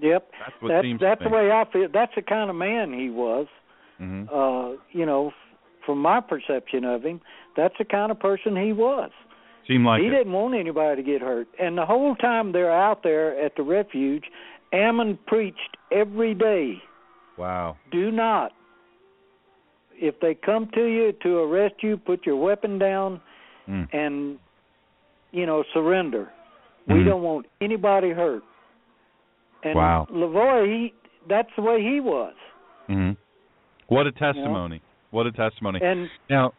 Yep, 0.00 0.30
That's 0.38 0.62
what 0.62 0.68
that's 0.68 0.84
seems 0.84 1.00
that's 1.00 1.22
the 1.22 1.30
way 1.30 1.50
I 1.50 1.64
feel. 1.72 1.88
That's 1.92 2.12
the 2.14 2.22
kind 2.22 2.50
of 2.50 2.56
man 2.56 2.92
he 2.92 3.10
was. 3.10 3.46
Mhm. 4.00 4.28
Uh, 4.28 4.76
you 4.90 5.06
know, 5.06 5.32
from 5.86 5.98
my 5.98 6.20
perception 6.20 6.84
of 6.84 7.04
him, 7.04 7.20
that's 7.56 7.74
the 7.78 7.84
kind 7.84 8.10
of 8.10 8.18
person 8.18 8.56
he 8.56 8.72
was. 8.72 9.10
Seemed 9.66 9.84
like 9.86 10.00
he 10.02 10.08
it. 10.08 10.10
didn't 10.10 10.32
want 10.32 10.54
anybody 10.54 11.02
to 11.02 11.10
get 11.10 11.20
hurt. 11.22 11.48
And 11.58 11.78
the 11.78 11.86
whole 11.86 12.14
time 12.16 12.52
they're 12.52 12.72
out 12.72 13.02
there 13.02 13.38
at 13.42 13.56
the 13.56 13.62
refuge, 13.62 14.24
Ammon 14.72 15.18
preached 15.26 15.76
every 15.92 16.34
day, 16.34 16.82
Wow. 17.38 17.76
do 17.90 18.10
not. 18.10 18.52
If 19.96 20.18
they 20.20 20.34
come 20.34 20.68
to 20.74 20.84
you 20.84 21.12
to 21.22 21.38
arrest 21.38 21.76
you, 21.82 21.96
put 21.96 22.26
your 22.26 22.36
weapon 22.36 22.78
down 22.78 23.20
Mm. 23.68 23.88
and 23.92 24.38
you 25.32 25.46
know, 25.46 25.64
surrender. 25.72 26.28
We 26.86 26.94
Mhm. 26.96 27.06
don't 27.06 27.22
want 27.22 27.46
anybody 27.60 28.10
hurt. 28.10 28.44
And 29.64 29.74
Wow. 29.74 30.06
LaVoy, 30.10 30.66
he 30.66 30.94
that's 31.26 31.48
the 31.56 31.62
way 31.62 31.82
he 31.82 31.98
was. 32.00 32.34
Mm-hmm. 32.88 33.12
What 33.88 34.06
a 34.06 34.12
testimony! 34.12 34.80
What 35.10 35.26
a 35.26 35.32
testimony! 35.32 35.80
And 35.82 36.10
Now, 36.28 36.52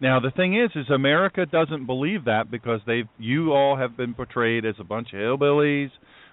now 0.00 0.20
the 0.20 0.30
thing 0.30 0.56
is, 0.56 0.70
is 0.74 0.88
America 0.90 1.46
doesn't 1.46 1.86
believe 1.86 2.24
that 2.24 2.50
because 2.50 2.80
they've 2.86 3.08
you 3.18 3.52
all 3.52 3.76
have 3.76 3.96
been 3.96 4.14
portrayed 4.14 4.64
as 4.64 4.74
a 4.80 4.84
bunch 4.84 5.08
of 5.12 5.18
hillbillies, 5.18 5.90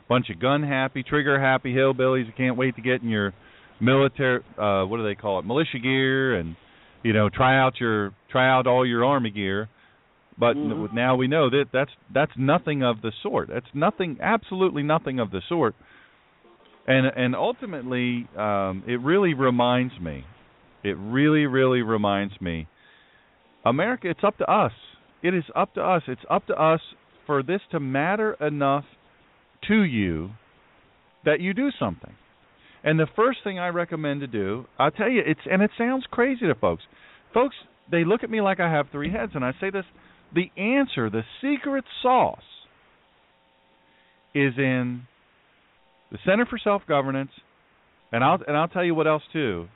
bunch 0.07 0.29
of 0.29 0.39
gun 0.39 0.63
happy, 0.63 1.03
trigger 1.03 1.39
happy 1.39 1.73
hillbillies 1.73 2.25
who 2.25 2.31
can't 2.31 2.57
wait 2.57 2.75
to 2.75 2.81
get 2.81 3.01
in 3.01 3.09
your 3.09 3.33
military, 3.79 4.41
uh, 4.57 4.83
what 4.85 4.97
do 4.97 5.03
they 5.03 5.15
call 5.15 5.39
it, 5.39 5.45
militia 5.45 5.79
gear, 5.79 6.35
and 6.35 6.55
you 7.03 7.13
know 7.13 7.29
try 7.29 7.59
out 7.59 7.79
your 7.79 8.13
try 8.31 8.49
out 8.49 8.67
all 8.67 8.85
your 8.85 9.05
army 9.05 9.31
gear. 9.31 9.67
But 10.39 10.55
Mhm. 10.55 10.93
now 10.93 11.15
we 11.15 11.27
know 11.27 11.49
that 11.49 11.65
that's 11.71 11.91
that's 12.13 12.31
nothing 12.37 12.83
of 12.83 13.01
the 13.01 13.11
sort. 13.23 13.49
That's 13.49 13.73
nothing, 13.73 14.17
absolutely 14.21 14.83
nothing 14.83 15.19
of 15.19 15.31
the 15.31 15.41
sort. 15.41 15.75
And 16.87 17.07
and 17.07 17.35
ultimately, 17.35 18.27
um, 18.37 18.83
it 18.87 18.99
really 19.01 19.33
reminds 19.33 19.99
me. 19.99 20.23
It 20.83 20.95
really, 20.97 21.45
really 21.47 21.81
reminds 21.81 22.39
me. 22.39 22.67
America, 23.69 24.09
it's 24.09 24.23
up 24.23 24.37
to 24.37 24.51
us. 24.51 24.71
It 25.21 25.33
is 25.33 25.43
up 25.55 25.73
to 25.75 25.81
us. 25.81 26.03
It's 26.07 26.21
up 26.29 26.47
to 26.47 26.53
us 26.53 26.79
for 27.25 27.43
this 27.43 27.61
to 27.71 27.79
matter 27.79 28.33
enough 28.33 28.85
to 29.67 29.81
you 29.83 30.31
that 31.25 31.41
you 31.41 31.53
do 31.53 31.69
something. 31.77 32.13
And 32.83 32.99
the 32.99 33.07
first 33.15 33.39
thing 33.43 33.59
I 33.59 33.67
recommend 33.67 34.21
to 34.21 34.27
do, 34.27 34.65
I'll 34.79 34.91
tell 34.91 35.09
you, 35.09 35.21
it's 35.25 35.41
and 35.49 35.61
it 35.61 35.71
sounds 35.77 36.05
crazy 36.09 36.45
to 36.47 36.55
folks. 36.55 36.83
Folks, 37.33 37.55
they 37.91 38.05
look 38.05 38.23
at 38.23 38.29
me 38.29 38.39
like 38.39 38.59
I 38.59 38.71
have 38.71 38.87
three 38.91 39.11
heads, 39.11 39.33
and 39.35 39.43
I 39.43 39.51
say 39.59 39.69
this: 39.69 39.83
the 40.33 40.49
answer, 40.55 41.09
the 41.09 41.23
secret 41.41 41.83
sauce, 42.01 42.39
is 44.33 44.53
in 44.57 45.01
the 46.11 46.19
Center 46.25 46.45
for 46.45 46.59
Self 46.63 46.83
Governance, 46.87 47.31
and 48.11 48.23
I'll 48.23 48.39
and 48.47 48.55
I'll 48.55 48.69
tell 48.69 48.85
you 48.85 48.95
what 48.95 49.07
else 49.07 49.23
too. 49.33 49.67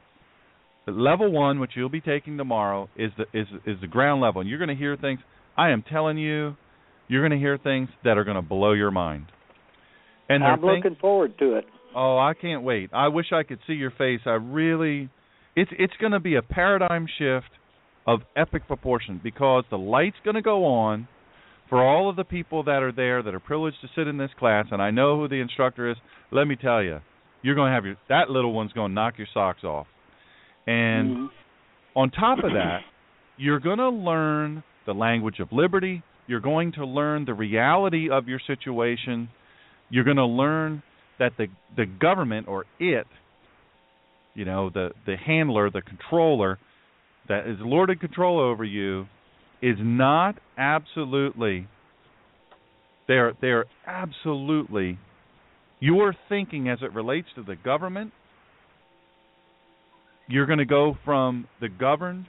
Level 0.88 1.32
one, 1.32 1.60
which 1.60 1.72
you'll 1.76 1.90
be 1.90 2.02
taking 2.02 2.38
tomorrow, 2.38 2.90
is 2.96 3.12
the 3.18 3.26
is 3.40 3.48
is 3.66 3.78
the 3.82 3.88
ground 3.88 4.22
level, 4.22 4.42
and 4.42 4.50
you're 4.50 4.60
going 4.60 4.70
to 4.70 4.76
hear 4.76 4.98
things. 4.98 5.20
I 5.58 5.70
am 5.70 5.84
telling 5.84 6.18
you, 6.18 6.56
you're 7.08 7.22
going 7.22 7.38
to 7.40 7.44
hear 7.44 7.58
things 7.58 7.90
that 8.04 8.18
are 8.18 8.24
going 8.24 8.36
to 8.36 8.42
blow 8.42 8.74
your 8.74 8.92
mind. 8.92 9.28
And 10.28 10.44
I'm 10.44 10.60
things- 10.60 10.84
looking 10.84 10.98
forward 11.00 11.38
to 11.40 11.58
it. 11.58 11.66
Oh, 11.96 12.18
I 12.18 12.34
can't 12.40 12.64
wait. 12.64 12.90
I 12.94 13.10
wish 13.10 13.28
I 13.34 13.44
could 13.44 13.60
see 13.68 13.74
your 13.74 13.92
face. 13.92 14.22
I 14.26 14.32
really 14.32 15.10
it's 15.56 15.72
it's 15.78 15.94
going 16.00 16.14
to 16.14 16.20
be 16.20 16.36
a 16.36 16.42
paradigm 16.42 17.08
shift 17.18 17.50
of 18.08 18.22
epic 18.36 18.68
proportion 18.68 19.20
because 19.24 19.64
the 19.70 19.78
light's 19.78 20.18
going 20.24 20.36
to 20.36 20.42
go 20.42 20.66
on 20.66 21.08
for 21.70 21.84
all 21.84 22.10
of 22.10 22.16
the 22.16 22.24
people 22.24 22.64
that 22.64 22.84
are 22.84 22.92
there 22.92 23.22
that 23.24 23.34
are 23.34 23.40
privileged 23.40 23.78
to 23.82 23.88
sit 23.96 24.08
in 24.08 24.18
this 24.18 24.32
class, 24.40 24.66
and 24.72 24.82
I 24.82 24.92
know 24.92 25.18
who 25.18 25.28
the 25.28 25.36
instructor 25.42 25.90
is. 25.90 25.98
Let 26.32 26.46
me 26.46 26.56
tell 26.56 26.82
you, 26.82 27.00
you're 27.42 27.56
going 27.56 27.70
to 27.70 27.76
have 27.76 27.86
your 27.86 27.96
that 28.10 28.30
little 28.30 28.54
one's 28.54 28.74
going 28.74 28.92
to 28.92 28.96
knock 28.96 29.18
your 29.18 29.28
socks 29.34 29.64
off, 29.64 29.88
and 30.68 31.16
Mhm. 31.16 31.30
on 31.96 32.10
top 32.12 32.44
of 32.44 32.54
that, 32.54 32.84
you're 33.38 33.60
going 33.60 33.80
to 33.80 33.90
learn 33.90 34.64
the 34.86 34.94
language 34.94 35.40
of 35.40 35.52
liberty. 35.52 36.04
You're 36.28 36.40
going 36.40 36.72
to 36.74 36.86
learn 36.86 37.26
the 37.26 37.34
reality 37.34 38.10
of 38.10 38.28
your 38.28 38.40
situation. 38.40 39.30
You're 39.90 40.04
going 40.04 40.18
to 40.18 40.26
learn 40.26 40.84
that 41.18 41.38
the 41.38 41.48
the 41.76 41.86
government 41.86 42.48
or 42.48 42.66
it, 42.80 43.08
you 44.34 44.46
know, 44.46 44.70
the 44.70 44.92
the 45.06 45.18
handler, 45.18 45.70
the 45.70 45.82
controller 45.82 46.60
that 47.28 47.48
is 47.48 47.60
lorded 47.60 48.00
control 48.00 48.40
over 48.40 48.64
you 48.64 49.08
is 49.62 49.78
not 49.80 50.38
absolutely 50.58 51.68
they're 53.08 53.34
they're 53.42 53.66
absolutely 53.86 54.98
your 55.80 56.16
thinking 56.30 56.70
as 56.70 56.80
it 56.82 56.94
relates 56.94 57.28
to 57.36 57.44
the 57.44 57.56
government 57.56 58.12
you're 60.32 60.46
going 60.46 60.60
to 60.60 60.66
go 60.66 60.98
from 61.06 61.48
the 61.60 61.70
governed 61.70 62.26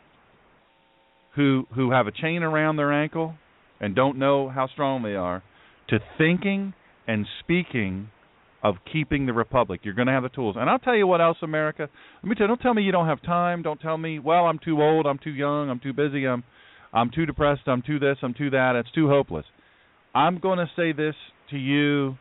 who 1.37 1.67
who 1.75 1.91
have 1.93 2.07
a 2.07 2.13
chain 2.13 2.43
around 2.43 2.77
their 2.77 2.93
ankle 2.93 3.35
and 3.81 3.95
don't 3.95 4.19
know 4.19 4.49
how 4.49 4.69
strong 4.69 5.03
they 5.03 5.15
are 5.15 5.43
to 5.89 5.99
thinking 6.19 6.75
and 7.07 7.27
speaking 7.41 8.09
of 8.63 8.77
keeping 8.91 9.27
the 9.27 9.33
republic. 9.33 9.81
You're 9.83 9.95
going 9.95 10.07
to 10.07 10.13
have 10.13 10.23
the 10.23 10.29
tools. 10.29 10.55
And 10.59 10.71
I'll 10.71 10.79
tell 10.79 10.95
you 10.95 11.07
what 11.07 11.21
else 11.21 11.37
America, 11.43 11.89
let 12.23 12.29
me 12.29 12.35
tell 12.37 12.45
you, 12.45 12.49
don't 12.49 12.61
tell 12.61 12.75
me 12.75 12.83
you 12.83 12.93
don't 12.93 13.09
have 13.09 13.21
time, 13.23 13.63
don't 13.63 13.81
tell 13.81 13.99
me, 13.99 14.21
well, 14.21 14.45
I'm 14.45 14.61
too 14.65 14.81
old, 14.81 15.05
I'm 15.07 15.19
too 15.19 15.33
young, 15.33 15.69
I'm 15.69 15.81
too 15.81 15.93
busy, 15.93 16.27
I'm 16.27 16.45
I'm 16.93 17.11
too 17.11 17.27
depressed, 17.27 17.63
I'm 17.67 17.83
too 17.83 17.99
this, 17.99 18.19
I'm 18.23 18.35
too 18.35 18.51
that, 18.51 18.77
it's 18.77 18.91
too 18.93 19.09
hopeless. 19.09 19.47
I'm 20.15 20.39
going 20.39 20.59
to 20.59 20.71
say 20.77 20.93
this 20.93 21.15
to 21.51 21.57
you 21.57 22.19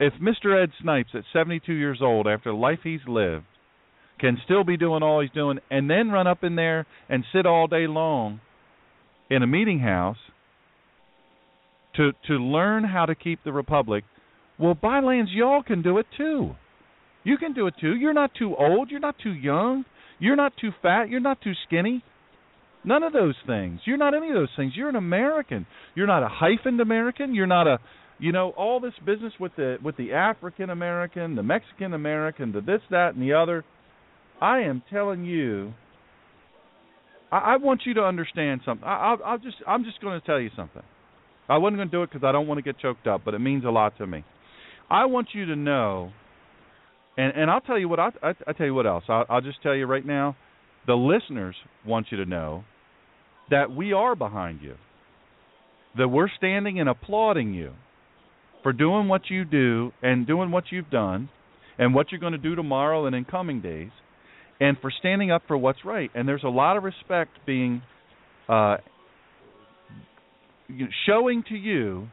if 0.00 0.12
Mr. 0.14 0.60
Ed 0.60 0.70
Snipes 0.80 1.10
at 1.14 1.22
72 1.32 1.72
years 1.72 1.98
old 2.02 2.26
after 2.26 2.50
the 2.50 2.56
life 2.56 2.80
he's 2.82 3.00
lived 3.06 3.44
can 4.18 4.38
still 4.44 4.64
be 4.64 4.76
doing 4.76 5.02
all 5.02 5.20
he's 5.20 5.30
doing 5.30 5.58
and 5.70 5.90
then 5.90 6.10
run 6.10 6.26
up 6.26 6.42
in 6.44 6.56
there 6.56 6.86
and 7.08 7.24
sit 7.32 7.46
all 7.46 7.66
day 7.66 7.86
long 7.86 8.40
in 9.30 9.42
a 9.42 9.46
meeting 9.46 9.80
house 9.80 10.16
to 11.96 12.12
to 12.26 12.34
learn 12.34 12.84
how 12.84 13.06
to 13.06 13.14
keep 13.14 13.42
the 13.44 13.52
republic 13.52 14.04
well 14.58 14.74
bylands 14.74 15.30
y'all 15.32 15.62
can 15.62 15.82
do 15.82 15.98
it 15.98 16.06
too. 16.16 16.54
You 17.24 17.38
can 17.38 17.54
do 17.54 17.66
it 17.66 17.74
too. 17.80 17.94
You're 17.94 18.12
not 18.12 18.32
too 18.38 18.54
old. 18.54 18.90
You're 18.90 19.00
not 19.00 19.16
too 19.22 19.32
young. 19.32 19.84
You're 20.18 20.36
not 20.36 20.52
too 20.60 20.70
fat. 20.82 21.08
You're 21.08 21.20
not 21.20 21.40
too 21.40 21.54
skinny. 21.66 22.04
None 22.84 23.02
of 23.02 23.14
those 23.14 23.34
things. 23.46 23.80
You're 23.86 23.96
not 23.96 24.14
any 24.14 24.28
of 24.28 24.34
those 24.34 24.50
things. 24.56 24.74
You're 24.76 24.90
an 24.90 24.96
american. 24.96 25.66
You're 25.94 26.06
not 26.06 26.22
a 26.22 26.28
hyphened 26.28 26.80
american. 26.80 27.34
You're 27.34 27.46
not 27.46 27.66
a 27.66 27.78
you 28.18 28.32
know 28.32 28.50
all 28.50 28.80
this 28.80 28.94
business 29.04 29.32
with 29.40 29.52
the 29.56 29.78
with 29.82 29.96
the 29.96 30.12
african 30.12 30.70
american 30.70 31.34
the 31.34 31.42
mexican 31.42 31.94
american 31.94 32.52
the 32.52 32.60
this 32.60 32.80
that 32.90 33.14
and 33.14 33.22
the 33.22 33.32
other 33.32 33.64
i 34.40 34.60
am 34.60 34.82
telling 34.90 35.24
you 35.24 35.72
i, 37.32 37.38
I 37.38 37.56
want 37.56 37.82
you 37.84 37.94
to 37.94 38.02
understand 38.02 38.60
something 38.64 38.86
i 38.86 39.10
I'll, 39.10 39.18
I'll 39.24 39.38
just 39.38 39.56
i'm 39.66 39.84
just 39.84 40.00
going 40.00 40.20
to 40.20 40.26
tell 40.26 40.40
you 40.40 40.50
something 40.56 40.82
I 41.48 41.58
wasn't 41.58 41.78
going 41.78 41.88
to 41.88 41.96
do 41.96 42.02
it 42.02 42.10
because 42.10 42.24
I 42.24 42.32
don't 42.32 42.46
want 42.46 42.58
to 42.58 42.62
get 42.62 42.78
choked 42.78 43.06
up, 43.06 43.22
but 43.24 43.34
it 43.34 43.38
means 43.38 43.64
a 43.64 43.70
lot 43.70 43.96
to 43.98 44.06
me. 44.06 44.24
I 44.90 45.06
want 45.06 45.28
you 45.34 45.46
to 45.46 45.56
know, 45.56 46.12
and 47.16 47.34
and 47.36 47.50
I'll 47.50 47.60
tell 47.60 47.78
you 47.78 47.88
what 47.88 48.00
I 48.00 48.10
I, 48.22 48.32
I 48.46 48.52
tell 48.52 48.66
you 48.66 48.74
what 48.74 48.86
else. 48.86 49.04
I'll, 49.08 49.24
I'll 49.28 49.40
just 49.40 49.62
tell 49.62 49.74
you 49.74 49.86
right 49.86 50.04
now. 50.04 50.36
The 50.86 50.94
listeners 50.94 51.56
want 51.86 52.08
you 52.10 52.18
to 52.18 52.26
know 52.26 52.64
that 53.50 53.70
we 53.70 53.92
are 53.92 54.14
behind 54.14 54.60
you. 54.62 54.74
That 55.96 56.08
we're 56.08 56.28
standing 56.36 56.80
and 56.80 56.88
applauding 56.88 57.54
you 57.54 57.72
for 58.64 58.72
doing 58.72 59.06
what 59.06 59.30
you 59.30 59.44
do 59.44 59.92
and 60.02 60.26
doing 60.26 60.50
what 60.50 60.64
you've 60.72 60.90
done, 60.90 61.28
and 61.78 61.94
what 61.94 62.10
you're 62.10 62.20
going 62.20 62.32
to 62.32 62.38
do 62.38 62.54
tomorrow 62.56 63.06
and 63.06 63.14
in 63.14 63.24
coming 63.24 63.60
days, 63.60 63.90
and 64.58 64.76
for 64.80 64.90
standing 64.98 65.30
up 65.30 65.42
for 65.46 65.56
what's 65.56 65.84
right. 65.84 66.10
And 66.14 66.26
there's 66.26 66.44
a 66.44 66.48
lot 66.48 66.76
of 66.76 66.82
respect 66.82 67.32
being 67.46 67.82
uh, 68.48 68.78
showing 71.06 71.44
to 71.48 71.54
you 71.54 72.08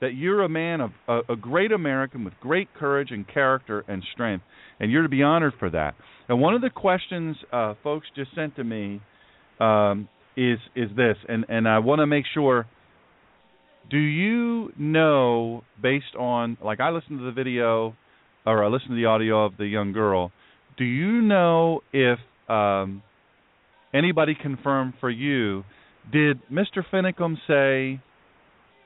that 0.00 0.14
you're 0.14 0.42
a 0.42 0.48
man 0.48 0.80
of 0.80 0.90
a, 1.08 1.32
a 1.32 1.36
great 1.36 1.72
American 1.72 2.24
with 2.24 2.34
great 2.40 2.68
courage 2.74 3.10
and 3.10 3.26
character 3.26 3.84
and 3.88 4.02
strength, 4.12 4.44
and 4.78 4.90
you're 4.92 5.04
to 5.04 5.08
be 5.08 5.22
honored 5.22 5.54
for 5.58 5.70
that. 5.70 5.94
And 6.28 6.40
one 6.40 6.54
of 6.54 6.60
the 6.60 6.70
questions 6.70 7.36
uh, 7.52 7.74
folks 7.82 8.06
just 8.14 8.34
sent 8.34 8.56
to 8.56 8.64
me 8.64 9.00
um, 9.58 10.08
is 10.36 10.58
is 10.74 10.90
this, 10.96 11.16
and 11.28 11.46
and 11.48 11.66
I 11.66 11.78
want 11.78 12.00
to 12.00 12.06
make 12.06 12.24
sure. 12.34 12.66
Do 13.90 13.98
you 13.98 14.72
know, 14.76 15.62
based 15.80 16.16
on 16.18 16.56
like 16.62 16.80
I 16.80 16.90
listened 16.90 17.18
to 17.20 17.24
the 17.24 17.32
video, 17.32 17.94
or 18.44 18.64
I 18.64 18.68
listened 18.68 18.90
to 18.90 18.96
the 18.96 19.06
audio 19.06 19.44
of 19.44 19.56
the 19.56 19.66
young 19.66 19.92
girl, 19.92 20.32
do 20.76 20.84
you 20.84 21.20
know 21.22 21.80
if 21.92 22.18
um, 22.48 23.02
anybody 23.94 24.34
confirmed 24.40 24.94
for 25.00 25.10
you 25.10 25.64
did 26.12 26.40
Mr. 26.50 26.84
Finicum 26.92 27.36
say, 27.46 28.00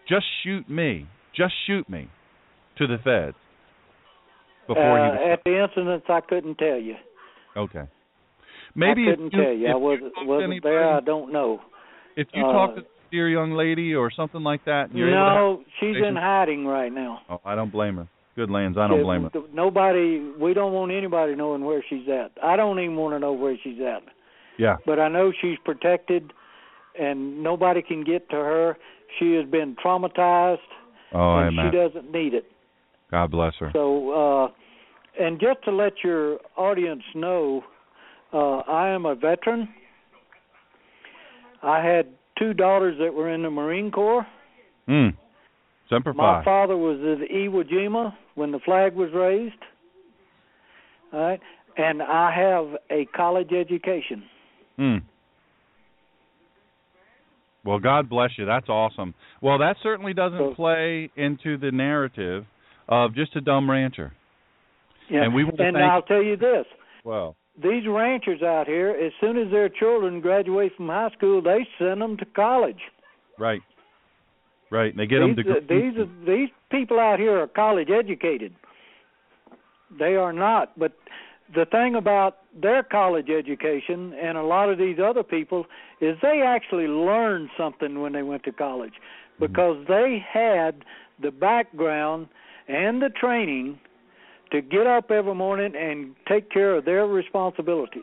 "Just 0.09 0.27
shoot 0.43 0.69
me, 0.69 1.07
just 1.35 1.55
shoot 1.67 1.89
me," 1.89 2.09
to 2.79 2.87
the 2.87 2.99
feds 3.03 3.37
before 4.71 5.01
uh, 5.01 5.05
he 5.05 5.11
was 5.11 5.39
at 5.39 5.45
the 5.45 5.65
incidents, 5.65 6.07
I 6.09 6.21
couldn't 6.21 6.57
tell 6.57 6.79
you. 6.79 6.95
okay? 7.57 7.85
Maybe 8.77 9.03
I 9.09 9.11
couldn't 9.11 9.33
you, 9.33 9.43
tell 9.43 9.53
you. 9.53 9.67
I 9.67 9.75
wasn't 9.75 10.03
you 10.05 10.11
talk 10.11 10.23
to 10.23 10.27
wasn't 10.27 10.63
there. 10.63 10.95
I 10.95 11.01
don't 11.01 11.33
know. 11.33 11.61
If 12.17 12.29
you 12.33 12.47
uh, 12.47 12.53
talk 12.53 12.77
to 12.77 12.83
dear 13.11 13.29
young 13.29 13.53
lady 13.53 13.95
or 13.95 14.11
something 14.11 14.43
like 14.43 14.65
that, 14.65 14.95
No, 14.95 15.63
she's 15.79 15.97
in 15.97 16.17
hiding 16.17 16.67
right 16.67 16.93
now. 16.93 17.21
oh, 17.29 17.41
I 17.45 17.55
don't 17.55 17.73
blame 17.73 17.97
her. 17.97 18.09
Good 18.37 18.51
lands, 18.51 18.79
I 18.79 18.87
don't 18.89 19.03
blame 19.03 19.25
her. 19.25 19.31
Nobody. 19.53 20.21
We 20.41 20.55
don't 20.55 20.73
want 20.73 20.93
anybody 20.93 21.35
knowing 21.35 21.65
where 21.65 21.85
she's 21.89 22.09
at. 22.09 22.31
I 22.43 22.57
don't 22.57 22.79
even 22.79 22.97
want 22.97 23.15
to 23.15 23.19
know 23.19 23.33
where 23.33 23.57
she's 23.63 23.79
at. 23.81 24.03
Yeah, 24.59 24.77
But 24.85 25.01
I 25.01 25.09
know 25.09 25.33
she's 25.41 25.57
protected, 25.65 26.33
and 26.99 27.43
nobody 27.43 27.83
can 27.83 28.05
get 28.05 28.29
to 28.31 28.37
her. 28.37 28.77
She 29.19 29.33
has 29.35 29.47
been 29.47 29.75
traumatized, 29.83 30.59
oh, 31.15 31.39
and 31.39 31.57
she 31.57 31.77
doesn't 31.77 32.13
need 32.13 32.35
it. 32.35 32.45
God 33.11 33.31
bless 33.31 33.55
her. 33.59 33.71
So, 33.73 34.11
uh, 34.45 35.23
and 35.23 35.41
just 35.41 35.65
to 35.65 35.71
let 35.73 36.05
your 36.05 36.39
audience 36.57 37.03
know, 37.15 37.63
uh, 38.33 38.59
I 38.59 38.89
am 38.91 39.07
a 39.07 39.15
veteran. 39.15 39.69
I 41.63 41.83
had 41.85 42.07
two 42.41 42.55
daughters 42.55 42.97
that 42.99 43.15
were 43.15 43.33
in 43.33 43.43
the 43.43 43.51
Marine 43.51 43.93
Corps. 43.93 44.27
Hmm. 44.87 45.09
Semper 45.89 46.13
My 46.15 46.45
father 46.45 46.77
was 46.77 46.99
at 47.01 47.29
Iwo 47.31 47.65
Jima 47.69 48.15
when 48.35 48.53
the 48.53 48.61
flag 48.65 48.95
was 48.95 49.11
raised. 49.13 49.55
All 51.13 51.21
right, 51.21 51.41
and 51.77 52.01
I 52.01 52.33
have 52.35 52.77
a 52.91 53.07
college 53.17 53.51
education. 53.53 54.23
Hmm. 54.77 54.97
Well, 57.65 57.79
God 57.79 58.09
bless 58.09 58.31
you. 58.39 58.47
That's 58.47 58.69
awesome. 58.69 59.15
Well, 59.43 59.59
that 59.59 59.77
certainly 59.83 60.15
doesn't 60.15 60.55
play 60.55 61.11
into 61.17 61.59
the 61.59 61.71
narrative 61.71 62.47
of 62.89 63.15
just 63.15 63.37
a 63.37 63.41
dumb 63.41 63.71
rancher. 63.71 64.13
Yeah. 65.11 65.25
And 65.25 65.35
we 65.35 65.45
want 65.45 65.59
to 65.59 65.65
and 65.65 65.77
I'll 65.77 66.03
tell 66.03 66.23
you 66.23 66.37
this: 66.37 66.65
Well, 67.05 67.37
these 67.57 67.87
ranchers 67.87 68.43
out 68.43 68.67
here, 68.67 68.91
as 68.91 69.13
soon 69.21 69.37
as 69.37 69.51
their 69.51 69.69
children 69.69 70.21
graduate 70.21 70.73
from 70.77 70.89
high 70.89 71.11
school, 71.17 71.43
they 71.43 71.67
send 71.79 72.01
them 72.01 72.17
to 72.19 72.25
college. 72.25 72.81
right, 73.39 73.63
right. 74.71 74.93
And 74.93 75.01
they 75.01 75.07
get 75.07 75.21
them 75.21 75.37
to 75.37 75.43
uh, 75.43 75.55
these 75.69 75.95
these 76.27 76.49
people 76.71 76.99
out 76.99 77.19
here 77.19 77.39
are 77.41 77.47
college 77.47 77.89
educated. 77.91 78.55
They 79.99 80.15
are 80.15 80.33
not, 80.33 80.79
but 80.79 80.93
the 81.55 81.67
thing 81.67 81.97
about 81.97 82.39
their 82.61 82.83
college 82.83 83.29
education 83.29 84.15
and 84.15 84.39
a 84.39 84.43
lot 84.43 84.69
of 84.69 84.79
these 84.79 84.99
other 85.05 85.23
people 85.23 85.67
is 86.01 86.17
they 86.23 86.43
actually 86.47 86.87
learned 86.87 87.51
something 87.59 88.01
when 88.01 88.13
they 88.13 88.23
went 88.23 88.45
to 88.45 88.53
college 88.53 88.95
because 89.39 89.85
they 89.89 90.25
had 90.33 90.85
the 91.21 91.31
background 91.31 92.29
and 92.69 93.03
the 93.03 93.09
training 93.09 93.81
to 94.53 94.61
get 94.63 94.87
up 94.87 95.11
every 95.11 95.35
morning 95.35 95.73
and 95.77 96.15
take 96.29 96.51
care 96.51 96.77
of 96.77 96.85
their 96.85 97.07
responsibilities. 97.07 98.03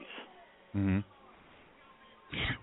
hmm 0.73 0.99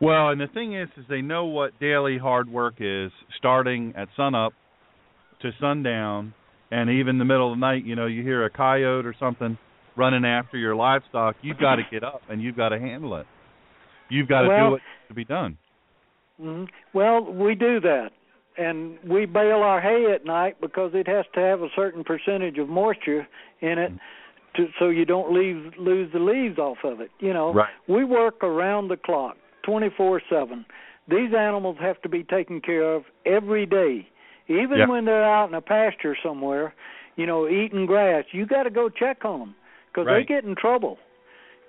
Well, 0.01 0.28
and 0.31 0.40
the 0.40 0.47
thing 0.48 0.74
is, 0.74 0.89
is 0.97 1.05
they 1.09 1.23
know 1.23 1.47
what 1.47 1.78
daily 1.81 2.19
hard 2.19 2.48
work 2.48 2.74
is, 2.81 3.11
starting 3.39 3.94
at 3.97 4.09
sunup 4.16 4.52
to 5.43 5.51
sundown, 5.61 6.35
and 6.70 6.90
even 6.90 7.19
the 7.19 7.24
middle 7.24 7.52
of 7.52 7.59
the 7.59 7.61
night. 7.61 7.85
You 7.85 7.97
know, 7.97 8.06
you 8.06 8.23
hear 8.23 8.44
a 8.44 8.51
coyote 8.51 9.06
or 9.06 9.15
something 9.19 9.56
running 9.97 10.24
after 10.24 10.56
your 10.59 10.74
livestock. 10.74 11.36
You've 11.43 11.59
got 11.59 11.77
to 11.77 11.82
get 11.90 12.02
up 12.02 12.23
and 12.28 12.43
you've 12.43 12.56
got 12.56 12.70
to 12.70 12.78
handle 12.81 13.16
it. 13.16 13.27
You've 14.11 14.28
got 14.28 14.43
to 14.43 14.48
Well- 14.48 14.66
do 14.66 14.73
what 14.73 14.81
to 15.09 15.15
be 15.15 15.24
done. 15.24 15.56
hmm 16.40 16.65
Well, 16.93 17.23
we 17.23 17.55
do 17.55 17.81
that, 17.81 18.11
and 18.56 18.98
we 19.05 19.26
bale 19.26 19.62
our 19.62 19.81
hay 19.81 20.12
at 20.12 20.24
night 20.24 20.60
because 20.60 20.93
it 20.94 21.06
has 21.06 21.24
to 21.35 21.40
have 21.40 21.62
a 21.62 21.68
certain 21.74 22.05
percentage 22.05 22.59
of 22.59 22.68
moisture 22.68 23.26
in 23.60 23.78
it 23.78 23.93
to 24.56 24.68
so 24.78 24.89
you 24.89 25.05
don't 25.05 25.32
leave 25.32 25.72
lose 25.78 26.10
the 26.12 26.18
leaves 26.18 26.59
off 26.59 26.78
of 26.85 27.01
it. 27.01 27.10
You 27.18 27.32
know, 27.32 27.52
Right. 27.52 27.70
we 27.89 28.05
work 28.05 28.43
around 28.44 28.89
the 28.89 28.97
clock, 28.97 29.36
24/7. 29.64 30.64
These 31.09 31.35
animals 31.35 31.76
have 31.81 32.01
to 32.02 32.09
be 32.09 32.22
taken 32.22 32.60
care 32.60 32.94
of 32.94 33.05
every 33.26 33.66
day, 33.66 34.06
even 34.48 34.78
Yeah. 34.78 34.86
when 34.86 35.05
they're 35.05 35.24
out 35.24 35.48
in 35.48 35.55
a 35.55 35.60
pasture 35.60 36.16
somewhere. 36.22 36.74
You 37.16 37.26
know, 37.26 37.48
eating 37.48 37.86
grass. 37.86 38.24
You 38.32 38.44
got 38.44 38.64
to 38.64 38.70
go 38.70 38.89
check 38.89 39.24
on 39.24 39.39
them 39.39 39.55
because 39.86 40.06
Right. 40.06 40.26
they 40.26 40.35
get 40.35 40.44
in 40.44 40.55
trouble. 40.56 40.98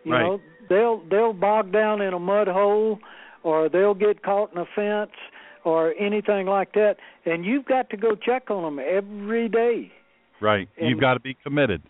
You 0.03 0.13
Right. 0.13 0.21
know, 0.21 0.41
they'll 0.69 0.97
they'll 1.09 1.33
bog 1.33 1.71
down 1.71 2.01
in 2.01 2.13
a 2.13 2.19
mud 2.19 2.47
hole, 2.47 2.99
or 3.43 3.69
they'll 3.69 3.93
get 3.93 4.21
caught 4.23 4.51
in 4.53 4.57
a 4.59 4.65
fence, 4.65 5.11
or 5.65 5.93
anything 5.99 6.45
like 6.47 6.71
that. 6.73 6.95
And 7.25 7.43
you've 7.43 7.65
got 7.65 7.89
to 7.89 7.97
go 7.97 8.15
check 8.15 8.49
on 8.49 8.63
them 8.63 8.79
every 8.79 9.49
day 9.49 9.91
Right. 10.41 10.67
You've 10.77 10.99
got 10.99 11.13
to 11.15 11.19
be 11.19 11.35
committed. 11.43 11.81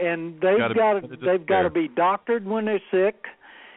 and 0.00 0.34
they've 0.40 0.58
got 0.76 1.00
to 1.00 1.08
they've 1.24 1.46
got 1.46 1.62
to 1.62 1.70
be 1.70 1.88
doctored 1.88 2.44
when 2.46 2.64
they're 2.66 2.80
sick, 2.90 3.24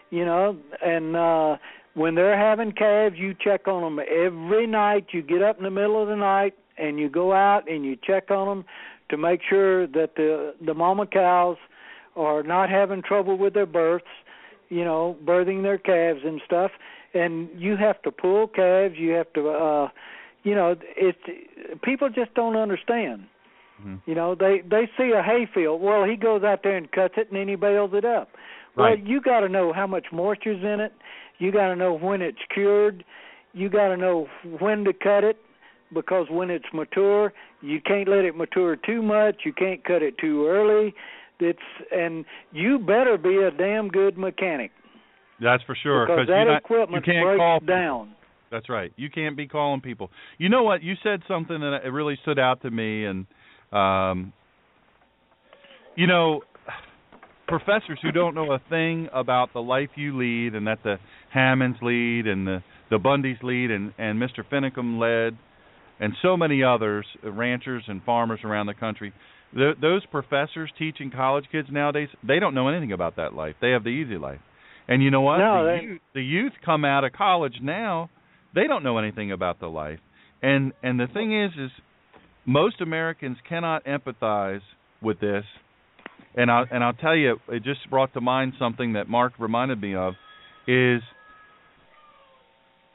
you 0.09 0.25
know, 0.25 0.57
and 0.83 1.15
uh 1.15 1.57
when 1.93 2.13
they're 2.15 2.37
having 2.37 2.73
calves, 2.73 3.15
you 3.17 3.33
check 3.33 3.67
on 3.67 3.81
them 3.81 4.05
every 4.07 4.67
night. 4.67 5.07
You 5.13 5.23
get 5.23 5.41
up 5.41 5.57
in 5.57 5.63
the 5.63 5.71
middle 5.71 5.99
of 6.01 6.07
the 6.07 6.15
night 6.15 6.53
and 6.77 6.99
you 6.99 7.09
go 7.09 7.33
out 7.33 7.67
and 7.67 7.83
you 7.85 7.95
check 7.95 8.29
on 8.29 8.47
them 8.47 8.65
to 9.09 9.17
make 9.17 9.41
sure 9.49 9.87
that 9.87 10.15
the 10.15 10.53
the 10.63 10.73
mama 10.73 11.07
cows 11.07 11.57
are 12.15 12.43
not 12.43 12.69
having 12.69 13.01
trouble 13.01 13.37
with 13.37 13.53
their 13.53 13.65
births, 13.65 14.05
you 14.69 14.83
know, 14.83 15.15
birthing 15.23 15.63
their 15.63 15.77
calves 15.77 16.21
and 16.25 16.41
stuff. 16.45 16.71
And 17.17 17.49
you 17.55 17.75
have 17.77 18.01
to 18.03 18.11
pull 18.11 18.47
calves. 18.47 18.95
You 18.97 19.11
have 19.11 19.31
to, 19.33 19.49
uh 19.49 19.87
you 20.43 20.55
know, 20.55 20.75
it. 20.95 21.17
People 21.81 22.09
just 22.09 22.33
don't 22.33 22.55
understand. 22.55 23.25
Mhm. 23.83 23.99
You 24.05 24.15
know, 24.15 24.35
they 24.35 24.61
they 24.61 24.89
see 24.97 25.11
a 25.11 25.21
hayfield. 25.21 25.81
Well, 25.81 26.03
he 26.11 26.15
goes 26.15 26.43
out 26.43 26.63
there 26.63 26.77
and 26.77 26.91
cuts 26.91 27.15
it, 27.17 27.27
and 27.29 27.37
then 27.39 27.47
he 27.47 27.55
bales 27.55 27.93
it 27.93 28.05
up. 28.05 28.29
Well, 28.75 28.95
you 28.97 29.19
got 29.21 29.39
to 29.39 29.49
know 29.49 29.73
how 29.73 29.87
much 29.87 30.07
moisture's 30.11 30.63
in 30.63 30.79
it. 30.79 30.93
You 31.39 31.51
got 31.51 31.69
to 31.69 31.75
know 31.75 31.93
when 31.93 32.21
it's 32.21 32.43
cured. 32.53 33.03
You 33.53 33.69
got 33.69 33.87
to 33.87 33.97
know 33.97 34.27
when 34.59 34.85
to 34.85 34.93
cut 34.93 35.23
it, 35.23 35.37
because 35.91 36.27
when 36.29 36.49
it's 36.51 36.71
mature, 36.73 37.33
you 37.61 37.81
can't 37.81 38.07
let 38.07 38.23
it 38.23 38.35
mature 38.35 38.75
too 38.75 39.01
much. 39.01 39.37
You 39.45 39.53
can't 39.53 39.83
cut 39.83 40.03
it 40.03 40.17
too 40.19 40.45
early. 40.47 40.93
It's 41.39 41.59
and 41.91 42.25
you 42.51 42.79
better 42.79 43.17
be 43.17 43.37
a 43.37 43.51
damn 43.51 43.87
good 43.89 44.17
mechanic 44.17 44.71
That's 45.41 45.63
for 45.63 45.77
sure. 45.81 46.05
because 46.05 46.27
you 46.27 46.33
that 46.33 46.43
not, 46.45 46.61
equipment 46.61 47.05
you 47.05 47.13
can't 47.13 47.25
breaks 47.25 47.39
call 47.39 47.59
down. 47.59 48.15
That's 48.49 48.69
right. 48.69 48.93
You 48.95 49.09
can't 49.09 49.35
be 49.35 49.47
calling 49.47 49.81
people. 49.81 50.09
You 50.37 50.49
know 50.49 50.63
what? 50.63 50.81
You 50.81 50.93
said 51.03 51.21
something 51.27 51.59
that 51.59 51.81
it 51.85 51.89
really 51.89 52.17
stood 52.21 52.39
out 52.39 52.61
to 52.61 52.71
me, 52.71 53.05
and 53.05 53.25
um, 53.71 54.33
you 55.95 56.07
know, 56.07 56.41
professors 57.47 57.99
who 58.01 58.11
don't 58.11 58.35
know 58.35 58.51
a 58.53 58.61
thing 58.69 59.09
about 59.13 59.53
the 59.53 59.59
life 59.59 59.89
you 59.95 60.17
lead, 60.17 60.55
and 60.55 60.67
that 60.67 60.79
the 60.83 60.97
Hammonds 61.33 61.77
lead, 61.81 62.27
and 62.27 62.47
the 62.47 62.63
the 62.89 62.97
Bundys 62.97 63.41
lead, 63.43 63.69
and 63.69 63.93
and 63.97 64.21
Mr. 64.21 64.43
Finicum 64.49 64.99
led, 64.99 65.37
and 65.99 66.13
so 66.21 66.37
many 66.37 66.63
others, 66.63 67.05
uh, 67.23 67.31
ranchers 67.31 67.83
and 67.87 68.01
farmers 68.03 68.39
around 68.43 68.67
the 68.67 68.73
country. 68.73 69.13
Th- 69.53 69.77
those 69.79 70.05
professors 70.05 70.71
teaching 70.77 71.11
college 71.11 71.45
kids 71.51 71.67
nowadays, 71.71 72.09
they 72.25 72.39
don't 72.39 72.53
know 72.53 72.67
anything 72.69 72.91
about 72.91 73.17
that 73.17 73.33
life. 73.33 73.55
They 73.61 73.71
have 73.71 73.83
the 73.83 73.89
easy 73.89 74.17
life. 74.17 74.39
And 74.87 75.03
you 75.03 75.11
know 75.11 75.21
what? 75.21 75.37
No, 75.37 75.65
the, 75.65 75.77
they- 75.77 75.85
youth, 75.85 76.01
the 76.13 76.23
youth 76.23 76.53
come 76.63 76.85
out 76.85 77.03
of 77.03 77.13
college 77.13 77.55
now, 77.61 78.09
they 78.55 78.67
don't 78.67 78.83
know 78.83 78.97
anything 78.97 79.31
about 79.31 79.59
the 79.59 79.67
life. 79.67 79.99
And 80.41 80.71
and 80.83 80.99
the 80.99 81.07
thing 81.07 81.39
is 81.39 81.51
is 81.57 81.71
most 82.45 82.79
Americans 82.81 83.37
cannot 83.47 83.83
empathize 83.85 84.61
with 85.01 85.19
this. 85.19 85.43
And 86.35 86.51
I 86.51 86.63
and 86.71 86.83
I'll 86.83 86.93
tell 86.93 87.15
you 87.15 87.37
it 87.49 87.63
just 87.63 87.89
brought 87.89 88.13
to 88.13 88.21
mind 88.21 88.53
something 88.59 88.93
that 88.93 89.09
Mark 89.09 89.33
reminded 89.39 89.81
me 89.81 89.95
of 89.95 90.13
is 90.67 91.01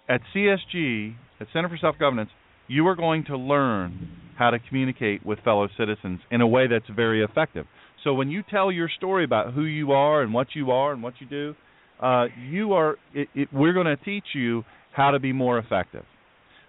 at 0.08 0.20
CSG, 0.34 1.14
at 1.40 1.46
Center 1.52 1.68
for 1.68 1.76
Self 1.78 1.98
Governance, 1.98 2.30
you 2.68 2.86
are 2.86 2.96
going 2.96 3.24
to 3.26 3.36
learn 3.36 4.08
how 4.38 4.50
to 4.50 4.58
communicate 4.58 5.24
with 5.24 5.38
fellow 5.40 5.68
citizens 5.78 6.20
in 6.30 6.40
a 6.40 6.46
way 6.46 6.66
that's 6.66 6.88
very 6.94 7.22
effective. 7.22 7.66
So 8.04 8.14
when 8.14 8.30
you 8.30 8.42
tell 8.48 8.72
your 8.72 8.88
story 8.96 9.24
about 9.24 9.52
who 9.54 9.64
you 9.64 9.92
are 9.92 10.22
and 10.22 10.32
what 10.34 10.48
you 10.54 10.70
are 10.70 10.92
and 10.92 11.02
what 11.02 11.14
you 11.20 11.26
do, 11.26 11.54
uh, 12.02 12.26
you 12.48 12.72
are. 12.72 12.96
It, 13.14 13.28
it, 13.34 13.48
we're 13.52 13.72
going 13.72 13.86
to 13.86 13.96
teach 13.96 14.24
you 14.34 14.64
how 14.92 15.12
to 15.12 15.18
be 15.18 15.32
more 15.32 15.58
effective. 15.58 16.04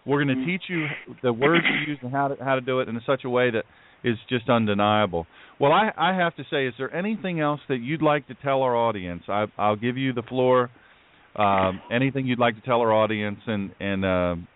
We're 0.06 0.24
going 0.24 0.38
to 0.38 0.46
teach 0.46 0.64
you 0.68 0.88
the 1.22 1.32
words 1.32 1.64
to 1.64 1.90
use 1.92 1.98
and 2.02 2.12
how 2.12 2.30
to 2.30 2.44
how 2.44 2.56
to 2.56 2.62
do 2.62 2.80
it 2.82 2.90
in 2.90 3.00
such 3.06 3.24
a 3.24 3.30
way 3.30 3.52
that 3.52 3.64
is 4.04 4.18
just 4.30 4.50
undeniable. 4.50 5.26
Well, 5.60 5.72
I, 5.72 5.92
I 5.98 6.14
have 6.14 6.36
to 6.36 6.44
say, 6.52 6.68
is 6.68 6.74
there 6.78 6.94
anything 6.94 7.40
else 7.40 7.62
that 7.70 7.78
you'd 7.78 8.02
like 8.02 8.28
to 8.28 8.36
tell 8.36 8.62
our 8.64 8.76
audience? 8.76 9.24
I, 9.30 9.46
I'll 9.58 9.78
give 9.78 9.98
you 9.98 10.14
the 10.14 10.24
floor. 10.24 10.70
Um, 11.36 11.82
anything 11.92 12.28
you'd 12.28 12.40
like 12.40 12.56
to 12.56 12.62
tell 12.62 12.82
our 12.82 12.94
audience, 12.94 13.40
and 13.48 13.72
and 13.80 14.06
um 14.06 14.48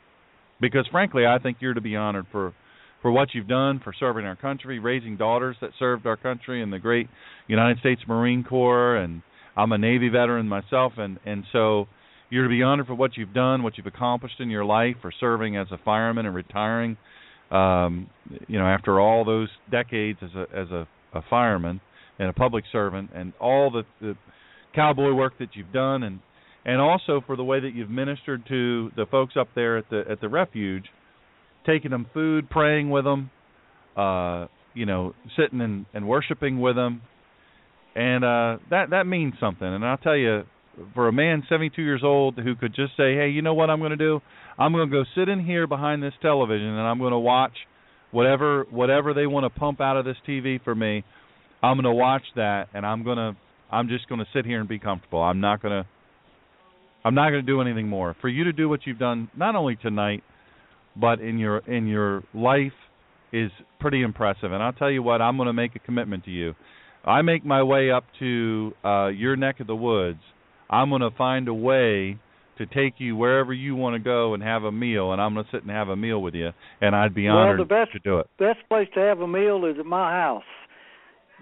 because 0.60 0.88
frankly, 0.92 1.26
I 1.26 1.40
think 1.40 1.58
you're 1.60 1.74
to 1.74 1.82
be 1.82 1.96
honored 1.96 2.26
for 2.32 2.54
for 3.02 3.12
what 3.12 3.30
you've 3.34 3.48
done 3.48 3.80
for 3.84 3.94
serving 4.00 4.26
our 4.26 4.36
country, 4.36 4.80
raising 4.80 5.18
daughters 5.18 5.56
that 5.62 5.72
served 5.80 6.06
our 6.06 6.18
country 6.18 6.62
in 6.62 6.72
the 6.72 6.80
great 6.80 7.08
United 7.48 7.80
States 7.80 8.02
Marine 8.08 8.44
Corps, 8.44 8.98
and 8.98 9.22
I'm 9.58 9.72
a 9.72 9.78
Navy 9.78 10.10
veteran 10.10 10.48
myself, 10.48 10.94
and 10.98 11.20
and 11.26 11.44
so 11.52 11.88
you're 12.30 12.44
to 12.44 12.50
be 12.50 12.62
honored 12.62 12.88
for 12.88 12.96
what 12.96 13.18
you've 13.18 13.34
done, 13.34 13.64
what 13.64 13.78
you've 13.78 13.88
accomplished 13.88 14.40
in 14.40 14.50
your 14.50 14.64
life, 14.64 14.96
for 15.02 15.12
serving 15.20 15.58
as 15.58 15.68
a 15.72 15.80
fireman 15.84 16.26
and 16.26 16.36
retiring. 16.36 16.98
Um, 17.50 18.10
you 18.48 18.60
know, 18.60 18.66
after 18.66 19.00
all 19.00 19.26
those 19.26 19.50
decades 19.72 20.20
as 20.22 20.30
a 20.36 20.46
as 20.56 20.68
a, 20.70 20.88
a 21.14 21.22
fireman 21.30 21.82
and 22.20 22.30
a 22.30 22.34
public 22.34 22.66
servant, 22.72 23.10
and 23.16 23.34
all 23.40 23.72
the, 23.72 23.84
the 24.00 24.16
cowboy 24.76 25.14
work 25.14 25.34
that 25.40 25.50
you've 25.56 25.74
done, 25.74 26.04
and 26.04 26.20
and 26.66 26.80
also 26.80 27.22
for 27.26 27.36
the 27.36 27.44
way 27.44 27.60
that 27.60 27.74
you've 27.74 27.90
ministered 27.90 28.44
to 28.50 28.92
the 28.96 29.06
folks 29.10 29.36
up 29.40 29.48
there 29.56 29.78
at 29.78 29.90
the 29.90 30.04
at 30.10 30.22
the 30.22 30.30
refuge, 30.30 30.86
taking 31.66 31.92
them 31.92 32.06
food, 32.14 32.50
praying 32.50 32.90
with 32.90 33.06
them, 33.06 33.32
uh, 33.96 34.46
you 34.74 34.86
know, 34.86 35.16
sitting 35.36 35.62
and, 35.62 35.86
and 35.94 36.08
worshiping 36.08 36.60
with 36.60 36.76
them, 36.76 37.02
and 37.98 38.24
uh, 38.24 38.58
that 38.70 38.92
that 38.92 39.08
means 39.08 39.34
something. 39.40 39.68
And 39.68 39.84
I'll 39.84 39.98
tell 39.98 40.16
you, 40.16 40.44
for 40.94 41.08
a 41.08 41.12
man 41.12 41.44
72 41.50 41.82
years 41.82 42.02
old 42.04 42.38
who 42.38 42.56
could 42.56 42.76
just 42.76 42.96
say, 42.96 43.16
"Hey, 43.16 43.30
you 43.30 43.42
know 43.42 43.56
what 43.56 43.72
I'm 43.72 43.80
going 43.80 43.92
to 43.92 43.98
do? 43.98 44.22
I'm 44.60 44.72
going 44.72 44.88
to 44.88 44.92
go 44.92 45.04
sit 45.16 45.30
in 45.30 45.44
here 45.44 45.66
behind 45.66 46.04
this 46.04 46.14
television 46.22 46.68
and 46.68 46.82
I'm 46.82 47.00
going 47.00 47.12
to 47.12 47.20
watch 47.20 47.54
whatever 48.12 48.68
whatever 48.70 49.16
they 49.16 49.26
want 49.26 49.52
to 49.52 49.60
pump 49.60 49.82
out 49.82 49.98
of 49.98 50.06
this 50.06 50.18
TV 50.28 50.64
for 50.64 50.76
me. 50.76 51.04
I'm 51.64 51.76
going 51.76 51.86
to 51.86 51.92
watch 51.92 52.22
that, 52.36 52.68
and 52.76 52.86
I'm 52.86 53.04
going 53.04 53.18
to 53.18 53.36
I'm 53.72 53.88
just 53.88 54.08
going 54.08 54.20
to 54.20 54.28
sit 54.32 54.46
here 54.46 54.60
and 54.60 54.70
be 54.70 54.78
comfortable. 54.78 55.22
I'm 55.22 55.42
not 55.42 55.62
going 55.64 55.84
to 55.84 55.90
I'm 57.04 57.16
not 57.16 57.32
going 57.32 57.44
to 57.44 57.52
do 57.52 57.62
anything 57.62 57.88
more. 57.88 58.16
For 58.22 58.30
you 58.30 58.44
to 58.44 58.54
do 58.54 58.70
what 58.70 58.82
you've 58.86 59.00
done, 59.00 59.32
not 59.36 59.56
only 59.56 59.76
tonight, 59.76 60.24
but 60.96 61.20
in 61.20 61.40
your 61.40 61.58
in 61.60 61.88
your 61.88 62.24
life, 62.36 62.74
is 63.34 63.50
pretty 63.80 64.04
impressive. 64.04 64.52
And 64.52 64.62
I'll 64.62 64.74
tell 64.74 64.92
you 64.92 65.02
what, 65.02 65.20
I'm 65.20 65.36
going 65.38 65.48
to 65.48 65.54
make 65.54 65.76
a 65.76 65.80
commitment 65.80 66.26
to 66.26 66.32
you. 66.32 66.54
I 67.08 67.22
make 67.22 67.46
my 67.46 67.64
way 67.64 67.90
up 67.92 68.04
to 68.20 68.74
uh, 68.84 69.08
your 69.08 69.36
neck 69.36 69.60
of 69.60 69.68
the 69.68 69.76
woods. 69.76 70.20
I'm 70.70 70.90
going 70.90 71.02
to 71.02 71.12
find 71.12 71.48
a 71.48 71.54
way 71.54 72.18
to 72.58 72.66
take 72.66 72.96
you 72.98 73.16
wherever 73.16 73.54
you 73.54 73.76
want 73.76 73.94
to 73.94 74.00
go 74.00 74.34
and 74.34 74.44
have 74.44 74.64
a 74.64 74.72
meal, 74.72 75.14
and 75.14 75.22
I'm 75.22 75.34
going 75.34 75.46
to 75.46 75.52
sit 75.52 75.62
and 75.62 75.72
have 75.72 75.90
a 75.90 75.96
meal 75.96 76.22
with 76.22 76.34
you. 76.34 76.50
And 76.82 76.96
I'd 76.96 77.14
be 77.14 77.28
Well, 77.28 77.38
honored 77.38 77.60
the 77.60 77.66
best- 77.66 77.92
to 77.94 78.00
do 78.00 78.18
it. 78.20 78.28
Best 78.40 78.60
place 78.68 78.88
to 78.96 79.00
have 79.00 79.20
a 79.22 79.28
meal 79.28 79.64
is 79.66 79.78
at 79.80 79.86
my 79.86 80.12
house. 80.12 80.44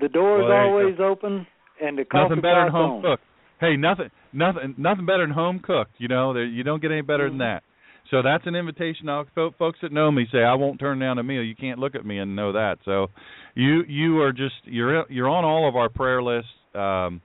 The 0.01 0.09
door 0.09 0.41
is 0.41 0.47
Well, 0.49 0.57
always 0.57 0.95
open, 0.99 1.47
and 1.81 1.97
the 1.97 2.03
coffee 2.05 2.23
Nothing 2.29 2.41
better 2.41 2.63
than 2.65 2.71
home 2.71 2.91
on. 2.97 3.01
cooked. 3.01 3.23
Hey, 3.61 3.77
nothing, 3.77 4.09
nothing, 4.33 4.75
nothing 4.77 5.05
better 5.05 5.23
than 5.25 5.33
home 5.33 5.59
cooked. 5.59 5.93
You 5.97 6.09
know, 6.09 6.33
there, 6.33 6.43
you 6.43 6.63
don't 6.63 6.81
get 6.81 6.91
any 6.91 7.01
better 7.01 7.29
than 7.29 7.37
Mhm. 7.37 7.61
that. 7.61 7.63
So 8.11 8.21
that's 8.21 8.45
an 8.45 8.55
invitation. 8.55 9.09
I'll, 9.09 9.25
folks 9.57 9.79
that 9.81 9.91
know 9.91 10.11
me 10.11 10.27
say 10.31 10.39
I 10.39 10.53
won't 10.53 10.79
turn 10.79 10.99
down 10.99 11.17
a 11.17 11.23
meal. 11.23 11.43
You 11.43 11.55
can't 11.55 11.79
look 11.79 11.95
at 11.95 12.05
me 12.05 12.19
and 12.19 12.35
know 12.35 12.53
that. 12.53 12.77
So 12.85 13.07
you 13.55 13.83
you 13.87 14.21
are 14.21 14.31
just 14.31 14.55
you're 14.65 15.09
you're 15.11 15.29
on 15.29 15.43
all 15.43 15.67
of 15.67 15.75
our 15.75 15.89
prayer 15.89 16.21
lists. 16.21 16.49
Um, 16.73 17.21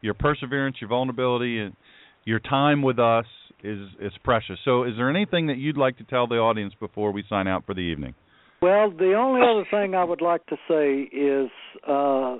your 0.00 0.14
perseverance, 0.14 0.76
your 0.80 0.88
vulnerability, 0.88 1.60
and 1.60 1.74
your 2.24 2.40
time 2.40 2.82
with 2.82 2.98
us 2.98 3.26
is 3.62 3.88
is 4.00 4.12
precious. 4.24 4.58
So 4.64 4.84
is 4.84 4.94
there 4.96 5.10
anything 5.10 5.46
that 5.46 5.58
you'd 5.58 5.76
like 5.76 5.98
to 5.98 6.04
tell 6.04 6.26
the 6.26 6.36
audience 6.36 6.74
before 6.78 7.12
we 7.12 7.24
sign 7.28 7.46
out 7.46 7.64
for 7.66 7.74
the 7.74 7.80
evening? 7.80 8.14
Well, 8.62 8.90
the 8.90 9.14
only 9.14 9.42
other 9.42 9.66
thing 9.70 9.94
I 9.94 10.04
would 10.04 10.22
like 10.22 10.44
to 10.46 10.56
say 10.68 11.02
is 11.16 11.50
uh 11.86 12.38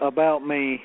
about 0.00 0.40
me. 0.40 0.80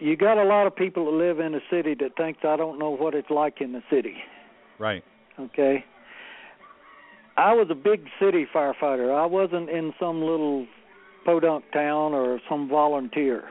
You 0.00 0.16
got 0.16 0.38
a 0.38 0.44
lot 0.44 0.66
of 0.66 0.74
people 0.74 1.04
that 1.06 1.16
live 1.16 1.40
in 1.40 1.52
the 1.52 1.60
city 1.70 1.94
that 2.00 2.16
thinks 2.16 2.40
I 2.44 2.56
don't 2.56 2.78
know 2.78 2.90
what 2.90 3.14
it's 3.14 3.30
like 3.30 3.60
in 3.60 3.72
the 3.72 3.82
city. 3.90 4.14
Right. 4.78 5.04
Okay. 5.40 5.84
I 7.36 7.54
was 7.54 7.68
a 7.70 7.74
big 7.74 8.04
city 8.20 8.46
firefighter. 8.54 9.14
I 9.14 9.26
wasn't 9.26 9.70
in 9.70 9.94
some 9.98 10.20
little 10.20 10.66
podunk 11.24 11.64
town 11.72 12.12
or 12.12 12.40
some 12.48 12.68
volunteer. 12.68 13.44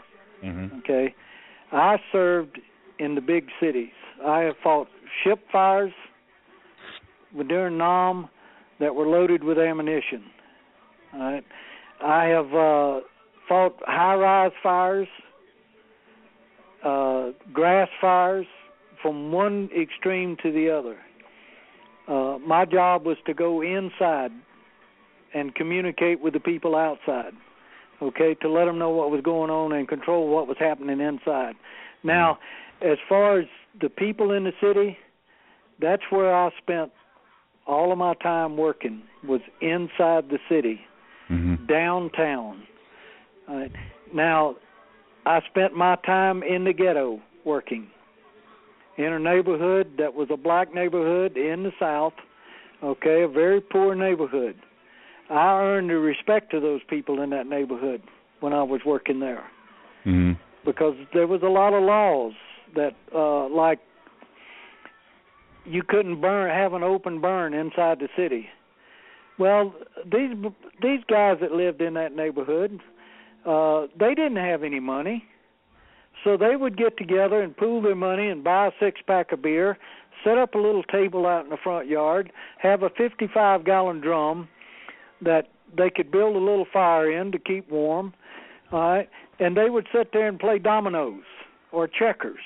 Mm-hmm. 0.44 0.80
Okay. 0.80 1.16
I 1.72 1.98
served 2.12 2.60
in 3.00 3.16
the 3.16 3.22
big 3.22 3.48
cities. 3.60 3.90
I 4.26 4.42
have 4.42 4.56
fought 4.64 4.88
ship 5.24 5.40
fires 5.52 5.94
with 7.36 7.48
during 7.48 7.78
Nam 7.78 8.30
that 8.80 8.94
were 8.94 9.08
loaded 9.08 9.44
with 9.44 9.58
ammunition. 9.58 10.24
All 11.14 11.20
right. 11.20 11.46
I 12.02 12.26
have 12.26 12.54
uh 12.54 13.00
fought 13.50 13.76
high-rise 13.88 14.52
fires, 14.62 15.08
uh, 16.86 17.32
grass 17.52 17.90
fires, 18.00 18.46
from 19.02 19.32
one 19.32 19.70
extreme 19.78 20.38
to 20.44 20.52
the 20.52 20.70
other. 20.70 20.98
Uh, 22.10 22.40
my 22.40 22.66
job 22.66 23.06
was 23.06 23.18
to 23.26 23.34
go 23.34 23.62
inside 23.62 24.32
and 25.34 25.54
communicate 25.54 26.20
with 26.20 26.34
the 26.34 26.40
people 26.40 26.76
outside, 26.76 27.34
okay, 28.02 28.34
to 28.42 28.50
let 28.50 28.66
them 28.66 28.80
know 28.80 28.90
what 28.90 29.12
was 29.12 29.22
going 29.22 29.52
on 29.52 29.72
and 29.72 29.88
control 29.88 30.28
what 30.28 30.48
was 30.48 30.58
happening 30.60 31.00
inside. 31.00 31.54
Now, 32.04 32.40
as 32.82 32.98
far 33.08 33.40
as 33.40 33.46
the 33.80 33.90
people 33.90 34.32
in 34.32 34.44
the 34.44 34.54
city, 34.60 34.98
that's 35.80 36.02
where 36.10 36.36
I 36.36 36.50
spent 36.58 36.92
all 37.68 37.92
of 37.92 37.98
my 38.00 38.16
time 38.16 38.58
working 38.58 39.04
was 39.24 39.42
inside 39.62 40.30
the 40.30 40.40
city, 40.50 40.82
Mm-hmm. 41.30 41.68
downtown. 41.68 42.64
Uh, 43.48 43.66
now, 44.12 44.56
I 45.28 45.42
spent 45.48 45.76
my 45.76 45.96
time 45.98 46.42
in 46.42 46.64
the 46.64 46.74
ghetto 46.74 47.22
working 47.46 47.88
in 49.00 49.14
a 49.14 49.20
neighborhood 49.20 49.94
that 49.98 50.14
was 50.14 50.28
a 50.32 50.38
black 50.38 50.74
neighborhood 50.76 51.38
in 51.38 51.64
the 51.64 51.72
South, 51.80 52.14
okay, 52.84 53.24
a 53.24 53.28
very 53.28 53.62
poor 53.62 53.96
neighborhood. 53.96 54.56
I 55.30 55.62
earned 55.62 55.90
the 55.90 55.98
respect 55.98 56.54
of 56.54 56.62
those 56.62 56.82
people 56.90 57.22
in 57.22 57.30
that 57.32 57.48
neighborhood 57.48 58.02
when 58.42 58.54
I 58.54 58.64
was 58.64 58.82
working 58.86 59.20
there 59.20 59.46
Mm-hmm. 60.06 60.32
because 60.66 60.96
there 61.14 61.28
was 61.28 61.42
a 61.44 61.50
lot 61.50 61.74
of 61.74 61.84
laws 61.84 62.32
that 62.74 62.96
uh 63.14 63.50
like 63.50 63.80
you 65.66 65.84
couldn't 65.84 66.22
burn 66.22 66.50
have 66.50 66.72
an 66.74 66.84
open 66.84 67.20
burn 67.20 67.54
inside 67.54 68.00
the 68.00 68.08
city. 68.16 68.48
Well, 69.38 69.76
these 70.06 70.32
these 70.82 71.02
guys 71.10 71.38
that 71.42 71.52
lived 71.52 71.82
in 71.82 71.96
that 71.96 72.16
neighborhood, 72.16 72.80
uh 73.46 73.88
they 74.00 74.16
didn't 74.16 74.38
have 74.38 74.64
any 74.64 74.80
money. 74.80 75.26
So 76.24 76.36
they 76.38 76.56
would 76.56 76.78
get 76.78 76.98
together 76.98 77.42
and 77.42 77.56
pool 77.56 77.82
their 77.82 77.96
money 77.96 78.28
and 78.28 78.44
buy 78.44 78.68
a 78.68 78.72
six 78.80 79.02
pack 79.06 79.32
of 79.32 79.42
beer, 79.42 79.78
set 80.24 80.38
up 80.38 80.54
a 80.54 80.58
little 80.58 80.84
table 80.84 81.26
out 81.26 81.46
in 81.46 81.50
the 81.50 81.58
front 81.58 81.88
yard, 81.88 82.32
have 82.58 82.84
a 82.84 82.90
55 82.90 83.64
gallon 83.64 84.02
drum 84.02 84.50
that 85.22 85.48
they 85.76 85.90
could 85.90 86.12
build 86.12 86.36
a 86.36 86.40
little 86.40 86.66
fire 86.72 87.12
in 87.12 87.32
to 87.32 87.40
keep 87.40 87.70
warm. 87.70 88.14
All 88.72 88.80
right, 88.80 89.10
and 89.40 89.58
they 89.58 89.70
would 89.70 89.88
sit 89.94 90.12
there 90.14 90.28
and 90.28 90.40
play 90.40 90.60
dominoes 90.60 91.24
or 91.72 91.88
checkers 91.88 92.42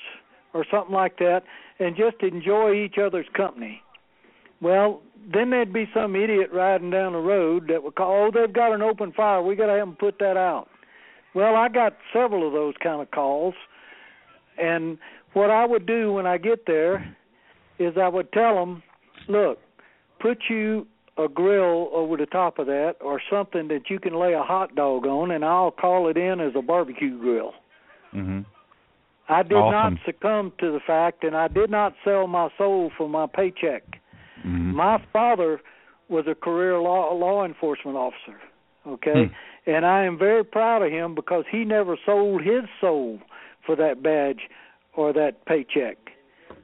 or 0.54 0.64
something 0.70 0.94
like 0.94 1.18
that 1.18 1.42
and 1.78 1.96
just 1.96 2.22
enjoy 2.22 2.74
each 2.74 2.96
other's 2.98 3.26
company. 3.34 3.82
Well, 4.60 5.02
then 5.32 5.50
there'd 5.50 5.72
be 5.72 5.88
some 5.92 6.16
idiot 6.16 6.50
riding 6.52 6.90
down 6.90 7.12
the 7.12 7.18
road 7.18 7.68
that 7.68 7.82
would 7.82 7.94
call, 7.96 8.26
"Oh, 8.26 8.30
they've 8.30 8.52
got 8.52 8.72
an 8.72 8.82
open 8.82 9.12
fire. 9.12 9.42
We 9.42 9.56
got 9.56 9.66
to 9.66 9.72
have 9.72 9.88
them 9.88 9.96
put 9.96 10.18
that 10.20 10.36
out." 10.36 10.68
Well, 11.34 11.56
I 11.56 11.68
got 11.68 11.96
several 12.12 12.46
of 12.46 12.52
those 12.52 12.74
kind 12.82 13.02
of 13.02 13.10
calls, 13.10 13.54
and 14.56 14.98
what 15.32 15.50
I 15.50 15.66
would 15.66 15.84
do 15.84 16.12
when 16.12 16.26
I 16.26 16.38
get 16.38 16.66
there 16.66 17.16
is 17.78 17.96
I 17.96 18.08
would 18.08 18.32
tell 18.32 18.54
them, 18.54 18.82
"Look, 19.28 19.58
put 20.20 20.38
you 20.48 20.86
a 21.18 21.28
grill 21.28 21.90
over 21.92 22.16
the 22.16 22.26
top 22.26 22.58
of 22.58 22.66
that 22.66 22.96
or 23.00 23.20
something 23.30 23.68
that 23.68 23.90
you 23.90 23.98
can 23.98 24.14
lay 24.14 24.32
a 24.32 24.42
hot 24.42 24.74
dog 24.74 25.06
on 25.06 25.30
and 25.30 25.44
I'll 25.44 25.70
call 25.70 26.08
it 26.08 26.16
in 26.16 26.40
as 26.40 26.54
a 26.56 26.62
barbecue 26.62 27.18
grill." 27.18 27.54
Mm-hmm. 28.14 28.40
I 29.28 29.42
did 29.42 29.56
Awesome. 29.56 29.94
not 29.94 30.04
succumb 30.04 30.52
to 30.58 30.70
the 30.70 30.80
fact 30.80 31.24
and 31.24 31.36
I 31.36 31.48
did 31.48 31.70
not 31.70 31.94
sell 32.04 32.26
my 32.26 32.48
soul 32.58 32.90
for 32.96 33.08
my 33.08 33.26
paycheck. 33.26 33.82
Mm-hmm. 34.40 34.76
My 34.76 35.02
father 35.12 35.60
was 36.08 36.26
a 36.28 36.34
career 36.34 36.78
law 36.78 37.12
law 37.14 37.44
enforcement 37.44 37.96
officer. 37.96 38.38
Okay? 38.86 39.30
And 39.66 39.86
I 39.86 40.04
am 40.04 40.18
very 40.18 40.44
proud 40.44 40.82
of 40.82 40.90
him 40.90 41.14
because 41.14 41.44
he 41.50 41.64
never 41.64 41.96
sold 42.04 42.42
his 42.42 42.64
soul 42.80 43.20
for 43.64 43.76
that 43.76 44.02
badge 44.02 44.42
or 44.94 45.12
that 45.12 45.46
paycheck. 45.46 45.96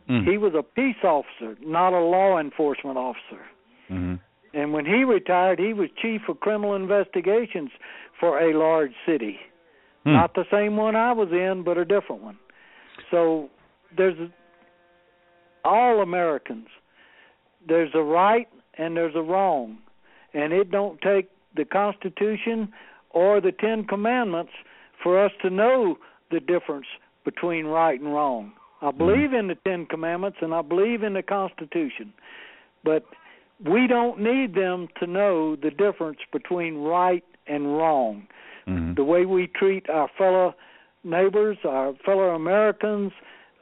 Mm. 0.09 0.29
He 0.29 0.37
was 0.37 0.53
a 0.55 0.63
peace 0.63 1.03
officer, 1.03 1.57
not 1.63 1.93
a 1.93 2.01
law 2.01 2.39
enforcement 2.39 2.99
officer. 2.99 3.43
Mm-hmm. 3.91 4.15
And 4.53 4.73
when 4.73 4.85
he 4.85 5.05
retired, 5.05 5.59
he 5.59 5.73
was 5.73 5.89
chief 6.01 6.23
of 6.29 6.41
criminal 6.41 6.75
investigations 6.75 7.71
for 8.19 8.39
a 8.39 8.57
large 8.59 8.93
city. 9.07 9.39
Hmm. 10.05 10.15
Not 10.15 10.35
the 10.35 10.45
same 10.51 10.77
one 10.77 10.97
I 10.97 11.13
was 11.13 11.29
in, 11.31 11.63
but 11.65 11.79
a 11.79 11.85
different 11.85 12.23
one. 12.23 12.39
So 13.11 13.49
there's 13.97 14.17
all 15.65 16.01
Americans. 16.03 16.67
There's 17.67 17.91
a 17.95 18.03
right 18.03 18.49
and 18.79 18.97
there's 18.97 19.15
a 19.15 19.23
wrong, 19.23 19.79
and 20.33 20.53
it 20.53 20.71
don't 20.71 21.01
take 21.01 21.29
the 21.55 21.65
Constitution 21.65 22.73
or 23.11 23.41
the 23.41 23.53
Ten 23.53 23.85
Commandments 23.85 24.53
for 25.03 25.23
us 25.23 25.33
to 25.43 25.51
know 25.51 25.99
the 26.31 26.41
difference 26.41 26.87
between 27.25 27.67
right 27.67 28.01
and 28.01 28.13
wrong. 28.13 28.53
I 28.83 28.91
believe 28.91 29.33
in 29.35 29.49
the 29.49 29.57
Ten 29.67 29.87
Commandments 29.87 30.39
and 30.41 30.55
I 30.55 30.63
believe 30.63 31.03
in 31.03 31.15
the 31.15 31.23
Constitution, 31.23 32.13
but 32.83 33.05
we 33.65 33.87
don't 33.87 34.21
need 34.21 34.55
them 34.55 34.89
to 35.01 35.07
know 35.07 35.55
the 35.55 35.71
difference 35.71 36.19
between 36.33 36.77
right 36.77 37.25
and 37.47 37.77
wrong 37.77 38.27
Mm-hmm. 38.71 38.95
the 38.95 39.05
way 39.05 39.25
we 39.27 39.47
treat 39.47 39.89
our 39.89 40.09
fellow 40.17 40.55
neighbors, 41.03 41.57
our 41.65 41.95
fellow 42.05 42.35
Americans, 42.35 43.13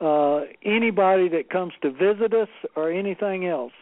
uh, 0.01 0.41
anybody 0.65 1.29
that 1.29 1.51
comes 1.51 1.73
to 1.83 1.91
visit 1.91 2.35
us, 2.35 2.49
or 2.77 2.91
anything 2.91 3.47
else. 3.47 3.73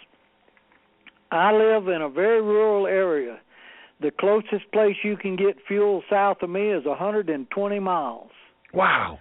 I 1.32 1.52
live 1.52 1.88
in 1.88 2.02
a 2.02 2.08
very 2.08 2.42
rural 2.42 2.86
area. 2.86 3.40
The 4.00 4.10
closest 4.10 4.70
place 4.72 4.96
you 5.02 5.16
can 5.16 5.36
get 5.36 5.56
fuel 5.66 6.02
south 6.10 6.42
of 6.42 6.50
me 6.50 6.68
is 6.68 6.84
120 6.84 7.78
miles. 7.80 8.30
Wow. 8.74 9.18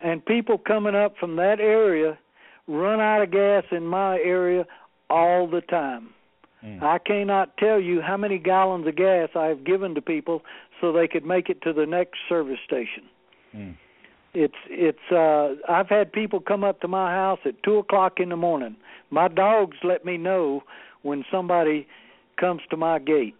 And 0.00 0.24
people 0.24 0.58
coming 0.58 0.94
up 0.94 1.14
from 1.18 1.36
that 1.36 1.58
area 1.58 2.18
run 2.66 3.00
out 3.00 3.22
of 3.22 3.30
gas 3.30 3.64
in 3.70 3.86
my 3.86 4.18
area 4.18 4.66
all 5.08 5.46
the 5.48 5.62
time. 5.62 6.10
Mm. 6.64 6.82
I 6.82 6.98
cannot 6.98 7.56
tell 7.56 7.80
you 7.80 8.00
how 8.00 8.16
many 8.16 8.38
gallons 8.38 8.86
of 8.86 8.96
gas 8.96 9.30
I've 9.34 9.64
given 9.64 9.94
to 9.94 10.02
people 10.02 10.42
so 10.80 10.92
they 10.92 11.08
could 11.08 11.24
make 11.24 11.48
it 11.48 11.62
to 11.62 11.72
the 11.72 11.86
next 11.86 12.18
service 12.28 12.58
station. 12.64 13.04
Mm. 13.54 13.76
It's 14.34 14.54
it's 14.68 15.12
uh 15.12 15.54
I've 15.70 15.88
had 15.88 16.12
people 16.12 16.40
come 16.40 16.64
up 16.64 16.80
to 16.80 16.88
my 16.88 17.12
house 17.12 17.38
at 17.44 17.62
two 17.62 17.76
o'clock 17.76 18.18
in 18.18 18.30
the 18.30 18.36
morning. 18.36 18.76
My 19.10 19.28
dogs 19.28 19.76
let 19.84 20.04
me 20.04 20.16
know 20.16 20.62
when 21.02 21.24
somebody 21.30 21.86
comes 22.38 22.62
to 22.70 22.76
my 22.76 22.98
gate. 22.98 23.36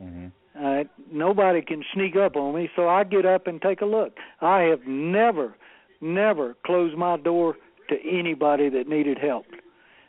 Mm-hmm. 0.00 0.28
Uh, 0.60 0.84
nobody 1.12 1.62
can 1.62 1.84
sneak 1.94 2.16
up 2.16 2.36
on 2.36 2.54
me, 2.54 2.68
so 2.74 2.88
I 2.88 3.04
get 3.04 3.24
up 3.24 3.46
and 3.46 3.60
take 3.62 3.80
a 3.80 3.84
look. 3.86 4.14
I 4.40 4.62
have 4.62 4.86
never, 4.86 5.54
never 6.00 6.56
closed 6.66 6.96
my 6.96 7.16
door 7.16 7.56
to 7.88 7.96
anybody 8.08 8.68
that 8.70 8.88
needed 8.88 9.18
help, 9.18 9.46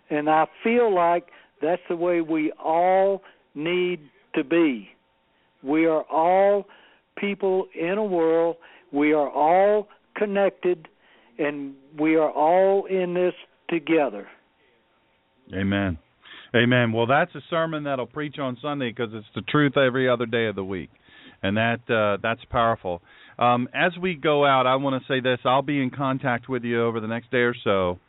and 0.10 0.30
I 0.30 0.48
feel 0.64 0.94
like 0.94 1.28
that's 1.62 1.82
the 1.88 1.96
way 1.96 2.22
we 2.22 2.52
all 2.54 3.22
need 3.54 4.00
to 4.36 4.44
be. 4.44 4.90
We 5.64 5.86
are 5.86 6.04
all 6.04 6.66
people 7.18 7.68
in 7.76 7.98
a 7.98 8.04
world. 8.04 8.56
We 8.92 9.14
are 9.14 9.30
all 9.30 9.88
connected, 10.16 10.88
and 11.38 11.76
we 11.98 12.16
are 12.16 12.32
all 12.32 12.86
in 12.86 13.14
this 13.14 13.34
together. 13.70 14.28
Amen. 15.54 15.98
Amen. 16.56 16.92
Well, 16.92 17.06
that's 17.06 17.34
a 17.36 17.42
sermon 17.50 17.84
that'll 17.84 18.08
preach 18.08 18.40
on 18.40 18.58
Sunday 18.62 18.90
because 18.90 19.14
it's 19.14 19.28
the 19.36 19.42
truth 19.42 19.78
every 19.78 20.10
other 20.10 20.26
day 20.26 20.48
of 20.48 20.56
the 20.56 20.64
week, 20.64 20.90
and 21.44 21.58
that 21.58 21.80
uh, 21.90 22.18
that's 22.24 22.44
powerful. 22.50 23.02
Um, 23.38 23.70
as 23.74 23.92
we 24.02 24.16
go 24.16 24.46
out, 24.46 24.66
I 24.66 24.76
want 24.78 25.02
to 25.02 25.08
say 25.14 25.20
this: 25.20 25.40
I'll 25.46 25.62
be 25.62 25.82
in 25.82 25.92
contact 25.92 26.50
with 26.50 26.64
you 26.64 26.84
over 26.84 27.00
the 27.00 27.08
next 27.08 27.30
day 27.30 27.40
or 27.40 27.56
so 27.64 28.00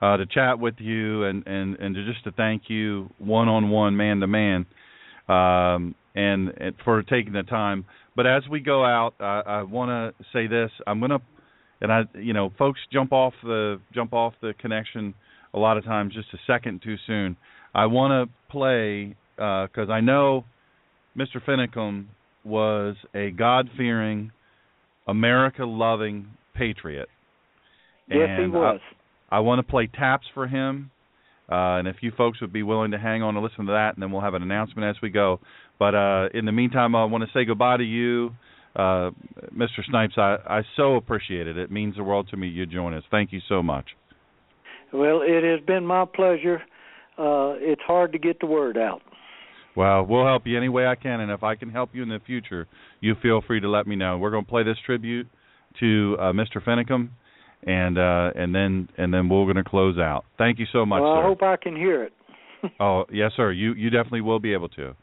uh, 0.00 0.16
to 0.16 0.26
chat 0.26 0.58
with 0.58 0.76
you 0.78 1.24
and 1.24 1.46
and 1.46 1.76
and 1.76 1.94
to 1.94 2.04
just 2.06 2.24
to 2.24 2.32
thank 2.32 2.64
you 2.68 3.10
one 3.18 3.48
on 3.48 3.68
one, 3.68 3.96
man 3.96 4.20
to 4.20 4.26
man, 4.26 4.66
um, 5.28 5.94
and, 6.14 6.48
and 6.56 6.74
for 6.84 7.02
taking 7.02 7.32
the 7.32 7.42
time. 7.42 7.84
But 8.16 8.26
as 8.26 8.42
we 8.50 8.60
go 8.60 8.84
out, 8.84 9.14
I, 9.20 9.42
I 9.46 9.62
want 9.62 9.90
to 10.16 10.24
say 10.32 10.46
this: 10.46 10.70
I'm 10.86 11.00
gonna, 11.00 11.20
and 11.82 11.92
I, 11.92 12.02
you 12.14 12.32
know, 12.32 12.50
folks 12.58 12.80
jump 12.90 13.12
off 13.12 13.34
the 13.42 13.78
jump 13.92 14.14
off 14.14 14.32
the 14.40 14.54
connection 14.58 15.14
a 15.52 15.58
lot 15.58 15.76
of 15.76 15.84
times 15.84 16.14
just 16.14 16.28
a 16.32 16.38
second 16.46 16.80
too 16.82 16.96
soon. 17.06 17.36
I 17.74 17.86
want 17.86 18.28
to 18.28 18.50
play 18.50 19.16
because 19.36 19.88
I 19.90 20.00
know 20.00 20.44
Mr. 21.16 21.42
Finicum 21.46 22.06
was 22.44 22.96
a 23.14 23.30
God-fearing, 23.30 24.32
America-loving 25.06 26.28
patriot. 26.54 27.08
Yes, 28.08 28.28
he 28.38 28.46
was. 28.48 28.80
I, 29.30 29.36
I 29.36 29.40
want 29.40 29.64
to 29.64 29.70
play 29.70 29.86
taps 29.86 30.26
for 30.34 30.46
him, 30.46 30.90
uh, 31.50 31.78
and 31.78 31.88
if 31.88 31.96
you 32.00 32.12
folks 32.16 32.40
would 32.40 32.52
be 32.52 32.62
willing 32.62 32.90
to 32.90 32.98
hang 32.98 33.22
on 33.22 33.36
and 33.36 33.44
listen 33.44 33.66
to 33.66 33.72
that, 33.72 33.94
and 33.94 34.02
then 34.02 34.10
we'll 34.10 34.22
have 34.22 34.34
an 34.34 34.42
announcement 34.42 34.84
as 34.88 35.00
we 35.00 35.10
go. 35.10 35.40
But 35.78 35.94
uh, 35.94 36.28
in 36.34 36.44
the 36.44 36.52
meantime, 36.52 36.94
I 36.94 37.04
want 37.04 37.24
to 37.24 37.30
say 37.32 37.44
goodbye 37.44 37.78
to 37.78 37.84
you, 37.84 38.32
uh, 38.76 39.10
Mr. 39.56 39.84
Snipes. 39.88 40.14
I, 40.16 40.36
I 40.46 40.62
so 40.76 40.96
appreciate 40.96 41.46
it. 41.46 41.56
It 41.56 41.70
means 41.70 41.96
the 41.96 42.04
world 42.04 42.28
to 42.30 42.36
me 42.36 42.48
you 42.48 42.66
join 42.66 42.94
us. 42.94 43.04
Thank 43.10 43.32
you 43.32 43.40
so 43.48 43.62
much. 43.62 43.86
Well, 44.92 45.22
it 45.22 45.44
has 45.44 45.64
been 45.66 45.86
my 45.86 46.04
pleasure. 46.04 46.60
Uh, 47.20 47.52
it's 47.58 47.82
hard 47.82 48.12
to 48.12 48.18
get 48.18 48.40
the 48.40 48.46
word 48.46 48.78
out. 48.78 49.02
Well, 49.76 50.04
we'll 50.04 50.26
help 50.26 50.46
you 50.46 50.56
any 50.56 50.68
way 50.68 50.86
I 50.86 50.94
can, 50.94 51.20
and 51.20 51.30
if 51.30 51.42
I 51.42 51.54
can 51.54 51.70
help 51.70 51.90
you 51.92 52.02
in 52.02 52.08
the 52.08 52.18
future, 52.24 52.66
you 53.00 53.14
feel 53.22 53.42
free 53.46 53.60
to 53.60 53.68
let 53.68 53.86
me 53.86 53.94
know. 53.94 54.16
We're 54.16 54.30
going 54.30 54.44
to 54.44 54.50
play 54.50 54.62
this 54.62 54.78
tribute 54.84 55.28
to 55.80 56.16
uh, 56.18 56.22
Mr. 56.32 56.62
Finicum, 56.64 57.10
and 57.66 57.98
uh, 57.98 58.30
and 58.34 58.54
then 58.54 58.88
and 58.96 59.12
then 59.12 59.28
we're 59.28 59.44
going 59.44 59.62
to 59.62 59.68
close 59.68 59.98
out. 59.98 60.24
Thank 60.38 60.58
you 60.58 60.66
so 60.72 60.86
much, 60.86 61.02
well, 61.02 61.16
sir. 61.16 61.20
I 61.20 61.26
hope 61.26 61.42
I 61.42 61.56
can 61.56 61.76
hear 61.76 62.04
it. 62.04 62.12
oh 62.80 63.04
yes, 63.12 63.32
sir. 63.36 63.52
You 63.52 63.74
you 63.74 63.90
definitely 63.90 64.22
will 64.22 64.40
be 64.40 64.52
able 64.52 64.68
to. 64.70 64.94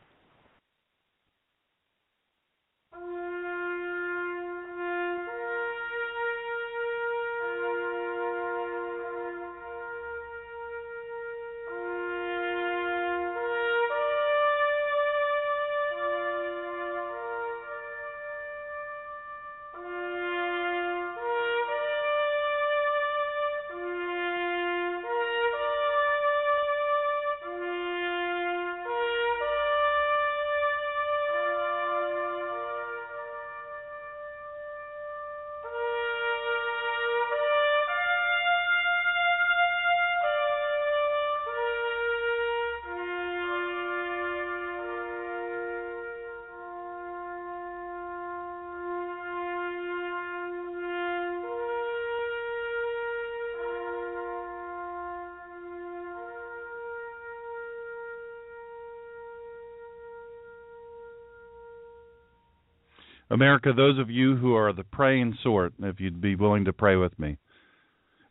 America, 63.37 63.71
those 63.71 63.99
of 63.99 64.09
you 64.09 64.35
who 64.35 64.55
are 64.55 64.73
the 64.73 64.83
praying 64.83 65.37
sort, 65.43 65.71
if 65.83 65.99
you'd 65.99 66.19
be 66.19 66.33
willing 66.33 66.65
to 66.65 66.73
pray 66.73 66.95
with 66.95 67.17
me. 67.19 67.37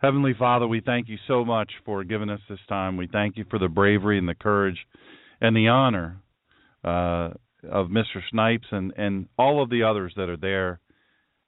Heavenly 0.01 0.35
Father, 0.37 0.66
we 0.66 0.81
thank 0.85 1.09
you 1.09 1.16
so 1.28 1.45
much 1.45 1.70
for 1.85 2.03
giving 2.03 2.28
us 2.28 2.41
this 2.49 2.59
time. 2.69 2.97
We 2.97 3.07
thank 3.07 3.37
you 3.37 3.45
for 3.49 3.61
the 3.61 3.69
bravery 3.69 4.19
and 4.19 4.28
the 4.28 4.35
courage 4.35 4.78
and 5.41 5.55
the 5.55 5.69
honor 5.69 6.20
uh, 6.83 7.31
of 7.70 7.87
Mr. 7.87 8.20
Snipes 8.33 8.66
and, 8.73 8.93
and 8.97 9.28
all 9.39 9.62
of 9.62 9.70
the 9.70 9.85
others 9.85 10.12
that 10.16 10.28
are 10.28 10.37
there 10.37 10.81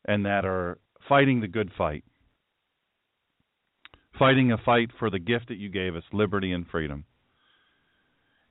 and 0.07 0.25
that 0.25 0.45
are 0.45 0.79
fighting 1.09 1.41
the 1.41 1.49
good 1.49 1.73
fight. 1.77 2.05
Fighting 4.21 4.53
a 4.53 4.59
fight 4.59 4.91
for 5.01 5.11
the 5.11 5.19
gift 5.19 5.49
that 5.49 5.59
you 5.59 5.69
gave 5.69 5.97
us, 5.97 6.05
liberty 6.13 6.53
and 6.53 6.65
freedom. 6.69 7.07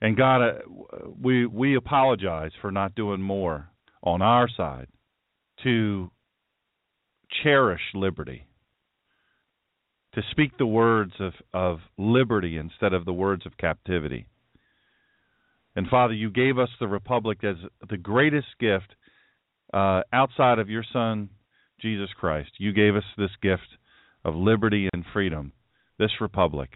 And 0.01 0.17
God, 0.17 0.41
uh, 0.41 0.53
we 1.17 1.45
we 1.45 1.77
apologize 1.77 2.51
for 2.61 2.71
not 2.71 2.93
doing 2.93 3.21
more 3.21 3.69
on 4.03 4.21
our 4.21 4.49
side 4.49 4.87
to 5.63 6.11
cherish 7.43 7.81
liberty, 7.93 8.45
to 10.13 10.21
speak 10.31 10.57
the 10.57 10.65
words 10.65 11.13
of, 11.19 11.33
of 11.53 11.79
liberty 11.97 12.57
instead 12.57 12.93
of 12.93 13.05
the 13.05 13.13
words 13.13 13.45
of 13.45 13.57
captivity. 13.57 14.27
And 15.75 15.87
Father, 15.87 16.13
you 16.13 16.31
gave 16.31 16.57
us 16.57 16.69
the 16.79 16.87
Republic 16.87 17.43
as 17.43 17.57
the 17.87 17.97
greatest 17.97 18.47
gift 18.59 18.95
uh, 19.73 20.01
outside 20.11 20.59
of 20.59 20.69
your 20.69 20.83
Son, 20.91 21.29
Jesus 21.79 22.09
Christ. 22.19 22.49
You 22.57 22.73
gave 22.73 22.95
us 22.95 23.03
this 23.17 23.29
gift 23.41 23.67
of 24.25 24.35
liberty 24.35 24.89
and 24.93 25.05
freedom, 25.13 25.51
this 25.99 26.11
Republic. 26.19 26.69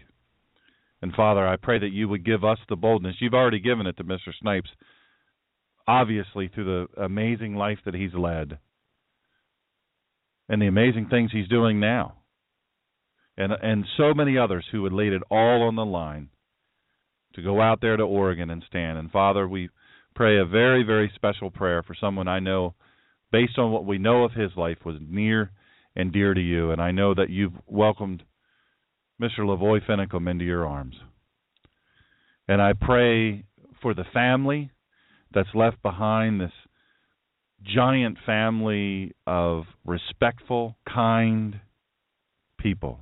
And 1.00 1.12
Father, 1.12 1.46
I 1.46 1.56
pray 1.56 1.80
that 1.80 1.90
you 1.90 2.08
would 2.08 2.24
give 2.24 2.44
us 2.44 2.58
the 2.68 2.76
boldness. 2.76 3.16
You've 3.18 3.34
already 3.34 3.58
given 3.58 3.88
it 3.88 3.96
to 3.96 4.04
Mr. 4.04 4.32
Snipes 4.40 4.70
obviously 5.86 6.48
through 6.48 6.86
the 6.96 7.02
amazing 7.02 7.54
life 7.54 7.78
that 7.84 7.94
he's 7.94 8.14
led 8.14 8.58
and 10.52 10.60
the 10.60 10.66
amazing 10.66 11.06
things 11.08 11.30
he's 11.32 11.48
doing 11.48 11.80
now. 11.80 12.12
And 13.38 13.54
and 13.54 13.86
so 13.96 14.12
many 14.12 14.36
others 14.36 14.66
who 14.70 14.82
would 14.82 14.92
laid 14.92 15.14
it 15.14 15.22
all 15.30 15.62
on 15.62 15.76
the 15.76 15.84
line 15.84 16.28
to 17.34 17.42
go 17.42 17.62
out 17.62 17.80
there 17.80 17.96
to 17.96 18.02
Oregon 18.02 18.50
and 18.50 18.62
stand. 18.68 18.98
And 18.98 19.10
Father, 19.10 19.48
we 19.48 19.70
pray 20.14 20.38
a 20.38 20.44
very, 20.44 20.82
very 20.82 21.10
special 21.14 21.50
prayer 21.50 21.82
for 21.82 21.96
someone 21.98 22.28
I 22.28 22.40
know 22.40 22.74
based 23.32 23.58
on 23.58 23.72
what 23.72 23.86
we 23.86 23.96
know 23.96 24.24
of 24.24 24.32
his 24.32 24.50
life 24.54 24.76
was 24.84 24.96
near 25.00 25.50
and 25.96 26.12
dear 26.12 26.34
to 26.34 26.40
you. 26.40 26.70
And 26.70 26.82
I 26.82 26.90
know 26.90 27.14
that 27.14 27.30
you've 27.30 27.54
welcomed 27.66 28.22
Mr. 29.18 29.38
LaVoy 29.38 29.80
Finicum 29.88 30.30
into 30.30 30.44
your 30.44 30.66
arms. 30.66 30.96
And 32.46 32.60
I 32.60 32.74
pray 32.78 33.46
for 33.80 33.94
the 33.94 34.04
family 34.12 34.70
that's 35.32 35.48
left 35.54 35.80
behind 35.82 36.42
this 36.42 36.52
giant 37.64 38.18
family 38.24 39.12
of 39.26 39.64
respectful, 39.84 40.76
kind 40.92 41.60
people. 42.58 43.00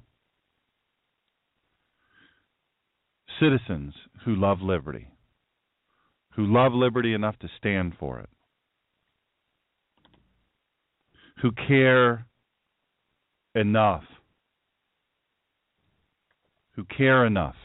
Citizens 3.40 3.94
who 4.24 4.34
love 4.34 4.60
liberty, 4.60 5.08
who 6.34 6.46
love 6.46 6.72
liberty 6.72 7.14
enough 7.14 7.38
to 7.38 7.48
stand 7.56 7.94
for 7.98 8.20
it, 8.20 8.28
who 11.40 11.50
care 11.52 12.26
enough, 13.54 14.04
who 16.76 16.84
care 16.84 17.24
enough 17.24 17.56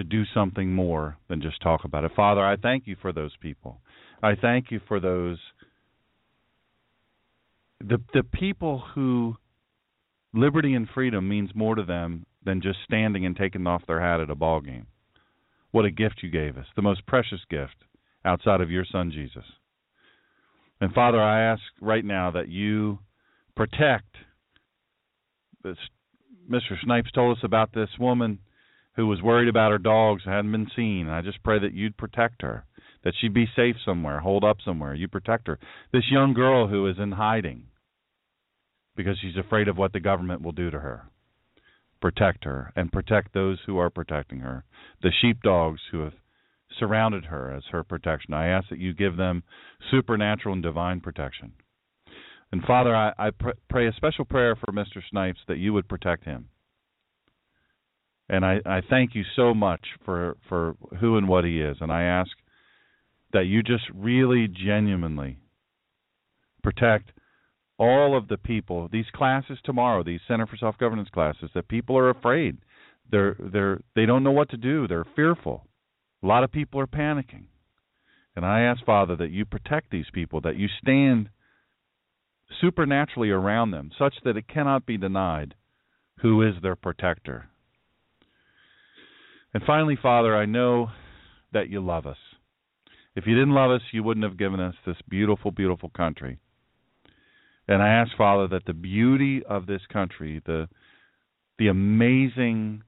to 0.00 0.04
do 0.04 0.24
something 0.32 0.72
more 0.72 1.18
than 1.28 1.42
just 1.42 1.60
talk 1.60 1.84
about 1.84 2.04
it. 2.04 2.12
Father, 2.16 2.42
I 2.42 2.56
thank 2.56 2.86
you 2.86 2.96
for 3.02 3.12
those 3.12 3.36
people. 3.38 3.82
I 4.22 4.34
thank 4.34 4.70
you 4.70 4.80
for 4.88 4.98
those 4.98 5.38
the 7.80 7.98
the 8.14 8.22
people 8.22 8.82
who 8.94 9.36
liberty 10.32 10.74
and 10.74 10.88
freedom 10.94 11.28
means 11.28 11.50
more 11.54 11.74
to 11.74 11.82
them 11.82 12.24
than 12.44 12.62
just 12.62 12.78
standing 12.84 13.26
and 13.26 13.36
taking 13.36 13.66
off 13.66 13.82
their 13.86 14.00
hat 14.00 14.20
at 14.20 14.30
a 14.30 14.34
ball 14.34 14.60
game. 14.62 14.86
What 15.70 15.84
a 15.84 15.90
gift 15.90 16.20
you 16.22 16.30
gave 16.30 16.56
us, 16.56 16.66
the 16.76 16.82
most 16.82 17.06
precious 17.06 17.40
gift 17.50 17.76
outside 18.24 18.62
of 18.62 18.70
your 18.70 18.86
son 18.90 19.10
Jesus. 19.10 19.44
And 20.80 20.94
Father, 20.94 21.20
I 21.20 21.42
ask 21.42 21.62
right 21.80 22.04
now 22.04 22.30
that 22.30 22.48
you 22.48 23.00
protect 23.54 24.16
this 25.62 25.76
Mr. 26.50 26.80
Snipes 26.82 27.12
told 27.12 27.36
us 27.36 27.44
about 27.44 27.72
this 27.74 27.90
woman 27.98 28.38
who 28.96 29.06
was 29.06 29.22
worried 29.22 29.48
about 29.48 29.72
her 29.72 29.78
dogs 29.78 30.22
hadn't 30.24 30.52
been 30.52 30.70
seen. 30.74 31.08
I 31.08 31.22
just 31.22 31.42
pray 31.42 31.58
that 31.58 31.74
you'd 31.74 31.96
protect 31.96 32.42
her, 32.42 32.64
that 33.04 33.14
she'd 33.18 33.34
be 33.34 33.48
safe 33.54 33.76
somewhere, 33.84 34.20
hold 34.20 34.44
up 34.44 34.58
somewhere. 34.64 34.94
You 34.94 35.08
protect 35.08 35.46
her. 35.46 35.58
This 35.92 36.10
young 36.10 36.34
girl 36.34 36.68
who 36.68 36.86
is 36.88 36.96
in 36.98 37.12
hiding 37.12 37.64
because 38.96 39.16
she's 39.20 39.36
afraid 39.36 39.68
of 39.68 39.78
what 39.78 39.92
the 39.92 40.00
government 40.00 40.42
will 40.42 40.52
do 40.52 40.70
to 40.70 40.80
her. 40.80 41.08
Protect 42.00 42.44
her 42.44 42.72
and 42.76 42.92
protect 42.92 43.32
those 43.32 43.58
who 43.66 43.78
are 43.78 43.90
protecting 43.90 44.40
her. 44.40 44.64
The 45.02 45.12
sheepdogs 45.20 45.80
who 45.90 46.00
have 46.00 46.14
surrounded 46.78 47.26
her 47.26 47.52
as 47.52 47.64
her 47.70 47.84
protection. 47.84 48.34
I 48.34 48.48
ask 48.48 48.68
that 48.70 48.78
you 48.78 48.94
give 48.94 49.16
them 49.16 49.42
supernatural 49.90 50.54
and 50.54 50.62
divine 50.62 51.00
protection. 51.00 51.52
And 52.52 52.62
Father, 52.62 52.94
I, 52.94 53.12
I 53.18 53.30
pr- 53.30 53.50
pray 53.68 53.86
a 53.86 53.92
special 53.92 54.24
prayer 54.24 54.56
for 54.56 54.72
Mr. 54.72 55.00
Snipes 55.08 55.40
that 55.46 55.58
you 55.58 55.72
would 55.72 55.88
protect 55.88 56.24
him 56.24 56.48
and 58.30 58.44
I, 58.44 58.60
I 58.64 58.80
thank 58.88 59.16
you 59.16 59.24
so 59.34 59.52
much 59.52 59.84
for 60.04 60.36
for 60.48 60.76
who 61.00 61.16
and 61.16 61.28
what 61.28 61.44
he 61.44 61.60
is, 61.60 61.78
and 61.80 61.92
I 61.92 62.04
ask 62.04 62.30
that 63.32 63.46
you 63.46 63.62
just 63.62 63.84
really 63.92 64.46
genuinely 64.48 65.38
protect 66.62 67.10
all 67.76 68.16
of 68.16 68.28
the 68.28 68.38
people. 68.38 68.88
These 68.90 69.10
classes 69.12 69.58
tomorrow, 69.64 70.04
these 70.04 70.20
Center 70.28 70.46
for 70.46 70.56
Self 70.56 70.78
Governance 70.78 71.08
classes, 71.12 71.50
that 71.54 71.66
people 71.66 71.98
are 71.98 72.08
afraid. 72.08 72.58
They're 73.10 73.36
they're 73.52 73.80
they 73.96 74.06
don't 74.06 74.22
know 74.22 74.30
what 74.30 74.50
to 74.50 74.56
do. 74.56 74.86
They're 74.86 75.06
fearful. 75.16 75.66
A 76.22 76.26
lot 76.26 76.44
of 76.44 76.52
people 76.52 76.80
are 76.80 76.86
panicking. 76.86 77.46
And 78.36 78.46
I 78.46 78.60
ask 78.60 78.84
Father 78.84 79.16
that 79.16 79.32
you 79.32 79.44
protect 79.44 79.90
these 79.90 80.06
people, 80.12 80.40
that 80.42 80.56
you 80.56 80.68
stand 80.80 81.30
supernaturally 82.60 83.30
around 83.30 83.72
them, 83.72 83.90
such 83.98 84.14
that 84.24 84.36
it 84.36 84.46
cannot 84.46 84.86
be 84.86 84.96
denied 84.96 85.56
who 86.20 86.42
is 86.42 86.54
their 86.62 86.76
protector 86.76 87.50
and 89.54 89.62
finally, 89.66 89.98
Father, 90.00 90.36
I 90.36 90.46
know 90.46 90.90
that 91.52 91.68
you 91.68 91.80
love 91.80 92.06
us. 92.06 92.16
If 93.16 93.26
you 93.26 93.34
didn't 93.34 93.54
love 93.54 93.70
us, 93.70 93.82
you 93.92 94.02
wouldn't 94.02 94.24
have 94.24 94.38
given 94.38 94.60
us 94.60 94.74
this 94.86 94.96
beautiful, 95.08 95.50
beautiful 95.50 95.90
country. 95.90 96.38
And 97.66 97.82
I 97.82 97.88
ask, 97.88 98.16
Father, 98.16 98.48
that 98.48 98.64
the 98.66 98.72
beauty 98.72 99.42
of 99.48 99.66
this 99.66 99.82
country, 99.92 100.40
the 100.44 100.68
the 101.58 101.68
amazing 101.68 102.82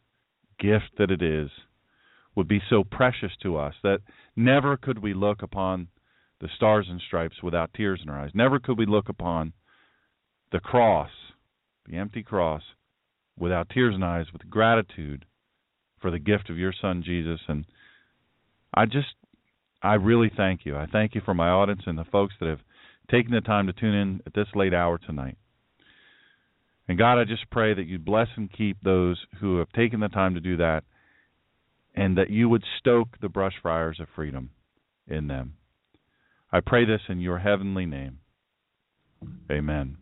gift 0.59 0.90
that 0.97 1.10
it 1.10 1.20
is, 1.20 1.51
would 2.34 2.48
be 2.48 2.62
so 2.70 2.82
precious 2.84 3.32
to 3.43 3.56
us 3.59 3.74
that 3.82 3.98
never 4.34 4.76
could 4.76 5.02
we 5.02 5.12
look 5.12 5.43
upon 5.43 5.89
the 6.40 6.48
stars 6.56 6.86
and 6.89 7.01
stripes 7.06 7.43
without 7.43 7.74
tears 7.74 8.01
in 8.02 8.09
our 8.09 8.20
eyes. 8.20 8.30
Never 8.34 8.59
could 8.59 8.78
we 8.78 8.86
look 8.86 9.09
upon 9.09 9.52
the 10.51 10.60
cross, 10.60 11.10
the 11.86 11.97
empty 11.97 12.22
cross, 12.22 12.62
without 13.39 13.68
tears 13.68 13.94
in 13.94 14.02
our 14.02 14.20
eyes, 14.20 14.32
with 14.32 14.48
gratitude 14.48 15.26
for 16.02 16.10
the 16.10 16.18
gift 16.18 16.50
of 16.50 16.58
your 16.58 16.74
son 16.78 17.02
Jesus. 17.04 17.40
And 17.48 17.64
I 18.74 18.84
just, 18.84 19.14
I 19.82 19.94
really 19.94 20.30
thank 20.36 20.66
you. 20.66 20.76
I 20.76 20.86
thank 20.86 21.14
you 21.14 21.22
for 21.24 21.32
my 21.32 21.48
audience 21.48 21.82
and 21.86 21.96
the 21.96 22.04
folks 22.04 22.34
that 22.40 22.48
have 22.48 22.60
taken 23.10 23.32
the 23.32 23.40
time 23.40 23.66
to 23.68 23.72
tune 23.72 23.94
in 23.94 24.20
at 24.26 24.34
this 24.34 24.48
late 24.54 24.74
hour 24.74 24.98
tonight. 24.98 25.38
And 26.88 26.98
God, 26.98 27.18
I 27.18 27.24
just 27.24 27.48
pray 27.50 27.72
that 27.74 27.86
you 27.86 27.98
bless 27.98 28.28
and 28.36 28.52
keep 28.52 28.76
those 28.82 29.24
who 29.40 29.58
have 29.58 29.70
taken 29.72 30.00
the 30.00 30.08
time 30.08 30.34
to 30.34 30.40
do 30.40 30.56
that 30.58 30.84
and 31.94 32.18
that 32.18 32.30
you 32.30 32.48
would 32.48 32.64
stoke 32.78 33.08
the 33.20 33.28
brush 33.28 33.54
fires 33.62 34.00
of 34.00 34.08
freedom 34.14 34.50
in 35.06 35.28
them. 35.28 35.54
I 36.50 36.60
pray 36.60 36.84
this 36.84 37.00
in 37.08 37.20
your 37.20 37.38
heavenly 37.38 37.86
name. 37.86 38.18
Amen. 39.50 40.01